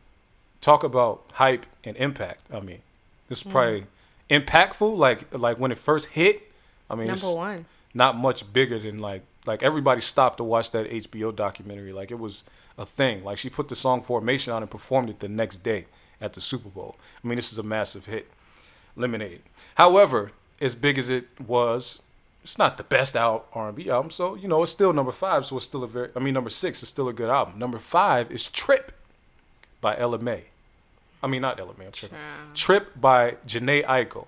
talk 0.62 0.84
about 0.84 1.24
hype 1.34 1.66
and 1.84 1.98
impact. 1.98 2.42
I 2.52 2.60
mean, 2.60 2.82
this 3.30 3.40
is 3.40 3.44
mm-hmm. 3.44 3.52
probably 3.52 3.86
impactful. 4.30 4.98
Like 4.98 5.38
like 5.38 5.60
when 5.60 5.72
it 5.72 5.78
first 5.78 6.10
hit. 6.10 6.50
I 6.90 6.96
mean, 6.96 7.08
Number 7.08 7.32
one. 7.34 7.66
not 7.94 8.18
much 8.18 8.52
bigger 8.52 8.78
than 8.78 9.00
like 9.00 9.24
like 9.46 9.64
everybody 9.64 10.02
stopped 10.02 10.38
to 10.38 10.44
watch 10.44 10.72
that 10.72 10.90
HBO 10.90 11.36
documentary. 11.36 11.94
Like 11.94 12.12
it 12.12 12.20
was 12.20 12.44
a 12.78 12.86
thing. 12.86 13.24
Like 13.24 13.38
she 13.38 13.50
put 13.50 13.68
the 13.68 13.76
song 13.76 14.02
Formation 14.02 14.54
on 14.54 14.62
and 14.62 14.72
performed 14.72 15.10
it 15.10 15.20
the 15.20 15.28
next 15.28 15.64
day 15.64 15.86
at 16.22 16.34
the 16.34 16.42
Super 16.42 16.70
Bowl. 16.70 16.96
I 17.24 17.28
mean, 17.28 17.36
this 17.36 17.52
is 17.52 17.60
a 17.60 17.64
massive 17.64 18.06
hit. 18.06 18.30
Lemonade. 18.96 19.42
However, 19.76 20.32
as 20.62 20.76
big 20.76 20.98
as 20.98 21.10
it 21.10 21.26
was, 21.40 22.02
it's 22.44 22.58
not 22.58 22.78
the 22.78 22.84
best 22.84 23.16
out 23.16 23.48
R&B 23.54 23.90
album. 23.90 24.12
So 24.12 24.36
you 24.36 24.48
know, 24.48 24.64
it's 24.64 24.72
still 24.72 24.94
number 24.94 25.12
five. 25.12 25.46
So 25.46 25.58
it's 25.58 25.66
still 25.66 25.84
a 25.84 25.88
very. 25.88 26.10
I 26.16 26.20
mean, 26.20 26.34
number 26.34 26.50
six 26.50 26.84
is 26.84 26.90
still 26.90 27.08
a 27.08 27.14
good 27.14 27.30
album. 27.30 27.58
Number 27.58 27.80
five 27.80 28.32
is 28.32 28.48
Trip 28.48 28.92
by 29.82 29.98
Ella 29.98 30.20
Mai. 30.20 30.44
I 31.22 31.28
mean, 31.28 31.42
not 31.42 31.60
Ella 31.60 31.74
Mai. 31.78 31.86
I'm 31.86 31.92
tripping. 31.92 32.18
Child. 32.18 32.56
Trip 32.56 33.02
by 33.02 33.32
Jhené 33.48 33.86
Aiko. 33.86 34.28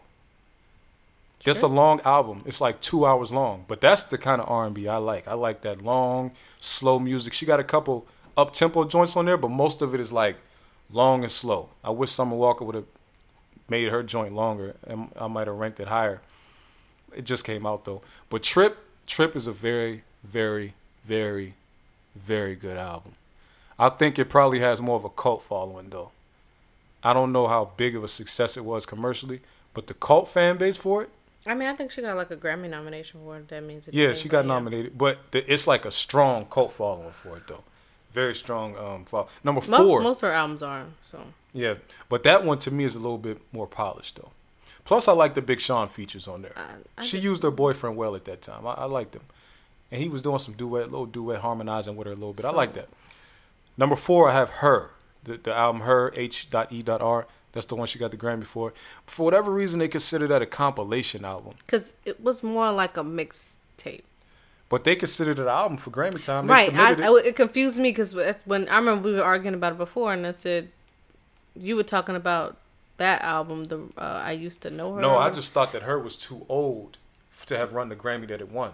That's 1.44 1.62
a 1.62 1.68
long 1.68 2.02
album. 2.02 2.42
It's 2.48 2.60
like 2.60 2.82
two 2.82 3.06
hours 3.06 3.32
long, 3.32 3.66
but 3.68 3.80
that's 3.80 4.04
the 4.04 4.18
kind 4.18 4.42
of 4.42 4.50
R 4.50 4.66
and 4.66 4.74
B 4.74 4.88
I 4.88 4.98
like. 4.98 5.28
I 5.28 5.36
like 5.36 5.62
that 5.62 5.84
long, 5.84 6.32
slow 6.60 6.98
music. 6.98 7.34
She 7.34 7.46
got 7.46 7.60
a 7.60 7.64
couple 7.64 8.08
up 8.36 8.52
tempo 8.52 8.84
joints 8.86 9.16
on 9.16 9.26
there, 9.26 9.38
but 9.38 9.50
most 9.50 9.84
of 9.84 9.94
it 9.94 10.02
is 10.02 10.12
like 10.12 10.38
long 10.92 11.22
and 11.22 11.32
slow. 11.32 11.70
I 11.84 11.92
wish 11.92 12.12
Summer 12.12 12.36
Walker 12.36 12.66
would 12.66 12.74
have 12.74 12.86
made 13.70 13.90
her 13.90 14.04
joint 14.04 14.34
longer, 14.34 14.76
and 14.86 15.10
I 15.20 15.28
might 15.28 15.48
have 15.48 15.56
ranked 15.56 15.80
it 15.80 15.88
higher. 15.88 16.22
It 17.16 17.24
just 17.26 17.46
came 17.46 17.66
out 17.66 17.86
though. 17.86 18.02
But 18.30 18.44
Trip, 18.44 18.78
Trip 19.08 19.36
is 19.36 19.48
a 19.48 19.54
very, 19.54 20.04
very, 20.24 20.74
very, 21.06 21.56
very 22.16 22.56
good 22.56 22.78
album. 22.78 23.14
I 23.78 23.90
think 23.90 24.18
it 24.18 24.30
probably 24.30 24.60
has 24.60 24.82
more 24.82 24.96
of 24.96 25.04
a 25.06 25.10
cult 25.10 25.44
following 25.44 25.90
though. 25.90 26.12
I 27.04 27.14
don't 27.14 27.32
know 27.32 27.48
how 27.48 27.72
big 27.78 27.96
of 27.96 28.04
a 28.04 28.08
success 28.08 28.58
it 28.58 28.66
was 28.66 28.86
commercially, 28.86 29.42
but 29.74 29.88
the 29.88 29.94
cult 29.94 30.28
fan 30.30 30.58
base 30.58 30.78
for 30.78 31.04
it, 31.04 31.10
I 31.48 31.54
mean, 31.54 31.70
I 31.70 31.76
think 31.76 31.92
she 31.92 32.02
got 32.02 32.16
like 32.18 32.32
a 32.32 32.38
Grammy 32.38 32.70
nomination 32.70 33.20
for 33.24 33.38
it. 33.38 33.48
That 33.50 33.64
means 33.64 33.88
yeah, 33.92 34.14
she 34.14 34.28
got 34.30 34.46
nominated. 34.46 34.98
But 34.98 35.32
the, 35.32 35.52
it's 35.52 35.68
like 35.68 35.86
a 35.86 35.92
strong 35.92 36.46
cult 36.46 36.74
following 36.74 37.12
for 37.12 37.38
it 37.38 37.48
though. 37.48 37.64
Very 38.12 38.34
strong 38.34 38.76
um 38.78 39.06
follow. 39.06 39.28
Number 39.44 39.62
Most, 39.68 39.78
four. 39.78 40.02
most 40.02 40.24
of 40.24 40.30
her 40.30 40.36
albums 40.36 40.64
are 40.64 40.86
so. 41.12 41.20
Yeah, 41.56 41.76
but 42.10 42.24
that 42.24 42.44
one 42.44 42.60
to 42.60 42.72
me 42.72 42.84
is 42.84 42.96
a 42.96 43.00
little 43.00 43.18
bit 43.18 43.40
more 43.54 43.66
polished 43.66 44.18
though. 44.18 44.32
Plus, 44.84 45.08
I 45.08 45.14
like 45.14 45.34
the 45.36 45.42
Big 45.42 45.60
Sean 45.62 45.88
features 45.88 46.28
on 46.28 46.42
there. 46.44 46.52
I 46.98 47.04
she 47.04 47.14
just- 47.14 47.24
used 47.24 47.44
her 47.44 47.50
boyfriend 47.52 47.96
well 47.98 48.14
at 48.16 48.26
that 48.26 48.42
time. 48.42 48.68
I, 48.68 48.74
I 48.74 48.86
liked 48.86 49.16
him, 49.16 49.24
and 49.90 50.02
he 50.02 50.10
was 50.10 50.22
doing 50.22 50.40
some 50.40 50.54
duet, 50.56 50.92
little 50.92 51.06
duet, 51.06 51.40
harmonizing 51.42 51.96
with 51.96 52.08
her 52.08 52.14
a 52.14 52.16
little 52.16 52.34
bit. 52.34 52.46
I 52.46 52.52
like 52.52 52.74
that. 52.74 52.90
Number 53.78 53.96
four, 53.96 54.30
I 54.30 54.34
have 54.34 54.50
her, 54.62 54.92
the, 55.24 55.38
the 55.38 55.54
album 55.54 55.82
her 55.84 56.12
H 56.16 56.50
dot 56.50 56.72
E 56.72 56.84
dot 56.84 57.02
R. 57.02 57.26
That's 57.54 57.66
the 57.68 57.76
one 57.76 57.88
she 57.88 57.98
got 58.00 58.12
the 58.12 58.18
Grammy 58.18 58.44
for. 58.46 58.74
For 59.08 59.24
whatever 59.24 59.50
reason, 59.50 59.80
they 59.80 59.88
consider 59.88 60.28
that 60.28 60.42
a 60.42 60.46
compilation 60.46 61.24
album, 61.24 61.54
Because 61.66 61.94
it 62.04 62.20
was 62.22 62.44
more 62.44 62.70
like 62.74 62.98
a 62.98 63.04
mixtape. 63.04 64.02
but 64.68 64.84
they 64.84 64.96
considered 64.98 65.40
it 65.40 65.44
an 65.44 65.48
album 65.48 65.78
for 65.78 65.90
Grammy 65.90 66.22
time. 66.22 66.48
They 66.48 66.54
Right. 66.54 66.74
I, 66.76 66.92
it. 66.92 67.00
I, 67.00 67.14
it 67.30 67.36
confused 67.38 67.80
me 67.80 67.90
because 67.92 68.14
when 68.46 68.68
I 68.68 68.76
remember 68.78 69.08
we 69.10 69.16
were 69.16 69.24
arguing 69.24 69.54
about 69.56 69.72
it 69.72 69.78
before, 69.78 70.12
and 70.14 70.28
I 70.28 70.34
said 70.34 70.70
you 71.56 71.76
were 71.76 71.84
talking 71.84 72.16
about 72.16 72.58
that 72.98 73.22
album. 73.22 73.66
The 73.66 73.80
uh, 73.98 74.22
I 74.24 74.32
used 74.34 74.62
to 74.62 74.70
know 74.72 74.94
her. 74.96 75.02
no, 75.02 75.18
I 75.18 75.30
just 75.30 75.54
thought 75.54 75.72
that 75.74 75.84
her 75.84 76.00
was 76.00 76.16
too 76.18 76.46
old 76.50 76.98
to 77.48 77.58
have 77.58 77.74
run 77.74 77.90
the 77.90 77.96
Grammy 77.96 78.28
that 78.30 78.40
it 78.42 78.52
won. 78.52 78.72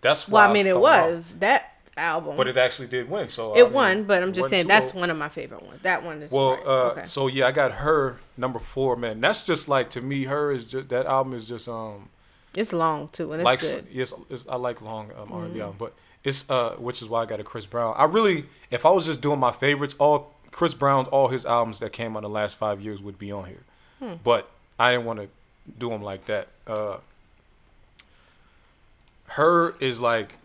That's 0.00 0.28
why. 0.28 0.42
Well, 0.42 0.50
I 0.50 0.52
mean, 0.52 0.66
it 0.66 0.70
thrown 0.72 0.84
off. 0.86 1.10
was 1.10 1.34
that 1.38 1.70
album. 1.96 2.36
but 2.36 2.48
it 2.48 2.56
actually 2.56 2.88
did 2.88 3.08
win. 3.08 3.28
So 3.28 3.54
I 3.54 3.60
it 3.60 3.64
mean, 3.64 3.72
won, 3.72 4.04
but 4.04 4.22
I'm 4.22 4.32
just 4.32 4.50
saying 4.50 4.66
that's 4.66 4.86
old. 4.92 5.00
one 5.00 5.10
of 5.10 5.16
my 5.16 5.28
favorite 5.28 5.62
ones. 5.62 5.80
That 5.82 6.02
one 6.04 6.22
is 6.22 6.32
Well, 6.32 6.58
uh, 6.66 6.90
okay. 6.92 7.04
so 7.04 7.26
yeah, 7.28 7.46
I 7.46 7.52
got 7.52 7.72
her 7.72 8.16
number 8.36 8.58
four, 8.58 8.96
man. 8.96 9.20
That's 9.20 9.46
just 9.46 9.68
like 9.68 9.90
to 9.90 10.00
me, 10.00 10.24
her 10.24 10.50
is 10.50 10.66
just 10.66 10.88
that 10.90 11.06
album 11.06 11.34
is 11.34 11.46
just 11.48 11.68
um 11.68 12.08
It's 12.54 12.72
long 12.72 13.08
too, 13.08 13.32
and 13.32 13.40
it's 13.40 13.44
like 13.46 13.60
good. 13.60 13.86
yes, 13.90 14.12
it's, 14.28 14.46
I 14.48 14.56
like 14.56 14.82
long 14.82 15.10
um, 15.18 15.32
R 15.32 15.44
and 15.44 15.52
Mm-hmm. 15.52 15.60
Album, 15.62 15.76
but 15.78 15.94
it's 16.24 16.48
uh 16.50 16.70
which 16.78 17.00
is 17.00 17.08
why 17.08 17.22
I 17.22 17.26
got 17.26 17.40
a 17.40 17.44
Chris 17.44 17.64
Brown. 17.66 17.94
I 17.96 18.04
really, 18.04 18.46
if 18.70 18.84
I 18.84 18.90
was 18.90 19.06
just 19.06 19.20
doing 19.20 19.38
my 19.38 19.52
favorites, 19.52 19.94
all 19.98 20.33
Chris 20.54 20.72
Brown's 20.72 21.08
all 21.08 21.28
his 21.28 21.44
albums 21.44 21.80
that 21.80 21.92
came 21.92 22.12
out 22.16 22.18
in 22.20 22.22
the 22.22 22.28
last 22.28 22.54
five 22.56 22.80
years 22.80 23.02
would 23.02 23.18
be 23.18 23.32
on 23.32 23.46
here, 23.46 23.64
Hmm. 23.98 24.14
but 24.22 24.48
I 24.78 24.92
didn't 24.92 25.04
want 25.04 25.18
to 25.18 25.28
do 25.78 25.88
them 25.90 26.00
like 26.02 26.26
that. 26.26 26.46
Uh, 26.66 26.98
her 29.30 29.74
is 29.80 30.00
like 30.00 30.36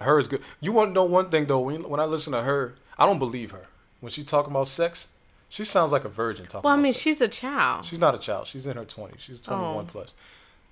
her 0.00 0.18
is 0.18 0.28
good. 0.28 0.42
You 0.60 0.72
want 0.72 0.90
to 0.90 0.92
know 0.92 1.04
one 1.04 1.30
thing 1.30 1.46
though? 1.46 1.60
When 1.60 1.88
when 1.88 2.00
I 2.00 2.04
listen 2.04 2.32
to 2.32 2.42
her, 2.42 2.74
I 2.98 3.06
don't 3.06 3.18
believe 3.18 3.50
her 3.52 3.66
when 4.00 4.10
she 4.10 4.24
talking 4.24 4.50
about 4.50 4.68
sex. 4.68 5.08
She 5.48 5.64
sounds 5.64 5.92
like 5.92 6.04
a 6.04 6.08
virgin 6.08 6.46
talking. 6.46 6.62
Well, 6.68 6.74
I 6.74 6.76
mean, 6.80 6.92
sex. 6.92 7.02
she's 7.02 7.20
a 7.20 7.28
child. 7.28 7.84
She's 7.84 7.98
not 7.98 8.14
a 8.14 8.18
child. 8.18 8.46
She's 8.46 8.66
in 8.68 8.76
her 8.76 8.84
20s. 8.84 9.18
She's 9.18 9.40
21 9.40 9.84
Oh. 9.84 9.88
plus. 9.90 10.14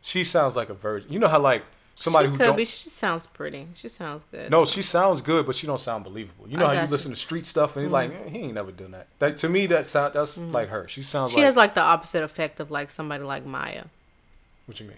She 0.03 0.23
sounds 0.23 0.55
like 0.55 0.69
a 0.71 0.75
virgin. 0.75 1.13
You 1.13 1.19
know 1.19 1.27
how 1.29 1.41
like 1.41 1.63
somebody 2.03 2.27
she 2.29 2.33
who 2.33 2.39
could 2.39 2.57
be. 2.57 2.65
She 2.65 2.85
just 2.85 2.97
sounds 2.97 3.27
pretty. 3.27 3.67
She 3.75 3.89
sounds 3.89 4.25
good. 4.31 4.51
No, 4.51 4.65
she 4.65 4.83
sounds 4.83 5.21
good, 5.21 5.47
but 5.47 5.55
she 5.55 5.67
don't 5.67 5.81
sound 5.81 6.05
believable. 6.05 6.49
You 6.49 6.57
know 6.57 6.67
I 6.67 6.75
how 6.75 6.81
you 6.83 6.87
you. 6.87 6.93
listen 6.93 7.11
to 7.11 7.17
street 7.17 7.47
stuff 7.47 7.77
and 7.77 7.83
you're 7.85 7.91
like, 7.93 8.11
eh, 8.13 8.29
he 8.29 8.39
ain't 8.39 8.55
never 8.55 8.73
done 8.73 8.93
that. 8.93 9.07
That 9.19 9.39
to 9.39 9.49
me 9.49 9.67
that 9.67 9.87
sound 9.87 10.15
that's 10.15 10.39
like 10.39 10.69
her. 10.69 10.87
She 10.89 11.03
sounds 11.03 11.33
She 11.33 11.37
like 11.39 11.45
has 11.45 11.57
like 11.57 11.75
the 11.75 11.83
opposite 11.83 12.23
effect 12.23 12.61
of 12.61 12.71
like 12.71 12.91
somebody 12.91 13.25
like 13.25 13.45
Mya, 13.45 13.87
what 14.67 14.79
you 14.81 14.87
mean? 14.87 14.97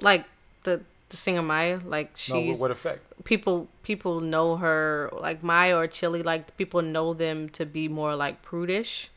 like 0.00 0.24
the 0.64 0.80
the 1.08 1.16
singer 1.16 1.42
Mya. 1.42 1.80
Like 1.84 2.12
No, 2.28 2.36
what, 2.36 2.42
she's 2.44 2.58
what 2.58 2.70
effect? 2.70 3.24
people 3.24 3.68
people 3.82 4.20
know 4.20 4.56
her 4.56 5.10
like 5.12 5.42
Mya 5.42 5.76
or 5.76 5.86
Chili. 5.86 6.22
Like 6.22 6.56
people 6.56 6.82
know 6.82 7.14
them 7.14 7.48
to 7.50 7.64
be 7.66 7.88
more 7.88 8.14
like 8.16 8.42
prudish, 8.42 9.10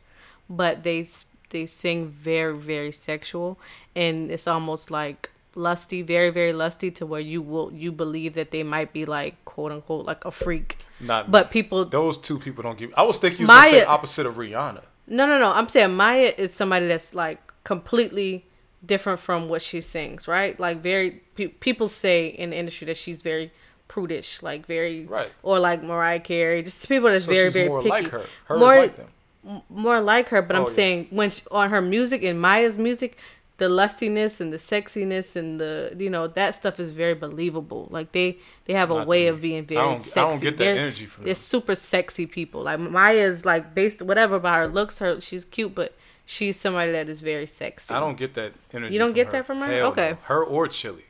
but 0.49 0.83
they 0.83 1.05
they 1.49 1.65
sing 1.65 2.07
very 2.07 2.57
very 2.57 2.91
sexual, 2.91 3.57
and 3.95 4.31
it's 4.31 4.47
almost 4.47 4.89
like 4.91 5.29
lusty, 5.55 6.01
very 6.01 6.29
very 6.29 6.53
lusty 6.53 6.91
to 6.91 7.05
where 7.05 7.21
you 7.21 7.41
will 7.41 7.71
you 7.73 7.91
believe 7.91 8.33
that 8.35 8.51
they 8.51 8.61
might 8.63 8.91
be 8.93 9.05
like 9.05 9.43
quote 9.45 9.71
unquote 9.71 10.05
like 10.05 10.23
a 10.25 10.31
freak, 10.31 10.77
Not 10.99 11.31
but 11.31 11.49
people 11.51 11.85
those 11.85 12.17
two 12.17 12.37
people 12.39 12.61
don't 12.63 12.77
give. 12.77 12.93
I 12.97 13.03
was 13.03 13.17
thinking 13.17 13.41
you 13.41 13.47
was 13.47 13.69
say 13.69 13.83
opposite 13.83 14.25
of 14.25 14.35
Rihanna. 14.35 14.81
No, 15.07 15.25
no, 15.27 15.39
no. 15.39 15.51
I'm 15.51 15.69
saying 15.69 15.95
Mya 15.95 16.33
is 16.37 16.53
somebody 16.53 16.87
that's 16.87 17.13
like 17.13 17.39
completely 17.63 18.45
different 18.85 19.19
from 19.19 19.49
what 19.49 19.61
she 19.61 19.81
sings, 19.81 20.27
right? 20.27 20.59
Like 20.59 20.81
very 20.81 21.21
pe- 21.35 21.47
people 21.47 21.87
say 21.87 22.27
in 22.27 22.49
the 22.51 22.57
industry 22.57 22.85
that 22.87 22.97
she's 22.97 23.21
very 23.21 23.51
prudish, 23.87 24.41
like 24.43 24.65
very 24.65 25.05
Right. 25.05 25.31
or 25.43 25.59
like 25.59 25.81
Mariah 25.83 26.19
Carey, 26.19 26.63
just 26.63 26.87
people 26.89 27.09
that's 27.09 27.25
So 27.25 27.31
very 27.33 27.49
very 27.49 27.67
more 27.69 27.79
picky. 27.79 27.89
like 27.89 28.07
her. 28.09 28.25
Her 28.45 28.57
more 28.57 28.75
like 28.75 28.97
them. 28.97 29.07
m- 29.47 29.61
more 29.69 30.01
like 30.01 30.29
her, 30.29 30.41
but 30.41 30.55
Oh, 30.55 30.59
I'm 30.61 30.65
yeah. 30.67 30.73
saying 30.73 31.07
when 31.11 31.29
she, 31.29 31.41
on 31.51 31.69
her 31.69 31.81
music 31.81 32.23
and 32.23 32.39
Mya's 32.41 32.77
music, 32.77 33.17
the 33.57 33.69
lustiness 33.69 34.41
and 34.41 34.51
the 34.51 34.57
sexiness 34.57 35.35
and 35.35 35.59
the 35.59 35.95
you 35.97 36.09
know 36.09 36.27
that 36.27 36.55
stuff 36.55 36.79
is 36.79 36.91
very 36.91 37.13
believable. 37.13 37.87
Like 37.89 38.11
they 38.11 38.37
they 38.65 38.73
have 38.73 38.91
a 38.91 38.95
Not 38.95 39.07
way 39.07 39.27
of 39.27 39.41
being 39.41 39.65
very 39.65 39.79
I 39.79 39.85
don't, 39.85 39.99
sexy. 40.01 40.19
I 40.19 40.31
don't 40.31 40.41
get 40.41 40.57
that 40.57 40.63
They're- 40.65 40.75
energy 40.77 41.05
from 41.05 41.23
they're 41.23 41.33
them. 41.33 41.39
super 41.39 41.75
sexy 41.75 42.25
people. 42.25 42.63
Like 42.63 42.79
Mya's 42.79 43.45
like 43.45 43.73
based 43.73 44.01
whatever 44.01 44.39
by 44.39 44.57
her 44.57 44.67
looks, 44.67 44.99
her 44.99 45.21
she's 45.21 45.45
cute, 45.45 45.73
but 45.73 45.93
she's 46.25 46.59
somebody 46.59 46.91
that 46.91 47.07
is 47.07 47.21
very 47.21 47.47
sexy. 47.47 47.93
I 47.93 47.99
don't 47.99 48.17
get 48.17 48.33
that 48.33 48.53
energy. 48.73 48.93
You 48.93 48.99
don't 48.99 49.13
get 49.13 49.27
her. 49.27 49.31
that 49.33 49.45
from 49.45 49.59
her? 49.59 49.67
Hell 49.67 49.87
Okay. 49.87 50.09
no. 50.11 50.17
Her 50.23 50.43
or 50.43 50.67
Chili. 50.67 51.05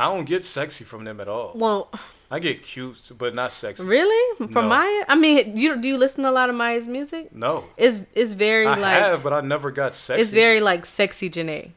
I 0.00 0.04
don't 0.04 0.24
get 0.24 0.44
sexy 0.44 0.84
from 0.84 1.04
them 1.04 1.20
at 1.20 1.28
all. 1.28 1.52
Well, 1.54 1.88
I 2.30 2.38
get 2.38 2.62
cute, 2.62 3.10
but 3.18 3.34
not 3.34 3.52
sexy. 3.52 3.84
really, 3.84 4.36
from 4.36 4.68
No. 4.68 4.68
Mya. 4.68 5.04
I 5.08 5.14
mean, 5.16 5.56
you 5.56 5.76
do 5.82 5.88
you 5.88 5.96
listen 5.98 6.22
to 6.24 6.30
a 6.30 6.36
lot 6.40 6.48
of 6.48 6.56
Mya's 6.56 6.86
music? 6.86 7.34
No, 7.34 7.64
It's 7.76 8.00
it's 8.14 8.32
very 8.32 8.66
like 8.66 8.78
I 8.78 8.80
like 8.80 9.02
have, 9.04 9.22
but 9.22 9.32
I 9.32 9.40
never 9.42 9.70
got 9.70 9.94
sexy. 9.94 10.22
it's 10.22 10.32
very 10.32 10.60
like 10.60 10.86
sexy 10.86 11.28
Jhené, 11.28 11.70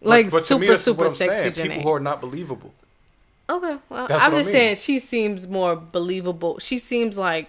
like 0.00 0.30
but 0.30 0.46
super 0.46 0.72
me, 0.72 0.76
super 0.76 1.10
sexy 1.10 1.36
saying. 1.42 1.52
Jhené. 1.54 1.62
People 1.76 1.82
who 1.82 1.92
are 1.98 2.00
not 2.10 2.20
believable. 2.20 2.72
Okay, 3.48 3.76
well, 3.90 4.06
That's 4.08 4.24
I'm 4.24 4.32
what 4.32 4.38
I 4.38 4.40
just 4.42 4.52
mean. 4.52 4.54
saying 4.54 4.76
she 4.76 4.98
seems 4.98 5.46
more 5.46 5.76
believable. 5.76 6.58
She 6.60 6.78
seems 6.78 7.16
like 7.18 7.48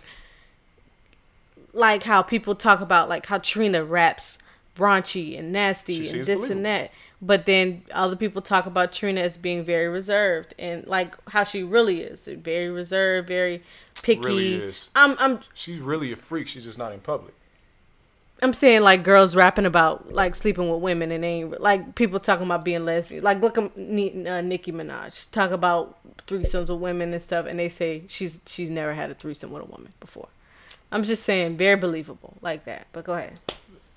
like 1.73 2.03
how 2.03 2.21
people 2.21 2.55
talk 2.55 2.81
about 2.81 3.09
like 3.09 3.25
how 3.27 3.37
Trina 3.39 3.83
raps 3.83 4.37
raunchy 4.77 5.37
and 5.37 5.51
nasty 5.51 5.97
and 5.97 6.25
this 6.25 6.39
believable. 6.39 6.51
and 6.51 6.65
that. 6.65 6.91
But 7.21 7.47
then 7.47 7.83
other 7.91 8.15
people 8.15 8.41
talk 8.41 8.67
about 8.67 8.93
Trina 8.93 9.21
as 9.21 9.37
being 9.37 9.63
very 9.63 9.87
reserved 9.87 10.53
and 10.59 10.85
like 10.85 11.15
how 11.29 11.43
she 11.43 11.63
really 11.63 12.01
is, 12.01 12.25
very 12.27 12.69
reserved, 12.69 13.27
very 13.27 13.63
picky. 14.03 14.21
Really 14.21 14.53
is. 14.53 14.89
I'm 14.95 15.15
I'm 15.19 15.39
She's 15.53 15.79
really 15.79 16.11
a 16.11 16.15
freak. 16.15 16.47
She's 16.47 16.63
just 16.63 16.77
not 16.77 16.91
in 16.93 16.99
public. 16.99 17.33
I'm 18.41 18.53
saying 18.53 18.81
like 18.81 19.03
girls 19.03 19.35
rapping 19.35 19.65
about 19.65 20.13
like 20.13 20.35
sleeping 20.35 20.69
with 20.69 20.79
women 20.81 21.11
and 21.11 21.23
they 21.23 21.27
ain't 21.27 21.59
like 21.59 21.95
people 21.95 22.19
talking 22.19 22.45
about 22.45 22.63
being 22.63 22.85
lesbian. 22.85 23.23
Like 23.23 23.41
look 23.41 23.57
at 23.57 23.63
uh, 23.63 24.41
Nicki 24.41 24.71
Minaj 24.71 25.31
talk 25.31 25.49
about 25.49 25.97
threesomes 26.27 26.69
with 26.69 26.79
women 26.79 27.13
and 27.13 27.21
stuff, 27.21 27.47
and 27.47 27.57
they 27.57 27.69
say 27.69 28.03
she's 28.07 28.41
she's 28.45 28.69
never 28.69 28.93
had 28.93 29.09
a 29.09 29.15
threesome 29.15 29.51
with 29.51 29.63
a 29.63 29.65
woman 29.65 29.93
before. 29.99 30.27
I'm 30.91 31.03
just 31.03 31.23
saying 31.23 31.57
very 31.57 31.75
believable 31.75 32.37
like 32.41 32.65
that. 32.65 32.87
But 32.91 33.05
go 33.05 33.13
ahead. 33.13 33.39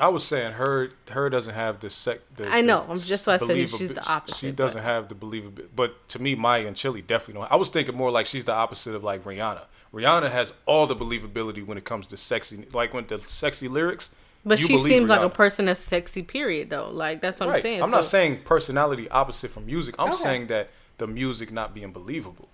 I 0.00 0.08
was 0.08 0.24
saying 0.24 0.52
her 0.52 0.90
her 1.10 1.28
doesn't 1.28 1.54
have 1.54 1.80
the 1.80 1.90
sec. 1.90 2.20
The, 2.36 2.48
I 2.48 2.60
know. 2.62 2.84
I'm 2.88 2.98
just 2.98 3.26
why 3.26 3.34
I 3.34 3.36
said 3.36 3.70
she's 3.70 3.92
the 3.92 4.06
opposite, 4.08 4.38
She 4.38 4.50
doesn't 4.50 4.82
have 4.82 5.08
the 5.08 5.14
believability. 5.14 5.68
But 5.74 6.08
to 6.08 6.22
me, 6.22 6.34
Mya 6.34 6.66
and 6.66 6.74
Chili 6.76 7.02
definitely 7.02 7.40
don't. 7.42 7.52
I 7.52 7.56
was 7.56 7.70
thinking 7.70 7.96
more 7.96 8.10
like 8.10 8.26
she's 8.26 8.44
the 8.44 8.52
opposite 8.54 8.94
of 8.94 9.04
like 9.04 9.24
Rihanna. 9.24 9.62
Rihanna 9.92 10.30
has 10.30 10.54
all 10.66 10.86
the 10.86 10.96
believability 10.96 11.64
when 11.66 11.76
it 11.76 11.84
comes 11.84 12.06
to 12.08 12.16
sexy, 12.16 12.66
like 12.72 12.94
when 12.94 13.06
the 13.06 13.20
sexy 13.20 13.68
lyrics. 13.68 14.10
But 14.44 14.58
she 14.58 14.78
seems 14.78 15.10
like 15.10 15.20
a 15.20 15.28
person 15.28 15.66
that's 15.66 15.80
sexy. 15.80 16.22
Period. 16.22 16.70
Though. 16.70 16.90
Like 16.90 17.20
that's 17.20 17.40
what 17.40 17.50
I'm 17.50 17.60
saying. 17.60 17.82
I'm 17.82 17.90
So- 17.90 17.96
not 17.96 18.04
saying 18.06 18.40
personality 18.44 19.08
opposite 19.10 19.50
from 19.50 19.66
music. 19.66 19.94
I'm 19.98 20.08
Okay. 20.08 20.16
saying 20.16 20.46
that 20.46 20.70
the 20.96 21.06
music 21.06 21.52
not 21.52 21.74
being 21.74 21.92
believable. 21.92 22.48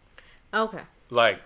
Okay. 0.53 0.83
Like, 1.11 1.41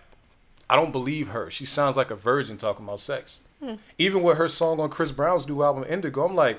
I 0.69 0.77
don't 0.77 0.93
believe 0.93 1.29
her. 1.29 1.51
She 1.51 1.67
sounds 1.67 1.97
like 1.97 2.11
a 2.11 2.15
virgin 2.15 2.57
talking 2.57 2.85
about 2.85 3.01
sex. 3.01 3.41
Hmm. 3.63 3.75
Even 3.99 4.23
with 4.23 4.39
her 4.39 4.49
song 4.49 4.81
on 4.81 4.89
Chris 4.91 5.13
Brown's 5.13 5.47
new 5.47 5.63
album 5.63 5.85
Indigo, 5.89 6.25
I'm 6.25 6.35
like, 6.35 6.59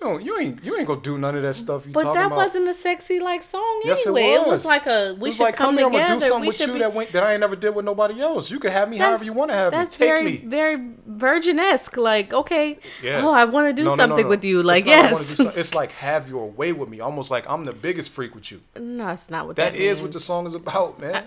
you 0.00 0.18
you 0.20 0.38
ain't 0.38 0.62
you 0.62 0.76
ain't 0.76 0.86
gonna 0.86 1.00
do 1.00 1.16
none 1.18 1.34
of 1.34 1.42
that 1.42 1.54
stuff 1.54 1.86
you 1.86 1.92
But 1.92 2.12
that 2.12 2.26
about. 2.26 2.36
wasn't 2.36 2.68
a 2.68 2.74
sexy 2.74 3.20
like 3.20 3.42
song 3.42 3.80
Yes, 3.84 4.06
anyway. 4.06 4.22
It 4.34 4.40
was. 4.40 4.48
was. 4.48 4.64
like 4.66 4.86
a 4.86 5.14
we 5.14 5.28
it 5.28 5.30
was 5.30 5.36
should 5.36 5.42
like, 5.44 5.56
come, 5.56 5.66
come 5.68 5.78
here, 5.78 5.86
I'm 5.86 5.92
together. 5.92 6.08
gonna 6.08 6.20
do 6.20 6.26
something 6.26 6.40
we 6.42 6.46
with 6.48 6.56
should 6.56 6.66
you 6.68 6.72
be, 6.74 6.78
that 6.80 6.94
went, 6.94 7.12
that 7.12 7.22
I 7.22 7.32
ain't 7.32 7.40
never 7.40 7.56
did 7.56 7.74
with 7.74 7.84
nobody 7.86 8.20
else. 8.20 8.50
You 8.50 8.60
can 8.60 8.70
have 8.72 8.88
me 8.90 8.98
That's- 8.98 9.12
however 9.20 9.24
you 9.24 9.32
want 9.32 9.50
to 9.50 9.56
have 9.56 9.72
me. 9.72 9.78
That's 9.78 9.96
Take 9.96 10.08
very, 10.08 10.24
me. 10.24 10.36
very 10.44 10.90
virgin 11.06 11.58
esque. 11.58 11.96
Like, 11.96 12.32
okay, 12.34 12.78
Yeah. 13.02 13.24
oh, 13.24 13.32
I 13.32 13.44
want 13.46 13.68
to 13.68 13.72
do 13.72 13.84
No, 13.84 13.90
no, 13.90 13.96
no, 13.96 14.02
something 14.02 14.24
no. 14.26 14.28
with 14.28 14.44
you. 14.44 14.62
Like, 14.62 14.82
I 14.82 14.84
do 14.84 14.90
yes. 14.90 15.26
something. 15.26 15.58
It's 15.58 15.74
like 15.74 15.90
have 15.92 16.28
your 16.28 16.50
way 16.50 16.72
with 16.72 16.88
me. 16.90 17.00
Almost 17.00 17.30
like 17.30 17.48
I'm 17.48 17.64
the 17.64 17.72
biggest 17.72 18.10
freak 18.10 18.34
with 18.34 18.52
you. 18.52 18.60
no, 18.78 19.08
it's 19.08 19.30
not 19.30 19.46
what 19.46 19.56
that, 19.56 19.72
That 19.72 19.80
is 19.80 20.02
what 20.02 20.12
the 20.12 20.20
song 20.20 20.46
is 20.46 20.54
about, 20.54 21.00
man. 21.00 21.24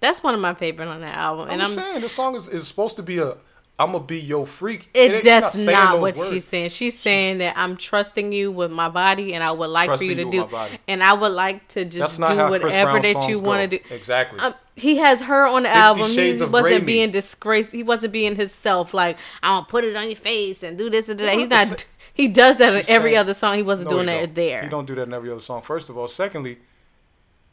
That's 0.00 0.22
one 0.22 0.34
of 0.34 0.40
my 0.40 0.54
favorite 0.54 0.88
on 0.88 1.00
that 1.02 1.16
album, 1.16 1.44
I'm, 1.46 1.52
and 1.52 1.62
I'm. 1.62 1.68
saying 1.68 2.00
the 2.00 2.08
song 2.08 2.34
is, 2.34 2.48
is 2.48 2.66
supposed 2.66 2.96
to 2.96 3.02
be 3.02 3.18
a 3.18 3.36
I'm 3.80 3.92
gonna 3.92 4.04
be 4.04 4.20
your 4.20 4.46
freak. 4.46 4.90
It, 4.92 5.24
that's 5.24 5.56
not 5.56 6.02
what 6.02 6.14
words. 6.14 6.28
she's 6.28 6.46
saying. 6.46 6.68
She's 6.68 6.98
saying 6.98 7.38
that 7.38 7.56
I'm 7.56 7.78
trusting 7.78 8.30
you 8.30 8.52
with 8.52 8.70
my 8.70 8.90
body, 8.90 9.32
and 9.32 9.42
I 9.42 9.52
would 9.52 9.70
like 9.70 9.88
for 9.88 10.04
you 10.04 10.14
to 10.16 10.24
you 10.24 10.30
do, 10.30 10.48
and 10.86 11.02
I 11.02 11.14
would 11.14 11.32
like 11.32 11.66
to 11.68 11.86
just 11.86 12.18
do 12.18 12.24
whatever 12.24 13.00
that 13.00 13.26
you 13.26 13.40
want 13.40 13.70
to 13.70 13.78
do. 13.78 13.84
Exactly. 13.94 14.38
Um, 14.38 14.54
he 14.76 14.98
has 14.98 15.22
her 15.22 15.46
on 15.46 15.62
the 15.62 15.70
album. 15.70 16.10
He 16.10 16.32
wasn't 16.42 16.84
me. 16.84 16.92
being 16.92 17.10
disgraced. 17.10 17.72
He 17.72 17.82
wasn't 17.82 18.12
being 18.12 18.36
himself. 18.36 18.92
Like 18.92 19.16
I'm 19.42 19.60
gonna 19.60 19.66
put 19.66 19.84
it 19.84 19.96
on 19.96 20.08
your 20.08 20.16
face 20.16 20.62
and 20.62 20.76
do 20.76 20.90
this 20.90 21.08
and 21.08 21.18
do 21.18 21.24
that. 21.24 21.38
He's 21.38 21.48
don't 21.48 21.58
have 21.58 21.68
to 21.68 21.74
not. 21.74 21.84
He 22.12 22.28
does 22.28 22.58
that 22.58 22.74
in 22.74 22.94
every 22.94 23.12
saying- 23.12 23.16
other 23.18 23.32
song. 23.32 23.56
He 23.56 23.62
wasn't 23.62 23.88
No, 23.88 23.96
doing 23.96 24.08
he 24.08 24.14
that 24.14 24.26
don't. 24.26 24.34
there. 24.34 24.62
He 24.62 24.68
don't 24.68 24.84
do 24.86 24.94
that 24.96 25.08
in 25.08 25.14
every 25.14 25.30
other 25.30 25.40
song. 25.40 25.62
First 25.62 25.88
of 25.88 25.96
all, 25.96 26.06
secondly, 26.06 26.58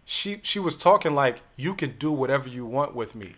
she 0.03 0.41
she 0.43 0.59
was 0.59 0.75
talking 0.75 1.15
like 1.15 1.41
you 1.55 1.73
can 1.73 1.91
do 1.97 2.11
whatever 2.11 2.49
you 2.49 2.65
want 2.65 2.93
with 2.93 3.15
me. 3.15 3.36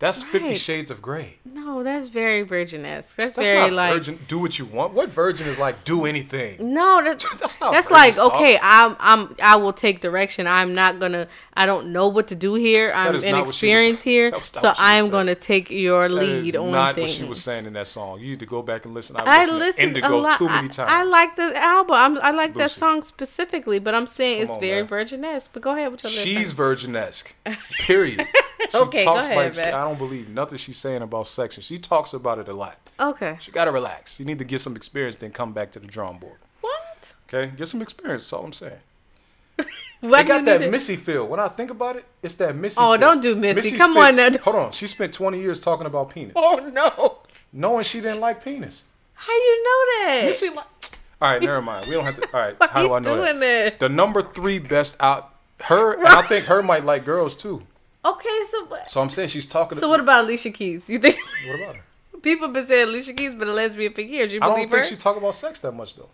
That's 0.00 0.22
Fifty 0.22 0.54
Shades 0.56 0.90
of 0.90 1.00
Grey. 1.00 1.38
No, 1.44 1.82
that's 1.82 2.08
very 2.08 2.42
virgin 2.42 2.84
esque. 2.84 3.16
That's, 3.16 3.36
That's 3.36 3.48
very 3.48 3.70
like 3.70 3.94
virgin. 3.94 4.18
Do 4.28 4.38
what 4.40 4.58
you 4.58 4.64
want. 4.66 4.92
What 4.92 5.08
virgin 5.08 5.46
is 5.46 5.58
like 5.58 5.84
do 5.84 6.04
anything? 6.04 6.74
no. 6.74 7.00
That, 7.02 7.24
That's 7.40 7.60
not. 7.60 7.72
that's 7.72 7.90
like 7.90 8.14
talk. 8.16 8.34
okay. 8.34 8.58
I'm 8.60 8.96
I'm 8.98 9.36
I 9.42 9.56
will 9.56 9.72
take 9.72 10.00
direction. 10.00 10.46
I'm 10.46 10.74
not 10.74 10.98
gonna. 10.98 11.28
I 11.54 11.64
don't 11.64 11.92
know 11.92 12.08
what 12.08 12.28
to 12.28 12.34
do 12.34 12.54
here. 12.54 12.92
I'm 12.94 13.14
is 13.14 13.24
not 13.24 13.46
what 13.46 13.54
she 13.54 13.68
was- 13.68 13.72
inexperienced 13.72 14.02
here, 14.12 14.30
that 14.32 14.40
was 14.40 14.54
not 14.62 14.76
so 14.76 14.82
I 14.82 14.94
am 14.96 15.08
gonna 15.10 15.34
take 15.36 15.70
your 15.70 16.08
That 16.08 16.14
lead 16.14 16.56
on 16.56 16.72
not 16.72 16.96
things. 16.96 17.10
what 17.10 17.16
she 17.16 17.24
was 17.24 17.42
saying 17.42 17.64
in 17.64 17.72
that 17.74 17.86
song. 17.86 18.18
You 18.20 18.30
need 18.30 18.40
to 18.40 18.46
go 18.46 18.62
back 18.62 18.84
and 18.84 18.94
listen. 18.94 19.16
I've 19.16 19.26
I 19.28 19.44
listened 19.54 19.94
to 19.94 20.00
Indigo 20.00 20.18
a 20.18 20.22
lot. 20.22 20.38
too 20.38 20.48
many 20.48 20.66
I- 20.66 20.70
times. 20.70 20.90
I, 20.90 21.02
like 21.04 21.36
the 21.36 21.56
album. 21.56 21.94
I'm, 21.96 22.18
I 22.18 22.30
like 22.32 22.54
that 22.54 22.72
song 22.72 23.02
specifically, 23.02 23.78
but 23.78 23.94
I'm 23.94 24.06
saying 24.08 24.38
Come 24.38 24.44
it's 24.44 24.54
on, 24.54 24.60
very 24.60 24.82
man. 24.82 24.88
virgin 24.88 25.24
esque. 25.24 25.52
But 25.52 25.62
go 25.62 25.70
ahead 25.74 25.90
with 25.92 26.02
your 26.02 26.10
list. 26.10 26.24
She's 26.24 26.52
virgin-esque. 26.64 27.32
Period. 27.86 28.26
She 28.70 28.78
Okay, 28.78 29.04
go 29.04 29.16
ahead, 29.16 29.56
like. 29.56 29.74
I 29.84 29.88
don't 29.88 29.98
believe 29.98 30.28
nothing 30.30 30.56
she's 30.58 30.78
saying 30.78 31.02
about 31.02 31.26
sex. 31.26 31.56
and 31.56 31.64
She 31.64 31.76
talks 31.78 32.14
about 32.14 32.38
it 32.38 32.48
a 32.48 32.54
lot. 32.54 32.76
okay. 32.98 33.36
She 33.40 33.50
gotta 33.52 33.70
relax. 33.70 34.18
You 34.18 34.24
need 34.24 34.38
to 34.38 34.44
get 34.44 34.60
some 34.60 34.76
experience, 34.76 35.16
then 35.16 35.30
come 35.30 35.52
back 35.52 35.72
to 35.72 35.78
the 35.78 35.86
drawing 35.86 36.18
board. 36.18 36.38
What? 36.62 37.14
Okay, 37.28 37.52
get 37.54 37.66
some 37.68 37.82
experience. 37.82 38.22
That's 38.22 38.32
all 38.32 38.44
I'm 38.44 38.52
saying. 38.54 38.78
Why 40.00 40.22
they 40.22 40.28
got 40.28 40.44
that 40.46 40.58
to- 40.58 40.70
Missy 40.70 40.96
feel. 40.96 41.26
When 41.26 41.38
I 41.40 41.48
think 41.48 41.70
about 41.70 41.96
it, 41.96 42.04
it's 42.22 42.34
that 42.36 42.56
Missy. 42.56 42.76
Oh, 42.78 42.92
feel. 42.92 43.00
don't 43.00 43.20
do 43.20 43.34
Missy. 43.34 43.56
Missy 43.56 43.76
Come 43.76 43.92
spent- 43.92 44.18
on 44.20 44.32
now. 44.32 44.38
Hold 44.40 44.56
on. 44.56 44.72
She 44.72 44.86
spent 44.86 45.12
20 45.12 45.38
years 45.40 45.60
talking 45.60 45.86
about 45.86 46.10
penis, 46.10 46.32
Oh 46.36 46.56
no! 46.72 47.18
knowing 47.52 47.84
she 47.84 48.00
didn't 48.00 48.20
like 48.20 48.42
penis. 48.42 48.84
How 49.14 49.32
do 49.32 49.38
you 49.38 49.64
know 49.64 50.08
that? 50.08 50.22
Missy 50.26 50.48
like. 50.50 50.64
All 51.22 51.30
right, 51.30 51.40
never 51.42 51.62
mind. 51.62 51.86
We 51.86 51.92
don't 51.92 52.04
have 52.04 52.14
to. 52.16 52.26
All 52.34 52.40
right, 52.40 52.56
how 52.70 52.82
do 52.86 52.94
I 52.94 52.98
know 53.00 53.20
that? 53.22 53.78
The 53.80 53.88
number 53.88 54.22
three 54.22 54.58
best 54.58 54.96
out. 55.00 55.30
Her, 55.60 55.92
and 55.94 56.06
I 56.06 56.22
think 56.22 56.46
her 56.46 56.62
might 56.62 56.84
like 56.84 57.04
girls 57.04 57.36
too. 57.36 57.62
Okay, 58.04 58.42
so 58.50 58.64
what? 58.66 58.90
So 58.90 59.00
I'm 59.00 59.10
saying 59.10 59.28
she's 59.28 59.46
talking. 59.46 59.78
About 59.78 59.80
So 59.80 59.88
what 59.88 60.00
about 60.00 60.24
Alicia 60.24 60.50
Keys? 60.50 60.88
You 60.88 60.98
think 60.98 61.16
What 61.46 61.60
about 61.60 61.76
her? 61.76 61.82
people 62.22 62.48
been 62.48 62.64
saying 62.64 62.88
Alicia 62.88 63.14
Keys 63.14 63.34
been 63.34 63.48
a 63.48 63.52
lesbian 63.52 63.92
for 63.92 64.02
years? 64.02 64.32
You 64.32 64.40
believe 64.40 64.52
I 64.52 64.60
don't 64.60 64.70
think 64.70 64.84
her? 64.84 64.88
she 64.88 64.96
talk 64.96 65.16
about 65.16 65.34
sex 65.34 65.60
that 65.60 65.72
much 65.72 65.96
though. 65.96 66.10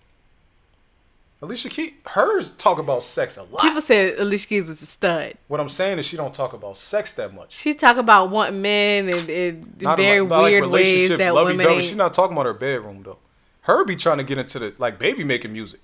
Alicia 1.42 1.70
Keys, 1.70 1.92
hers 2.04 2.52
talk 2.52 2.78
about 2.78 3.02
sex 3.02 3.38
a 3.38 3.44
lot. 3.44 3.62
People 3.62 3.80
said 3.80 4.18
Alicia 4.18 4.46
Keys 4.46 4.68
was 4.68 4.82
a 4.82 4.86
stud. 4.86 5.34
what 5.48 5.58
I'm 5.58 5.70
saying 5.70 5.98
is 5.98 6.04
she 6.04 6.16
don't 6.18 6.34
talk 6.34 6.52
about 6.52 6.76
sex 6.76 7.14
that 7.14 7.32
much. 7.32 7.54
She 7.56 7.72
talk 7.72 7.96
about 7.96 8.30
wanting 8.30 8.60
men 8.60 9.08
and, 9.08 9.28
and 9.28 9.64
very 9.78 10.20
not 10.20 10.28
like 10.28 10.42
weird 10.44 10.66
ways 10.66 11.16
that 11.16 11.34
women 11.34 11.66
ain't. 11.66 11.84
She's 11.84 11.96
not 11.96 12.12
talking 12.12 12.36
about 12.36 12.44
her 12.44 12.52
bedroom 12.52 13.02
though. 13.02 13.18
Her 13.62 13.84
be 13.84 13.96
trying 13.96 14.18
to 14.18 14.24
get 14.24 14.36
into 14.36 14.58
the 14.58 14.74
like 14.78 14.98
baby 14.98 15.24
making 15.24 15.52
music. 15.52 15.80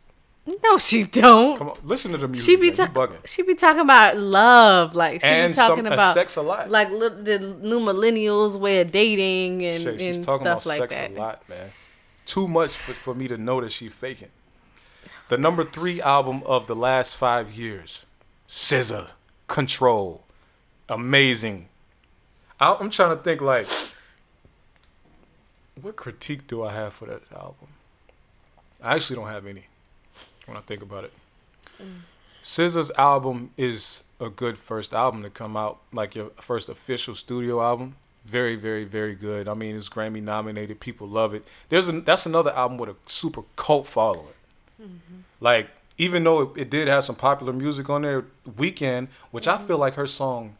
No, 0.62 0.78
she 0.78 1.02
don't. 1.02 1.59
Come 1.59 1.70
on, 1.70 1.78
listen 1.82 2.12
to 2.12 2.18
the 2.18 2.28
music. 2.28 2.47
She 2.47 2.55
be 2.56 2.70
talking. 2.70 3.16
She 3.24 3.43
be 3.43 3.55
talking 3.56 3.81
about 3.81 4.16
love, 4.16 4.94
like 4.94 5.20
she 5.20 5.27
And 5.27 5.52
be 5.52 5.56
talking 5.56 5.85
some- 5.85 5.93
about 5.93 6.14
sex 6.14 6.36
a 6.36 6.43
lot. 6.43 6.70
like 6.70 6.89
li- 6.90 7.09
the 7.23 7.39
new 7.40 7.81
millennials 7.81 8.56
way 8.59 8.81
of 8.81 8.93
dating 8.93 9.64
and, 9.64 9.82
Shit, 9.82 10.01
she's 10.01 10.16
and 10.16 10.24
talking 10.24 10.44
stuff 10.44 10.64
about 10.64 10.66
like 10.66 10.78
sex 10.90 10.94
that. 10.94 11.10
a 11.10 11.14
lot, 11.14 11.48
man. 11.48 11.73
Too 12.27 12.47
much 12.47 12.77
for, 12.77 12.94
for 12.94 13.14
me 13.14 13.27
to 13.28 13.36
know 13.36 13.60
that 13.60 13.73
she 13.73 13.89
faking. 13.89 14.28
The 15.28 15.36
number 15.36 15.64
three 15.64 16.01
album 16.01 16.43
of 16.47 16.68
the 16.68 16.77
last 16.77 17.16
five 17.16 17.51
years, 17.52 18.06
SZA, 18.48 19.10
Control, 19.48 20.23
amazing. 20.89 21.68
I, 22.60 22.77
I'm 22.78 22.90
trying 22.90 23.16
to 23.16 23.23
think 23.23 23.40
like, 23.40 23.66
what 25.81 25.97
critique 25.97 26.47
do 26.47 26.62
I 26.62 26.73
have 26.73 26.94
for 26.94 27.06
that 27.06 27.23
album? 27.32 27.68
I 28.82 28.94
actually 28.94 29.16
don't 29.16 29.27
have 29.28 29.47
any 29.47 29.64
when 30.47 30.56
I 30.56 30.60
think 30.60 30.82
about 30.82 31.05
it. 31.05 31.12
SZA's 32.43 32.90
album 32.97 33.51
is 33.56 34.05
a 34.20 34.31
good 34.31 34.56
first 34.56 34.94
album 34.94 35.23
to 35.23 35.31
come 35.31 35.56
out, 35.56 35.78
like 35.93 36.14
your 36.14 36.31
first 36.40 36.68
official 36.68 37.14
studio 37.14 37.60
album. 37.62 37.97
Very, 38.24 38.56
very, 38.56 38.85
very 38.85 39.14
good. 39.14 39.47
I 39.47 39.55
mean, 39.55 39.77
it's 39.77 39.89
Grammy 39.89 40.23
nominated. 40.23 40.81
People 40.81 41.06
love 41.09 41.35
it. 41.35 41.44
There's 41.68 41.89
a, 41.89 42.01
that's 42.01 42.27
another 42.27 42.51
album 42.52 42.78
with 42.78 42.90
a 42.90 42.97
super 43.05 43.43
cult 43.56 43.86
following. 43.86 44.28
Like, 45.40 45.68
even 45.98 46.24
though 46.24 46.43
it, 46.43 46.51
it 46.62 46.70
did 46.70 46.89
have 46.89 47.05
some 47.05 47.16
popular 47.16 47.52
music 47.52 47.89
on 47.89 48.02
there, 48.02 48.24
Weekend, 48.56 49.09
which 49.31 49.47
I 49.47 49.59
feel 49.59 49.78
like 49.78 49.94
her 49.94 50.06
song, 50.06 50.56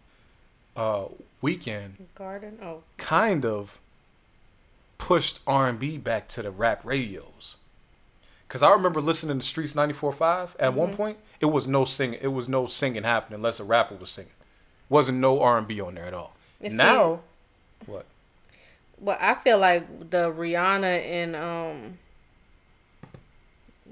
uh, 0.77 1.07
Weekend, 1.43 2.07
Garden. 2.15 2.59
Oh, 2.63 2.83
kind 2.97 3.45
of 3.45 3.81
pushed 4.99 5.41
R&B 5.47 5.99
back 5.99 6.29
to 6.29 6.43
the 6.43 6.51
rap 6.51 6.85
radios. 6.85 7.57
Cause 8.49 8.63
I 8.63 8.71
remember 8.71 9.01
listening 9.01 9.41
to 9.41 9.45
Streetz 9.45 9.75
94.5 9.75 10.51
at 10.61 10.73
one 10.75 10.95
point. 10.95 11.19
It 11.41 11.47
was 11.47 11.67
no 11.67 11.85
singing. 11.85 12.21
It 12.23 12.29
was 12.29 12.49
no 12.49 12.67
singing 12.67 13.03
happening 13.03 13.37
unless 13.39 13.59
a 13.59 13.65
rapper 13.65 13.97
was 13.97 14.09
singing. 14.11 14.31
Wasn't 14.89 15.19
no 15.19 15.41
R&B 15.41 15.81
on 15.81 15.97
there 15.97 16.05
at 16.07 16.15
all. 16.15 16.37
You 16.61 16.71
see- 16.71 16.77
now, 16.77 17.21
what? 17.87 18.07
Well, 18.99 19.19
I 19.21 19.35
feel 19.35 19.59
like 19.59 20.11
the 20.11 20.31
Rihanna 20.33 21.05
and 21.05 21.37
um, 21.37 21.99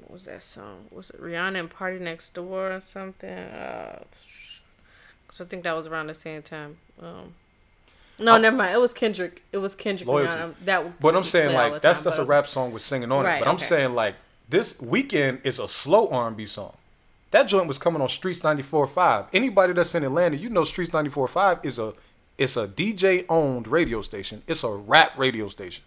what 0.01 0.11
was 0.13 0.25
that 0.25 0.43
song? 0.43 0.87
Was 0.91 1.11
it 1.11 1.21
Rihanna 1.21 1.59
and 1.61 1.71
PartyNextDoor 1.71 2.77
or 2.77 2.81
something? 2.81 3.29
Uh, 3.31 4.05
cause 5.29 5.41
I 5.41 5.45
think 5.45 5.65
that 5.65 5.77
was 5.77 5.87
around 5.87 6.07
the 6.07 6.15
same 6.15 6.43
time. 6.43 6.79
Um, 7.03 7.35
no, 8.19 8.37
Oh. 8.37 8.39
never 8.39 8.57
mind. 8.57 8.73
It 8.75 8.81
was 8.81 8.95
Kendrick. 8.95 9.43
It 9.53 9.59
was 9.59 9.75
Kendrick. 9.75 10.09
Loyalty. 10.09 10.37
Rihanna. 10.37 10.55
That. 10.65 11.01
But 11.01 11.17
I'm 11.17 11.25
saying 11.25 11.51
play 11.51 11.57
all 11.57 11.65
the 11.67 11.73
like 11.75 11.83
that's 11.83 11.99
time, 11.99 12.05
that's 12.05 12.19
a 12.19 12.25
rap 12.25 12.47
song 12.47 12.73
with 12.73 12.83
singing 12.83 13.11
on 13.13 13.25
it. 13.25 13.29
Right, 13.29 13.41
But 13.41 13.49
I'm 13.49 13.59
saying 13.59 13.95
like 13.95 14.15
this 14.49 14.81
weekend 14.81 15.41
is 15.45 15.59
a 15.59 15.69
slow 15.69 16.09
R&B 16.09 16.47
song. 16.47 16.77
That 17.31 17.45
joint 17.49 17.67
was 17.67 17.79
coming 17.79 18.01
on 18.01 18.09
Streetz 18.09 18.43
94.5. 18.43 19.27
Anybody 19.33 19.73
that's 19.73 19.95
in 19.95 20.05
Atlanta, 20.05 20.37
you 20.37 20.49
know 20.49 20.63
Streetz 20.63 20.91
94.5 20.91 21.65
is 21.65 21.79
a 21.79 21.95
it's 22.37 22.57
a 22.57 22.67
DJ 22.67 23.25
owned 23.29 23.69
radio 23.69 24.03
station. 24.03 24.43
It's 24.49 24.65
a 24.65 24.71
rap 24.71 25.17
radio 25.17 25.47
station. 25.49 25.85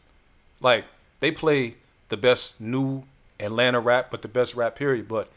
Like 0.61 0.85
they 1.19 1.31
play 1.31 1.75
the 2.09 2.17
best 2.17 2.59
new 2.61 3.03
Atlanta 3.39 3.79
rap, 3.79 4.11
but 4.11 4.21
the 4.21 4.27
best 4.27 4.55
rap 4.55 4.75
period. 4.75 5.07
But 5.07 5.29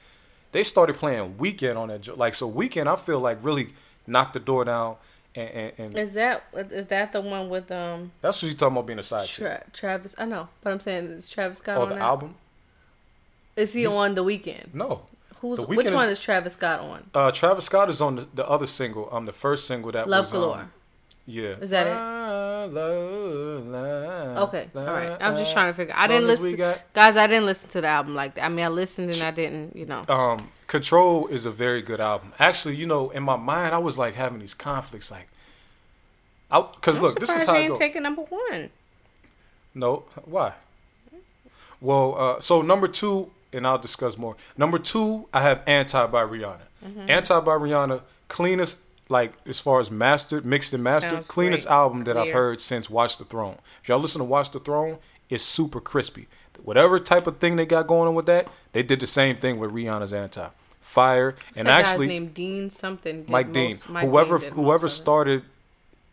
they 0.53 0.63
started 0.63 0.97
playing 0.97 1.37
Weekend 1.39 1.77
on 1.79 1.89
that. 1.89 2.17
Like 2.19 2.35
so, 2.35 2.47
Weekend 2.47 2.89
I 2.89 2.97
feel 2.97 3.21
like 3.21 3.39
really 3.43 3.69
knocked 4.07 4.35
the 4.35 4.41
door 4.41 4.65
down, 4.65 4.97
and, 5.35 5.51
and, 5.51 5.73
and 5.79 5.99
Is 5.99 6.15
that 6.15 6.45
is 6.55 6.87
that 6.87 7.13
the 7.13 7.21
one 7.21 7.49
with 7.49 7.71
um 7.71 8.13
that's 8.21 8.43
what 8.43 8.49
you 8.49 8.55
talking 8.57 8.77
about 8.77 8.87
being 8.87 8.99
a 8.99 9.03
side. 9.05 9.29
Tra- 9.29 9.65
Travis? 9.73 10.15
I 10.19 10.25
know, 10.25 10.49
but 10.63 10.73
I'm 10.73 10.81
saying 10.81 11.07
is 11.07 11.29
Travis 11.29 11.59
Scott 11.59 11.77
Oh, 11.77 11.83
on 11.83 11.89
the 11.91 11.95
that? 11.97 12.01
album? 12.03 12.35
Is 13.61 13.73
he 13.73 13.81
He's- 13.81 13.93
on 13.93 14.15
the 14.15 14.23
weekend? 14.23 14.71
No, 14.75 15.03
Who's 15.41 15.59
The 15.59 15.67
which 15.67 15.87
Weeknd 15.87 15.95
one 15.95 16.05
is- 16.07 16.19
is 16.19 16.21
Travis 16.21 16.53
Scott 16.55 16.81
on? 16.81 17.11
Uh, 17.15 17.31
Travis 17.31 17.65
Scott 17.65 17.89
is 17.89 18.01
on 18.03 18.17
the, 18.17 18.27
the 18.35 18.47
other 18.49 18.67
single. 18.67 19.09
Um, 19.11 19.25
the 19.27 19.33
first 19.33 19.67
single 19.67 19.91
that 19.93 20.07
Love 20.09 20.25
was 20.25 20.33
Galore. 20.33 20.59
Um, 20.59 20.73
yeah. 21.27 21.55
Is 21.61 21.71
that 21.71 21.87
it? 21.87 21.91
I 21.93 22.65
love, 22.67 23.67
love, 23.67 24.49
Okay, 24.49 24.69
all 24.75 24.85
right. 24.85 25.17
I'm 25.19 25.37
just 25.39 25.53
trying 25.53 25.71
to 25.73 25.75
figure. 25.77 25.95
I 25.97 26.07
didn't 26.07 26.27
listen, 26.27 26.57
got- 26.57 26.81
guys. 26.93 27.17
I 27.17 27.27
didn't 27.27 27.47
listen 27.47 27.71
to 27.71 27.81
the 27.81 27.87
album 27.87 28.15
like 28.15 28.35
that. 28.35 28.45
I 28.45 28.49
mean, 28.51 28.65
I 28.65 28.69
listened 28.69 29.11
and 29.15 29.23
I 29.23 29.31
didn't. 29.31 29.75
You 29.77 29.87
know. 29.87 30.05
Um, 30.09 30.51
Control 30.67 31.27
is 31.29 31.47
a 31.47 31.51
very 31.51 31.81
good 31.83 32.01
album. 32.01 32.33
Actually, 32.39 32.77
you 32.77 32.87
know, 32.87 33.09
in 33.11 33.23
my 33.23 33.37
mind, 33.37 33.75
I 33.75 33.79
was 33.79 33.97
like 33.97 34.15
having 34.15 34.41
these 34.41 34.55
conflicts, 34.55 35.11
like, 35.11 35.29
I 36.51 36.61
because 36.61 37.01
look, 37.01 37.19
this 37.19 37.31
is 37.31 37.45
how 37.45 37.55
you 37.55 37.61
ain't 37.71 37.77
taking 37.77 38.03
number 38.03 38.23
one. 38.23 38.71
No, 39.75 40.05
why? 40.27 40.53
Well, 41.81 42.15
uh, 42.19 42.41
so 42.41 42.61
number 42.61 42.89
two, 42.89 43.31
and 43.53 43.67
I'll 43.67 43.79
discuss 43.79 44.17
more. 44.19 44.37
Number 44.57 44.79
two, 44.79 45.29
I 45.35 45.43
have 45.43 45.63
Anti 45.67 46.07
by 46.07 46.23
Rihanna. 46.23 46.61
Mm-hmm. 46.85 47.11
Anti 47.11 47.41
by 47.41 47.53
Rihanna, 47.53 48.03
cleanest, 48.29 48.79
like 49.09 49.33
as 49.47 49.59
far 49.61 49.81
as 49.81 49.91
mastered, 49.91 50.45
mixed 50.47 50.73
and 50.73 50.83
mastered, 50.85 51.11
Sounds 51.13 51.29
cleanest 51.29 51.67
great. 51.67 51.75
album 51.75 52.05
that 52.05 52.17
I've 52.17 52.31
heard 52.31 52.61
since 52.61 52.89
Watch 52.89 53.19
the 53.19 53.25
Throne. 53.25 53.57
If 53.83 53.89
y'all 53.89 53.99
listen 53.99 54.21
to 54.21 54.25
Watch 54.25 54.51
the 54.51 54.59
Throne, 54.61 54.99
it's 55.29 55.43
super 55.43 55.81
crispy. 55.81 56.27
Whatever 56.63 56.99
type 56.99 57.27
of 57.27 57.37
thing 57.39 57.57
they 57.57 57.65
got 57.67 57.87
going 57.87 58.07
on 58.09 58.15
with 58.15 58.27
that, 58.27 58.49
they 58.73 58.83
did 58.83 59.01
the 59.01 59.07
same 59.07 59.37
thing 59.37 59.59
with 59.59 59.71
Rihanna's 59.73 60.13
Anti. 60.13 60.49
Fire 60.81 61.37
and 61.57 61.69
that 61.69 61.81
actually 61.87 62.07
guy's 62.09 62.15
name 62.15 62.27
Dean 62.29 62.69
something. 62.71 63.25
Mike 63.29 63.53
Dean, 63.53 63.71
most- 63.73 63.89
Mike 63.89 64.09
whoever 64.09 64.39
Dean 64.39 64.51
whoever 64.53 64.89
started, 64.89 65.45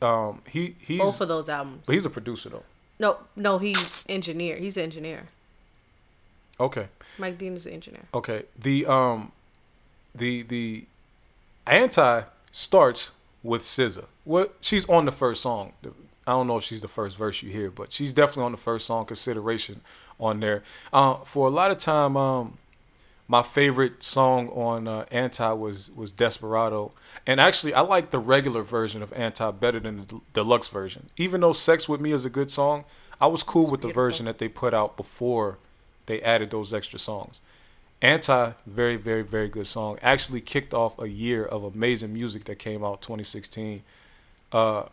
um, 0.01 0.41
he 0.47 0.75
he's 0.79 0.99
both 0.99 1.19
of 1.19 1.27
those 1.27 1.49
albums. 1.49 1.81
but 1.85 1.93
he's 1.93 2.05
a 2.05 2.09
producer 2.11 2.49
though. 2.49 2.63
No, 2.99 3.17
no, 3.35 3.57
he's 3.57 4.03
engineer. 4.07 4.57
He's 4.57 4.77
an 4.77 4.83
engineer. 4.83 5.23
Okay. 6.59 6.87
Mike 7.17 7.37
Dean 7.37 7.55
is 7.55 7.65
the 7.65 7.71
engineer. 7.71 8.05
Okay. 8.13 8.43
The 8.57 8.85
um 8.85 9.31
the 10.15 10.41
the 10.43 10.85
anti 11.65 12.23
starts 12.51 13.11
with 13.43 13.63
SZA. 13.63 14.05
What 14.23 14.55
she's 14.61 14.87
on 14.89 15.05
the 15.05 15.11
first 15.11 15.41
song. 15.41 15.73
I 16.25 16.31
don't 16.31 16.47
know 16.47 16.57
if 16.57 16.63
she's 16.63 16.81
the 16.81 16.89
first 16.89 17.15
verse 17.15 17.41
you 17.41 17.49
hear, 17.51 17.71
but 17.71 17.93
she's 17.93 18.11
definitely 18.11 18.43
on 18.43 18.51
the 18.51 18.57
first 18.57 18.85
song 18.85 19.05
consideration 19.05 19.79
on 20.19 20.41
there. 20.41 20.61
Uh, 20.91 21.15
for 21.19 21.47
a 21.47 21.49
lot 21.49 21.71
of 21.71 21.77
time, 21.77 22.17
um, 22.17 22.57
my 23.29 23.41
favorite 23.41 24.03
song 24.03 24.49
on 24.49 24.89
uh, 24.89 25.05
Anti 25.11 25.53
was 25.53 25.89
was 25.91 26.11
Desperado, 26.11 26.91
and 27.25 27.39
actually 27.39 27.73
I 27.73 27.81
like 27.81 28.11
the 28.11 28.19
regular 28.19 28.63
version 28.63 29.01
of 29.01 29.13
Anti 29.13 29.51
better 29.51 29.79
than 29.79 30.05
the 30.05 30.21
deluxe 30.33 30.67
version. 30.67 31.09
Even 31.15 31.41
though 31.41 31.53
Sex 31.53 31.87
with 31.87 32.01
Me 32.01 32.11
is 32.11 32.25
a 32.25 32.29
good 32.29 32.51
song, 32.51 32.83
I 33.21 33.27
was 33.27 33.43
cool 33.43 33.69
with 33.69 33.81
the 33.81 33.91
version 33.91 34.25
that 34.25 34.37
they 34.37 34.47
put 34.47 34.73
out 34.73 34.97
before 34.97 35.57
they 36.07 36.21
added 36.21 36.49
those 36.49 36.73
extra 36.73 36.97
songs. 36.97 37.39
Anti, 38.01 38.51
very, 38.65 38.95
very, 38.95 39.23
very 39.23 39.47
good 39.47 39.67
song. 39.67 39.97
Actually 40.01 40.41
kicked 40.41 40.73
off 40.73 40.99
a 40.99 41.07
year 41.07 41.45
of 41.45 41.63
amazing 41.63 42.13
music 42.13 42.43
that 42.45 42.59
came 42.59 42.83
out 42.83 43.01
2016. 43.01 43.83
Uh, 44.51 44.83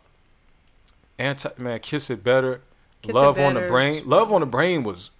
Anti, 1.17 1.49
man, 1.57 1.79
Kiss 1.79 2.09
It 2.09 2.23
Better, 2.23 2.61
Kiss 3.01 3.11
It 3.11 3.15
Love 3.15 3.39
on 3.39 3.53
the 3.55 3.61
Brain. 3.61 4.03
Love 4.05 4.31
on 4.31 4.41
the 4.41 4.47
Brain 4.47 4.83
was 4.83 5.11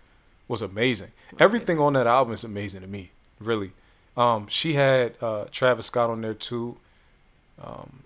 was 0.47 0.61
amazing. 0.61 1.11
Everything 1.39 1.80
on 1.80 1.93
that 1.93 2.05
album 2.05 2.34
is 2.34 2.43
amazing 2.43 2.81
to 2.81 2.88
me, 2.88 3.11
really. 3.39 3.72
Um, 4.15 4.47
she 4.47 4.73
had 4.73 5.15
uh, 5.22 5.45
Travis 5.51 5.88
Scott 5.88 6.09
on 6.09 6.22
there 6.22 6.34
too. 6.34 6.77
Um, 7.61 8.03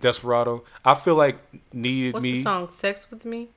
Desperado. 0.00 0.64
I 0.84 0.94
feel 0.94 1.16
like 1.16 1.36
needed 1.72 2.14
What's 2.14 2.22
me. 2.22 2.32
the 2.32 2.42
song? 2.42 2.68
Sex 2.68 3.10
with 3.10 3.24
me. 3.24 3.48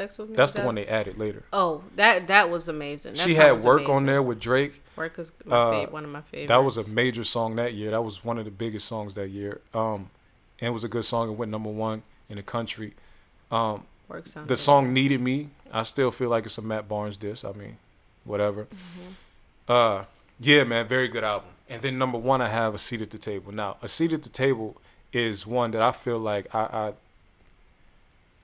Sex 0.00 0.16
with 0.16 0.30
me. 0.30 0.36
That's 0.36 0.52
the 0.52 0.62
one 0.62 0.76
they 0.76 0.86
added 0.86 1.18
later. 1.18 1.42
Oh, 1.52 1.82
that 1.96 2.28
that 2.28 2.48
was 2.48 2.68
amazing. 2.68 3.14
That 3.14 3.28
she 3.28 3.34
had 3.34 3.62
work 3.62 3.86
on 3.86 4.06
there 4.06 4.22
with 4.22 4.40
Drake. 4.40 4.82
Work 4.96 5.18
is 5.18 5.30
my 5.44 5.54
Uh, 5.56 5.86
one 5.90 6.04
of 6.04 6.10
my 6.10 6.22
favorites. 6.22 6.48
That 6.48 6.64
was 6.64 6.78
a 6.78 6.84
major 6.84 7.22
song 7.22 7.56
that 7.56 7.74
year. 7.74 7.90
That 7.90 8.02
was 8.02 8.24
one 8.24 8.38
of 8.38 8.46
the 8.46 8.50
biggest 8.50 8.88
songs 8.88 9.14
that 9.16 9.28
year. 9.28 9.60
Um, 9.74 10.08
and 10.58 10.68
it 10.68 10.70
was 10.70 10.84
a 10.84 10.88
good 10.88 11.04
song. 11.04 11.28
It 11.28 11.32
went 11.32 11.50
number 11.50 11.68
one 11.68 12.02
in 12.30 12.36
the 12.36 12.42
country. 12.42 12.94
Um, 13.50 13.82
work 14.08 14.26
sound. 14.26 14.48
the 14.48 14.56
song 14.56 14.94
"Needed 14.94 15.20
Me." 15.20 15.50
I 15.70 15.82
still 15.82 16.10
feel 16.10 16.30
like 16.30 16.46
it's 16.46 16.56
a 16.56 16.62
Matt 16.62 16.88
Barnes 16.88 17.18
diss. 17.18 17.44
I 17.44 17.52
mean, 17.52 17.76
whatever. 18.24 18.64
Mm-hmm. 18.64 19.12
Uh, 19.68 20.04
yeah, 20.40 20.64
man, 20.64 20.88
very 20.88 21.08
good 21.08 21.24
album. 21.24 21.50
And 21.68 21.82
then 21.82 21.98
number 21.98 22.16
one, 22.16 22.40
I 22.40 22.48
have 22.48 22.74
a 22.74 22.78
seat 22.78 23.02
at 23.02 23.10
the 23.10 23.18
table. 23.18 23.52
Now, 23.52 23.76
a 23.82 23.86
seat 23.88 24.14
at 24.14 24.22
the 24.22 24.30
table 24.30 24.78
is 25.12 25.46
one 25.46 25.72
that 25.72 25.82
I 25.82 25.92
feel 25.92 26.18
like 26.18 26.52
I, 26.54 26.60
I 26.60 26.92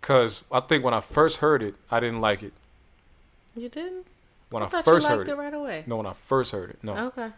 cause 0.06 0.44
I 0.52 0.60
think 0.60 0.84
when 0.84 0.94
I 0.94 1.00
first 1.00 1.38
heard 1.38 1.62
it, 1.62 1.74
I 1.90 1.98
didn't 2.00 2.20
like 2.20 2.42
it. 2.42 2.52
You 3.56 3.68
didn't? 3.68 4.06
When 4.50 4.62
I, 4.62 4.66
thought 4.66 4.84
first 4.84 5.08
heard 5.08 5.26
it, 5.28 5.32
it 5.32 5.36
right 5.36 5.52
away. 5.52 5.82
no, 5.86 5.96
when 5.96 6.06
I 6.06 6.12
first 6.12 6.52
heard 6.52 6.70
it, 6.70 6.78
no, 6.82 6.96
Okay. 7.08 7.30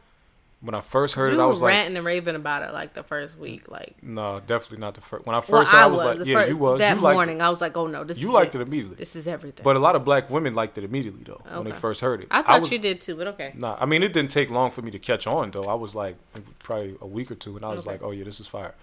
when 0.61 0.75
I 0.75 0.83
first 0.83 1.15
heard 1.15 1.33
it, 1.33 1.41
I 1.41 1.47
was 1.47 1.63
like, 1.63 1.71
ranting 1.73 1.97
and 1.97 2.05
raving 2.05 2.35
about 2.35 2.63
it 2.63 2.73
like 2.75 2.93
the 2.93 3.03
first 3.03 3.39
week, 3.39 3.71
like. 3.71 3.97
No, 4.03 4.41
definitely 4.47 4.79
not 4.79 4.93
the 4.95 5.01
first. 5.01 5.25
When 5.25 5.35
I 5.35 5.39
Well, 5.39 5.43
first 5.43 5.71
heard, 5.71 5.79
I 5.79 5.83
it, 5.83 5.85
I 5.85 5.87
was, 5.87 6.01
was. 6.01 6.19
like, 6.19 6.29
yeah, 6.29 6.45
you 6.45 6.57
was. 6.59 6.79
That 6.81 6.97
you 6.97 7.01
morning, 7.03 7.41
I 7.41 7.49
was 7.49 7.63
like, 7.63 7.77
"Oh 7.79 7.87
no, 7.87 8.05
this 8.05 8.19
It. 8.19 8.23
You 8.23 8.33
liked 8.33 8.55
it. 8.55 8.61
it 8.61 8.67
immediately. 8.69 8.97
This 8.97 9.17
is 9.17 9.27
everything." 9.27 9.65
But 9.65 9.77
a 9.77 9.79
lot 9.79 9.97
of 9.97 10.05
black 10.05 10.29
women 10.29 10.55
liked 10.55 10.77
it 10.77 10.85
immediately 10.85 11.23
though 11.25 11.41
when 11.51 11.65
they 11.65 11.73
first 11.73 12.03
heard 12.03 12.21
it. 12.21 12.29
I 12.31 12.43
thought 12.43 12.61
was, 12.61 12.73
you 12.73 12.79
did 12.79 13.01
too, 13.01 13.17
but 13.17 13.29
okay. 13.29 13.53
Nah, 13.55 13.79
I 13.81 13.87
mean 13.87 14.03
it 14.03 14.13
didn't 14.13 14.31
take 14.33 14.51
long 14.51 14.71
for 14.71 14.83
me 14.83 14.91
to 14.91 14.99
catch 14.99 15.27
on 15.27 15.51
though. 15.53 15.63
I 15.63 15.75
was 15.75 15.95
like 15.95 16.17
probably 16.59 16.97
a 17.01 17.07
week 17.07 17.31
or 17.31 17.37
two, 17.37 17.57
and 17.57 17.65
I 17.65 17.71
was 17.71 17.81
Okay. 17.87 17.93
like, 17.93 18.03
oh 18.03 18.11
yeah, 18.11 18.25
this 18.25 18.39
is 18.39 18.47
fire. 18.49 18.75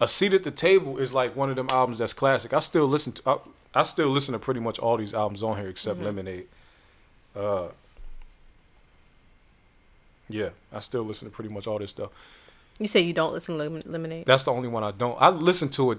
A 0.00 0.08
seat 0.08 0.32
at 0.34 0.42
the 0.42 0.50
table 0.50 0.98
is 0.98 1.14
like 1.14 1.36
one 1.36 1.48
of 1.50 1.56
them 1.56 1.68
albums 1.70 1.98
that's 1.98 2.12
classic. 2.12 2.52
I 2.52 2.58
still 2.58 2.86
listen 2.86 3.12
to. 3.12 3.22
I, 3.28 3.36
I 3.74 3.82
still 3.84 4.08
listen 4.08 4.32
to 4.32 4.38
pretty 4.38 4.60
much 4.60 4.78
all 4.78 4.96
these 4.96 5.14
albums 5.14 5.42
on 5.42 5.56
here 5.56 5.68
except 5.68 5.96
Mm-hmm. 5.98 6.06
Lemonade. 6.06 6.46
Uh, 7.36 7.68
yeah, 10.28 10.50
I 10.72 10.80
still 10.80 11.02
listen 11.02 11.28
to 11.28 11.34
pretty 11.34 11.50
much 11.52 11.66
all 11.66 11.78
this 11.78 11.90
stuff. 11.90 12.10
You 12.78 12.88
say 12.88 13.00
you 13.00 13.12
don't 13.12 13.32
listen 13.32 13.56
to 13.58 13.64
Lim- 13.64 13.82
Lemonade. 13.86 14.26
That's 14.26 14.44
the 14.44 14.52
only 14.52 14.68
one 14.68 14.82
I 14.82 14.90
don't. 14.90 15.16
I 15.20 15.28
listen 15.28 15.68
to 15.70 15.92
it 15.92 15.98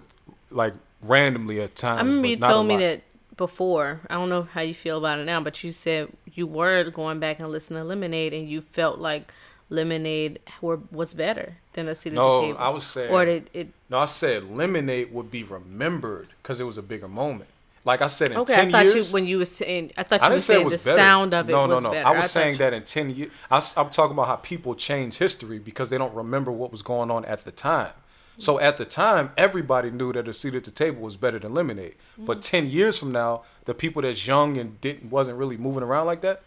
like 0.50 0.74
randomly 1.02 1.62
at 1.62 1.76
times. 1.76 2.00
I 2.02 2.04
remember 2.04 2.28
you 2.28 2.38
told 2.38 2.68
me 2.68 2.78
that 2.78 3.02
before. 3.38 4.02
I 4.10 4.16
don't 4.16 4.30
know 4.30 4.44
how 4.44 4.62
you 4.62 4.74
feel 4.74 4.98
about 4.98 5.20
it 5.20 5.26
now, 5.26 5.40
but 5.42 5.64
you 5.64 5.72
said 5.72 6.10
you 6.34 6.48
were 6.48 6.84
going 6.90 7.20
back 7.20 7.40
and 7.40 7.50
listening 7.52 7.82
to 7.82 7.86
Lemonade, 7.86 8.34
and 8.34 8.50
you 8.50 8.62
felt 8.62 9.00
like 9.00 9.32
Lemonade 9.70 10.40
were 10.62 10.80
was 10.92 11.14
better 11.14 11.58
than 11.74 11.88
a 11.88 11.96
seat 11.96 12.10
at 12.10 12.16
the 12.16 12.40
table. 12.42 12.54
No. 12.54 12.56
I 12.58 12.70
was 12.70 12.86
saying. 12.86 13.12
or 13.12 13.26
did 13.26 13.50
it? 13.54 13.70
no, 13.90 14.00
I 14.00 14.06
said 14.06 14.50
Lemonade 14.50 15.12
would 15.14 15.32
be 15.32 15.44
remembered 15.44 16.30
because 16.42 16.60
it 16.60 16.66
was 16.66 16.78
a 16.78 16.84
bigger 16.84 17.08
moment. 17.08 17.50
Like 17.86 18.02
I 18.02 18.08
said, 18.08 18.32
in 18.32 18.38
Okay, 18.38 18.54
I 18.54 18.56
ten 18.56 18.72
thought 18.72 18.86
years. 18.86 19.10
you 19.10 19.14
when 19.14 19.26
you 19.26 19.40
were 19.40 19.46
saying. 19.46 19.92
I 19.98 20.04
thought 20.04 20.24
you 20.24 20.30
were 20.30 20.40
saying 20.40 20.70
the 20.70 20.78
better. 20.78 20.96
sound 20.96 21.34
of 21.34 21.50
it 21.50 21.52
no, 21.52 21.68
was 21.68 21.70
no, 21.70 21.80
no. 21.80 21.92
better. 21.92 22.08
I 22.08 22.12
was 22.12 22.26
thought 22.26 22.30
saying 22.30 22.54
you- 22.54 22.58
that 22.60 22.74
in 22.74 22.84
ten 22.84 23.10
years. 23.10 23.32
I, 23.52 23.58
am 23.78 23.90
talking 23.90 24.14
about 24.14 24.28
how 24.28 24.38
people 24.38 24.76
change 24.76 25.18
history 25.18 25.60
because 25.60 25.90
they 25.90 25.98
don't 25.98 26.14
remember 26.14 26.52
what 26.52 26.72
was 26.72 26.82
going 26.82 27.12
on 27.12 27.26
at 27.26 27.44
the 27.44 27.52
time. 27.52 27.92
So 28.40 28.60
at 28.60 28.78
the 28.78 28.86
time, 28.86 29.32
everybody 29.38 29.92
knew 29.92 30.12
that 30.14 30.28
a 30.28 30.34
seat 30.34 30.56
at 30.56 30.64
the 30.64 30.72
table 30.72 31.02
was 31.02 31.18
better 31.18 31.38
than 31.38 31.54
lemonade. 31.54 31.96
But 32.18 32.38
mm-hmm. 32.38 32.42
ten 32.42 32.68
years 32.68 32.98
from 32.98 33.12
now, 33.12 33.44
the 33.66 33.74
people 33.74 34.02
that's 34.02 34.26
young 34.26 34.58
and 34.58 34.80
didn't 34.82 35.12
wasn't 35.12 35.38
really 35.38 35.58
moving 35.58 35.84
around 35.84 36.08
like 36.08 36.22
that, 36.22 36.42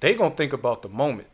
they 0.00 0.14
gonna 0.14 0.34
think 0.34 0.52
about 0.52 0.82
the 0.82 0.88
moment. 0.88 1.28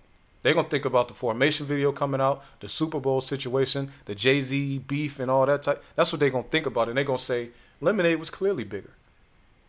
They 0.46 0.54
gonna 0.54 0.68
think 0.68 0.84
about 0.84 1.08
the 1.08 1.14
formation 1.14 1.66
video 1.66 1.90
coming 1.90 2.20
out, 2.20 2.44
the 2.60 2.68
Super 2.68 3.00
Bowl 3.00 3.20
situation, 3.20 3.90
the 4.04 4.14
Jay 4.14 4.40
Z 4.40 4.78
beef, 4.86 5.18
and 5.18 5.30
all 5.30 5.44
that 5.46 5.64
type. 5.64 5.82
That's 5.96 6.12
what 6.12 6.20
they're 6.20 6.30
gonna 6.30 6.44
think 6.44 6.66
about, 6.66 6.88
and 6.88 6.96
they're 6.96 7.04
gonna 7.04 7.18
say 7.18 7.48
lemonade 7.80 8.20
was 8.20 8.30
clearly 8.30 8.64
bigger 8.64 8.92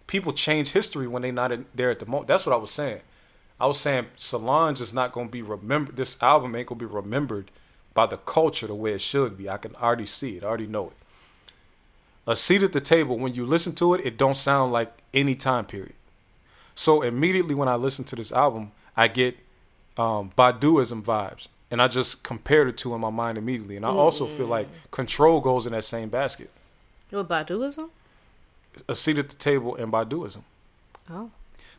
people 0.08 0.32
change 0.34 0.72
history 0.72 1.08
when 1.08 1.22
they're 1.22 1.32
not 1.32 1.52
in, 1.52 1.66
there 1.76 1.91
at 1.91 1.99
the 1.99 2.06
moment. 2.06 2.28
That's 2.28 2.45
what 2.45 2.54
I 2.54 2.58
was 2.58 2.72
saying. 2.72 3.02
I 3.60 3.68
was 3.68 3.80
saying 3.80 4.08
Solange 4.16 4.82
is 4.82 4.94
not 4.94 5.14
to 5.14 5.26
be 5.26 5.41
remembered. 5.41 5.98
This 5.98 6.22
album 6.22 6.56
ain't 6.56 6.70
to 6.70 6.76
be 6.76 6.86
remembered 6.86 7.52
by 7.94 8.06
the 8.06 8.18
culture 8.18 8.68
the 8.68 8.76
way 8.76 8.94
it 8.94 9.02
should 9.02 9.38
be. 9.38 9.49
I 9.49 9.58
can 9.58 9.76
already 9.76 10.06
see 10.06 10.38
it. 10.38 10.44
I 10.44 10.48
already 10.48 10.68
know 10.68 10.88
it. 10.88 10.94
A 12.26 12.36
seat 12.36 12.64
at 12.64 12.74
the 12.74 12.82
table. 12.82 13.18
When 13.18 13.34
you 13.34 13.45
listen 13.45 13.74
to 13.76 13.94
it, 13.94 14.06
it 14.06 14.18
don't 14.18 14.36
sound 14.36 14.72
like 14.72 14.94
any 15.14 15.36
time 15.36 15.66
period. 15.66 15.94
So 16.76 17.02
immediately 17.02 17.56
when 17.56 17.68
I 17.68 17.76
listen 17.76 18.06
to 18.06 18.16
this 18.16 18.32
album, 18.32 18.72
I 18.95 19.08
get 19.08 19.38
um, 19.98 20.32
Baduizm 20.38 21.03
vibes, 21.03 21.48
and 21.72 21.82
I 21.82 21.88
just 21.88 22.24
compared 22.24 22.69
it 22.69 22.78
to 22.80 22.94
in 22.95 23.02
my 23.02 23.10
mind 23.10 23.38
immediately. 23.38 23.76
And 23.76 23.86
I 23.86 23.90
also 23.90 24.26
feel 24.26 24.48
like 24.48 24.68
Control 24.91 25.41
goes 25.41 25.65
in 25.65 25.74
that 25.74 25.84
same 25.84 26.10
basket. 26.10 26.49
What 27.10 27.28
Baduizm? 27.28 27.90
A 28.88 28.95
seat 28.95 29.18
at 29.18 29.30
the 29.30 29.36
table 29.36 29.76
and 29.76 29.91
Baduizm. 29.91 30.41
Oh. 31.10 31.32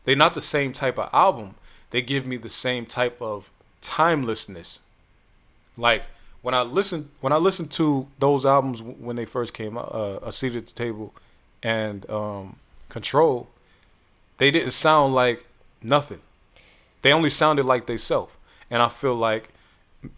They're 0.03 0.15
not 0.15 0.33
the 0.33 0.41
same 0.41 0.73
type 0.73 0.97
of 0.97 1.09
album. 1.13 1.55
They 1.91 2.01
give 2.01 2.25
me 2.27 2.37
the 2.37 2.49
same 2.49 2.85
type 2.85 3.21
of 3.21 3.51
timelessness. 3.81 4.79
Like 5.77 6.03
when 6.41 6.53
I 6.53 6.61
listen 6.61 7.09
when 7.21 7.33
I 7.33 7.37
listen 7.37 7.67
to 7.69 8.07
those 8.19 8.45
albums 8.45 8.81
when 8.81 9.15
they 9.15 9.25
first 9.25 9.53
came 9.53 9.77
out, 9.77 9.93
uh, 9.93 10.19
A 10.23 10.31
Seat 10.31 10.55
at 10.55 10.67
the 10.67 10.73
Table 10.73 11.13
and 11.63 12.09
um, 12.09 12.57
Control, 12.89 13.47
they 14.37 14.51
didn't 14.51 14.71
sound 14.71 15.13
like 15.13 15.45
nothing. 15.81 16.21
They 17.01 17.13
only 17.13 17.29
sounded 17.29 17.65
like 17.65 17.85
they 17.85 17.97
self. 17.97 18.37
And 18.71 18.81
I 18.81 18.87
feel 18.87 19.15
like 19.15 19.49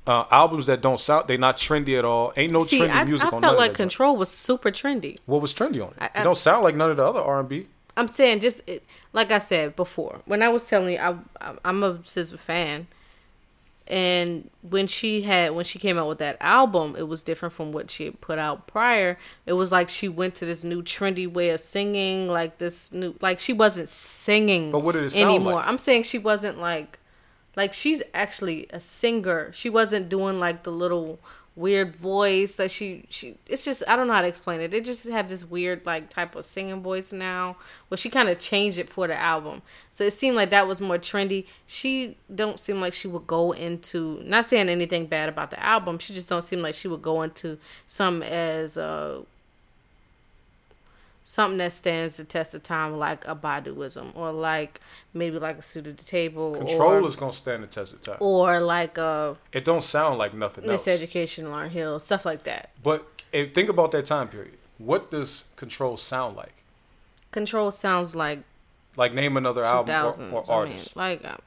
uh, 0.06 0.26
albums 0.30 0.66
that 0.68 0.82
don't 0.82 1.00
sound 1.00 1.28
they 1.28 1.38
not 1.38 1.58
trendy 1.58 1.98
at 1.98 2.06
all. 2.06 2.34
Ain't 2.38 2.52
no 2.54 2.64
See, 2.64 2.82
trendy 2.82 2.94
I, 2.96 3.04
music 3.04 3.28
I 3.32 3.36
on 3.36 3.42
felt 3.42 3.44
like 3.44 3.52
of 3.52 3.58
that. 3.58 3.68
junk. 3.68 3.76
Control 3.78 4.16
was 4.16 4.30
super 4.30 4.70
trendy. 4.72 5.18
What 5.26 5.42
was 5.42 5.54
trendy 5.54 5.84
on 5.84 5.94
it? 5.94 5.98
I- 6.00 6.22
it 6.22 6.24
don't 6.24 6.38
sound 6.38 6.64
like 6.64 6.76
none 6.76 6.92
of 6.92 6.98
the 6.98 7.04
other 7.06 7.20
R 7.20 7.40
and 7.40 7.50
B. 7.50 7.68
I'm 7.98 8.08
saying 8.08 8.40
just 8.42 8.62
it, 8.68 8.84
like 9.14 9.32
I 9.32 9.38
said 9.40 9.76
before 9.76 10.22
when 10.26 10.42
I 10.42 10.50
was 10.50 10.66
telling 10.68 10.94
you 10.94 11.00
I, 11.00 11.16
I 11.42 11.56
I'm 11.66 11.84
a 11.84 11.96
SZA 11.96 12.40
fan, 12.40 12.88
and 13.92 14.50
when 14.62 14.88
she 14.88 15.24
had 15.24 15.54
when 15.54 15.66
she 15.66 15.78
came 15.78 15.98
out 15.98 16.08
with 16.08 16.20
that 16.20 16.38
album, 16.40 16.96
it 16.98 17.10
was 17.10 17.24
different 17.24 17.54
from 17.54 17.74
what 17.74 17.92
she 17.92 18.06
had 18.06 18.22
put 18.22 18.40
out 18.40 18.66
prior. 18.66 19.20
It 19.46 19.54
was 19.54 19.70
like 19.70 19.90
she 19.90 20.08
went 20.08 20.34
to 20.36 20.46
this 20.46 20.64
new 20.64 20.82
trendy 20.82 21.30
way 21.30 21.50
of 21.50 21.60
singing, 21.60 22.30
like 22.30 22.58
this 22.58 22.94
new 22.94 23.16
like 23.20 23.42
she 23.42 23.52
wasn't 23.52 23.90
singing. 23.90 24.72
But 24.72 24.80
what 24.80 24.94
did 24.94 25.04
it 25.04 25.10
sound 25.10 25.26
anymore? 25.26 25.56
like? 25.56 25.68
I'm 25.68 25.78
saying 25.78 26.04
she 26.04 26.18
wasn't 26.18 26.58
like 26.58 27.00
like 27.58 27.74
she's 27.74 28.02
actually 28.14 28.66
a 28.70 28.80
singer. 28.80 29.52
She 29.54 29.70
wasn't 29.70 30.08
doing 30.08 30.40
like 30.40 30.64
the 30.64 30.72
little 30.72 31.20
weird 31.56 31.96
voice 31.96 32.56
that 32.56 32.72
she 32.72 33.06
she 33.10 33.36
it's 33.46 33.66
just 33.66 33.84
I 33.88 33.96
don't 33.96 34.08
know 34.08 34.14
how 34.14 34.22
to 34.22 34.28
explain 34.28 34.62
it. 34.62 34.72
They 34.72 34.80
just 34.80 35.08
have 35.10 35.28
this 35.28 35.44
weird 35.44 35.86
like 35.86 36.10
type 36.10 36.36
of 36.36 36.46
singing 36.46 36.82
voice 36.82 37.12
now. 37.12 37.58
Well, 37.90 37.98
she 37.98 38.10
kind 38.10 38.30
of 38.30 38.40
changed 38.40 38.80
it 38.80 38.90
for 38.90 39.08
the 39.08 39.20
album. 39.20 39.62
So 39.92 40.06
it 40.06 40.14
seemed 40.14 40.36
like 40.36 40.50
that 40.52 40.68
was 40.68 40.80
more 40.80 40.98
trendy. 40.98 41.46
She 41.68 42.18
don't 42.34 42.60
seem 42.60 42.80
like 42.80 42.94
she 42.94 43.08
would 43.08 43.28
go 43.28 43.52
into 43.52 44.22
not 44.24 44.46
saying 44.46 44.70
anything 44.70 45.08
bad 45.08 45.28
about 45.30 45.52
the 45.52 45.62
album. 45.62 46.00
She 46.00 46.14
just 46.14 46.30
don't 46.30 46.44
seem 46.44 46.62
like 46.62 46.76
she 46.76 46.88
would 46.88 47.02
go 47.02 47.22
into 47.22 47.58
some 47.86 48.24
as 48.24 48.78
uh 48.78 49.22
something 51.32 51.60
that 51.60 51.72
stands 51.72 52.18
the 52.18 52.26
test 52.26 52.54
of 52.54 52.62
time 52.62 52.98
like 52.98 53.26
a 53.26 53.34
Baduizm 53.34 54.14
or 54.18 54.34
like 54.34 54.82
maybe 55.14 55.40
like 55.40 55.60
a 55.60 55.62
suit 55.62 55.88
at 55.88 55.96
the 55.98 56.04
table 56.04 56.54
Control 56.54 57.06
or, 57.06 57.08
is 57.08 57.16
gonna 57.16 57.32
stand 57.32 57.64
the 57.64 57.68
test 57.68 57.94
of 57.94 58.02
time. 58.02 58.18
or 58.20 58.60
like 58.60 58.98
a 58.98 59.38
It 59.54 59.64
don't 59.64 59.82
sound 59.82 60.18
like 60.18 60.34
nothing 60.34 60.70
else. 60.70 60.86
miseducation 60.86 61.46
Lauryn 61.46 61.70
Hill 61.70 62.02
stuff 62.02 62.26
like 62.26 62.44
that. 62.44 62.72
But 62.84 63.24
think 63.32 63.70
about 63.70 63.92
that 63.94 64.06
time 64.06 64.28
period. 64.28 64.58
What 64.78 65.10
does 65.10 65.46
Control 65.56 65.96
sound 65.96 66.36
like? 66.36 66.64
Control 67.32 67.72
sounds 67.72 68.14
like 68.14 68.40
Like 68.98 69.14
name 69.14 69.38
another 69.38 69.64
album 69.64 69.96
2000s. 69.96 70.34
or, 70.34 70.52
or 70.52 70.62
I 70.64 70.66
mean, 70.66 70.74
artist. 70.74 70.96
like 70.98 71.24
uh, 71.24 71.38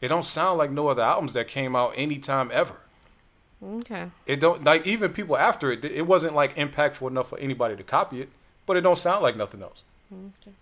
It 0.00 0.08
don't 0.08 0.24
sound 0.24 0.56
like 0.56 0.70
no 0.70 0.88
other 0.88 1.02
albums 1.02 1.34
that 1.34 1.46
came 1.46 1.76
out 1.76 1.92
anytime 1.94 2.50
ever. 2.54 2.78
okay. 3.62 4.06
It 4.24 4.40
don't 4.40 4.64
like 4.64 4.86
even 4.86 5.12
people 5.12 5.36
after 5.36 5.70
it. 5.70 5.84
It 5.84 6.06
wasn't 6.06 6.34
like 6.34 6.56
impactful 6.56 7.06
enough 7.10 7.28
for 7.28 7.38
anybody 7.38 7.76
to 7.76 7.82
copy 7.82 8.22
it. 8.22 8.30
But 8.66 8.76
it 8.76 8.82
don't 8.82 8.98
sound 8.98 9.22
like 9.22 9.36
nothing 9.36 9.62
else. 9.62 9.82
Okay. 10.12 10.52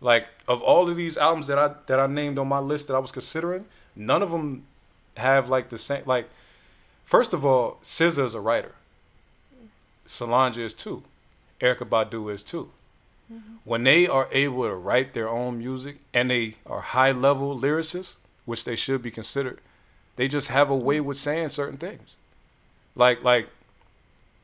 Like 0.00 0.28
of 0.46 0.62
all 0.62 0.88
of 0.88 0.96
these 0.96 1.16
albums 1.16 1.46
that 1.46 1.58
I 1.58 1.74
that 1.86 1.98
I 1.98 2.06
named 2.06 2.38
on 2.38 2.48
my 2.48 2.58
list 2.58 2.88
that 2.88 2.94
I 2.94 2.98
was 2.98 3.12
considering, 3.12 3.64
none 3.96 4.22
of 4.22 4.30
them 4.30 4.64
have 5.16 5.48
like 5.48 5.70
the 5.70 5.78
same. 5.78 6.02
Like, 6.06 6.28
first 7.04 7.32
of 7.32 7.44
all, 7.44 7.78
SZA 7.82 8.24
is 8.24 8.34
a 8.34 8.40
writer. 8.40 8.72
Solange 10.04 10.58
is 10.58 10.74
too. 10.74 11.02
Erykah 11.60 11.88
Badu 11.88 12.32
is 12.32 12.42
too. 12.42 12.70
Mm-hmm. 13.32 13.54
When 13.64 13.84
they 13.84 14.06
are 14.06 14.28
able 14.32 14.64
to 14.64 14.74
write 14.74 15.14
their 15.14 15.28
own 15.28 15.58
music 15.58 15.96
and 16.12 16.30
they 16.30 16.56
are 16.66 16.80
high 16.80 17.12
level 17.12 17.58
lyricists, 17.58 18.16
which 18.44 18.64
they 18.64 18.76
should 18.76 19.00
be 19.00 19.10
considered, 19.10 19.60
they 20.16 20.28
just 20.28 20.48
have 20.48 20.68
a 20.68 20.76
way 20.76 21.00
with 21.00 21.16
saying 21.16 21.48
certain 21.48 21.78
things. 21.78 22.16
Like 22.94 23.24
like 23.24 23.48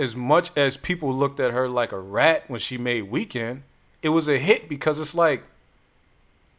as 0.01 0.17
much 0.17 0.51
as 0.57 0.77
people 0.77 1.13
looked 1.15 1.39
at 1.39 1.53
her 1.53 1.69
like 1.69 1.93
a 1.93 1.99
rat 1.99 2.45
when 2.49 2.59
she 2.59 2.79
made 2.79 3.03
Weekend, 3.03 3.63
it 4.03 4.09
was 4.09 4.29
a 4.29 4.39
hit 4.39 4.69
because 4.69 4.99
it's 4.99 5.15
like 5.15 5.45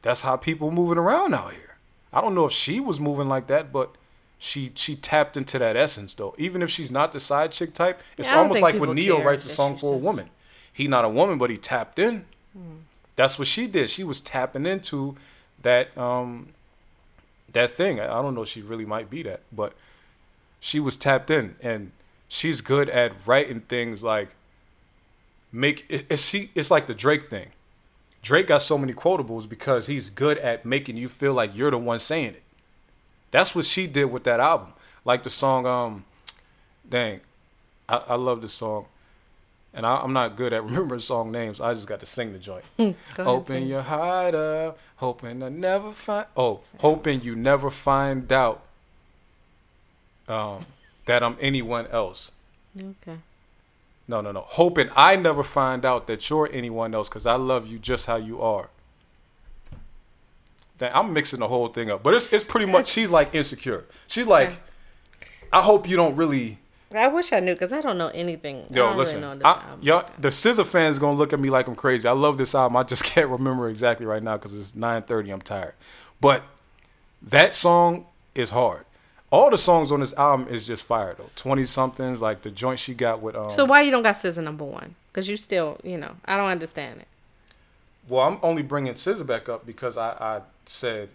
that's 0.04 0.22
how 0.22 0.38
people 0.38 0.72
moving 0.72 0.98
around 0.98 1.34
out 1.34 1.54
here. 1.54 1.76
I 2.14 2.22
don't 2.22 2.36
know 2.36 2.46
if 2.46 2.52
she 2.52 2.80
was 2.80 3.00
moving 3.00 3.28
like 3.28 3.48
that, 3.48 3.74
but 3.74 3.96
she 4.38 4.72
she 4.76 4.96
tapped 4.96 5.36
into 5.36 5.58
that 5.60 5.76
essence 5.76 6.14
though. 6.14 6.36
Even 6.38 6.62
if 6.62 6.70
she's 6.70 6.92
not 6.92 7.12
the 7.12 7.20
side 7.20 7.52
chick 7.52 7.74
type, 7.74 8.00
it's 8.18 8.32
Yeah, 8.32 8.38
almost 8.38 8.62
like 8.62 8.76
when 8.80 8.94
Ne-Yo 8.94 9.24
writes 9.24 9.46
a 9.46 9.50
song 9.50 9.76
for 9.76 9.94
a 9.94 9.98
woman. 9.98 10.30
He 10.72 10.88
not 10.88 11.04
a 11.04 11.10
woman, 11.10 11.38
but 11.38 11.50
he 11.50 11.58
tapped 11.58 12.00
in. 12.00 12.26
Hmm. 12.54 12.78
That's 13.16 13.38
what 13.38 13.48
she 13.48 13.68
did. 13.68 13.90
She 13.90 14.04
was 14.04 14.22
tapping 14.22 14.66
into 14.66 15.16
that 15.62 15.96
um 15.98 16.50
that 17.54 17.72
thing. 17.72 18.00
I 18.00 18.06
I 18.06 18.22
don't 18.22 18.36
know 18.36 18.44
if 18.44 18.50
she 18.50 18.62
really 18.62 18.86
might 18.86 19.10
be 19.10 19.24
that, 19.24 19.42
but 19.52 19.74
she 20.60 20.80
was 20.80 20.96
tapped 20.96 21.30
in 21.32 21.56
and 21.62 21.92
she's 22.32 22.62
good 22.62 22.90
at 22.90 23.12
writing 23.28 23.60
things 23.60 24.06
like 24.06 24.30
make 25.52 25.86
it, 25.90 26.06
it's 26.10 26.26
she 26.26 26.50
it's 26.56 26.72
like 26.72 26.88
the 26.88 26.94
Drake 26.94 27.30
thing. 27.30 27.50
Drake 28.24 28.48
got 28.48 28.62
so 28.62 28.78
many 28.78 28.94
quotables 28.94 29.50
because 29.50 29.88
he's 29.88 30.10
good 30.10 30.38
at 30.38 30.66
making 30.66 30.96
you 30.96 31.10
feel 31.10 31.34
like 31.34 31.56
you're 31.56 31.72
the 31.72 31.78
one 31.78 32.00
saying 32.00 32.36
it. 32.36 32.44
That's 33.32 33.54
what 33.54 33.66
she 33.66 33.86
did 33.86 34.06
with 34.06 34.24
that 34.24 34.40
album. 34.40 34.74
Like 35.04 35.24
the 35.24 35.30
song 35.30 35.66
um 35.66 36.06
dang. 36.90 37.20
I, 37.90 37.98
I 38.10 38.16
love 38.16 38.42
this 38.42 38.54
song. 38.54 38.86
And 39.74 39.86
I, 39.86 39.98
I'm 39.98 40.14
not 40.14 40.38
good 40.38 40.54
at 40.54 40.64
remembering 40.70 41.02
song 41.02 41.32
names. 41.32 41.60
I 41.60 41.74
just 41.74 41.88
got 41.88 42.00
to 42.00 42.06
sing 42.06 42.32
the 42.32 42.40
joint. 42.40 42.64
Go 42.78 42.96
Open 43.26 43.68
your 43.68 43.82
heart 43.82 44.36
up, 44.36 44.80
hoping 44.98 45.42
to 45.42 45.50
never 45.50 45.92
find. 45.92 46.28
Oh, 46.38 46.62
hoping 46.80 47.22
you 47.22 47.36
never 47.36 47.70
find 47.70 48.32
out 48.32 48.62
um, 50.28 50.66
that 51.06 51.24
I'm 51.24 51.38
anyone 51.40 51.88
else. 51.88 52.32
Okay. 52.78 53.18
No, 54.08 54.22
no, 54.22 54.32
no. 54.32 54.42
Hoping 54.42 54.90
I 54.96 55.16
never 55.16 55.44
find 55.44 55.86
out 55.86 56.08
that 56.08 56.30
you're 56.30 56.50
anyone 56.52 56.94
else 56.94 57.08
because 57.10 57.26
I 57.26 57.36
love 57.36 57.68
you 57.68 57.80
just 57.80 58.08
how 58.08 58.18
you 58.18 58.42
are. 58.42 58.70
Dang, 60.78 60.92
I'm 60.94 61.14
mixing 61.14 61.40
the 61.40 61.48
whole 61.48 61.68
thing 61.68 61.92
up, 61.92 62.02
but 62.04 62.14
it's 62.14 62.32
it's 62.34 62.44
pretty 62.44 62.66
much 62.66 62.88
she's 62.96 63.10
like 63.10 63.34
insecure. 63.36 63.86
She's 64.08 64.28
like, 64.28 64.50
Okay. 64.50 64.58
I 65.54 65.62
hope 65.62 65.88
you 65.88 65.96
don't 65.96 66.16
really. 66.16 66.60
I 66.94 67.08
wish 67.08 67.32
I 67.32 67.40
knew 67.40 67.54
because 67.54 67.72
I 67.72 67.80
don't 67.80 67.98
know 67.98 68.10
anything. 68.10 68.66
Yo, 68.70 68.94
listen, 68.96 69.22
really 69.22 69.42
I, 69.46 69.76
like 69.80 70.22
the 70.22 70.28
SZA 70.28 70.66
fans 70.66 71.00
gonna 71.00 71.18
look 71.18 71.32
at 71.32 71.40
me 71.40 71.50
like 71.50 71.68
I'm 71.68 71.76
crazy. 71.76 72.08
I 72.08 72.12
love 72.12 72.38
this 72.38 72.54
album. 72.54 72.76
I 72.76 72.84
just 72.84 73.04
can't 73.06 73.30
remember 73.30 73.70
exactly 73.70 74.06
right 74.06 74.22
now 74.22 74.38
because 74.38 74.54
it's 74.54 74.74
9:30. 74.74 75.32
I'm 75.32 75.42
tired, 75.42 75.74
but 76.20 76.44
that 77.22 77.54
song 77.54 78.08
is 78.36 78.50
hard. 78.50 78.86
All 79.32 79.50
the 79.50 79.58
songs 79.58 79.92
on 79.94 80.02
this 80.02 80.14
album 80.14 80.48
is 80.50 80.68
just 80.68 80.84
fire 80.84 81.16
though. 81.18 81.30
Twenty 81.36 81.66
somethings 81.66 82.22
like 82.22 82.42
the 82.42 82.52
joint 82.52 82.80
she 82.80 82.94
got 82.94 83.22
with. 83.22 83.36
Um, 83.36 83.50
So 83.50 83.66
why 83.66 83.82
you 83.82 83.90
don't 83.92 84.04
got 84.04 84.16
SZA 84.16 84.44
number 84.44 84.66
one? 84.66 84.96
Because 85.12 85.30
you 85.30 85.38
still, 85.38 85.80
you 85.84 85.98
know, 85.98 86.16
I 86.26 86.36
don't 86.38 86.50
understand 86.50 87.00
it. 87.02 87.08
Well, 88.08 88.28
I'm 88.28 88.40
only 88.44 88.62
bringing 88.62 88.94
SZA 88.94 89.26
back 89.26 89.48
up 89.48 89.66
because 89.66 89.98
I, 89.98 90.10
I 90.12 90.42
said 90.66 91.10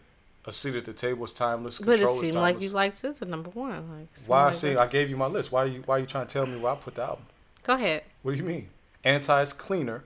a 0.47 0.52
seat 0.52 0.76
at 0.76 0.84
the 0.86 0.93
table 0.93 1.24
is 1.24 1.32
timeless. 1.32 1.78
But 1.78 2.01
it 2.01 2.09
seemed 2.09 2.34
like 2.36 2.60
you 2.60 2.70
liked 2.70 2.97
SZA 3.02 3.26
number 3.26 3.51
one. 3.51 3.98
Like 3.98 4.09
Why 4.26 4.44
I 4.47 4.51
say 4.51 4.76
I 4.76 4.86
gave 4.86 5.10
you 5.10 5.16
my 5.16 5.26
list? 5.26 5.52
Why 5.52 5.64
are 5.64 5.66
you 5.66 5.82
why 5.84 5.97
are 5.97 5.98
you 5.98 6.06
trying 6.06 6.26
to 6.26 6.32
tell 6.32 6.47
me 6.47 6.59
where 6.59 6.72
I 6.72 6.76
put 6.76 6.94
the 6.94 7.02
album? 7.02 7.26
Go 7.64 7.74
ahead. 7.74 8.05
What 8.22 8.32
do 8.32 8.38
you 8.38 8.44
mean? 8.44 8.68
Anti 9.05 9.40
is 9.43 9.52
cleaner. 9.52 10.05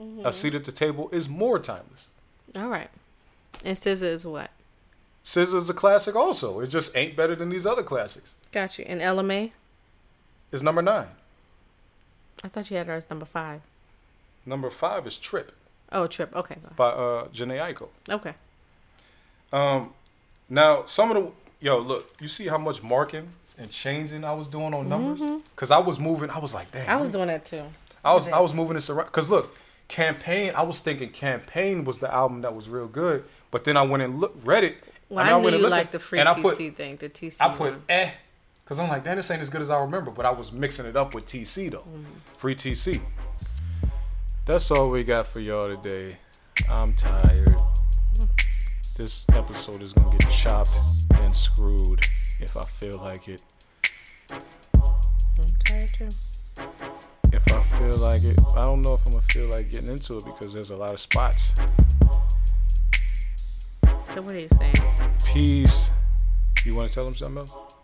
Mm-hmm. 0.00 0.26
A 0.26 0.32
seat 0.32 0.56
at 0.56 0.64
the 0.64 0.72
table 0.72 1.08
is 1.12 1.28
more 1.28 1.60
timeless. 1.60 2.08
All 2.56 2.68
right. 2.68 2.90
And 3.64 3.76
SZA 3.76 4.02
is 4.02 4.26
what? 4.26 4.50
SZA's 5.24 5.70
a 5.70 5.74
classic 5.74 6.14
also. 6.14 6.60
It 6.60 6.66
just 6.68 6.94
ain't 6.96 7.16
better 7.16 7.34
than 7.34 7.48
these 7.48 7.64
other 7.64 7.82
classics. 7.82 8.34
Got 8.52 8.78
you. 8.78 8.84
And 8.86 9.00
Ella 9.00 9.22
Mai? 9.22 9.52
Is 10.52 10.62
number 10.62 10.82
nine. 10.82 11.08
I 12.42 12.48
thought 12.48 12.70
you 12.70 12.76
had 12.76 12.86
her 12.86 12.92
as 12.94 13.08
number 13.08 13.24
five. 13.24 13.62
Number 14.46 14.68
five 14.70 15.06
is 15.06 15.16
Trip 15.16 15.52
Oh, 15.90 16.06
Trip. 16.06 16.34
Okay. 16.34 16.56
by 16.76 16.88
uh 16.88 17.28
Jhené. 17.28 17.88
Okay. 18.10 18.34
Um, 19.52 19.92
now 20.48 20.84
some 20.86 21.10
of 21.10 21.22
the 21.22 21.30
yo 21.60 21.78
look, 21.78 22.12
you 22.20 22.28
see 22.28 22.46
how 22.46 22.58
much 22.58 22.82
marking 22.82 23.28
and 23.56 23.70
changing 23.70 24.24
I 24.24 24.32
was 24.32 24.46
doing 24.48 24.74
on 24.74 24.88
numbers 24.88 25.22
because 25.54 25.70
I 25.70 25.78
was 25.78 25.98
moving. 25.98 26.28
I 26.30 26.38
was 26.38 26.52
like, 26.52 26.70
damn. 26.72 26.82
Mm-hmm. 26.82 26.90
I 26.90 26.96
was 26.96 27.10
doing 27.10 27.28
that 27.28 27.44
too. 27.44 27.62
I 28.04 28.12
was 28.12 28.28
I 28.28 28.40
was 28.40 28.52
moving 28.54 28.74
this 28.74 28.90
around 28.90 29.06
because 29.06 29.30
look, 29.30 29.56
campaign. 29.88 30.52
I 30.54 30.62
was 30.62 30.80
thinking 30.80 31.10
campaign 31.10 31.84
was 31.84 31.98
the 32.00 32.12
album 32.12 32.42
that 32.42 32.54
was 32.54 32.68
real 32.68 32.88
good, 32.88 33.24
but 33.50 33.64
then 33.64 33.76
I 33.76 33.82
went 33.82 34.02
and 34.02 34.20
look 34.20 34.34
read 34.44 34.64
it. 34.64 34.76
Well, 35.14 35.24
mean, 35.24 35.32
I, 35.34 35.36
went 35.36 35.56
knew 35.56 35.62
you 35.62 35.68
liked 35.68 35.92
the 35.92 35.98
free 35.98 36.18
TC 36.18 36.42
put 36.42 36.56
thing, 36.76 36.96
the 36.96 37.08
TC 37.08 37.36
I 37.40 37.48
put 37.48 37.72
one. 37.72 37.82
eh 37.88 38.10
because 38.64 38.78
I'm 38.78 38.88
like, 38.88 39.04
damn, 39.04 39.16
this 39.16 39.30
ain't 39.30 39.42
as 39.42 39.50
good 39.50 39.60
as 39.60 39.68
I 39.70 39.78
remember. 39.80 40.10
But 40.10 40.24
I 40.26 40.30
was 40.30 40.50
mixing 40.52 40.86
it 40.86 40.96
up 40.96 41.14
with 41.14 41.26
TC 41.26 41.70
though, 41.70 41.78
Mm-hmm. 41.80 42.04
free 42.36 42.54
TC. 42.54 43.00
That's 44.46 44.70
all 44.70 44.90
we 44.90 45.04
got 45.04 45.24
for 45.26 45.40
y'all 45.40 45.68
today. 45.68 46.16
I'm 46.68 46.94
tired. 46.94 47.54
This 48.96 49.26
episode 49.30 49.82
is 49.82 49.92
gonna 49.92 50.16
get 50.16 50.30
chopped 50.30 50.70
and 51.22 51.34
screwed 51.34 52.00
if 52.40 52.56
I 52.56 52.64
feel 52.64 52.98
like 53.02 53.28
it. 53.28 53.42
I'm 54.30 55.46
tired 55.64 55.88
too. 55.92 56.04
If 57.32 57.52
I 57.52 57.60
feel 57.62 57.98
like 58.00 58.22
it, 58.22 58.38
I 58.56 58.64
don't 58.64 58.82
know 58.82 58.94
if 58.94 59.04
I'm 59.06 59.12
gonna 59.12 59.22
feel 59.22 59.48
like 59.48 59.70
getting 59.70 59.90
into 59.90 60.18
it 60.18 60.24
because 60.26 60.52
there's 60.54 60.70
a 60.70 60.76
lot 60.76 60.92
of 60.92 61.00
spots. 61.00 61.52
So 64.14 64.22
what 64.22 64.36
are 64.36 64.38
you 64.38 64.48
saying? 64.56 64.74
Peace. 65.32 65.90
You 66.64 66.76
wanna 66.76 66.88
tell 66.88 67.02
them 67.02 67.14
something 67.14 67.38
else? 67.38 67.76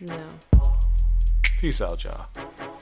No. 0.00 0.28
Peace 1.60 1.80
out, 1.80 2.02
y'all. 2.02 2.77